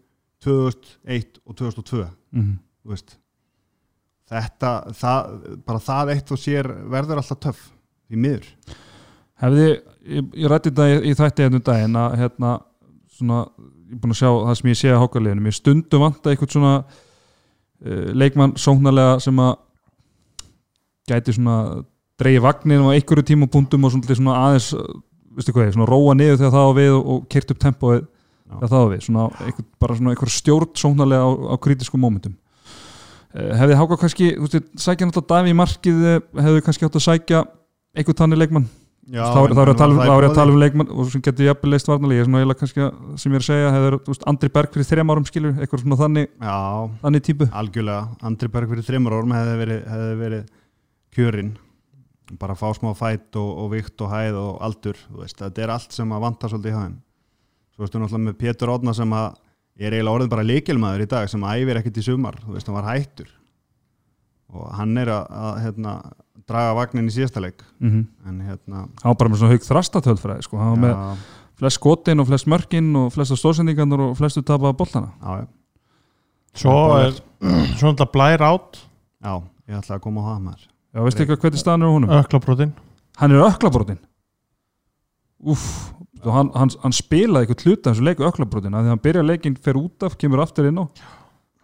2001 0.44 1.40
og 1.46 1.56
2002 1.56 2.04
mm 2.36 2.52
þú 2.82 2.90
veist 2.92 3.16
þetta, 4.32 4.70
það, 4.98 5.36
bara 5.66 5.82
það 5.82 6.12
eitt 6.16 6.32
og 6.34 6.40
sér 6.40 6.68
verður 6.90 7.20
alltaf 7.22 7.40
töff 7.42 7.62
í 8.12 8.18
miður. 8.18 8.48
Hefði, 9.42 9.66
ég, 10.06 10.28
ég 10.38 10.50
rætti 10.50 10.72
þetta 10.72 10.88
í, 10.94 11.14
þætti 11.18 11.46
ennum 11.46 11.64
daginn 11.66 11.98
að 11.98 12.16
hérna 12.20 12.52
svona, 13.12 13.42
ég 13.92 13.98
er 13.98 14.00
búin 14.00 14.14
að 14.14 14.22
sjá 14.22 14.30
það 14.32 14.54
sem 14.58 14.70
ég 14.70 14.78
sé 14.80 14.90
að 14.90 15.02
hákaliðinu 15.02 15.44
mér 15.44 15.56
stundum 15.56 16.02
vanta 16.06 16.32
eitthvað 16.32 16.54
svona 16.54 16.72
uh, 16.80 18.06
leikmann 18.16 18.54
sóknarlega 18.56 19.18
sem 19.20 19.40
að 19.42 19.52
gæti 21.12 21.34
svona 21.36 21.56
dreigi 22.20 22.40
vagnin 22.40 22.86
á 22.88 22.94
einhverju 22.94 23.26
tímapunktum 23.28 23.84
og 23.84 23.92
svona, 23.92 24.16
svona 24.16 24.38
aðeins 24.46 24.70
uh, 24.78 24.86
veistu 25.36 25.52
hvað 25.52 25.74
svona 25.76 25.90
róa 25.90 26.16
niður 26.16 26.40
þegar 26.40 26.54
það 26.56 26.68
á 26.72 26.72
við 26.80 26.92
og, 26.96 27.10
og 27.12 27.26
kyrt 27.32 27.52
upp 27.52 27.62
tempóið 27.66 28.00
Já. 28.02 28.54
þegar 28.54 28.72
það 28.72 28.84
á 28.84 28.88
við. 28.92 29.02
Svona 29.06 29.26
einhver, 29.46 29.66
bara 29.84 29.98
svona 29.98 30.14
einhver 30.14 30.32
stjórn 30.32 30.72
sóknarlega 30.82 31.28
á, 31.28 31.30
á 31.52 31.54
kritiskum 31.66 32.04
mómentum. 32.04 32.36
Uh, 33.32 33.50
hefði 33.60 33.80
Háka 33.80 33.98
kannski, 34.00 34.30
þú 34.38 34.48
veist, 34.48 34.70
sækja 34.86 35.08
náttúrulega 35.08 35.32
Daví 35.34 35.52
í 35.52 35.58
markið, 35.58 36.06
eh, 36.08 36.22
hefði 36.46 36.64
kannski 36.64 36.88
átt 36.88 37.00
að 37.00 37.06
sækja 37.10 37.44
einhver 37.96 38.16
tannig 38.16 38.40
leikmann 38.40 38.68
Já, 39.10 39.22
þá 39.34 39.38
er 39.42 39.52
það 39.56 39.70
að 39.72 39.78
tala 39.80 40.44
um, 40.46 40.54
um 40.54 40.60
leikmann 40.62 40.90
og 40.94 41.08
sem 41.10 41.22
getur 41.26 41.48
jafnvel 41.48 41.72
leist 41.72 41.88
að- 41.90 42.04
sem 43.18 43.32
ég 43.32 43.34
er 43.34 43.42
að 43.42 43.48
segja 43.48 43.72
hefur 43.74 44.20
Andri 44.30 44.48
Berg 44.54 44.70
fyrir 44.76 44.86
þrejum 44.92 45.10
árum 45.10 45.26
skilur 45.26 45.56
eitthvað 45.58 45.82
svona 45.82 45.98
þannig, 45.98 46.28
Já, 46.38 46.58
þannig 47.02 47.24
típu. 47.26 47.48
Algjörlega. 47.50 48.08
Andri 48.22 48.48
Berg 48.48 48.70
fyrir 48.70 48.86
þreymur 48.86 49.16
orm 49.18 49.34
hefði 49.34 49.56
verið, 49.58 49.80
hefði 49.90 50.16
verið 50.22 50.44
kjörinn. 51.16 51.52
Bara 52.38 52.54
fá 52.54 52.68
smá 52.78 52.92
fætt 52.96 53.34
og, 53.36 53.50
og 53.64 53.72
vikt 53.74 54.00
og 54.06 54.12
hæð 54.14 54.38
og 54.38 54.62
aldur, 54.62 54.96
veist, 55.18 55.36
þetta 55.42 55.62
er 55.66 55.74
allt 55.74 55.92
sem 55.92 56.14
að 56.14 56.22
vanta 56.28 56.48
svolítið 56.48 56.70
í 56.70 56.78
hafinn 56.78 57.00
svo 57.72 57.86
veistu 57.86 57.98
náttúrulega 57.98 58.26
með 58.28 58.34
Pétur 58.38 58.70
Odna 58.72 58.92
sem 58.94 59.12
að 59.16 59.30
er 59.80 59.94
eiginlega 59.96 60.14
orðin 60.14 60.30
bara 60.32 60.44
leikilmaður 60.44 61.02
í 61.02 61.06
dag 61.08 61.28
sem 61.32 61.44
æfir 61.48 61.78
ekkert 61.80 61.98
í 61.98 62.04
sumar, 62.04 62.36
þú 62.44 62.52
veist, 62.54 62.68
hann 62.68 62.76
var 62.76 62.88
hættur. 62.92 63.30
Og 64.52 64.66
hann 64.76 64.92
er 65.00 65.08
að, 65.08 65.30
að 65.32 65.60
hérna, 65.64 65.94
draga 66.52 66.74
vagnin 66.78 67.08
í 67.08 67.14
síðasta 67.14 67.40
leik. 67.42 67.62
Mm 67.80 67.90
-hmm. 67.90 68.28
en 68.28 68.40
hérna 68.48 68.82
hann 69.02 69.10
var 69.10 69.18
bara 69.22 69.30
með 69.32 69.40
svona 69.42 69.52
haug 69.56 69.66
þrastatölfræði 69.70 70.42
sko. 70.46 70.58
hann 70.60 70.70
var 70.76 70.82
með 70.84 70.94
já, 70.94 71.16
flest 71.62 71.76
skotin 71.80 72.20
og 72.20 72.26
flest 72.28 72.46
mörkin 72.46 72.92
og 72.96 73.12
flesta 73.12 73.36
stórsendingarnar 73.36 74.00
og 74.10 74.16
flestu 74.18 74.42
tapaða 74.42 74.76
bollana 74.76 75.12
já, 75.22 75.40
já, 75.40 75.46
Svo 76.54 76.76
er 77.00 77.12
svona 77.78 77.94
þetta 77.96 78.08
blær 78.12 78.42
átt 78.44 78.78
já, 79.24 79.34
ég 79.68 79.76
ætla 79.78 79.96
að 79.96 80.00
koma 80.04 80.20
á 80.20 80.24
það 80.34 80.40
maður. 80.46 80.68
Já, 80.92 81.00
veistu 81.02 81.22
ekki 81.24 81.36
hvernig 81.40 81.58
staðan 81.62 81.82
er 81.82 81.88
á 81.88 81.92
honum? 81.96 82.10
öklabrótin 82.10 82.72
hann 83.16 83.32
er 83.32 83.44
öklabrótin 83.48 83.98
uff, 85.42 85.92
hann, 86.24 86.50
hann, 86.54 86.70
hann 86.82 86.92
spilaði 86.94 87.46
eitthvað 87.48 87.64
hluta 87.66 87.90
eins 87.90 87.98
og 88.02 88.06
leiku 88.06 88.26
öklabrótin 88.28 88.74
að 88.76 88.84
því 88.86 88.92
hann 88.94 89.02
byrja 89.06 89.24
leikin, 89.26 89.56
fer 89.56 89.78
út 89.80 90.02
af, 90.06 90.16
kemur 90.20 90.42
aftur 90.44 90.68
inn 90.68 90.78
á. 90.78 90.84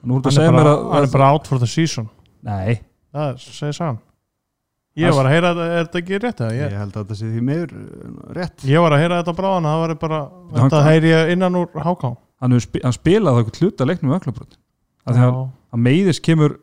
Hann 0.03 0.11
er 0.11 0.23
mér 0.23 0.53
bara- 0.53 0.73
að, 0.75 0.93
hann 0.93 1.07
er 1.07 1.13
bara 1.13 1.31
out 1.35 1.47
for 1.47 1.59
the 1.59 1.67
season. 1.67 2.09
Nei, 2.43 2.81
það 3.15 3.39
segir 3.39 3.75
sagan 3.75 3.99
ég 5.03 5.17
var 5.19 5.29
að 5.29 5.35
heyra 5.35 5.51
þetta, 5.53 5.67
er 5.69 5.85
þetta 5.89 6.01
ekki 6.03 6.21
rétt 6.25 6.41
ég 6.45 6.59
Ég, 6.59 6.79
held 6.79 6.95
að 6.95 7.03
þetta 7.03 7.19
sé 7.19 7.33
því 7.33 7.43
meður 7.49 7.75
uh, 7.79 8.15
rétt. 8.39 8.65
Ég 8.69 8.85
var 8.85 8.97
að 8.97 9.03
heyra 9.05 9.21
þetta 9.23 9.37
bráðan 9.39 9.69
það 9.69 9.83
var 9.83 9.95
bara, 10.05 10.23
þetta 10.57 10.81
heyri 10.89 11.13
ég 11.13 11.35
innan 11.35 11.59
úr 11.61 11.85
háká. 11.85 12.15
Hann, 12.39 12.57
spi, 12.63 12.83
hann 12.85 12.95
spilaði 12.95 13.43
eitthvað 13.43 13.63
hluta 13.65 13.89
leiknum 13.89 14.13
með 14.13 14.21
öklabrótin 14.21 14.65
að 15.09 15.21
að 15.69 15.81
meiðis 15.85 16.21
kemur 16.25 16.57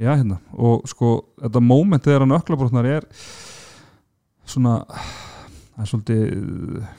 já 0.00 0.10
hérna. 0.12 0.40
Og 0.56 0.86
sko 0.90 1.12
þetta 1.40 1.62
moment 1.64 2.04
þegar 2.04 2.24
hann 2.24 2.36
öklabrotnar 2.36 2.88
er 2.90 3.06
svona 4.46 4.80
það 5.76 5.82
er 5.82 5.90
svolítið 5.90 6.22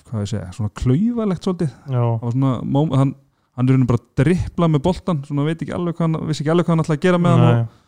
hvað 0.08 0.22
ég 0.22 0.32
segja, 0.32 0.52
svona 0.56 0.76
klaufalegt 0.78 1.48
svolítið. 1.48 1.74
Svona, 1.88 2.54
hann, 3.02 3.16
hann 3.58 3.74
er 3.74 3.86
bara 3.90 4.02
að 4.02 4.08
drippla 4.22 4.70
með 4.70 4.86
boltan, 4.86 5.24
svona 5.26 5.48
veit 5.48 5.62
ekki 5.64 5.76
alveg 5.76 5.98
hvað 5.98 6.10
hann 6.10 6.30
vissi 6.30 6.44
ekki 6.46 6.54
alveg 6.54 6.68
hvað 6.68 6.76
hann 6.76 6.86
ætla 6.86 6.98
að 6.98 7.06
gera 7.08 7.22
með 7.22 7.36
hann 7.36 7.46
og, 7.48 7.58
Nei. 7.58 7.84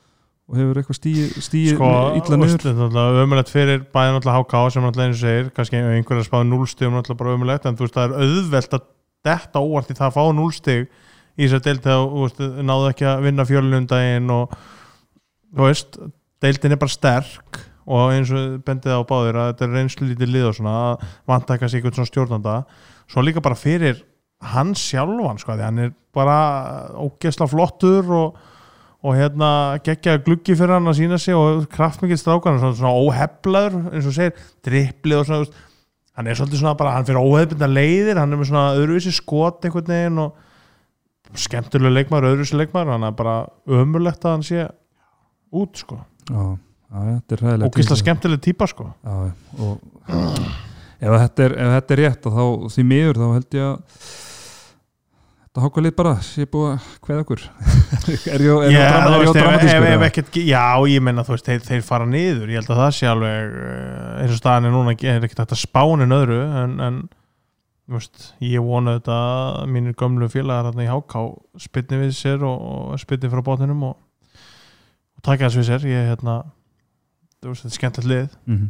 Og 0.50 0.58
hefur 0.58 0.80
eitthvað 0.82 0.98
stíð 1.46 1.76
sko, 1.76 1.90
illa 2.18 2.40
niður? 2.42 3.10
ömulegt 3.24 3.52
fyrir 3.54 3.84
bæðin 3.94 4.18
alltaf 4.18 4.38
háká 4.40 4.64
sem 4.74 4.88
alltaf 4.88 5.06
einu 5.06 5.20
segir, 5.20 5.52
kannski 5.54 5.78
einhverja 5.78 6.26
spáði 6.26 6.50
núlstigum 6.50 6.98
alltaf 6.98 7.20
bara 7.20 7.36
ömulegt, 7.38 7.68
en 7.70 7.78
þú 7.78 7.86
veist 7.86 7.98
það 8.00 8.16
er 8.16 8.26
auðvelt 8.26 8.76
að 8.80 8.88
detta 9.30 9.62
óvart 9.62 9.94
í 9.94 9.98
það 10.00 10.08
að 10.10 10.18
fá 10.18 10.24
núlstig 10.40 10.88
í 11.40 11.46
þess 11.46 11.58
að 11.60 11.66
veist, 12.26 12.44
náðu 12.66 12.90
ekki 12.90 13.10
að 13.12 13.26
vinna 13.28 13.48
fjölunundaginn 13.48 14.34
og 14.34 14.58
þú 15.54 15.68
veist, 15.68 16.00
deildin 16.42 16.76
er 16.76 16.82
bara 16.82 16.98
sterk 16.98 17.64
og 17.90 18.14
eins 18.14 18.32
og 18.34 18.60
bendið 18.66 19.02
á 19.02 19.10
báðir 19.10 19.40
að 19.40 19.50
þetta 19.52 19.66
er 19.66 19.76
reynslu 19.78 20.10
lítið 20.10 20.34
lið 20.34 20.48
og 20.50 20.58
svona 20.60 20.76
að 20.92 21.08
ekki 21.56 21.70
eitthvað 21.80 21.98
svona 21.98 22.12
stjórnanda. 22.12 22.56
Svo 23.10 23.24
líka 23.26 23.42
bara 23.42 23.58
fyrir 23.58 24.04
hann 24.54 24.76
sjálfan 24.78 25.42
sko, 25.42 25.56
því 25.58 25.66
hann 25.66 25.84
er 25.86 25.96
bara 26.16 26.38
ógeðsla 27.02 27.48
flottur 27.50 28.14
og, 28.14 28.38
og 29.00 29.16
hérna 29.16 29.50
geggja 29.84 30.18
gluggi 30.24 30.56
fyrir 30.60 30.76
hann 30.76 30.92
að 30.92 30.98
sína 31.00 31.20
sig 31.22 31.38
og 31.38 31.64
kraftmikið 31.72 32.20
strákan 32.20 32.60
svona, 32.60 32.76
svona 32.76 33.00
óheflaður 33.00 33.78
eins 33.94 34.10
og 34.10 34.16
segir, 34.16 34.46
driplið 34.68 35.22
og 35.22 35.28
svona 35.30 35.44
veist, 35.46 35.60
hann 36.20 36.28
er 36.28 36.40
svolítið 36.40 36.64
svona 36.64 36.76
bara, 36.80 36.96
hann 36.98 37.08
fyrir 37.08 37.24
óhefbinda 37.24 37.70
leiðir 37.72 38.20
hann 38.20 38.36
er 38.36 38.42
með 38.42 38.52
svona 38.52 38.66
öðruvísi 38.76 39.14
skot 39.16 39.64
einhvern 39.64 39.94
veginn 39.94 40.24
og 40.26 41.40
skemmtilega 41.40 41.96
leikmaður, 41.96 42.34
öðruvísi 42.34 42.60
leikmaður 42.60 42.96
hann 42.98 43.08
er 43.08 43.16
bara 43.16 43.36
ömurlegt 43.80 44.26
að 44.28 44.36
hann 44.36 44.48
sé 44.50 44.68
út 45.56 45.80
sko, 45.80 46.02
já, 46.28 46.44
þetta 46.92 47.38
er 47.38 47.46
ræðilegt 47.46 47.80
ógeðsla 47.80 48.00
skemmtileg 48.04 48.42
típa 48.44 48.68
sko. 48.70 48.90
Já, 49.06 49.32
og 49.64 49.80
ef 51.06 51.16
þetta 51.24 51.46
er, 51.46 51.56
ef 51.56 51.78
þetta 51.78 51.96
er 51.96 52.04
rétt 52.04 52.28
og 52.28 52.36
þá 52.36 52.74
því 52.76 52.86
miður 52.92 53.22
þá 53.22 53.28
held 53.38 53.58
ég 53.62 53.70
að 53.70 54.04
þetta 55.50 55.64
háka 55.66 55.82
lið 55.84 55.94
bara 55.98 56.12
sé 56.24 56.46
búið 56.50 56.72
að 56.72 56.90
hveða 57.06 57.22
okkur. 57.26 57.46
Er 58.00 58.12
ég, 58.14 58.26
er 58.30 58.44
ég, 58.44 58.58
er 58.64 58.74
ég 58.74 59.30
ef, 59.30 59.36
dramatískur 59.36 60.44
já, 60.46 60.66
ég 60.90 61.04
menna 61.04 61.24
þú 61.26 61.34
veist, 61.34 61.48
þeir, 61.48 61.64
þeir 61.66 61.86
fara 61.86 62.06
niður, 62.10 62.52
ég 62.54 62.62
held 62.62 62.70
að 62.70 62.82
það 62.84 62.92
sé 62.98 63.08
alveg 63.10 63.56
eh, 63.64 64.12
eins 64.22 64.34
og 64.36 64.40
staðan 64.40 64.68
er 64.70 64.76
núna 64.76 64.94
er 64.96 65.26
ekkert 65.26 65.42
að 65.56 65.62
spánin 65.62 66.16
öðru 66.16 66.38
en, 66.62 66.76
en 66.86 67.00
veist, 67.90 68.30
ég 68.46 68.66
vona 68.66 69.00
þetta 69.00 69.18
mínir 69.74 69.98
gömlu 69.98 70.30
félagar 70.32 70.70
hérna 70.70 70.86
í 70.86 70.92
HK 70.92 71.24
spilni 71.66 72.04
við 72.04 72.14
sér 72.18 72.46
og, 72.46 72.70
og 72.94 73.02
spilni 73.02 73.32
frá 73.34 73.42
bóttinum 73.46 73.82
og, 73.90 73.98
og 75.18 75.26
taka 75.26 75.50
þess 75.50 75.60
við 75.60 75.68
sér. 75.72 75.90
Ég 75.90 76.12
hérna 76.14 76.38
veist, 77.42 77.66
þetta 77.66 77.74
er 77.74 77.80
skemmtilegt 77.80 78.14
lið. 78.14 78.40
Mm 78.46 78.70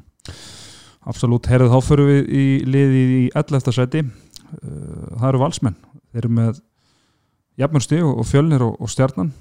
Absolutt, 1.09 1.47
herðu 1.47 1.69
þá 1.71 1.79
förum 1.87 2.09
við 2.09 2.25
í 2.35 2.47
liðið 2.67 3.11
í 3.15 3.21
11. 3.39 3.71
seti 3.73 4.01
Uh, 4.49 5.17
það 5.19 5.27
eru 5.29 5.41
valsmenn. 5.43 5.75
Þeir 6.09 6.23
eru 6.23 6.31
með 6.33 6.59
jafnmörsti 7.59 8.01
og, 8.05 8.17
og 8.23 8.27
fjölnir 8.29 8.63
og, 8.65 8.75
og 8.81 8.91
stjarnan. 8.91 9.31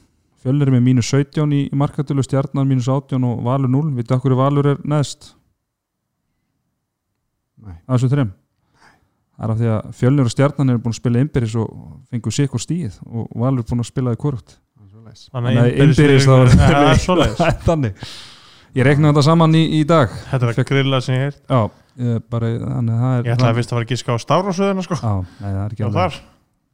Fjölnir 0.42 0.70
er 0.70 0.74
með 0.76 0.84
mínus 0.86 1.08
17 1.10 1.54
í, 1.54 1.64
í 1.72 1.78
markatölu 1.78 2.22
stjarnan 2.26 2.68
mínus 2.70 2.88
18 2.90 3.24
og 3.26 3.40
valur 3.46 3.70
0 3.72 3.94
vitið 3.98 4.18
okkur 4.18 4.36
valur 4.38 4.72
er 4.74 4.82
neðst? 4.86 5.32
Nei. 7.58 7.74
að 7.88 7.96
þessu 7.96 8.10
þreim 8.12 8.28
það 9.38 9.44
er 9.44 9.52
af 9.52 9.58
því 9.58 9.68
að 9.74 9.90
fjölnir 9.98 10.28
og 10.28 10.32
stjarnan 10.34 10.70
eru 10.72 10.80
búin 10.82 10.94
að 10.94 10.98
spila 11.00 11.20
innbyrðis 11.24 11.56
og 11.58 11.72
fengu 12.10 12.32
sig 12.34 12.54
og 12.54 12.62
stíð 12.62 12.96
og 13.06 13.28
valur 13.38 13.62
er 13.64 13.68
búin 13.70 13.82
að 13.82 13.88
spila 13.90 14.14
í 14.14 14.20
korrupt. 14.20 14.56
Þannig 15.32 15.58
að 15.58 15.68
þá 16.26 16.34
það 16.58 17.22
er- 17.22 17.34
er 17.34 17.44
er 17.48 17.60
þannig. 17.66 18.08
Ég 18.78 18.84
reikna 18.86 19.10
þetta 19.10 19.24
saman 19.26 19.54
í, 19.58 19.62
í 19.78 19.84
dag. 19.88 20.10
Þetta 20.30 20.44
er 20.44 20.50
að 20.62 20.68
grilla 20.68 20.98
sem 21.02 21.16
ég 21.16 21.22
heirt 21.26 21.38
já, 21.48 21.60
bara, 22.30 22.50
þannig 22.62 23.04
er 23.18 23.28
ég 23.30 23.36
ætlaði 23.38 23.50
að 23.50 23.60
fyrst 23.60 23.72
að 23.72 23.78
fara 23.78 23.86
að 23.86 23.92
gíska 23.94 24.14
á 24.14 24.18
stárásöðuna 24.22 24.84
sko. 24.86 24.98
Já, 25.00 25.14
nei, 25.40 25.48
það 25.48 25.62
er 25.62 25.72
ekki 25.72 25.86
alveg 25.88 25.98
þar, 26.02 26.18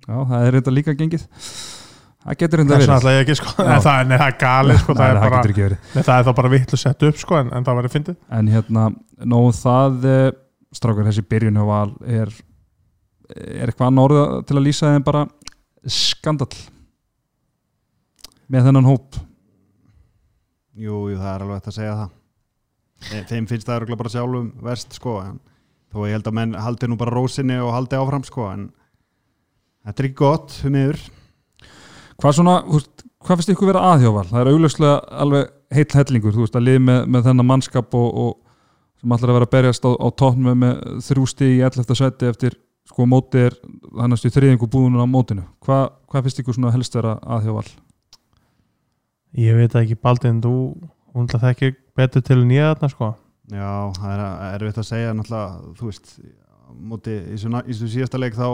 Já, 0.04 0.16
það 0.28 0.46
er 0.48 0.56
þetta 0.58 0.74
líka 0.76 0.94
gengið. 0.98 1.24
Það 2.24 2.36
getur 2.40 2.60
þess 2.62 2.70
verið. 2.70 2.82
vegna 2.84 2.96
ætlaði 2.98 3.16
ég 3.18 3.22
að 3.24 3.30
gíska 3.30 3.50
Já. 3.52 3.64
en 3.74 3.82
það, 3.84 3.98
nei, 4.08 4.16
það 4.20 4.28
er 4.30 4.36
galið 4.40 4.78
sko, 4.80 4.94
Nei, 4.96 4.98
það 4.98 5.10
er 5.10 5.18
það 5.20 5.48
ekki 5.50 5.66
Nei, 5.94 6.02
það 6.06 6.14
er 6.20 6.24
þá 6.28 6.32
bara 6.38 6.50
vittlu 6.54 6.78
sett 6.80 7.02
upp 7.08 7.18
sko, 7.20 7.36
en, 7.40 7.50
en 7.58 7.66
það 7.66 7.78
var 7.78 7.88
að 7.88 7.94
fyndið. 7.98 8.16
En 8.38 8.48
hérna, 8.54 8.84
nóg 9.34 9.48
það 9.58 10.06
eh, 10.12 10.30
strákar 10.74 11.08
þessi 11.10 11.24
byrjun 11.28 11.58
hjá 11.60 11.66
val 11.68 11.90
er, 12.08 12.32
er 13.34 13.68
eitthvað 13.68 13.90
annað 13.90 14.08
orða 14.08 14.24
til 14.48 14.56
að 14.60 14.64
lýsa 14.68 14.92
þeim 14.94 15.04
bara? 15.08 15.24
Skandall. 15.84 16.62
Með 18.52 18.68
þennan 18.70 18.88
hóp. 18.88 19.18
Jú, 20.74 20.96
jú, 21.12 21.18
það 21.20 21.30
er 21.34 21.44
alveg 21.44 21.58
hægt 21.60 21.68
að 21.70 21.76
segja 21.78 21.96
það. 22.00 22.14
Þe- 23.04 23.24
Þeim 23.30 23.46
finnst 23.50 23.68
það 23.68 23.76
örugglega 23.82 24.00
bara 24.00 24.12
sjálfum 24.14 24.48
verst 24.64 24.96
sko 24.96 25.18
en 25.22 25.36
þó 25.92 25.98
ég 26.08 26.16
held 26.16 26.28
að 26.30 26.36
menn 26.40 26.56
haldi 26.56 26.88
nú 26.88 26.96
bara 26.98 27.12
rósinni 27.14 27.58
og 27.60 27.74
haldi 27.76 27.98
áfram 28.00 28.24
sko 28.26 28.46
en 28.50 28.64
þetta 29.84 30.02
er 30.02 30.08
ekki 30.08 30.20
gott 30.20 30.56
um 30.64 30.80
yfir 30.80 31.04
Hvað 32.14 32.36
svona, 32.36 32.52
þú 32.62 32.78
veist, 32.78 33.04
hvað 33.26 33.38
finnst 33.40 33.50
ykkur 33.50 33.68
vera 33.72 33.80
aðhjóval? 33.90 34.22
Það 34.28 34.40
er 34.40 34.50
augljóslega 34.52 34.98
alveg 35.24 35.48
heill 35.74 35.96
hellingur, 35.98 36.34
þú 36.36 36.44
veist, 36.44 36.58
að 36.58 36.66
liði 36.68 36.82
með, 36.86 37.00
með 37.10 37.24
þennan 37.26 37.48
mannskap 37.48 37.96
og, 37.98 38.20
og 38.22 39.00
sem 39.02 39.14
allar 39.16 39.32
að 39.32 39.38
vera 39.40 39.48
að 39.48 39.54
berjast 39.56 39.88
á, 39.88 39.90
á 39.98 40.08
tóknum 40.14 40.46
með, 40.46 40.60
með 40.62 41.02
þrjústi 41.08 41.48
í 41.56 41.58
11. 41.66 41.96
seti 41.98 42.30
eftir 42.30 42.56
sko 42.86 43.08
móti 43.10 43.42
er 43.48 43.56
þannig 43.64 44.28
að 44.28 44.36
þriðingu 44.36 44.68
búinu 44.70 45.02
á 45.02 45.06
mótinu. 45.10 45.48
Hva, 45.66 45.80
hvað 46.06 46.28
finnst 46.28 46.40
ykkur 46.44 46.58
svona 46.58 46.72
helst 46.76 46.94
vera 46.94 47.16
aðhjóval? 47.36 47.66
Ég 49.42 49.58
veit 49.58 49.74
ekki 49.80 49.98
Baldin, 49.98 50.38
þú 50.44 50.54
hún 51.14 51.28
ætla 51.28 51.42
þekkir 51.48 51.74
betur 51.96 52.24
til 52.26 52.40
nýja 52.46 52.72
þarna 52.74 52.90
sko 52.92 53.10
Já, 53.52 53.70
það 53.98 54.12
er 54.14 54.54
erfitt 54.54 54.78
að 54.80 54.86
segja 54.88 55.14
náttúrulega, 55.14 55.72
þú 55.78 55.88
veist 55.90 56.14
móti 56.74 57.12
í 57.14 57.34
þessu 57.34 57.50
í 57.50 57.74
þessu 57.74 57.90
síðasta 57.92 58.20
leik 58.20 58.38
þá 58.38 58.46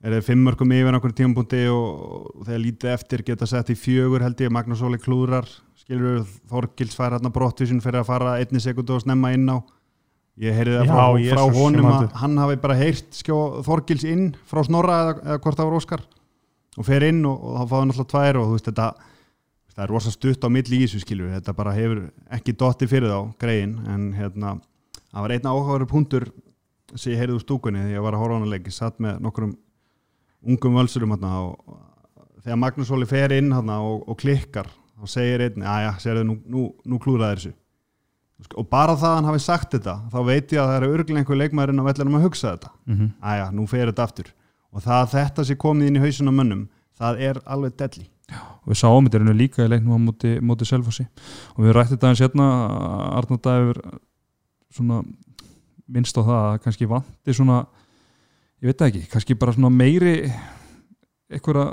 er 0.00 0.14
það 0.16 0.28
fimm 0.30 0.44
mörgum 0.46 0.72
yfir 0.74 0.96
einhvern 0.96 1.16
tímapunkti 1.16 1.64
og, 1.72 2.30
þegar 2.46 2.62
lítið 2.64 2.92
eftir 2.94 3.24
geta 3.26 3.48
sett 3.48 3.72
í 3.72 3.76
fjögur 3.76 4.24
held 4.24 4.40
ég, 4.40 4.52
Magnús 4.52 4.84
Óli 4.86 5.00
klúrar 5.00 5.48
skilur 5.80 6.22
Þorgils 6.50 6.96
fær 6.96 7.16
hérna 7.16 7.32
brottvísin 7.34 7.82
fyrir 7.84 8.02
að 8.02 8.08
fara 8.08 8.38
einni 8.40 8.62
sekundu 8.62 8.96
og 8.96 9.04
snemma 9.04 9.32
inn 9.36 9.48
á. 9.50 9.60
Ég 10.40 10.56
heyrði 10.56 10.78
það 10.78 10.88
Já, 10.88 10.94
frá, 10.94 11.20
Jesus, 11.20 11.36
frá 11.36 11.58
honum 11.58 11.90
að 11.90 12.16
hann 12.22 12.40
hafi 12.40 12.58
bara 12.62 12.78
heyrt 12.78 13.18
skjó 13.18 13.38
Þorgils 13.66 14.06
inn 14.08 14.26
frá 14.48 14.62
Snorra 14.64 15.00
eða, 15.02 15.14
eða 15.26 15.40
hvort 15.44 15.60
það 15.60 15.68
var 15.68 15.78
Óskar 15.80 16.04
og 16.78 16.86
fer 16.86 17.04
inn 17.10 17.24
og, 17.28 17.42
og 17.44 17.58
þá 17.58 17.72
fáði 17.74 17.88
náttúrulega 17.90 18.12
tvær 18.14 18.40
og 18.40 18.46
þú 18.46 18.54
veist 18.56 18.70
þetta 18.70 18.86
það 19.74 19.82
er 19.84 19.92
rosa 19.92 20.12
stutt 20.14 20.46
á 20.46 20.48
milli 20.52 20.78
í 20.78 20.86
þessu 20.86 21.02
skilur 21.02 21.34
þetta 21.34 21.56
bara 21.58 21.74
hefur 21.76 22.00
ekki 22.38 22.54
dotti 22.56 22.88
fyrir 22.88 23.12
þá 23.12 23.34
greiðin 23.42 23.74
en 23.90 24.06
hérna 24.16 24.54
það 25.10 25.26
var 25.26 25.34
einn 25.34 25.50
áhugaður 25.50 25.90
punktur 25.90 26.30
sem 26.94 27.14
ég 27.14 27.20
heyrði 27.20 27.36
úr 27.36 27.44
stúkunni 27.44 27.82
þegar 27.82 27.98
ég 27.98 28.06
var 28.06 28.16
að 28.16 28.22
horfa 28.24 28.36
á 28.36 28.38
hana 28.40 28.50
leik. 28.50 28.70
Ég 28.70 28.76
satt 28.76 29.02
með 29.02 29.20
nokkrum 29.26 29.52
ungum 30.46 30.76
völsurum 30.80 31.14
hérna 31.14 31.32
og 31.44 31.78
þegar 32.44 32.60
Magnús 32.60 32.92
Óli 32.94 33.08
fer 33.08 33.34
inn 33.36 33.52
hérna 33.52 33.80
og, 33.84 34.04
og 34.08 34.18
klikkar 34.20 34.70
þá 35.00 35.14
segir 35.14 35.46
einn, 35.46 35.64
aðja, 35.64 35.96
segir 36.02 36.22
nú, 36.26 36.36
nú, 36.48 36.68
nú 36.84 37.00
klúraði 37.02 37.38
þessu. 37.38 37.56
Og 38.56 38.64
bara 38.72 38.94
það 38.96 39.10
að 39.10 39.16
hann 39.18 39.28
hafi 39.28 39.40
sagt 39.44 39.74
þetta 39.76 39.96
þá 40.12 40.20
veit 40.24 40.52
ég 40.54 40.60
að 40.62 40.70
það 40.70 40.76
eru 40.78 40.92
örglega 40.96 41.20
einhver 41.20 41.40
leikmæðurinn 41.40 41.82
á 41.84 41.88
vellinum 41.90 42.16
að 42.16 42.26
hugsa 42.28 42.54
þetta. 42.54 42.70
Mm 42.86 42.96
-hmm. 42.96 43.10
aðja, 43.20 43.50
nú 43.52 43.66
fer 43.68 43.90
þetta 43.90 44.06
aftur. 44.06 44.30
Og 44.72 44.82
það 44.82 45.00
að 45.00 45.10
þetta 45.16 45.44
sé 45.44 45.56
komið 45.56 45.86
inn 45.86 45.96
í 45.96 46.04
hausin 46.04 46.30
á 46.30 46.32
mönnum 46.32 46.68
það 47.00 47.20
er 47.20 47.40
alveg 47.44 47.76
delli 47.76 48.06
og 48.38 48.70
við 48.70 48.78
sáum 48.80 49.06
þetta 49.06 49.22
einu 49.24 49.34
líka 49.34 49.64
í 49.64 49.70
leiknum 49.70 49.96
á 49.96 50.00
móti, 50.04 50.36
móti 50.44 50.68
Selfossi. 50.68 51.06
Og 51.56 51.64
við 51.64 51.74
rættum 51.74 51.96
þetta 51.96 52.10
eins 52.12 52.22
hérna 52.22 52.46
Arnald 53.18 53.42
Dæfur 53.42 53.80
svona 54.70 55.00
minnst 55.90 56.18
á 56.18 56.22
það 56.22 56.42
að 56.44 56.58
kannski 56.66 56.88
vanti 56.90 57.34
svona 57.34 57.64
ég 58.60 58.70
veit 58.70 58.86
ekki, 58.86 59.02
kannski 59.12 59.36
bara 59.38 59.54
svona 59.56 59.72
meiri 59.72 60.14
einhverja 61.30 61.66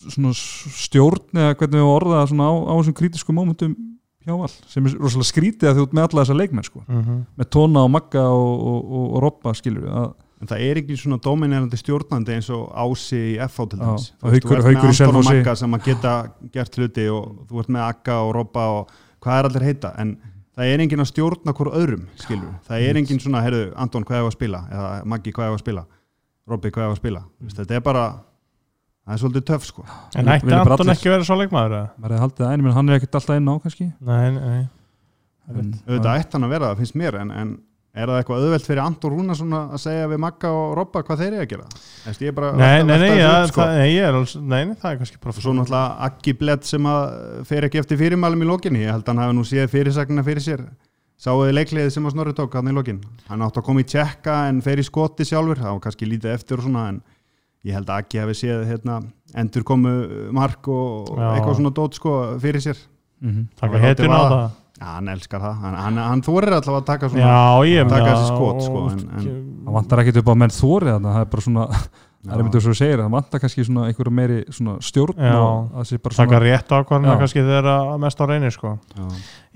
svona 0.00 0.32
stjórn 0.32 1.36
eða 1.36 1.56
hvernig 1.60 1.80
við 1.80 1.90
orða 1.90 2.24
svona 2.30 2.48
á, 2.48 2.54
á 2.56 2.72
þessum 2.78 2.96
krítisku 2.96 3.36
mómentum 3.36 3.76
hjá 4.24 4.34
all 4.36 4.52
sem 4.68 4.86
er 4.86 4.96
rosalega 5.00 5.28
skrítið 5.28 5.70
að 5.70 5.82
ert 5.84 5.94
með 5.96 6.06
alla 6.06 6.24
þessa 6.24 6.36
leikmenn 6.36 6.66
sko, 6.66 6.82
mm 6.86 7.02
-hmm. 7.02 7.20
með 7.40 7.50
tóna 7.56 7.84
og 7.84 7.92
magga 7.92 8.24
og, 8.28 8.50
og, 8.72 8.80
og, 8.90 9.06
og 9.10 9.22
robba 9.26 9.54
skilur 9.56 9.86
við 9.86 9.96
að 10.02 10.10
en 10.40 10.48
það 10.48 10.64
er 10.64 10.80
ekki 10.80 10.96
svona 10.96 11.20
dominerandi 11.20 11.76
stjórnandi 11.76 12.36
eins 12.38 12.48
og 12.54 12.70
ási 12.72 13.20
í 13.34 13.38
FH 13.44 13.66
til 13.72 13.80
dæmis 13.80 14.06
Þú 14.20 14.30
veist, 14.32 14.46
þú 14.46 14.56
ert 14.56 14.68
með 14.70 14.86
Anton 14.88 15.18
og. 15.20 15.28
Magga 15.28 15.54
sem 15.60 15.76
að 15.76 15.86
geta 15.90 16.14
gert 16.54 16.78
hluti 16.80 17.06
og 17.12 17.24
þú 17.50 17.60
ert 17.60 17.72
með 17.76 17.86
Akka 17.86 18.18
og 18.24 18.32
Robba 18.38 18.66
og 18.78 18.94
hvað 19.20 19.38
er 19.38 19.48
allir 19.50 19.66
heita 19.68 19.92
en 20.00 20.14
það 20.60 20.72
er 20.74 20.82
enginn 20.84 21.00
að 21.04 21.08
stjórna 21.10 21.54
hvort 21.56 21.76
öðrum 21.80 22.02
skilur, 22.20 22.50
það 22.68 22.84
er 22.90 22.98
enginn 23.00 23.20
svona, 23.22 23.40
heyrðu, 23.46 23.62
Anton 23.80 24.04
hvað 24.04 24.20
er 24.20 24.26
að 24.28 24.34
spila, 24.36 24.60
eða 24.70 24.90
Maggi 25.08 25.32
hvað 25.36 25.48
er 25.48 25.54
að 25.56 25.62
spila? 25.64 25.84
Robbi 26.50 26.72
hvað 26.74 26.84
er 26.86 26.92
að 26.92 26.98
spila, 27.00 27.22
Þú 27.38 27.48
veist, 27.48 27.60
þetta 27.62 27.78
er 27.78 27.84
bara 27.86 28.04
það 29.06 29.14
er 29.16 29.20
svolítið 29.22 29.44
töff 29.48 29.64
sko. 29.66 29.84
En 30.20 30.28
ætti 30.30 30.52
Anton 30.52 30.74
allir- 30.76 30.92
ekki 30.94 31.10
verið 31.10 31.26
svo 31.28 31.36
leikmaður 31.40 31.74
eða? 31.78 31.88
maður 31.96 32.12
hefði 32.14 32.22
haldið 32.26 32.44
það 32.44 32.52
einu, 32.52 32.62
menn 32.66 32.76
hann 32.76 32.88
er 32.92 32.98
ekkert 33.00 33.18
alltaf 33.20 33.40
inn 33.40 33.48
á 33.50 33.54
kannski. 33.64 33.86
Nei, 34.00 34.30
nei. 34.36 34.60
Auðvitað 35.50 36.20
ætti 36.20 36.36
hann 36.36 36.46
að 36.46 36.52
vera 36.54 36.68
það, 36.70 36.76
finnst 36.82 36.98
mér 37.00 37.16
en, 37.20 37.30
en 37.40 37.54
er 37.90 38.06
það 38.06 38.20
eitthvað 38.20 38.44
auðvelt 38.44 38.66
fyrir 38.68 38.82
Anton 38.84 39.12
Rúnarsson 39.14 39.54
að 39.56 39.78
segja 39.82 40.10
við 40.12 40.20
Magga 40.22 40.50
og 40.54 40.74
Robba 40.78 41.02
hvað 41.06 41.22
þeir 41.24 41.32
eru 41.32 41.40
að 41.42 41.48
gera? 41.50 41.64
Þess, 42.04 42.20
ég 42.22 42.30
er 42.30 42.36
bara 42.36 42.50
Nei, 42.60 42.82
nei, 42.86 42.98
nei, 43.02 43.08
ja, 43.18 43.30
upp, 43.42 43.50
sko. 43.50 43.60
það, 43.64 43.72
nei, 43.80 43.88
ég 43.96 44.06
er 44.06 44.18
alls, 44.20 44.34
nei, 44.38 44.60
nei, 44.68 44.76
það 44.78 44.92
er 44.92 45.00
kannski 45.00 45.18
bara 45.24 45.34
svo 45.40 45.54
náttúrulega 45.58 46.06
Aggi 46.06 46.34
Bledd 46.38 46.68
sem 46.68 46.86
að 46.86 47.02
fer 47.50 47.66
ekki 47.66 47.80
eftir 47.82 47.98
fyrirmælum 48.00 48.44
í 48.46 48.48
lokinni. 48.52 48.84
Ég 48.84 48.94
held 48.94 49.02
að 49.04 49.10
hann 49.14 49.22
hafi 49.24 49.36
nú 49.40 49.44
séð 49.50 49.66
fyrirsagnina 49.74 50.24
fyrir 50.26 50.46
sér. 50.46 50.62
Sáuði 51.20 51.52
leikliðið 51.58 51.90
sem 51.92 52.06
að 52.06 52.14
Snorri 52.14 52.32
tók 52.38 52.54
hann 52.56 52.70
í 52.70 52.76
lokin? 52.78 53.02
Hann 53.28 53.42
átti 53.44 53.60
að 53.60 53.66
koma 53.66 53.82
í 53.82 53.88
tjekka 53.90 54.36
en 54.48 54.62
fer 54.64 54.80
í 54.80 54.86
skoti 54.86 55.26
sjálfur. 55.28 55.58
Það 55.60 55.74
var 55.74 55.82
kannski 55.84 56.08
lítið 56.08 56.32
eftir 56.32 56.62
og 56.62 56.64
svona 56.64 56.86
en 56.94 57.02
ég 57.68 57.76
held 57.76 57.90
að 57.90 57.98
Aggi 58.00 58.22
hafi 58.22 58.38
séð 58.38 58.62
hérna, 58.70 59.02
endur 59.36 59.66
komu 59.68 59.92
mark 60.32 60.70
og 60.72 61.10
Já. 61.12 61.26
eitthvað 61.34 61.58
svona 61.58 61.74
dót 61.76 61.98
sko 61.98 62.14
fyrir 62.40 62.64
sér. 62.64 62.80
Mm 63.20 63.50
Taka 63.60 63.76
Hann. 64.80 64.86
Já, 64.88 64.94
hann 64.96 65.08
elskar 65.12 65.40
það, 65.44 65.56
hann, 65.60 65.74
hann, 65.84 65.96
hann 66.00 66.22
þorir 66.24 66.54
allavega 66.56 66.80
að 66.80 66.86
taka 66.88 67.08
svona 67.12 67.24
Já, 67.26 67.64
ég 67.68 67.88
taka 67.88 68.04
meina, 68.04 68.12
þessi 68.14 68.28
skot, 68.34 68.62
sko, 68.64 68.84
en- 68.90 69.10
en- 69.18 69.42
það 69.66 69.74
vantar 69.76 70.00
ekkert 70.02 70.20
upp 70.22 70.30
á 70.32 70.34
menn 70.40 70.54
þórið 70.56 70.92
þannig 70.94 71.12
það 71.16 71.20
er 71.20 71.28
bara 71.34 71.44
svona, 71.46 71.66
það 72.30 72.40
er 72.40 72.64
svo 72.64 72.72
að 72.72 72.78
segja 72.80 72.96
það 73.00 73.10
vantar 73.14 73.40
kannski 73.44 73.64
svona 73.68 73.84
einhverju 73.90 74.14
meiri 74.16 74.38
svona 74.56 74.76
stjórn 74.80 75.20
Já. 75.20 75.34
og 75.36 75.68
það 75.76 75.84
sé 75.90 75.98
bara 76.00 76.16
taka 76.16 76.30
svona 76.32 76.40
rétt 76.46 76.72
ákvarðina 76.80 77.18
kannski 77.20 77.44
þegar 77.44 77.68
að 77.74 77.92
mest 78.06 78.20
á 78.20 78.24
reynir 78.30 78.56
sko. 78.56 78.72
Já. 78.96 79.06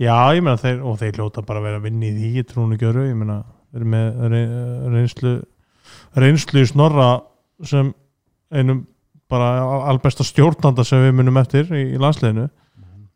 Já, 0.05 0.17
ég 0.37 0.45
meina 0.45 0.61
þeir, 0.61 0.79
og 0.85 0.99
þeir 1.01 1.19
ljóta 1.23 1.45
bara 1.49 1.61
að 1.63 1.69
vera 1.71 1.81
að 1.81 1.87
vinna 1.89 2.07
í 2.07 2.13
því, 2.19 2.31
ég 2.39 2.49
trúin 2.53 2.77
ekki 2.77 2.89
öru, 2.93 3.07
ég 3.09 3.17
meina 3.17 3.39
þeir 3.73 3.81
eru 3.81 3.91
með 3.97 4.25
rey- 4.35 4.91
reynslu 4.99 5.35
reynslu 6.21 6.63
í 6.63 6.69
snorra 6.71 7.09
sem 7.65 7.95
einum 8.55 8.85
bara 9.31 9.49
albesta 9.89 10.25
stjórnanda 10.27 10.85
sem 10.87 11.01
við 11.01 11.17
munum 11.17 11.41
eftir 11.41 11.65
í, 11.73 11.95
í 11.97 11.99
landsliðinu 11.99 12.49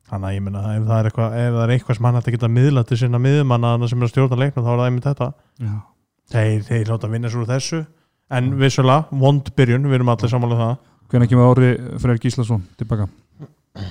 þannig 0.09 0.29
að 0.31 0.35
ég 0.39 0.45
meina 0.47 0.63
ef 0.75 0.87
það 0.89 0.99
er 1.03 1.09
eitthvað, 1.11 1.37
ef 1.43 1.53
það 1.55 1.63
er 1.67 1.73
eitthvað 1.77 1.99
sem 1.99 2.09
hann 2.09 2.19
hætti 2.19 2.31
að 2.33 2.37
geta 2.39 2.51
miðla 2.57 2.85
til 2.89 2.99
sinna 3.03 3.21
miðumanna 3.23 3.73
sem 3.91 4.01
er 4.03 4.09
að 4.09 4.13
stjórna 4.13 4.39
leiknum 4.43 4.65
þá 4.67 4.71
er 4.73 4.81
það 4.83 4.89
einmitt 4.89 5.09
þetta. 5.09 5.29
Já. 5.65 5.75
þeir, 6.35 6.63
þeir 6.69 6.93
að 6.97 7.09
vinna 7.15 7.33
svo 7.33 7.45
úr 7.45 7.51
þessu. 7.53 7.81
En 8.39 8.51
vissulega, 8.61 9.07
vond 9.25 9.47
byrjun, 9.57 9.89
við 9.89 9.99
erum 10.01 10.13
allir 10.13 10.33
sammála 10.33 10.57
um 10.59 10.63
það. 10.65 10.75
Hvernig 11.09 11.31
kemur 11.33 11.53
ári 11.55 11.71
Freyr 12.03 12.19
Gíslason 12.21 12.65
tilbaka? 12.77 13.07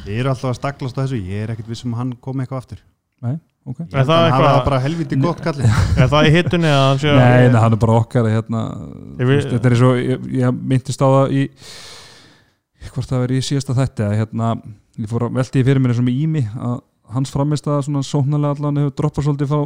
Ég 0.05 0.19
er 0.21 0.27
alltaf 0.29 0.51
að 0.51 0.57
staklast 0.59 0.97
á 0.97 1.01
þessu, 1.05 1.17
ég 1.25 1.45
er 1.47 1.53
ekkert 1.55 1.69
vissum 1.71 1.95
að 1.95 2.01
hann 2.03 2.11
komi 2.21 2.43
eitthvað 2.43 2.59
aftur. 2.61 2.81
Ok. 3.67 3.79
Ég 3.81 3.95
Er 3.97 3.97
held 3.99 4.07
það 4.07 4.17
að 4.21 4.29
hann 4.31 4.45
hafa 4.45 4.59
bara 4.67 4.77
helviti 4.83 5.17
gott 5.19 5.41
kallið. 5.43 5.71
Er 6.03 6.11
það 6.11 6.27
í 6.29 6.33
hittunni 6.37 6.69
að 6.71 6.83
hann 6.85 6.99
sé 7.01 7.09
að 7.11 7.17
Nei, 7.19 7.47
nei, 7.51 7.57
hann 7.63 7.73
er 7.75 7.81
bara 7.81 7.95
okkar 7.99 8.29
hérna, 8.31 8.61
vil- 9.17 9.27
veist, 9.31 9.49
þetta 9.51 9.71
er 9.71 9.75
svo, 9.81 9.89
ég, 9.99 10.27
ég 10.37 10.61
myndist 10.71 11.01
á 11.03 11.07
það 11.07 11.33
í 11.35 11.41
hvort 12.93 13.09
það 13.09 13.23
verið 13.25 13.41
í 13.41 13.47
síðasta 13.49 13.75
þætti 13.81 14.05
að 14.05 14.15
hérna, 14.21 14.51
ég 14.97 15.11
fór 15.11 15.27
að 15.27 15.37
velti 15.37 15.61
í 15.61 15.67
fyrir 15.67 15.83
mér 15.83 15.93
eins 15.93 16.01
og 16.01 16.07
með 16.07 16.19
Ími 16.23 16.43
að 16.57 16.75
hans 17.15 17.31
framist 17.31 17.69
að 17.71 17.85
svona 17.87 18.03
sóknarlega 18.03 18.57
allan 18.57 18.81
hefur 18.81 18.95
droppað 18.99 19.27
svolítið 19.29 19.51
frá 19.53 19.61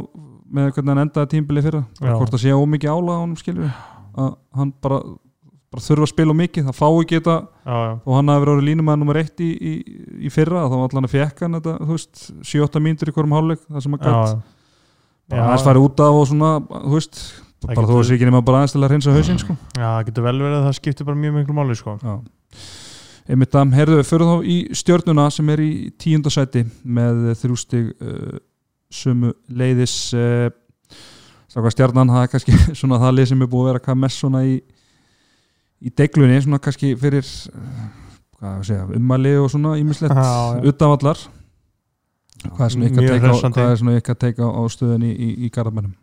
með 0.52 0.70
hvernig 0.76 0.92
hann 0.92 1.02
endaði 1.06 1.30
tímbili 1.32 1.64
fyrra. 1.64 1.82
Já. 1.98 2.12
hvort 2.12 2.32
það 2.34 2.42
sé 2.44 2.54
ómikið 2.54 2.92
ála 2.92 3.16
á 3.16 3.22
honum 3.22 3.38
skilur 3.40 3.70
að 4.12 4.32
hann 4.58 4.72
bara, 4.84 4.98
bara 5.72 5.84
þurfa 5.86 6.06
að 6.06 6.10
spila 6.12 6.36
mikið, 6.36 6.66
það 6.68 6.76
fá 6.76 6.86
ekki 6.90 7.18
þetta 7.18 7.36
já, 7.40 7.78
og 7.96 8.16
hann 8.18 8.32
hafi 8.32 8.42
verið 8.44 8.54
orðið 8.54 8.68
línumæður 8.68 9.00
nummer 9.00 9.20
eitt 9.22 9.40
í, 9.42 9.48
í, 9.56 9.72
í 10.28 10.32
fyrra 10.32 10.66
þá 10.68 10.76
allan 10.82 11.08
að 11.08 11.14
fekk 11.14 11.46
hann 11.46 11.56
þetta, 11.58 11.76
þú 11.80 11.96
veist 11.96 12.26
7-8 12.52 12.84
mínútur 12.84 13.10
í 13.10 13.16
hverjum 13.16 13.36
hálfleik 13.38 13.64
það 13.64 13.86
sem 13.86 13.96
að 13.96 14.04
gætt 14.04 14.44
bara 15.32 15.48
aðeins 15.48 15.66
farið 15.66 15.88
út 15.88 16.04
af 16.04 16.20
og 16.20 16.28
svona, 16.28 16.52
þú 16.68 16.94
veist 16.98 17.22
bara 17.62 17.86
að 17.86 18.04
sé 18.06 18.16
ekki 18.18 18.28
nema 18.28 18.44
bara 18.44 18.62
aðeins 18.62 18.74
til 18.74 18.82
að 18.82 18.92
reynsa 18.92 19.16
hausinn 19.16 19.40
sko. 19.40 19.56
Já, 19.78 19.86
það 19.86 20.06
getur 20.08 20.26
vel 20.26 20.38
verið 20.40 20.56
að 20.58 20.64
það 20.66 20.78
skiptir 20.80 21.08
bara 21.08 21.20
mjög 21.22 21.36
miklu 21.38 21.56
máli 21.56 21.76
sko. 21.78 21.94
Einmitt 23.30 23.54
að, 23.54 23.74
heyrðu, 23.76 24.00
fyrir 24.06 24.26
þá 24.26 24.48
í 24.50 24.56
stjörnuna 24.74 25.28
sem 25.30 25.50
er 25.54 25.62
í 25.62 25.72
tíundasæti 26.00 26.64
með 26.82 27.28
þrjústig 27.38 27.92
uh, 28.02 28.40
sömu 28.92 29.30
leiðis 29.46 29.94
uh, 30.18 30.48
sáka 31.52 31.72
stjarnan, 31.74 32.10
það 32.10 32.26
er 32.26 32.32
kannski 32.32 32.58
svona 32.80 33.00
það 33.02 33.18
lið 33.18 33.30
sem 33.32 33.44
er 33.44 33.52
búið 33.52 33.66
að 33.66 33.70
vera 33.70 33.84
hvað 33.86 34.00
mest 34.04 34.22
svona 34.22 34.42
í 34.48 34.56
í 35.82 35.90
deglunni, 35.98 36.40
svona 36.42 36.60
kannski 36.62 36.92
fyrir 36.98 37.26
hvað 38.38 38.50
að 38.52 38.66
segja, 38.68 38.88
ummæli 38.98 39.32
og 39.40 39.48
svona 39.50 39.76
ímislegt 39.80 40.14
utanvallar 40.70 41.22
hvað 42.50 42.66
er 42.66 43.80
svona 43.80 43.96
ykkar 43.98 44.18
teika 44.18 44.46
á, 44.46 44.50
er 44.50 44.58
á 44.58 44.62
stöðunni 44.72 45.10
í, 45.12 45.16
í, 45.16 45.32
í 45.46 45.50
Garðabænum? 45.54 45.94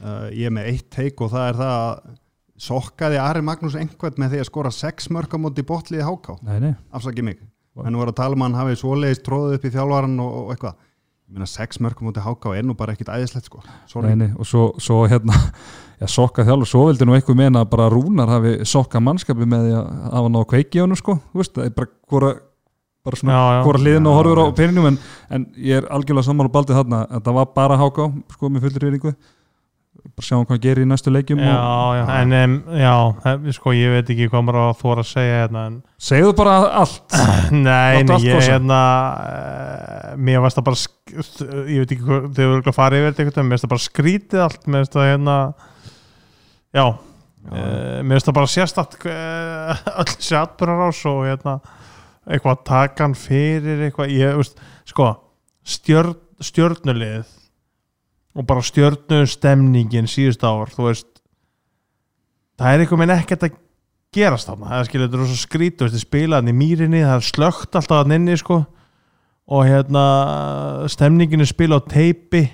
Uh, 0.00 0.26
Ég 0.32 0.48
er 0.48 0.54
með 0.54 0.70
eitt 0.70 0.88
teik 0.92 1.20
og 1.20 1.32
það 1.32 1.48
er 1.50 1.58
það 1.60 1.72
að 1.76 2.19
sokkaði 2.60 3.20
Ari 3.22 3.42
Magnús 3.44 3.76
einhvern 3.78 4.20
með 4.20 4.34
því 4.34 4.42
að 4.42 4.48
skora 4.50 4.72
sex 4.74 5.08
mörg 5.12 5.32
á 5.32 5.38
móti 5.40 5.64
botliði 5.66 6.04
háká? 6.04 6.36
Nei, 6.44 6.58
nei, 6.60 6.72
afsakið 6.92 7.26
mig, 7.30 7.42
hann 7.80 7.98
var 8.00 8.12
að 8.12 8.18
tala 8.20 8.36
um 8.36 8.44
að 8.44 8.50
hann 8.50 8.60
hafi 8.60 8.80
svoleiðis 8.82 9.22
tróðið 9.24 9.56
upp 9.56 9.64
í 9.66 9.74
þjálfaran 9.76 10.18
og, 10.20 10.34
og 10.42 10.54
eitthvað. 10.54 10.78
Ég 11.30 11.38
meina 11.38 11.46
sex 11.46 11.78
mörg 11.78 12.00
á 12.00 12.02
móti 12.02 12.24
háká 12.24 12.52
er 12.58 12.66
nú 12.66 12.74
bara 12.76 12.92
ekkit 12.96 13.12
æðislegt 13.14 13.46
sko, 13.46 13.62
sorry. 13.88 14.10
Nei, 14.10 14.26
nei, 14.26 14.30
og 14.34 14.48
svo, 14.50 14.64
svo 14.82 15.04
hérna 15.08 15.36
já, 16.02 16.06
sokka 16.10 16.44
þjálfur, 16.44 16.68
svo 16.68 16.84
vildi 16.88 17.06
nú 17.06 17.16
eitthvað 17.16 17.38
meina 17.38 17.64
að 17.64 17.72
bara 17.76 17.88
Rúnar 17.92 18.32
hafi 18.34 18.56
sokka 18.68 19.00
mannskapi 19.04 19.46
með 19.48 19.68
því 19.68 19.76
að 19.78 19.90
hafa 20.10 20.32
náða 20.34 20.48
kveiki 20.52 20.82
á 20.82 20.84
hann 20.84 20.98
sko, 20.98 21.16
þú 21.30 21.40
veist, 21.40 21.54
það 21.54 21.68
er 21.68 21.76
bara 21.76 21.90
hvora, 22.10 22.32
bara 23.06 23.20
svona, 23.22 23.42
hvora 23.62 23.82
hliðin 23.84 24.10
og 24.10 24.18
horfur 24.18 24.42
á 24.42 24.46
peningum 24.58 24.90
en, 24.90 24.98
en 25.30 25.46
ég 25.54 25.78
er 25.78 25.86
algjörlega 25.94 26.26
sammála 26.26 26.52
baldið 26.58 26.80
þarna, 26.80 27.04
að 27.06 27.22
það 27.28 27.38
var 27.38 27.52
bara 27.60 27.78
háká, 27.78 28.10
sko, 28.34 28.50
með 28.50 28.66
fullir 28.66 28.86
reyningu 28.88 29.14
bara 30.08 30.26
sjáum 30.26 30.46
hvað 30.48 30.60
gerir 30.64 30.86
í 30.86 30.88
næstu 30.88 31.12
leikjum 31.12 31.40
já, 31.42 31.56
já, 31.98 32.02
en 32.20 32.34
um, 32.36 32.54
já, 32.80 32.94
sko, 33.56 33.72
ég 33.76 33.94
veit 33.94 34.12
ekki 34.14 34.28
hvað 34.32 34.44
maður 34.46 34.58
á 34.60 34.64
að 34.68 34.78
þóra 34.80 35.04
að 35.04 35.08
segja 35.10 35.40
hérna, 35.42 35.64
en 35.70 35.76
segðu 36.10 36.34
bara 36.38 36.54
allt. 36.80 37.16
Nei, 37.66 38.00
allt 38.00 38.26
ég 38.26 38.38
kosa. 38.38 38.54
hérna 38.54 38.80
uh, 39.16 40.12
mér 40.20 40.44
varst 40.44 40.60
það 40.60 40.68
bara 40.70 40.80
ég 41.70 41.82
veit 41.82 41.94
ekki 41.96 42.06
hvað, 42.06 42.28
þau 42.30 42.42
eru 42.44 42.54
örugglega 42.54 42.72
að 42.74 42.78
fara 42.78 43.00
yfir 43.00 43.18
þetta 43.20 43.44
mér 43.44 43.56
varst 43.56 43.66
það 43.66 43.74
bara 43.74 43.86
skrítið 43.86 44.44
allt 44.46 44.66
mér 44.66 44.84
varst 44.84 44.96
það 44.96 45.10
hérna 45.10 45.36
já, 46.76 46.84
uh, 46.86 47.98
mér 48.04 48.14
varst 48.16 48.30
það 48.30 48.38
bara 48.40 48.54
sérstætt 48.54 48.98
uh, 49.02 49.84
öll 50.04 50.16
sjatburarás 50.16 51.02
og 51.10 51.26
hérna 51.28 51.58
eitthvað 52.30 52.64
takan 52.68 53.18
fyrir 53.18 53.86
eitthvað, 53.88 54.14
ég 54.14 54.40
veist, 54.40 54.60
sko 54.88 55.12
stjörn, 55.66 56.16
stjörnulið 56.40 57.28
og 58.36 58.46
bara 58.46 58.62
stjörnu 58.62 59.24
stemningin 59.28 60.06
síðust 60.10 60.44
ár, 60.46 60.70
þú 60.70 60.86
veist 60.90 61.08
það 62.60 62.74
er 62.76 62.84
eitthvað 62.84 63.02
minn 63.02 63.14
ekkert 63.16 63.48
að 63.48 63.58
gerast 64.14 64.50
þarna, 64.50 64.70
það 64.74 64.86
skilur 64.88 65.08
þetta 65.08 65.20
er 65.22 65.30
svo 65.32 65.40
skrít 65.40 65.82
veist, 65.82 65.96
þið 65.96 66.04
spila 66.04 66.38
hann 66.40 66.50
í 66.52 66.54
mýrinni, 66.60 67.02
það 67.06 67.18
er 67.18 67.26
slögt 67.30 67.78
alltaf 67.78 68.02
hann 68.04 68.16
inni 68.16 68.38
sko. 68.40 68.62
Og 69.50 69.64
hérna 69.66 70.02
stemningin 70.90 71.42
er 71.42 71.48
spila 71.50 71.78
á 71.78 71.86
teipi 71.90 72.44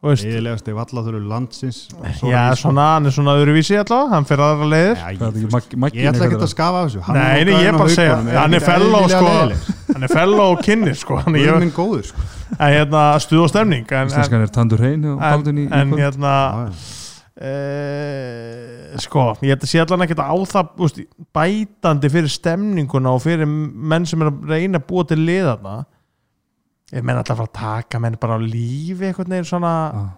þú 0.00 0.12
veist, 0.12 0.24
Eðilegast 0.28 0.68
ef 0.70 0.78
alla 0.80 1.02
þurru 1.04 1.20
landsins 1.28 1.80
já 2.24 2.40
svona 2.56 2.86
hann 2.94 3.08
er 3.08 3.14
svona 3.16 3.34
öðruvísi 3.40 3.76
allavega, 3.80 4.12
hann 4.14 4.28
fyrir 4.28 4.44
aðra 4.46 4.70
leiðir. 4.72 4.96
Já, 5.00 5.08
er 5.10 5.38
ég, 5.42 5.76
Maggi 5.82 6.00
ég 6.00 6.10
ætla 6.12 6.28
ekki 6.30 6.40
að 6.40 6.52
skafa 6.52 6.82
af 6.82 6.88
þessu. 6.88 7.04
Hann 7.08 7.18
Nei, 7.20 7.28
er 7.40 7.50
nei, 7.50 7.54
ég 7.56 7.68
er 7.68 7.76
á 7.76 7.80
bara 7.80 7.88
að 7.90 7.96
segja, 7.96 8.16
hann 8.36 8.56
er 8.56 8.64
fellow, 8.64 8.96
eðlilega 8.96 9.20
sko. 9.20 9.30
leiðilegur. 9.32 9.78
hann 9.92 10.08
er 10.08 10.14
fellow 10.14 10.52
og 10.54 10.64
kynni 10.68 10.96
sko. 10.96 11.20
Hann 11.24 11.40
er 11.40 11.70
góður 11.76 12.10
sko. 12.12 12.26
Hérna 12.60 13.04
stuð 13.22 13.42
og 13.46 13.50
stemning 13.52 13.86
en, 13.90 14.04
en, 14.04 14.10
Íslenskan 14.12 14.44
er 14.46 14.52
tandur 14.54 14.78
hrein 14.82 15.04
og 15.04 15.22
en, 15.22 15.58
en 15.66 15.90
kvöld. 15.90 15.98
hérna 16.02 16.34
e, 17.36 18.96
sko, 19.02 19.24
ég 19.44 19.52
held 19.54 19.64
að 19.66 19.70
sé 19.70 19.80
allan 19.82 20.04
ekkert 20.06 20.22
á 20.24 20.32
það 20.48 20.84
úst, 20.86 21.00
bætandi 21.36 22.10
fyrir 22.12 22.32
stemninguna 22.32 23.12
og 23.16 23.22
fyrir 23.24 23.48
menn 23.48 24.06
sem 24.08 24.22
er 24.24 24.30
að 24.32 24.46
reyna 24.52 24.80
að 24.80 24.86
búa 24.90 25.06
til 25.10 25.20
liðarna 25.26 25.76
ég 26.94 27.02
menn 27.04 27.18
alltaf 27.18 27.42
að 27.44 27.52
taka 27.58 28.00
menn 28.02 28.16
bara 28.22 28.38
á 28.38 28.40
lífi 28.40 29.08
eitthvað 29.10 29.32
neginn 29.32 29.48
svona 29.50 29.74
Ah. 29.96 30.08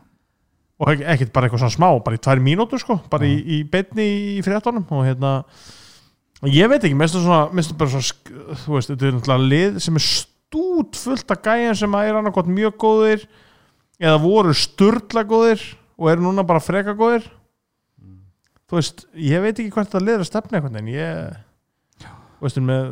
og 0.78 0.92
ek- 0.92 1.06
ekkert 1.16 1.32
bara 1.34 1.48
eitthvað 1.48 1.64
svona 1.64 1.74
smá, 1.78 1.88
bara 2.04 2.16
í 2.16 2.22
tvær 2.22 2.40
mínútur 2.44 2.78
sko, 2.82 3.00
bara 3.10 3.24
í, 3.26 3.34
í 3.58 3.62
beinni 3.66 4.04
í 4.38 4.42
fréttunum 4.46 4.84
og 4.94 5.04
hérna 5.08 5.32
ég 6.46 6.68
veit 6.70 6.84
ekki, 6.84 6.94
mér 6.94 7.08
finnst 7.10 7.24
það 7.26 7.78
bara 7.80 7.90
svona 7.90 8.58
þú 8.62 8.76
veist, 8.76 8.90
þetta 8.92 9.08
er 9.08 9.16
náttúrulega 9.16 9.48
lið 9.48 9.80
sem 9.82 9.96
er 9.98 10.04
stút 10.48 10.96
fullt 10.96 11.34
af 11.34 11.42
gæjan 11.44 11.76
sem 11.76 11.94
er 12.00 12.16
annarkot 12.16 12.48
mjög 12.48 12.78
góðir 12.80 13.26
eða 14.00 14.20
voru 14.22 14.54
sturla 14.56 15.24
góðir 15.28 15.60
og 15.98 16.08
eru 16.12 16.24
núna 16.24 16.46
bara 16.46 16.62
freka 16.62 16.94
góðir. 16.96 17.26
Þú 18.68 18.78
veist, 18.78 19.04
ég 19.12 19.42
veit 19.42 19.58
ekki 19.58 19.72
hvert 19.72 19.94
að 19.96 20.24
stefna 20.28 20.58
eitthvað 20.58 20.80
en 20.80 20.90
ég 20.92 21.36
þú 22.38 22.46
veist, 22.46 22.60
með 22.62 22.90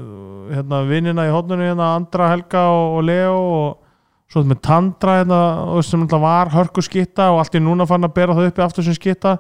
hérna, 0.57 0.83
vinnina 0.89 1.27
í 1.29 1.33
hóttunni 1.33 1.69
hérna, 1.69 1.95
Andra, 1.97 2.31
Helga 2.33 2.65
og, 2.73 2.97
og 2.99 3.05
Leo 3.07 3.35
og 3.37 4.33
svo 4.33 4.43
með 4.43 4.63
Tandra 4.67 5.19
hérna, 5.21 5.41
þú 5.69 5.77
veist, 5.79 5.95
sem 5.95 6.07
var 6.27 6.53
hörku 6.53 6.85
skitta 6.85 7.31
og 7.33 7.43
allt 7.43 7.57
í 7.57 7.63
núna 7.63 7.87
fann 7.89 8.09
að 8.09 8.17
bera 8.17 8.37
það 8.37 8.51
uppi 8.51 8.65
aftur 8.65 8.89
sem 8.89 8.97
skitta 8.97 9.37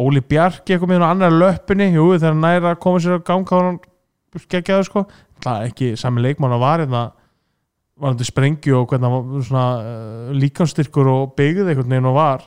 Óli 0.00 0.22
Bjarki 0.24 0.74
eitthvað 0.74 0.90
með 0.90 1.04
hann 1.04 1.10
annar 1.12 1.34
löppinni. 1.38 1.92
Jú, 1.94 2.08
þegar 2.16 2.34
næra 2.34 2.72
að 2.72 2.80
koma 2.82 3.02
sér 3.02 3.20
að 3.20 3.26
ganga 3.28 3.46
þá 3.46 3.60
hann 3.60 3.76
skeggjaður 4.42 4.88
sko. 4.88 5.02
Það 5.44 5.60
er 5.60 5.68
ekki 5.70 5.90
sami 6.00 6.24
leikmann 6.24 6.56
að 6.56 6.64
var 6.64 6.82
var 8.00 8.10
hann 8.10 8.18
til 8.18 8.26
sprengju 8.28 8.74
og 8.80 8.88
hvernig 8.90 9.06
hann 9.10 9.30
var 9.30 9.46
svona 9.46 9.66
uh, 9.78 10.34
líkamstyrkur 10.40 11.10
og 11.12 11.34
byggði 11.38 11.68
einhvern 11.70 11.92
veginn 11.94 12.10
og 12.10 12.16
var. 12.18 12.44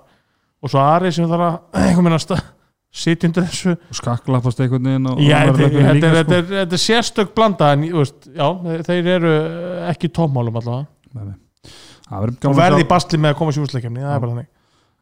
Og 0.64 0.72
svo 0.74 0.82
Ari 0.84 1.12
sem 1.16 1.28
þarf 1.30 1.48
að 1.48 1.58
einhvern 1.86 2.10
veginn 2.10 2.18
að 2.38 2.44
sitja 2.98 3.30
undir 3.30 3.46
þessu. 3.48 3.76
Og 3.92 3.98
skaklappast 4.02 4.62
einhvern 4.66 4.90
veginn 4.92 5.10
og 5.12 5.22
Já, 5.24 5.38
þetta 5.48 5.48
er- 5.48 5.64
löppin 5.64 5.88
þetta 5.88 5.96
líka, 5.98 6.14
þetta 6.20 6.38
er- 6.42 6.52
þetta 6.58 6.78
er 6.80 6.84
sérstök 6.84 7.34
blanda 7.38 7.72
en 7.76 7.88
veist, 7.94 8.30
já, 8.34 8.48
þeir- 8.90 9.12
eru 9.16 9.34
ekki 9.94 10.12
tómálum 10.18 10.60
allavega. 10.62 11.36
Sko. 12.08 12.50
Og 12.52 12.56
verði 12.58 12.84
í 12.86 12.88
basli 12.88 13.20
með 13.20 13.34
að 13.34 13.40
koma 13.42 13.52
sér 13.56 13.66
úsleikjumni, 13.68 14.04
það 14.04 14.14
er 14.16 14.22
bara 14.24 14.32
þannig 14.34 14.48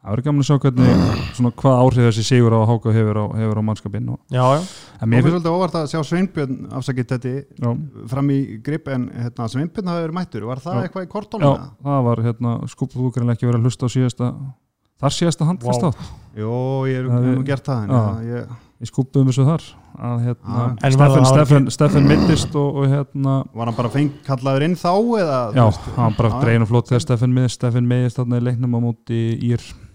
það 0.06 0.12
verður 0.14 0.26
gaman 0.26 0.42
að 0.42 0.46
sjá 0.46 0.56
hvernig 0.62 1.22
svona 1.36 1.50
hvað 1.60 1.78
áhrif 1.82 2.04
þessi 2.06 2.24
sigur 2.28 2.54
á 2.54 2.60
Háka 2.70 2.92
hefur 2.94 3.18
á, 3.18 3.24
hefur 3.40 3.58
á 3.58 3.62
mannskapinn 3.66 4.10
og, 4.14 4.18
Já, 4.30 4.44
já, 4.54 4.60
finnst 4.62 5.16
finnst 5.16 5.30
svolítið 5.32 5.56
óvart 5.56 5.78
að 5.80 5.88
sjá 5.92 6.00
Sveinbjörn 6.06 6.60
afsakið 6.78 7.08
þetta 7.12 7.32
já, 7.58 7.70
fram 8.12 8.30
í 8.30 8.38
grip 8.62 8.86
en 8.94 9.08
hérna, 9.16 9.48
Sveinbjörn 9.50 9.90
hafi 9.90 10.04
verið 10.06 10.18
mættur 10.20 10.46
var 10.46 10.62
það 10.62 10.78
Já. 10.78 10.84
eitthvað 10.86 11.02
í 11.02 11.08
já, 11.08 11.12
kortónum? 11.16 11.64
það 11.88 12.04
var 12.06 12.22
hérna 12.28 12.54
skupið 12.70 13.02
þú 13.02 13.10
greinlega 13.16 13.34
ekki 13.40 13.50
verið 13.50 13.58
að 13.60 13.66
hlusta 13.66 13.90
á 13.90 13.94
síðasta 13.96 14.30
þar 15.02 15.12
síðasta 15.18 15.50
handkast 15.50 15.88
átt 15.90 16.06
Jó, 16.36 16.52
ég 16.86 17.00
er 17.02 17.10
Það 17.10 17.26
nú 17.26 17.34
er- 17.40 17.44
gert 17.48 17.64
það 17.66 17.82
en 17.82 17.90
Já. 17.90 17.98
já, 17.98 18.36
ég, 18.36 18.54
við 18.76 18.90
skupuðum 18.92 19.28
þessu 19.32 19.44
þar 19.48 19.62
að 20.06 20.18
hérna 20.26 20.56
Já. 20.56 20.64
En 20.68 20.76
var 20.76 20.90
Steffen, 20.92 21.24
það- 21.24 21.30
Steffen, 21.32 21.70
Steffen 21.72 22.06
mittist 22.10 22.56
og, 22.60 22.76
og 22.76 22.86
hérna 22.92 23.34
Var 23.56 23.66
hann 23.70 23.76
bara 23.78 23.88
feng 23.94 24.10
kallaður 24.26 24.64
inn 24.68 24.76
þá 24.76 24.90
eða 24.92 25.38
þú 25.50 25.56
já, 25.56 25.64
veist? 25.66 25.86
hann 25.96 26.16
bara 26.18 26.30
Já, 26.34 26.40
drein 26.44 26.62
og 26.66 26.68
flott 26.68 26.90
þegar 26.92 27.04
Steffen 27.06 27.32
miðist 27.36 27.56
Steffen 27.60 27.88
miðist 27.88 28.20
þarna 28.20 28.40
í 28.40 28.44
leiknum 28.50 28.76
á 28.76 28.80
móti 28.84 29.20
ír 29.48 29.64
Já. 29.64 29.85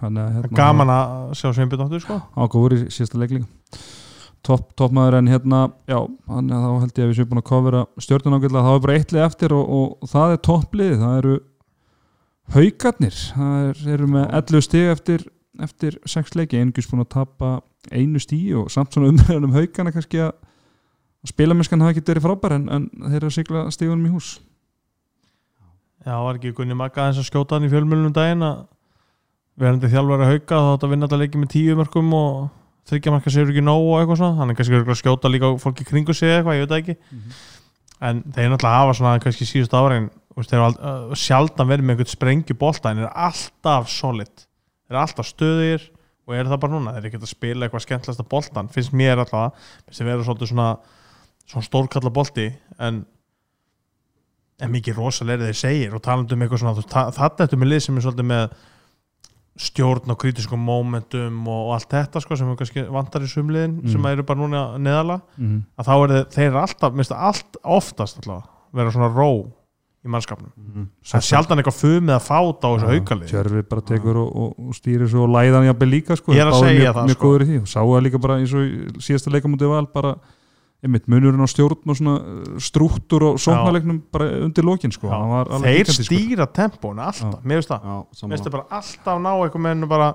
Hérna, 0.00 0.30
gaman 0.56 0.94
að 0.94 1.34
sjá 1.38 1.50
Sveinbjörn 1.52 2.00
sko. 2.02 2.20
Ágóður 2.34 2.76
í 2.76 2.80
síðasta 2.88 3.20
leikling 3.20 3.46
topp 4.44 4.74
top 4.76 4.92
en 4.92 5.28
hérna 5.28 5.72
já, 5.88 5.98
hann, 6.28 6.48
þá 6.52 6.70
held 6.82 6.98
ég 6.98 7.04
að 7.04 7.10
við 7.10 7.16
séum 7.18 7.28
búin 7.30 7.40
að 7.40 7.48
kofera 7.48 7.82
stjórnun 8.04 8.36
ágætlega, 8.36 8.64
þá 8.64 8.74
er 8.74 8.82
bara 8.84 8.96
eittlið 8.98 9.24
eftir 9.24 9.54
og, 9.56 9.70
og, 9.78 10.08
það 10.10 10.34
er 10.34 10.40
toppliðið, 10.48 10.96
það 11.00 11.20
eru 11.20 11.36
haugarnir, 12.54 13.20
það 13.32 13.68
er, 13.68 13.84
eru 13.94 14.08
með 14.14 14.26
11 14.40 14.66
stig 14.66 14.90
eftir, 14.92 15.26
eftir 15.64 15.96
6 16.14 16.36
leiki, 16.36 16.60
einhvers 16.60 16.90
búin 16.90 17.04
að 17.06 17.12
tapa 17.16 17.54
einu 17.88 18.20
stíi 18.20 18.52
og 18.58 18.68
samt 18.72 18.92
svona 18.92 19.12
umræðan 19.12 19.48
um 19.48 19.56
haugana 19.56 19.94
kannski 19.94 20.20
að 20.26 20.34
spilamennskan 21.24 21.80
hafa 21.80 21.94
ekki 21.94 22.04
verið 22.10 22.26
frábær 22.26 22.58
en, 22.58 22.68
en 22.68 22.90
þeir 23.06 23.22
eru 23.22 23.32
að 23.32 23.36
sigla 23.38 23.64
stígunum 23.72 24.10
í 24.10 24.12
hús. 24.12 24.34
Já, 26.04 26.18
var 26.20 26.36
ekki 26.36 26.52
Gunni 26.52 26.76
Magga 26.76 27.06
aðeins 27.06 27.22
að 27.22 27.30
skjóta 27.30 27.56
hann 27.56 27.64
í 27.64 27.72
fjölmjölunum 27.72 28.12
daginn 28.12 28.44
að 28.44 28.66
verandi 29.60 29.90
þjálfari 29.92 30.24
að 30.26 30.32
hauka 30.34 30.58
þá 30.60 30.68
átt 30.74 30.84
að 30.86 30.92
vinna 30.94 31.06
þetta 31.08 31.18
leiki 31.22 31.40
með 31.42 31.50
tíu 31.54 31.76
mörgum 31.78 32.12
og 32.18 32.38
þryggja 32.90 33.12
marka 33.14 33.30
sér 33.32 33.50
ekki 33.52 33.62
nóg 33.64 33.84
og 33.86 33.98
eitthvað 34.00 34.18
svona. 34.20 34.38
Hann 34.40 34.50
er 34.52 34.58
kannski 34.58 34.74
örugglega 34.76 34.96
að 34.96 35.02
skjóta 35.02 35.30
líka 35.32 35.50
fólki 35.62 35.86
kringu 35.88 36.14
sig 36.16 36.32
eitthvað, 36.34 36.58
ég 36.58 36.64
veit 36.64 36.72
það 36.74 36.82
ekki. 36.82 36.96
En 38.04 38.22
þeir 38.34 38.50
náttúrulega 38.52 38.80
hafa 38.82 38.96
svona 38.98 39.14
kannski 39.22 39.46
síðust 39.48 39.76
uh, 40.82 41.14
sjaldan 41.16 41.68
verið 41.70 41.86
með 41.86 41.94
einhvern 41.94 42.10
sprengju 42.10 42.56
bolta 42.58 42.90
en 42.90 42.98
eru 43.04 43.10
alltaf 43.14 43.88
solid. 43.88 44.44
Eru 44.90 44.98
alltaf 45.00 45.28
stöðir 45.30 45.86
og 46.26 46.34
eru 46.34 46.50
það 46.50 46.60
bara 46.64 46.72
núna, 46.74 46.92
þeir 46.96 47.04
eru 47.04 47.10
ekki 47.12 47.20
að 47.22 47.30
spila 47.30 47.66
eitthvað 47.68 47.84
skemmtilegasta 47.86 48.24
boltan, 48.28 48.68
finnst 48.74 48.92
mér 48.96 49.20
allavega 49.22 49.52
finnst 49.86 50.00
vera 50.08 50.24
svolítið 50.26 50.50
svona, 50.50 50.68
svona 51.46 51.66
stórkalla 51.68 52.10
bolti 52.16 52.46
en 52.82 53.02
en 54.64 54.70
mikið 54.72 54.96
rosalega 55.00 55.48
þeir 55.50 55.58
segir 55.58 55.96
og 55.96 56.02
talandi 56.04 56.36
um 56.36 56.44
eitthvað 56.44 56.62
svona, 56.62 56.74
þú 56.76 56.82
veist, 56.84 56.92
þa- 56.94 57.12
þarna 57.16 57.44
ertu 57.46 57.58
með 57.60 57.70
lið 57.72 57.82
sem 57.84 57.96
er 58.00 58.04
svolítið 58.06 58.28
með 58.30 58.54
stjórn 59.56 60.10
og 60.10 60.18
kritiskum 60.18 60.58
momentum 60.58 61.46
og, 61.46 61.68
og 61.68 61.74
allt 61.76 61.88
þetta 61.94 62.20
sko 62.24 62.36
sem 62.36 62.48
vantar 62.90 63.22
í 63.22 63.28
sumliðin 63.30 63.76
Mm. 63.84 63.88
sem 63.92 64.06
eru 64.10 64.22
bara 64.26 64.40
núna 64.40 64.62
neðala 64.78 65.20
mm 65.38 65.44
-hmm. 65.46 65.60
að 65.78 65.86
þá 65.86 65.92
er 66.04 66.24
þeir, 66.34 66.56
alltaf, 66.62 66.92
minnst 66.92 67.12
allt 67.12 67.56
oftast 67.62 68.18
allavega, 68.26 68.48
vera 68.74 68.90
svona 68.90 69.14
ró 69.14 69.46
í 70.04 70.08
mannskapnum, 70.10 70.50
Mhm. 70.56 70.88
það 71.04 71.14
er 71.16 71.20
sjaldan 71.22 71.58
eitthvað 71.58 71.80
fum 71.80 72.06
eða 72.10 72.20
fát 72.20 72.60
á 72.60 72.68
þessu 72.74 72.90
aukalið 72.98 73.28
Tjörfi 73.30 73.62
bara 73.68 73.80
tekur 73.80 74.16
og, 74.16 74.36
og, 74.36 74.74
stýrir 74.74 75.08
svo 75.08 75.22
og 75.24 75.30
læðan 75.30 75.64
jafnvel 75.64 75.90
líka 75.90 76.16
sko, 76.16 76.32
Ég 76.32 76.40
er 76.42 76.50
að 76.50 76.60
segja 76.60 76.92
mjög, 76.92 76.94
það, 76.94 77.06
mjög 77.06 77.16
sko. 77.16 77.24
góður 77.28 77.42
í 77.42 77.46
því 77.46 77.60
og 77.60 77.66
sáu 77.68 77.86
það 77.88 78.02
líka 78.04 78.18
bara 78.20 78.34
eins 78.38 78.52
og 78.52 79.00
síðasta 79.00 79.30
leikamóti 79.32 79.68
val 79.68 79.86
bara 79.86 80.16
einmitt 80.84 81.06
munurinn 81.08 81.40
á 81.42 81.48
stjórn 81.48 81.88
og 81.90 81.96
svona 81.98 82.14
uh, 82.20 82.58
strúttur 82.60 83.24
og 83.30 83.38
sóknarleiknum 83.42 84.02
bara 84.12 84.28
undir 84.44 84.66
lokin 84.68 84.92
sko. 84.94 85.08
Já, 85.08 85.16
Hann 85.16 85.32
var 85.32 85.52
alveg 85.56 85.70
þeir 85.70 85.84
ríkjandi, 85.88 85.98
sko. 86.04 86.08
stýra 86.12 86.46
tempónu 86.60 87.04
alltaf, 87.08 87.40
mér 87.44 87.62
finnst 87.62 87.72
það 87.72 87.86
Já, 87.88 87.96
mér 88.28 88.36
finnst 88.36 88.48
það 88.50 88.56
bara 88.58 88.66
alltaf 88.80 89.22
ná 89.24 89.30
eitthvað 89.38 89.64
með 89.64 89.74
hennu 89.76 89.88
bara 89.94 90.10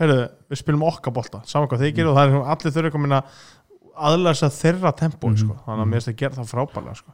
heyrðu, 0.00 0.22
við 0.50 0.58
spilum 0.64 0.86
okkar 0.88 1.12
bolta 1.14 1.42
saman 1.46 1.68
hvað 1.70 1.84
þeir 1.84 1.92
gerir 2.00 2.08
og 2.10 2.16
það 2.18 2.32
er 2.32 2.48
allir 2.54 2.72
þurfa 2.74 2.88
eitthvað 2.90 3.04
minna 3.04 3.20
aðlæðs 3.94 4.40
að 4.42 4.54
þeirra 4.58 4.90
tempónu 4.98 5.36
Mhm. 5.36 5.38
sko. 5.44 5.54
þannig 5.68 5.82
að 5.84 5.86
mér 5.86 5.94
finnst 6.00 6.08
það 6.10 6.16
gera 6.18 6.34
það 6.34 6.48
frábælega 6.50 6.94
sko. 6.98 7.12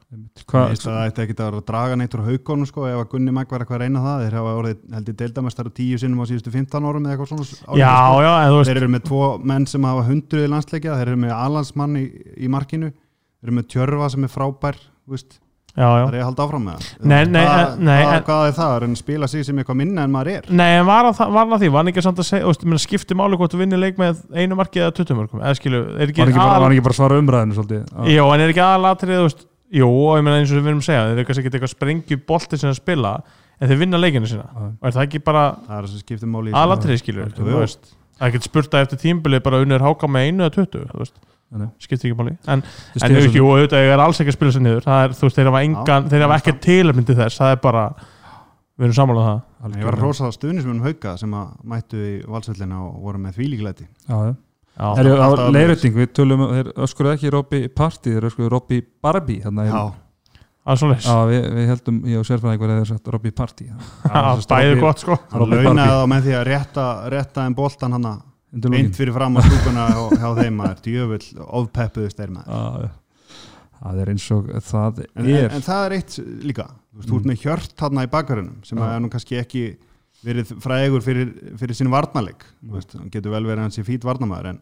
Hvað, 0.48 0.70
Hvað, 0.70 0.80
það 0.80 1.08
ætti 1.10 1.20
ekki 1.26 1.34
að 1.36 1.44
vera 1.44 1.58
að 1.60 1.66
draga 1.68 1.96
neitt 2.00 2.14
úr 2.16 2.22
haugunum 2.24 2.66
sko, 2.70 2.86
ef 2.88 2.96
að 3.02 3.08
Gunni 3.12 3.32
Magg 3.36 3.50
var 3.52 3.60
eitthvað 3.60 3.76
að 3.76 3.82
reyna 3.84 4.00
það 4.06 4.22
þeir 4.24 4.36
hafa 4.38 4.54
orðið 4.62 4.78
held 4.94 5.10
ég 5.12 5.16
deildamestari 5.20 5.70
tíu 5.76 5.98
sinnum 6.00 6.22
á 6.24 6.28
síðustu 6.30 6.50
15 6.54 6.88
árum 6.88 7.04
eða 7.04 7.12
eitthvað 7.18 7.28
svona 7.28 7.44
árum, 7.68 7.76
já, 7.76 7.92
sko. 8.00 8.22
já, 8.24 8.64
þeir 8.64 8.76
eru 8.80 8.88
með 8.96 9.04
tvo 9.10 9.20
menn 9.44 9.66
sem 9.66 9.82
hafa 9.84 10.06
hundruði 10.08 10.48
landsleikja 10.48 10.96
þeir 10.96 11.08
eru 11.12 11.20
með 11.20 11.36
alansmann 11.36 11.96
í, 12.00 12.04
í 12.40 12.48
markinu 12.48 12.92
þeir 13.40 13.48
eru 13.50 13.56
með 13.60 13.68
tjörfa 13.74 14.10
sem 14.14 14.24
er 14.24 14.32
frábær 14.34 14.76
já, 15.70 15.86
já. 15.86 16.04
það 16.04 16.08
er 16.10 16.16
ég 16.18 16.22
að 16.24 16.28
halda 16.28 16.44
áfram 16.44 16.64
með 16.66 16.80
það? 16.80 16.88
Nei, 17.10 17.24
nei, 17.30 17.44
hvað, 17.46 17.60
en- 17.72 17.84
nei, 17.86 17.98
hvað, 18.04 18.14
en- 18.16 18.24
hvað 18.26 18.46
er 18.50 18.54
það, 18.58 18.72
er 18.76 18.84
hann 18.86 18.96
spila 19.00 19.28
sig 19.30 19.44
sem 19.46 19.60
eitthvað 19.62 19.78
minna 19.80 20.02
en 20.04 20.10
maður 20.14 20.30
er? 20.34 20.48
Nei, 20.50 20.70
en 20.80 20.86
var 20.86 21.04
hann 21.10 21.32
var 21.32 21.44
hann 21.46 21.54
að 21.56 21.62
því, 21.62 21.70
var 21.70 21.78
hann 21.84 21.92
ekki 21.92 22.02
samt 22.04 22.18
að 22.20 22.28
segja, 22.30 22.46
veist, 22.50 22.64
meina, 22.66 22.78
skipti 22.82 23.14
máli 23.14 23.38
hvort 23.38 23.54
þú 23.54 23.60
vinnir 23.62 23.78
leik 23.80 23.96
með 24.00 24.24
einu 24.34 24.58
marki 24.58 24.82
eða 24.82 24.92
20 24.98 25.14
mörgum, 25.20 25.40
eða 25.44 25.54
skilu, 25.60 25.80
er 25.96 26.10
ekki, 26.10 26.20
var, 26.24 26.32
ekki 26.32 26.40
bara, 26.42 26.50
aðal- 26.50 26.64
var 26.66 26.74
ekki 26.74 26.86
bara 26.88 26.98
svara 26.98 27.20
umræðinu 27.22 27.54
svolítið? 27.60 27.86
Jó, 28.10 28.24
en 28.34 28.40
er 28.40 28.52
ekki 28.52 28.64
aðalatrið, 28.66 29.44
jú, 29.70 29.86
og 29.86 30.18
ég 30.18 30.24
meina 30.26 30.40
eins 30.42 30.50
og 30.50 30.58
við 30.58 30.66
erum 30.72 30.82
að 30.82 30.88
segja 30.90 31.06
þeir 31.06 31.14
eru 31.20 31.28
kannski 31.30 31.46
ekki 31.46 31.54
eitthvað 31.60 31.74
sprengju 31.76 32.20
bolti 32.26 32.58
sem 32.58 32.70
að 32.70 32.80
spila 32.82 33.12
en 33.60 33.68
þeir 33.70 33.78
vinna 33.78 34.00
leikinu 34.00 34.26
sína. 34.26 34.46
Já. 34.50 34.66
og 34.80 34.86
er 34.88 34.94
það 34.96 35.06
ekki 35.06 35.20
bara 35.24 35.44
það 35.68 35.76
er 35.78 35.86
það 35.86 35.94
það 38.20 38.26
er 38.26 38.30
ekkert 38.30 38.44
spurta 38.48 38.80
eftir 38.82 38.98
tímbilið 39.00 39.42
bara 39.46 39.60
unnur 39.62 39.80
háka 39.84 40.08
með 40.10 40.26
einu 40.28 40.44
eða 40.44 40.54
20 40.58 41.12
skiptir 41.82 42.10
ekki 42.10 42.18
máli. 42.18 42.36
En, 42.46 42.62
Þú 42.94 43.04
en 43.06 43.16
jú, 43.34 43.46
auðvitað 43.50 43.84
ég 43.84 43.94
er 43.94 44.02
alls 44.04 44.20
ekki 44.22 44.32
að 44.32 44.36
spila 44.38 44.54
sér 44.54 44.64
niður. 44.64 44.84
Það 44.86 45.04
er, 45.04 45.14
þú 45.18 45.26
veist, 45.26 45.38
þeir 45.38 45.50
hafa 45.50 45.62
engan, 45.66 46.10
þeir 46.12 46.24
hafa 46.26 46.36
ekki 46.40 46.54
tilöfning 46.66 47.08
til 47.08 47.16
þess, 47.18 47.40
það 47.40 47.54
er 47.54 47.64
bara 47.64 47.86
við 48.80 48.86
erum 48.86 48.96
samanlega 48.96 49.32
það. 49.32 49.74
Ég 49.80 49.88
var 49.88 49.98
að 49.98 50.04
rosa 50.06 50.30
stuðnismunum 50.36 50.86
hauka 50.86 51.16
sem 51.20 51.34
að 51.36 51.50
mættu 51.72 52.04
í 52.04 52.12
valsvöllina 52.30 52.78
og 52.86 53.02
voru 53.08 53.24
með 53.24 53.40
þvílíklæti. 53.40 53.88
Já, 54.80 54.86
Herru, 54.96 55.16
á 55.20 55.28
leiðrétting, 55.52 55.92
við 55.98 56.14
tölum, 56.16 56.46
þeir 56.54 56.70
öskuruð 56.86 57.16
ekki 57.16 57.34
Robby 57.34 57.66
Party, 57.68 58.14
þeir 58.14 58.30
öskuruð 58.30 58.54
Robby 58.54 58.78
Barbie 59.02 59.42
þannig 59.42 59.66
að 59.66 59.74
það 59.74 60.86
er 60.86 61.02
Já, 61.02 61.16
við, 61.26 61.44
við 61.56 61.68
heldum, 61.72 62.00
ég 62.08 62.20
og 62.20 62.26
sérfræðingur 62.28 62.72
eða 62.76 62.86
sagt 62.88 63.10
Robby 63.12 63.32
Party. 63.34 63.66
Bæði 64.06 64.80
gott 64.80 65.02
sko. 65.02 65.18
hann 65.32 65.50
launaði 65.50 65.98
þá 65.98 66.06
með 66.14 66.26
því 66.28 66.34
að 66.38 66.44
rétta, 66.48 66.86
rétta 67.12 67.46
en 67.48 67.56
boltan 67.58 67.96
hann 67.98 68.08
Undir 68.08 68.29
lokin. 68.82 68.92
fyrir 68.98 69.12
fram 69.14 69.36
á 69.36 69.40
stúkuna 69.46 69.84
hjá 70.18 70.30
þeim 70.40 70.56
maður, 70.58 70.80
djöfull 70.86 71.44
ofpeppuðu 71.60 72.10
steyr 72.10 72.32
maður 72.34 72.50
Já, 72.50 72.82
já. 72.82 72.90
Það 73.80 74.00
er 74.02 74.08
eins 74.12 74.24
og 74.36 74.48
það 74.60 74.98
en, 75.16 75.26
er 75.30 75.44
en, 75.46 75.54
en 75.56 75.62
það 75.64 75.84
er 75.86 75.92
eitt 75.96 76.16
líka 76.44 76.66
þú 76.68 76.98
veist, 77.00 77.10
Mm. 77.14 77.28
með 77.30 77.44
hjört 77.44 77.76
þarna 77.80 78.02
í 78.04 78.10
bakarunum 78.12 78.56
sem 78.66 78.78
er 78.84 79.00
nú 79.00 79.08
kannski 79.08 79.38
ekki 79.40 79.62
verið 80.24 80.50
frægur 80.60 81.00
fyrir, 81.00 81.30
fyrir 81.56 81.74
sín 81.78 81.88
varnarleik 81.90 82.44
Mm. 82.60 82.68
Þú 82.68 82.74
veist, 82.76 82.92
hann 82.98 83.10
getur 83.10 83.30
vel 83.32 83.44
verið 83.48 83.62
hans 83.64 83.78
í 83.78 83.84
fít 83.86 84.04
varnarmæður 84.04 84.50
en 84.50 84.60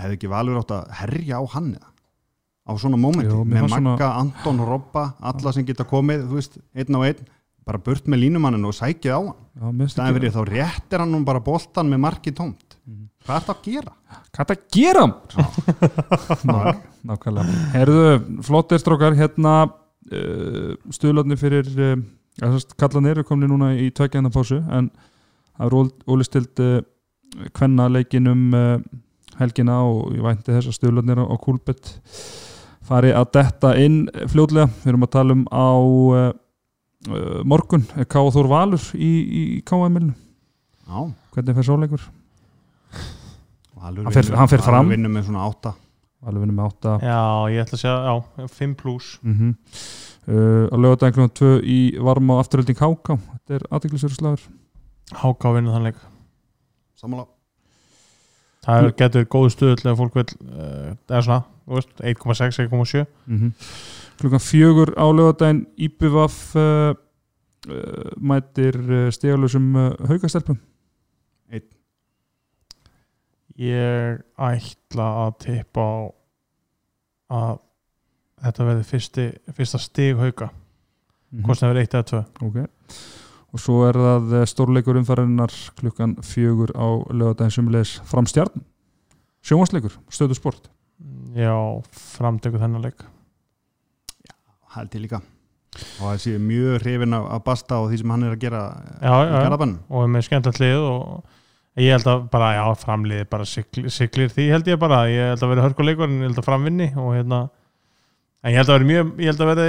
hefði 0.00 0.16
ekki 0.18 0.28
valur 0.32 0.58
átt 0.58 0.72
að 0.74 0.90
herja 1.02 1.38
á 1.38 1.44
hann 1.54 1.74
eða? 1.76 1.86
á 2.70 2.72
svona 2.78 2.96
mómenti 2.98 3.26
með 3.30 3.60
fannst 3.60 3.74
svona- 3.74 3.90
Magga, 3.96 4.08
Anton 4.20 4.58
Robba 4.66 5.14
alla 5.20 5.52
sem 5.52 5.64
geta 5.64 5.84
komið, 5.84 6.26
þú 6.28 6.34
veist, 6.38 6.58
einn 6.74 6.94
á 6.94 7.00
einn 7.06 7.22
bara 7.66 7.78
burt 7.78 8.04
með 8.06 8.20
línumannin 8.24 8.64
og 8.66 8.72
sækið 8.74 9.10
á 9.14 9.20
hann 9.60 9.80
ekki- 9.80 10.18
fyrir 10.18 10.32
þá 10.34 10.42
réttir 10.48 10.98
hann 10.98 11.24
bara 11.24 11.40
boltan 11.40 11.86
með 11.90 12.00
marki 12.00 12.32
tómt. 12.32 12.69
Hvað 13.30 13.38
er 13.38 13.46
það 13.46 13.56
að 13.56 13.66
gera? 13.66 13.92
Hvað 14.34 14.48
það 14.48 14.62
gera? 14.74 15.04
Ná, 16.50 16.56
nákvæmlega 17.06 17.58
Herðu, 17.74 18.02
flottir 18.46 18.82
strókar 18.82 19.16
hérna 19.18 19.54
uh, 19.68 20.72
stuðlarnir 20.94 21.38
fyrir 21.40 21.70
uh, 21.78 22.58
kallanir 22.80 23.20
eru 23.20 23.26
komni 23.28 23.50
núna 23.50 23.72
í 23.78 23.90
tveggjarna 23.94 24.32
pásu 24.34 24.60
en 24.66 24.90
það 24.90 25.66
er 25.68 25.78
ólistild 26.10 26.64
uh, 26.64 26.82
kvenna 27.54 27.88
leikinum 27.92 28.44
uh, 28.56 28.76
helgina 29.38 29.80
og 29.86 30.10
ég 30.16 30.26
vænti 30.26 30.50
þess 30.52 30.72
að 30.72 30.78
stuðlarnir 30.80 31.22
á, 31.22 31.26
Kúlbett 31.40 31.94
fari 32.86 33.14
að 33.14 33.30
detta 33.38 33.74
inn 33.78 34.02
fljótlega 34.32 34.70
við 34.82 34.94
erum 34.94 35.06
að 35.06 35.14
tala 35.14 35.36
um 35.38 35.44
á 35.46 35.70
morgun 37.48 37.86
K. 37.96 38.12
Þór 38.12 38.48
Valur 38.50 38.82
í, 38.92 39.12
í 39.40 39.42
Já, 39.64 41.06
hvernig 41.32 41.56
fer 41.56 41.64
sóleikur? 41.64 42.02
Valur 42.02 42.19
Hann 43.80 44.12
fer- 44.12 44.22
vinnur- 44.26 44.36
hann 44.42 44.48
fer 44.52 44.62
fram. 44.64 44.88
Vinnur 44.92 45.12
með 45.14 45.26
svona 45.30 45.46
átta. 45.48 45.74
Valur 46.20 46.42
vinnur 46.44 46.56
með 46.58 46.66
8 46.74 46.94
já, 47.00 47.20
ég 47.48 47.62
ætla 47.64 47.76
að 47.78 47.80
segja, 47.80 47.98
já, 48.04 48.48
5 48.60 48.74
plus 48.76 49.06
mm 49.24 49.52
uh, 50.28 50.66
að 50.68 50.82
lögða 50.84 51.08
klukkan 51.16 51.30
2 51.40 51.52
í 51.64 51.78
varma 52.04 52.34
og 52.36 52.42
afturölding 52.44 52.76
HK 52.76 53.14
þetta 53.16 53.56
er 53.56 53.64
aðeinsverður 53.72 54.18
slagur. 54.18 54.42
Háká 55.22 55.52
vinnu 55.56 55.72
þann 55.72 55.86
leik. 55.88 56.02
Samanlá 57.00 57.24
það 58.66 58.84
er, 58.84 58.90
getur 59.00 59.24
góðu 59.32 59.50
stuðull 59.54 59.88
ef 59.94 59.96
fólk 60.02 60.18
vil 60.20 60.26
uh, 60.44 60.92
eða 61.08 61.22
svona, 61.24 61.40
þú 61.64 61.78
veist, 61.78 61.94
1,6, 62.12 62.60
1,7 62.68 63.06
mm 63.32 63.52
klukkan 64.20 64.42
4 64.44 64.92
á 65.00 65.06
lögadaginn 65.16 65.62
IPVAF 65.88 66.36
uh, 66.60 66.92
uh, 66.92 68.10
mætir 68.20 68.76
uh, 68.76 69.06
stegalösum 69.16 69.70
uh, 69.80 69.94
haugastelpum 70.10 70.60
ég 73.60 74.22
ætla 74.40 75.08
að 75.26 75.34
tippa 75.44 75.84
á 75.84 75.98
að 77.30 77.58
þetta 78.40 78.66
verði 78.70 78.86
fyrsti, 78.88 79.26
fyrsta 79.56 79.80
stig 79.82 80.18
hauka. 80.20 80.50
Mm 81.30 81.44
hvort 81.46 81.60
það 81.60 81.70
verði 81.70 81.82
1 81.86 81.92
eða 81.94 82.06
2 82.10 82.48
ok. 82.48 82.56
Og 83.50 83.62
svo 83.62 83.76
er 83.86 83.98
það 83.98 84.32
uh, 84.34 84.44
stórleikur 84.50 84.98
umfærarinnar 84.98 85.52
klukkan 85.78 86.16
4 86.26 86.74
á 86.74 86.88
lögadaginn 87.14 87.54
sumulegis 87.54 87.92
framstjarn. 88.10 88.64
Sjónvarsleikur, 89.46 89.94
stöðu 90.10 90.36
sport. 90.36 90.66
Já, 91.38 91.54
framtöku 92.16 92.58
þennan 92.60 92.82
leik. 92.84 93.04
Held 94.74 94.96
ég 94.98 95.06
líka. 95.06 95.22
Og 96.00 96.10
það 96.10 96.20
sé 96.24 96.34
mjög 96.42 96.82
hrifin 96.82 97.14
af, 97.14 97.28
af 97.36 97.44
Basta 97.46 97.78
og 97.78 97.90
því 97.90 98.00
sem 98.00 98.12
hann 98.12 98.26
er 98.26 98.34
að 98.34 98.42
gera 98.42 98.62
já, 98.98 99.14
já, 99.14 99.36
já. 99.46 99.68
Og 99.86 100.02
er 100.02 100.10
með 100.10 100.26
skemmtilegt 100.26 100.62
lið 100.62 100.86
og 100.88 101.38
ég 101.78 101.92
held 101.94 102.06
að 102.10 102.24
bara, 102.32 102.48
já, 102.58 102.64
framliði 102.82 103.26
bara 103.30 103.44
siglir, 103.46 103.90
siglir 103.94 104.28
því 104.34 104.48
held 104.50 104.66
ég 104.72 104.78
bara 104.82 105.04
ég 105.10 105.30
held 105.34 105.42
að 105.46 105.52
vera 105.54 105.64
hörkuleikur 105.68 106.08
en 106.08 106.16
ég 106.20 106.28
held 106.30 106.40
að 106.42 106.48
framvinni 106.48 106.88
og 106.98 107.12
hérna 107.14 107.38
en 108.42 108.50
ég 108.54 108.56
held 108.58 108.70
að 108.72 108.78
vera 108.78 108.88
mjög, 108.90 109.12
ég 109.20 109.30
held 109.30 109.44
að 109.44 109.50
vera 109.52 109.66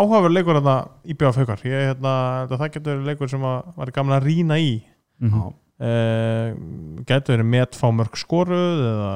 áhugaverð 0.00 0.34
leikur 0.38 0.58
hérna 0.58 0.76
í 1.04 1.14
bjóða 1.20 1.36
faukar 1.38 1.62
ég 1.68 1.84
hérna, 1.90 2.14
held 2.40 2.54
að 2.56 2.58
það 2.64 2.72
getur 2.78 2.94
verið 2.96 3.10
leikur 3.12 3.30
sem 3.34 3.46
að 3.50 3.68
var 3.76 3.92
gaman 3.98 4.16
að 4.18 4.26
rýna 4.30 4.58
í 4.58 4.72
mm 5.22 5.34
Já, 5.34 5.44
uh, 5.84 6.48
getur 7.06 7.34
verið 7.36 7.48
metfámörk 7.54 8.18
skoruð 8.18 8.82
eða 8.90 9.12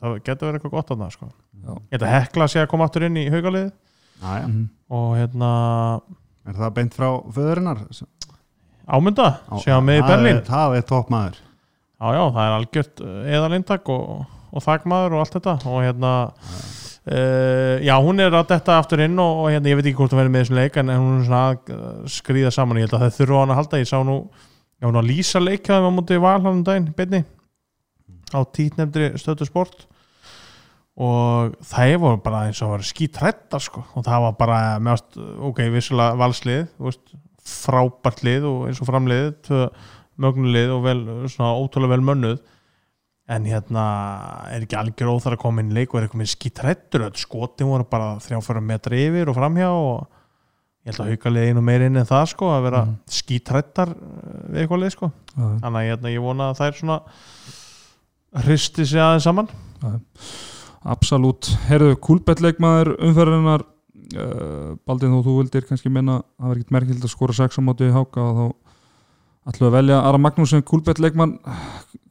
það 0.00 0.16
getur 0.24 0.48
verið 0.50 0.58
eitthvað 0.60 0.74
gott 0.76 0.90
að 0.94 1.00
það 1.04 1.12
sko. 1.16 1.28
Já. 1.60 1.72
ég 1.76 1.94
held 1.96 2.06
að 2.08 2.14
hekla 2.16 2.48
sé 2.48 2.60
að 2.62 2.70
koma 2.72 2.86
aftur 2.88 3.04
inn 3.08 3.16
í 3.20 3.26
haugalið 3.32 3.66
já, 3.68 4.30
já. 4.40 4.46
Mhm. 4.48 4.64
og 4.96 5.10
hérna 5.18 5.50
Er 6.48 6.56
það 6.56 6.74
beint 6.78 6.94
frá 6.96 7.08
föðurinnar? 7.36 7.82
ámynda, 8.90 9.26
sé 9.60 9.70
að 9.70 9.84
með 9.86 9.98
í 9.98 10.00
er- 10.00 10.08
Berlín 10.08 10.40
Það 10.48 10.76
er 10.78 10.82
topp 10.88 11.10
maður 11.12 11.36
Já, 12.00 12.14
já, 12.16 12.20
það 12.32 12.46
er 12.46 12.54
algjört 12.56 13.00
eðalintak 13.28 13.88
og, 13.92 14.04
og 14.56 14.62
þagmaður 14.64 15.16
og 15.16 15.20
allt 15.20 15.34
þetta. 15.36 15.52
Og 15.68 15.82
hérna 15.84 16.12
uh, 16.24 17.74
já, 17.84 17.92
hún 18.00 18.24
er 18.24 18.36
að 18.38 18.46
detta 18.54 18.78
aftur 18.80 19.02
inn 19.04 19.20
og, 19.20 19.42
og 19.42 19.50
hérna, 19.52 19.68
ég 19.68 19.76
veit 19.76 19.90
ekki 19.90 19.98
hvort 19.98 20.14
hún 20.14 20.22
verður 20.22 20.32
með 20.32 20.46
þessum 20.46 20.60
leik 20.62 20.78
en 20.80 20.94
hún 20.94 21.18
er 21.18 21.26
svona 21.26 21.42
að 21.50 21.74
uh, 21.76 21.90
skrýða 22.14 22.54
saman. 22.56 22.80
Ég 22.80 22.88
held 22.88 22.96
að 22.96 23.04
það 23.04 23.18
þurfa 23.18 23.42
hann 23.42 23.52
að 23.52 23.60
halda, 23.60 23.82
ég 23.82 23.92
sá 23.92 23.98
nú 24.08 24.16
já, 24.24 24.86
hún 24.86 25.00
að 25.02 25.10
lýsa 25.10 25.44
leikjaðum 25.44 25.92
á 25.92 25.96
mútið 25.98 26.24
val 26.24 26.34
hann 26.38 26.50
um 26.54 26.64
daginn, 26.70 26.88
beinni 26.96 27.22
á 28.32 28.40
títnefndri 28.48 29.12
stötu 29.20 29.50
sport. 29.50 29.84
Og 31.00 31.52
það 31.68 31.94
voru 32.00 32.24
bara 32.24 32.46
eins 32.48 32.64
og 32.64 32.78
var 32.78 32.88
skítrættar 32.88 33.60
sko. 33.60 33.84
Og 33.92 34.08
það 34.08 34.24
var 34.24 34.40
bara, 34.40 34.58
mjögst, 34.80 35.20
ok, 35.52 35.66
vissulega 35.76 36.16
valslið, 36.20 36.66
veist, 36.80 37.16
frábært 37.44 38.24
lið 38.24 38.44
og 38.48 38.68
eins 38.68 38.80
og 38.80 38.88
framlið, 38.88 39.32
tvö 39.44 39.66
mögnulið 40.20 40.72
og 40.74 40.86
vel, 40.86 41.02
svona 41.32 41.52
ótrúlega 41.56 41.94
vel 41.96 42.06
mönnuð. 42.10 42.40
En 43.30 43.44
hérna 43.46 43.84
er 44.50 44.64
ekki 44.64 44.78
algjör 44.78 45.12
óþar 45.12 45.36
að 45.36 45.42
koma 45.44 45.62
inn 45.62 45.70
í 45.70 45.76
leik 45.76 45.92
og 45.92 46.00
er 46.00 46.06
eitthvað 46.06 46.22
með 46.22 46.32
skítrættur 46.32 47.04
skotin 47.20 47.70
voru 47.70 47.86
bara 47.86 48.16
þrjáfæra 48.24 48.62
metra 48.64 48.98
yfir 48.98 49.30
og 49.30 49.38
framhjá 49.38 49.68
og 49.70 50.00
ég 50.80 50.90
held 50.90 51.04
að 51.04 51.12
hauka 51.12 51.32
lið 51.34 51.50
einu 51.50 51.62
meir 51.62 51.84
inn 51.86 52.00
en 52.00 52.08
það 52.08 52.24
sko 52.32 52.50
að 52.50 52.64
vera 52.66 52.84
mm. 52.88 52.96
skítrættar 53.20 53.92
við 53.94 54.62
eitthvað 54.64 54.82
lið 54.82 54.94
sko. 54.96 55.10
Þannig 55.36 55.80
að 55.82 55.90
hérna, 55.90 56.14
ég 56.16 56.24
vona 56.24 56.48
að 56.50 56.58
það 56.58 56.70
er 56.70 56.80
svona 56.80 56.98
hristi 58.46 58.86
sig 58.86 59.02
aðeins 59.02 59.28
saman. 59.28 59.52
Absolutt, 60.90 61.52
herðu, 61.68 61.94
kúlbettleikmaður 62.00 62.94
umferðinar 62.98 63.66
uh, 64.16 64.76
Baldin 64.88 65.14
þó 65.14 65.22
þú 65.26 65.36
vildir 65.42 65.66
kannski 65.68 65.92
menna 65.92 66.20
að 66.20 66.24
það 66.24 66.48
var 66.48 66.60
ekkert 66.60 66.74
merkild 66.76 67.06
að 67.06 67.14
skora 67.14 67.36
6 67.36 67.60
á 67.60 67.62
móti 67.66 67.88
í 67.88 67.94
háka 67.94 68.24
og 68.24 68.38
þá 68.38 68.69
ætlum 69.48 69.66
við 69.66 69.70
að 69.70 69.76
velja 69.78 70.00
Ara 70.04 70.20
Magnús 70.20 70.52
sem 70.52 70.64
kúlbettleikmann 70.66 71.36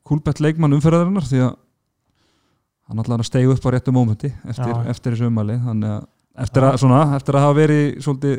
kúlbettleikmann 0.07 0.77
umferðarinnar? 0.77 1.27
Því 1.30 1.43
að 1.45 1.51
hann 2.89 3.03
ætlaði 3.03 3.22
að 3.22 3.30
stegu 3.30 3.53
upp 3.53 3.68
á 3.68 3.69
réttu 3.76 3.93
mómenti 3.93 4.31
eftir, 4.49 4.73
eftir 4.89 5.18
þessu 5.18 5.30
að 5.30 6.07
eftir 6.39 6.65
að, 6.65 6.77
svona, 6.81 7.01
eftir 7.18 7.38
að 7.38 7.45
hafa 7.45 7.57
verið 7.57 7.84
svolítið 8.06 8.38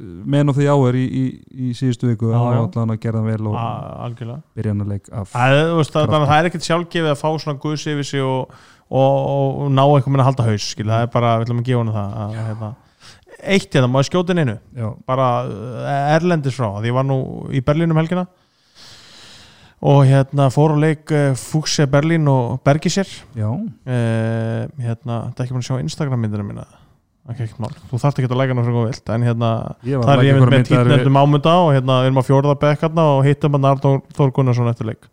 menn 0.00 0.48
of 0.48 0.56
því 0.56 0.66
áher 0.70 0.96
í, 0.96 1.02
í, 1.04 1.22
í 1.50 1.70
síðustu 1.76 2.08
viku 2.08 2.30
ætlaði 2.32 2.78
hann 2.78 2.92
að 2.94 3.00
gera 3.02 3.20
það 3.20 3.30
vel 3.30 3.50
og 3.50 3.56
byrja 4.56 4.72
hann 4.72 4.84
að 4.84 4.92
leik 4.94 5.10
af 5.12 5.32
Það, 5.34 5.56
er, 5.56 5.64
þú 5.70 5.80
veist, 5.80 5.96
það, 5.96 6.14
það 6.14 6.36
er 6.36 6.48
ekkert 6.50 6.68
sjálfgefið 6.68 7.10
að 7.12 7.18
fá 7.20 7.28
svona 7.42 7.62
guðs 7.64 7.86
yfir 7.92 8.08
sig 8.08 8.24
og, 8.24 8.54
og, 8.88 9.18
og 9.64 9.74
ná 9.74 9.82
einhvern 9.84 10.06
veginn 10.06 10.24
að 10.24 10.30
halda 10.30 10.46
haus 10.48 10.68
skil. 10.72 10.86
það 10.88 11.04
er 11.04 11.12
bara, 11.16 11.34
við 11.40 11.46
ætlum 11.48 11.60
að 11.62 11.68
gefa 11.68 11.82
hann 11.82 11.92
það 11.96 12.16
að, 12.22 12.38
hérna. 12.48 12.70
Eitt 13.42 13.74
hérna, 13.74 13.88
maður 13.90 14.08
skjóti 14.10 14.34
inn 14.34 14.42
einu? 14.44 14.56
Já, 14.76 14.88
bara 15.08 15.28
uh, 15.46 15.88
erlendis 16.16 16.56
frá 16.58 16.68
því 16.80 16.90
ég 16.90 16.96
var 16.98 17.06
nú 17.08 17.18
í 17.54 17.62
Berlín 17.64 17.90
um 17.94 18.00
helgina. 18.00 18.26
Og 19.80 20.02
hérna 20.04 20.50
fór 20.52 20.74
og 20.74 20.82
leik 20.82 21.08
uh, 21.16 21.30
Fuchse 21.40 21.86
Berlín 21.88 22.26
og 22.28 22.58
Bergisir 22.66 23.08
já, 23.38 23.48
uh, 23.48 24.68
hérna, 24.76 25.22
þetta 25.30 25.40
er 25.40 25.46
ekki 25.46 25.54
búin 25.56 25.64
að 25.64 25.68
sjá 25.70 25.78
Instagram 25.80 26.20
myndina 26.26 26.44
mína. 26.44 26.66
Mál, 27.60 27.70
þú 27.86 27.98
þarft 28.02 28.18
ekki 28.18 28.26
að 28.32 28.40
læka 28.40 28.54
náttúrulega 28.58 28.88
vilt 28.90 29.10
en 29.14 29.22
hérna, 29.28 29.48
ég 29.86 30.00
var 30.00 30.08
það 30.08 30.12
er 30.12 30.20
að 30.20 30.26
ég 30.26 30.34
lækja 30.34 30.40
mynd 30.40 30.50
einhverjar 30.50 30.50
með 30.50 30.60
við- 30.60 30.96
títnefnum 30.98 31.18
ámynda 31.20 31.52
og 31.62 31.68
hérna, 31.76 31.98
við 32.02 32.08
erum 32.08 32.20
að 32.20 32.26
fjórða 32.26 32.54
bekkarna 32.64 33.04
og 33.14 33.20
hittum 33.28 33.54
hann 33.56 33.68
Arnór 33.70 34.00
Þór 34.16 34.32
Gunnarsson 34.34 34.70
eftir 34.72 34.88
leik 34.90 35.06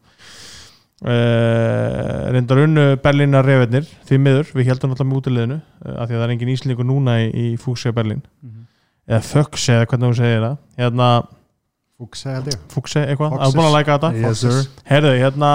uh, 1.06 2.32
reyndar 2.34 2.64
unnu 2.66 2.86
Berlínar 3.04 3.46
reyfirnir 3.48 3.88
því 4.08 4.20
miður, 4.24 4.52
við 4.58 4.72
heldum 4.72 4.94
alltaf 4.96 5.08
með 5.10 5.22
útileginu 5.22 5.58
uh, 5.60 5.96
af 6.02 6.08
því 6.10 6.14
að 6.14 6.20
það 6.22 6.28
er 6.28 6.36
engin 6.36 6.54
íslendingur 6.56 6.88
núna 6.90 7.18
í, 7.24 7.32
í 7.32 7.48
Fúkse 7.62 7.94
Berlín. 7.96 8.24
Eða 9.08 9.24
Fökse 9.24 9.76
eða 9.78 9.88
hvernig 9.88 10.10
þú 10.10 10.18
segir 10.20 10.42
það. 10.44 10.56
Hérna 10.82 11.10
Fúkse 11.98 12.30
held 12.30 12.50
ég. 12.52 12.58
Fúkse 12.70 13.02
eitthvað, 13.10 13.32
það 13.34 13.46
er 13.48 13.54
búin 13.58 13.66
að 13.68 13.76
læka 13.78 13.94
þetta? 13.96 14.10
Yes 14.22 14.42
sir. 14.44 14.58
Herðu, 14.86 15.14
hérna, 15.18 15.48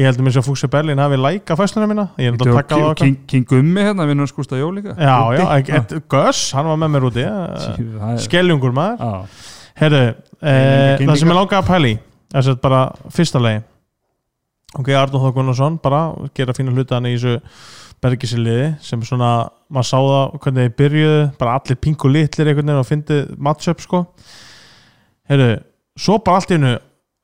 ég 0.00 0.08
heldur 0.08 0.24
mér 0.26 0.34
sem 0.34 0.42
Fúkse 0.46 0.70
Berlín 0.72 0.98
hafi 1.02 1.18
læka 1.20 1.54
fæsluna 1.60 1.86
mína, 1.90 2.06
ég 2.18 2.32
náttúrulega 2.34 2.64
að 2.64 2.64
taka 2.64 2.78
á 2.80 2.86
það 2.88 2.96
King, 3.02 3.18
King 3.30 3.44
Gummi 3.52 3.84
hérna, 3.86 4.06
vinnur 4.10 4.26
skústa 4.30 4.58
jó 4.58 4.72
líka. 4.74 4.96
Já, 4.98 5.12
Úti. 5.28 5.36
já, 5.38 5.44
ekki- 5.60 5.76
et- 5.78 5.94
Gus, 6.10 6.40
hann 6.56 6.66
var 6.72 6.80
með 6.82 6.90
mér 6.96 7.06
úti 7.10 7.26
það 7.28 8.08
er- 8.08 8.24
Skeljungur 8.26 8.74
maður. 8.74 8.98
Já. 8.98 9.54
Herðu, 9.84 10.02
eh, 10.42 10.98
það 11.04 11.14
sem 11.22 11.30
ég 11.30 11.38
langaði 11.38 11.60
að 11.62 11.70
pæli 11.70 11.94
þess 12.34 12.50
að 12.56 12.60
bara 12.66 12.82
fyrsta 13.14 13.44
lagi 13.46 13.62
ok, 14.74 14.90
Arnóð 14.98 15.26
Þór 15.26 15.34
Gunnarsson 15.38 15.80
bara 15.82 16.04
gera 16.36 16.54
fína 16.56 16.74
hluta 16.74 16.98
hann 16.98 17.08
í 17.10 17.14
þessu 17.16 17.38
bergisiliði 18.04 18.70
sem 18.84 19.02
svona, 19.06 19.30
maður 19.72 19.88
sá 19.88 19.98
það 19.98 20.34
hvernig 20.44 20.66
þið 20.66 20.74
byrjuðu, 20.80 21.20
bara 21.40 21.54
allir 21.58 21.78
pingu 21.80 22.10
litlir 22.10 22.50
einhvern 22.50 22.68
veginn 22.68 22.82
og 22.82 22.88
fyndið 22.88 23.30
matchup 23.46 23.84
sko. 23.84 24.02
Herðu, 25.30 25.52
svo 25.96 26.18
bara 26.24 26.42
allt 26.42 26.52
í 26.52 26.58
hennu 26.58 26.74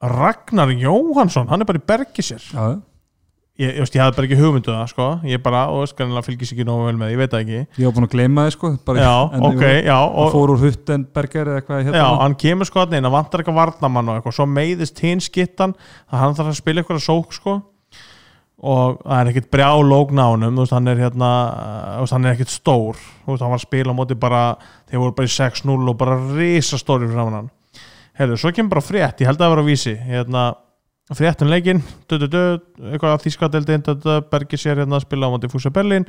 Ragnar 0.00 0.72
Jóhansson, 0.80 1.50
hann 1.50 1.60
er 1.60 1.68
bara 1.68 1.80
í 1.82 1.88
bergisir 1.90 2.40
Já, 2.54 2.78
ég, 3.60 3.74
ég, 3.74 3.78
veist, 3.82 3.96
ég 3.96 4.02
hafði 4.02 4.16
bara 4.16 4.28
ekki 4.28 4.38
hugmyndu 4.40 4.72
það 4.72 4.90
sko. 4.90 5.06
Ég 5.28 5.42
bara, 5.44 5.62
og 5.70 5.82
veist, 5.84 5.96
kannilega 5.98 6.26
fylgis 6.26 6.52
ekki 6.54 6.66
nógu 6.68 6.86
vel 6.88 6.98
með, 7.00 7.12
ég 7.12 7.20
veit 7.20 7.34
það 7.34 7.42
ekki. 7.44 7.60
Ég 7.76 7.88
var 7.88 7.96
búin 7.96 8.06
að 8.06 8.14
gleyma 8.14 8.44
þið 8.46 8.54
sko 8.56 8.70
bara, 8.88 9.02
já, 9.04 9.14
en 9.36 9.46
ok, 9.50 9.64
ég 9.66 9.88
já 9.90 9.96
og, 10.00 10.30
fór 10.34 10.54
úr 10.54 10.62
Huttenberger 10.64 11.50
eða 11.50 11.62
eitthvað 11.62 11.82
hérna. 11.84 12.00
Já, 12.00 12.06
hann 12.22 12.38
kemur 12.44 12.70
sko 12.70 12.82
að 12.84 12.94
neina, 12.96 13.12
vantar 13.12 13.42
eitthvað 13.42 13.58
varnamann 13.60 14.10
og 14.12 14.20
eitthvað, 14.20 14.36
svo 14.38 14.48
meiðist 14.48 15.04
hinn 15.04 15.24
skittan 15.24 15.76
að 16.08 16.24
hann 16.24 16.38
þarf 16.40 16.54
að 16.54 16.58
spila 16.62 16.84
eitthvað 16.84 17.04
sók 17.04 17.36
sko. 17.36 17.60
Og 18.60 18.98
það 19.00 19.20
er 19.22 19.28
ekkert 19.30 19.52
brjá 19.54 19.68
honum, 19.72 20.56
þú 20.56 20.64
veist, 20.66 20.74
hann 20.76 20.90
er 20.92 20.98
hérna 21.00 21.28
þú 21.94 22.02
veist, 22.02 22.12
hann 22.12 22.26
er 22.26 22.34
ekkert 22.34 22.52
stór, 22.52 22.98
þú 23.24 23.32
veist, 23.32 23.44
hann 23.44 23.54
var 23.54 23.60
að 23.62 23.64
spila 23.64 23.94
á 23.96 23.96
móti 23.96 24.16
bara, 24.20 24.42
þeir 24.90 25.00
voru 25.00 25.14
bara 25.16 25.30
í 25.30 25.32
6-0 25.32 25.78
og 25.80 25.96
bara 26.02 26.18
risa 26.36 26.76
stóri 26.76 27.08
frá 27.08 27.22
hann. 27.24 27.48
Herðu, 28.20 28.36
svo 28.36 28.52
kemur 28.52 28.74
bara 28.74 28.84
frétt, 28.84 29.22
ég 29.22 29.30
held 29.30 29.40
að 29.40 29.46
það 29.46 29.54
var 29.54 29.62
á 29.64 29.70
vísi 29.70 29.94
hérna, 29.96 30.42
frétt 31.18 31.42
leikinn 31.46 31.82
dö, 32.08 32.18
dö, 32.18 32.28
dö, 32.30 32.44
eitthvað 32.92 33.16
að 33.16 33.24
þýskadeldin 33.26 33.84
Bergi 34.30 34.60
sér 34.60 34.82
hérna 34.82 35.00
að 35.00 35.06
spila 35.06 35.30
á 35.30 35.32
móti 35.32 35.50
Fúsa 35.50 35.72
Berlin 35.74 36.06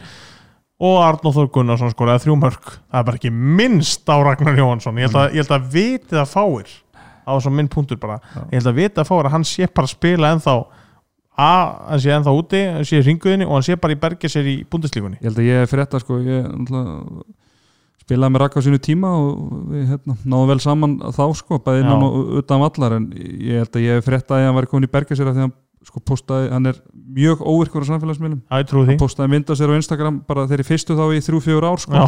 og 0.81 0.99
Arnóð 1.05 1.37
Þór 1.37 1.49
Gunnarsson 1.55 1.93
skoraði 1.93 2.25
þrjú 2.25 2.37
mörg 2.41 2.69
það 2.69 2.99
er 2.99 3.07
bara 3.09 3.19
ekki 3.19 3.33
minnst 3.33 4.09
á 4.09 4.15
Ragnar 4.21 4.57
Jóhansson 4.57 5.01
ég 5.01 5.09
held 5.09 5.19
að, 5.21 5.35
ég 5.35 5.43
held 5.43 5.55
að 5.57 5.67
vitið 5.75 6.21
að 6.21 6.31
fáir 6.31 6.71
á 7.21 7.31
svo 7.37 7.51
minn 7.53 7.69
punktur 7.69 7.99
bara. 8.01 8.19
Já. 8.33 8.41
ég 8.49 8.55
held 8.59 8.71
að 8.71 8.79
vitið 8.79 9.03
að 9.03 9.09
fáir 9.11 9.29
að 9.29 9.35
hann 9.35 9.47
sé 9.47 9.67
bara 9.69 9.89
að 9.89 9.93
spila 9.93 10.31
ennþá 10.35 10.55
að 11.41 11.67
hann 11.91 12.01
sé 12.03 12.15
ennþá 12.15 12.33
úti 12.37 12.63
hann 12.65 12.87
sé 12.87 13.01
í 13.01 13.05
ringuðinni 13.05 13.47
og 13.47 13.57
hann 13.57 13.67
sé 13.67 13.77
bara 13.81 13.95
í 13.95 14.01
bergið 14.01 14.33
sér 14.33 14.49
í 14.49 14.55
búndislíkunni 14.69 15.21
ég 15.21 15.29
held 15.29 15.41
að 15.41 15.49
ég 15.49 15.61
er 15.63 15.69
frétta 15.71 16.01
sko 16.01 16.17
ég 16.25 16.49
spilaði 18.11 18.35
með 18.35 18.43
Raka 18.43 18.59
á 18.59 18.65
sínu 18.67 18.81
tíma 18.83 19.11
og 19.15 19.41
við 19.71 19.87
hérna, 19.93 20.17
náðum 20.27 20.51
vel 20.51 20.61
saman 20.63 20.95
þá 21.15 21.23
sko, 21.39 21.59
bæði 21.63 21.85
innan 21.85 22.03
Já. 22.03 22.07
og 22.07 22.33
utan 22.41 22.63
vallar 22.65 22.97
en 22.97 23.07
ég 23.15 23.63
held 23.63 23.77
að 23.79 23.85
ég 23.87 23.99
er 24.01 24.05
frétta 24.05 24.37
að 24.37 24.47
hann 24.49 24.57
var 24.59 24.67
komin 24.71 24.89
í 24.89 24.91
því 24.91 25.23
að 25.23 25.43
hann 25.45 25.55
sko 25.81 26.03
postaði, 26.05 26.51
hann 26.53 26.69
er 26.69 26.77
mjög 26.93 27.41
óvirkur 27.41 27.81
á 27.81 27.89
samfélagsmiðlum, 27.89 28.43
hann 28.51 28.99
postaði 29.01 29.33
mynda 29.33 29.57
sér 29.57 29.73
á 29.73 29.79
Instagram 29.79 30.21
bara 30.27 30.45
þeirri 30.51 30.67
fyrstu 30.67 30.97
þá 30.99 31.07
í 31.15 31.23
þrjú, 31.25 31.39
fjögur 31.47 31.65
ár 31.71 31.81
sko, 31.81 32.03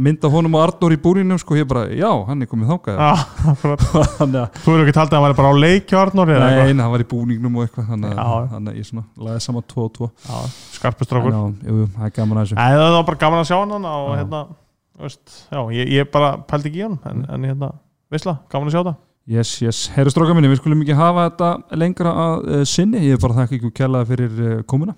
mynda 0.00 0.30
honum 0.32 0.54
og 0.56 0.62
Arnór 0.64 0.94
í 0.94 0.98
búrinum 1.00 1.36
sko, 1.40 1.56
ég 1.58 1.66
bara, 1.68 1.84
já, 1.92 2.08
hann 2.24 2.40
er 2.40 2.48
komið 2.48 2.70
þangað. 2.72 2.96
Já, 2.96 3.26
akkurat. 3.52 3.84
þannig 4.22 4.38
að, 4.40 4.56
þú 4.64 4.72
eru 4.72 4.86
ekki 4.86 4.94
taldið 4.96 5.12
að 5.12 5.18
hann 5.18 5.26
væri 5.26 5.38
bara 5.42 5.50
á 5.52 5.56
leikju 5.66 5.98
Arnór 6.00 6.32
eða 6.32 6.40
nei, 6.40 6.48
eitthvað? 6.48 6.72
Nei, 6.72 6.82
hann 6.86 6.94
var 6.94 7.04
í 7.04 7.08
búningnum 7.10 7.58
og 7.58 7.66
eitthvað 7.66 7.90
þannig 7.92 8.22
að, 8.24 8.70
ég 8.78 8.88
svona 8.88 9.04
laði 9.28 9.44
saman 9.44 9.68
2 9.74 9.84
og 9.84 9.92
2 9.98 10.08
Já, 10.08 10.38
skarpustrákur 10.78 11.36
það 11.36 12.96
er 13.02 13.08
bara 13.12 13.20
gaman 13.20 13.42
að 13.42 13.50
sjá 13.50 13.58
hann 13.60 13.76
og 13.92 14.14
hérna, 14.16 14.44
veist, 15.00 15.46
já, 15.50 15.60
ég, 15.72 15.88
ég 15.96 16.10
bara 16.12 16.34
pældi 16.48 16.70
ekki 16.70 16.82
í 16.82 16.84
hann 16.84 16.98
en, 17.08 17.24
en 17.32 17.46
hérna, 17.48 17.70
veistla, 18.12 18.36
gaman 18.52 18.70
að 18.70 18.76
sjá 18.76 18.82
það. 18.82 18.98
Yes, 19.32 19.50
yes, 19.62 19.80
herru 19.94 20.10
stróka 20.10 20.34
minni, 20.34 20.50
við 20.50 20.58
skulum 20.58 20.82
ekki 20.82 20.96
hafa 20.98 21.28
þetta 21.28 21.78
lengra 21.78 22.12
að 22.24 22.34
uh, 22.42 22.62
sinni, 22.66 23.04
ég 23.06 23.16
er 23.16 23.22
bara 23.22 23.36
þakka 23.36 23.58
ykkur 23.58 23.74
kjallaði 23.78 24.08
fyrir 24.10 24.40
uh, 24.42 24.54
komuna. 24.66 24.96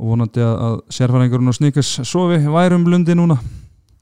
Og 0.00 0.10
vonandi 0.10 0.42
að, 0.42 0.54
að 0.66 0.76
sérfæringurinn 0.96 1.52
og 1.52 1.56
sníkers 1.56 1.92
sofi 2.08 2.40
værum 2.50 2.88
lundi 2.90 3.14
núna. 3.14 3.36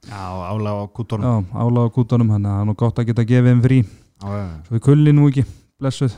Já, 0.08 0.24
álega 0.48 0.80
á 0.80 0.86
kútornum 0.94 1.26
Já, 1.26 1.60
álaga 1.60 1.92
kútonum, 1.92 2.30
hann 2.32 2.46
er 2.48 2.64
nú 2.64 2.72
gott 2.78 3.00
að 3.02 3.10
geta 3.10 3.26
gefið 3.28 3.50
þeim 3.50 3.62
frí, 3.66 3.78
Já, 3.84 4.28
já, 4.30 4.40
já. 4.46 4.56
svo 4.64 4.76
við 4.78 4.84
kulli 4.88 5.12
nú 5.12 5.28
ekki. 5.28 5.44
Blessuð, 5.78 6.16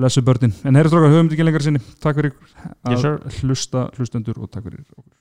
blessuð 0.00 0.26
börnin. 0.26 0.56
En 0.66 0.80
herru 0.80 0.90
stróka, 0.90 1.12
höfum 1.12 1.30
þetta 1.30 1.38
ekki 1.38 1.46
lengra 1.46 1.66
sinni, 1.68 1.84
takk 2.02 2.18
fyrir 2.18 2.34
Yes, 2.90 3.06
að 3.06 3.40
hlusta 3.44 3.86
hlustendur 3.94 4.42
og 4.42 4.50
takk 4.50 4.66
fyrir 4.66 4.82
okkur 4.96 5.19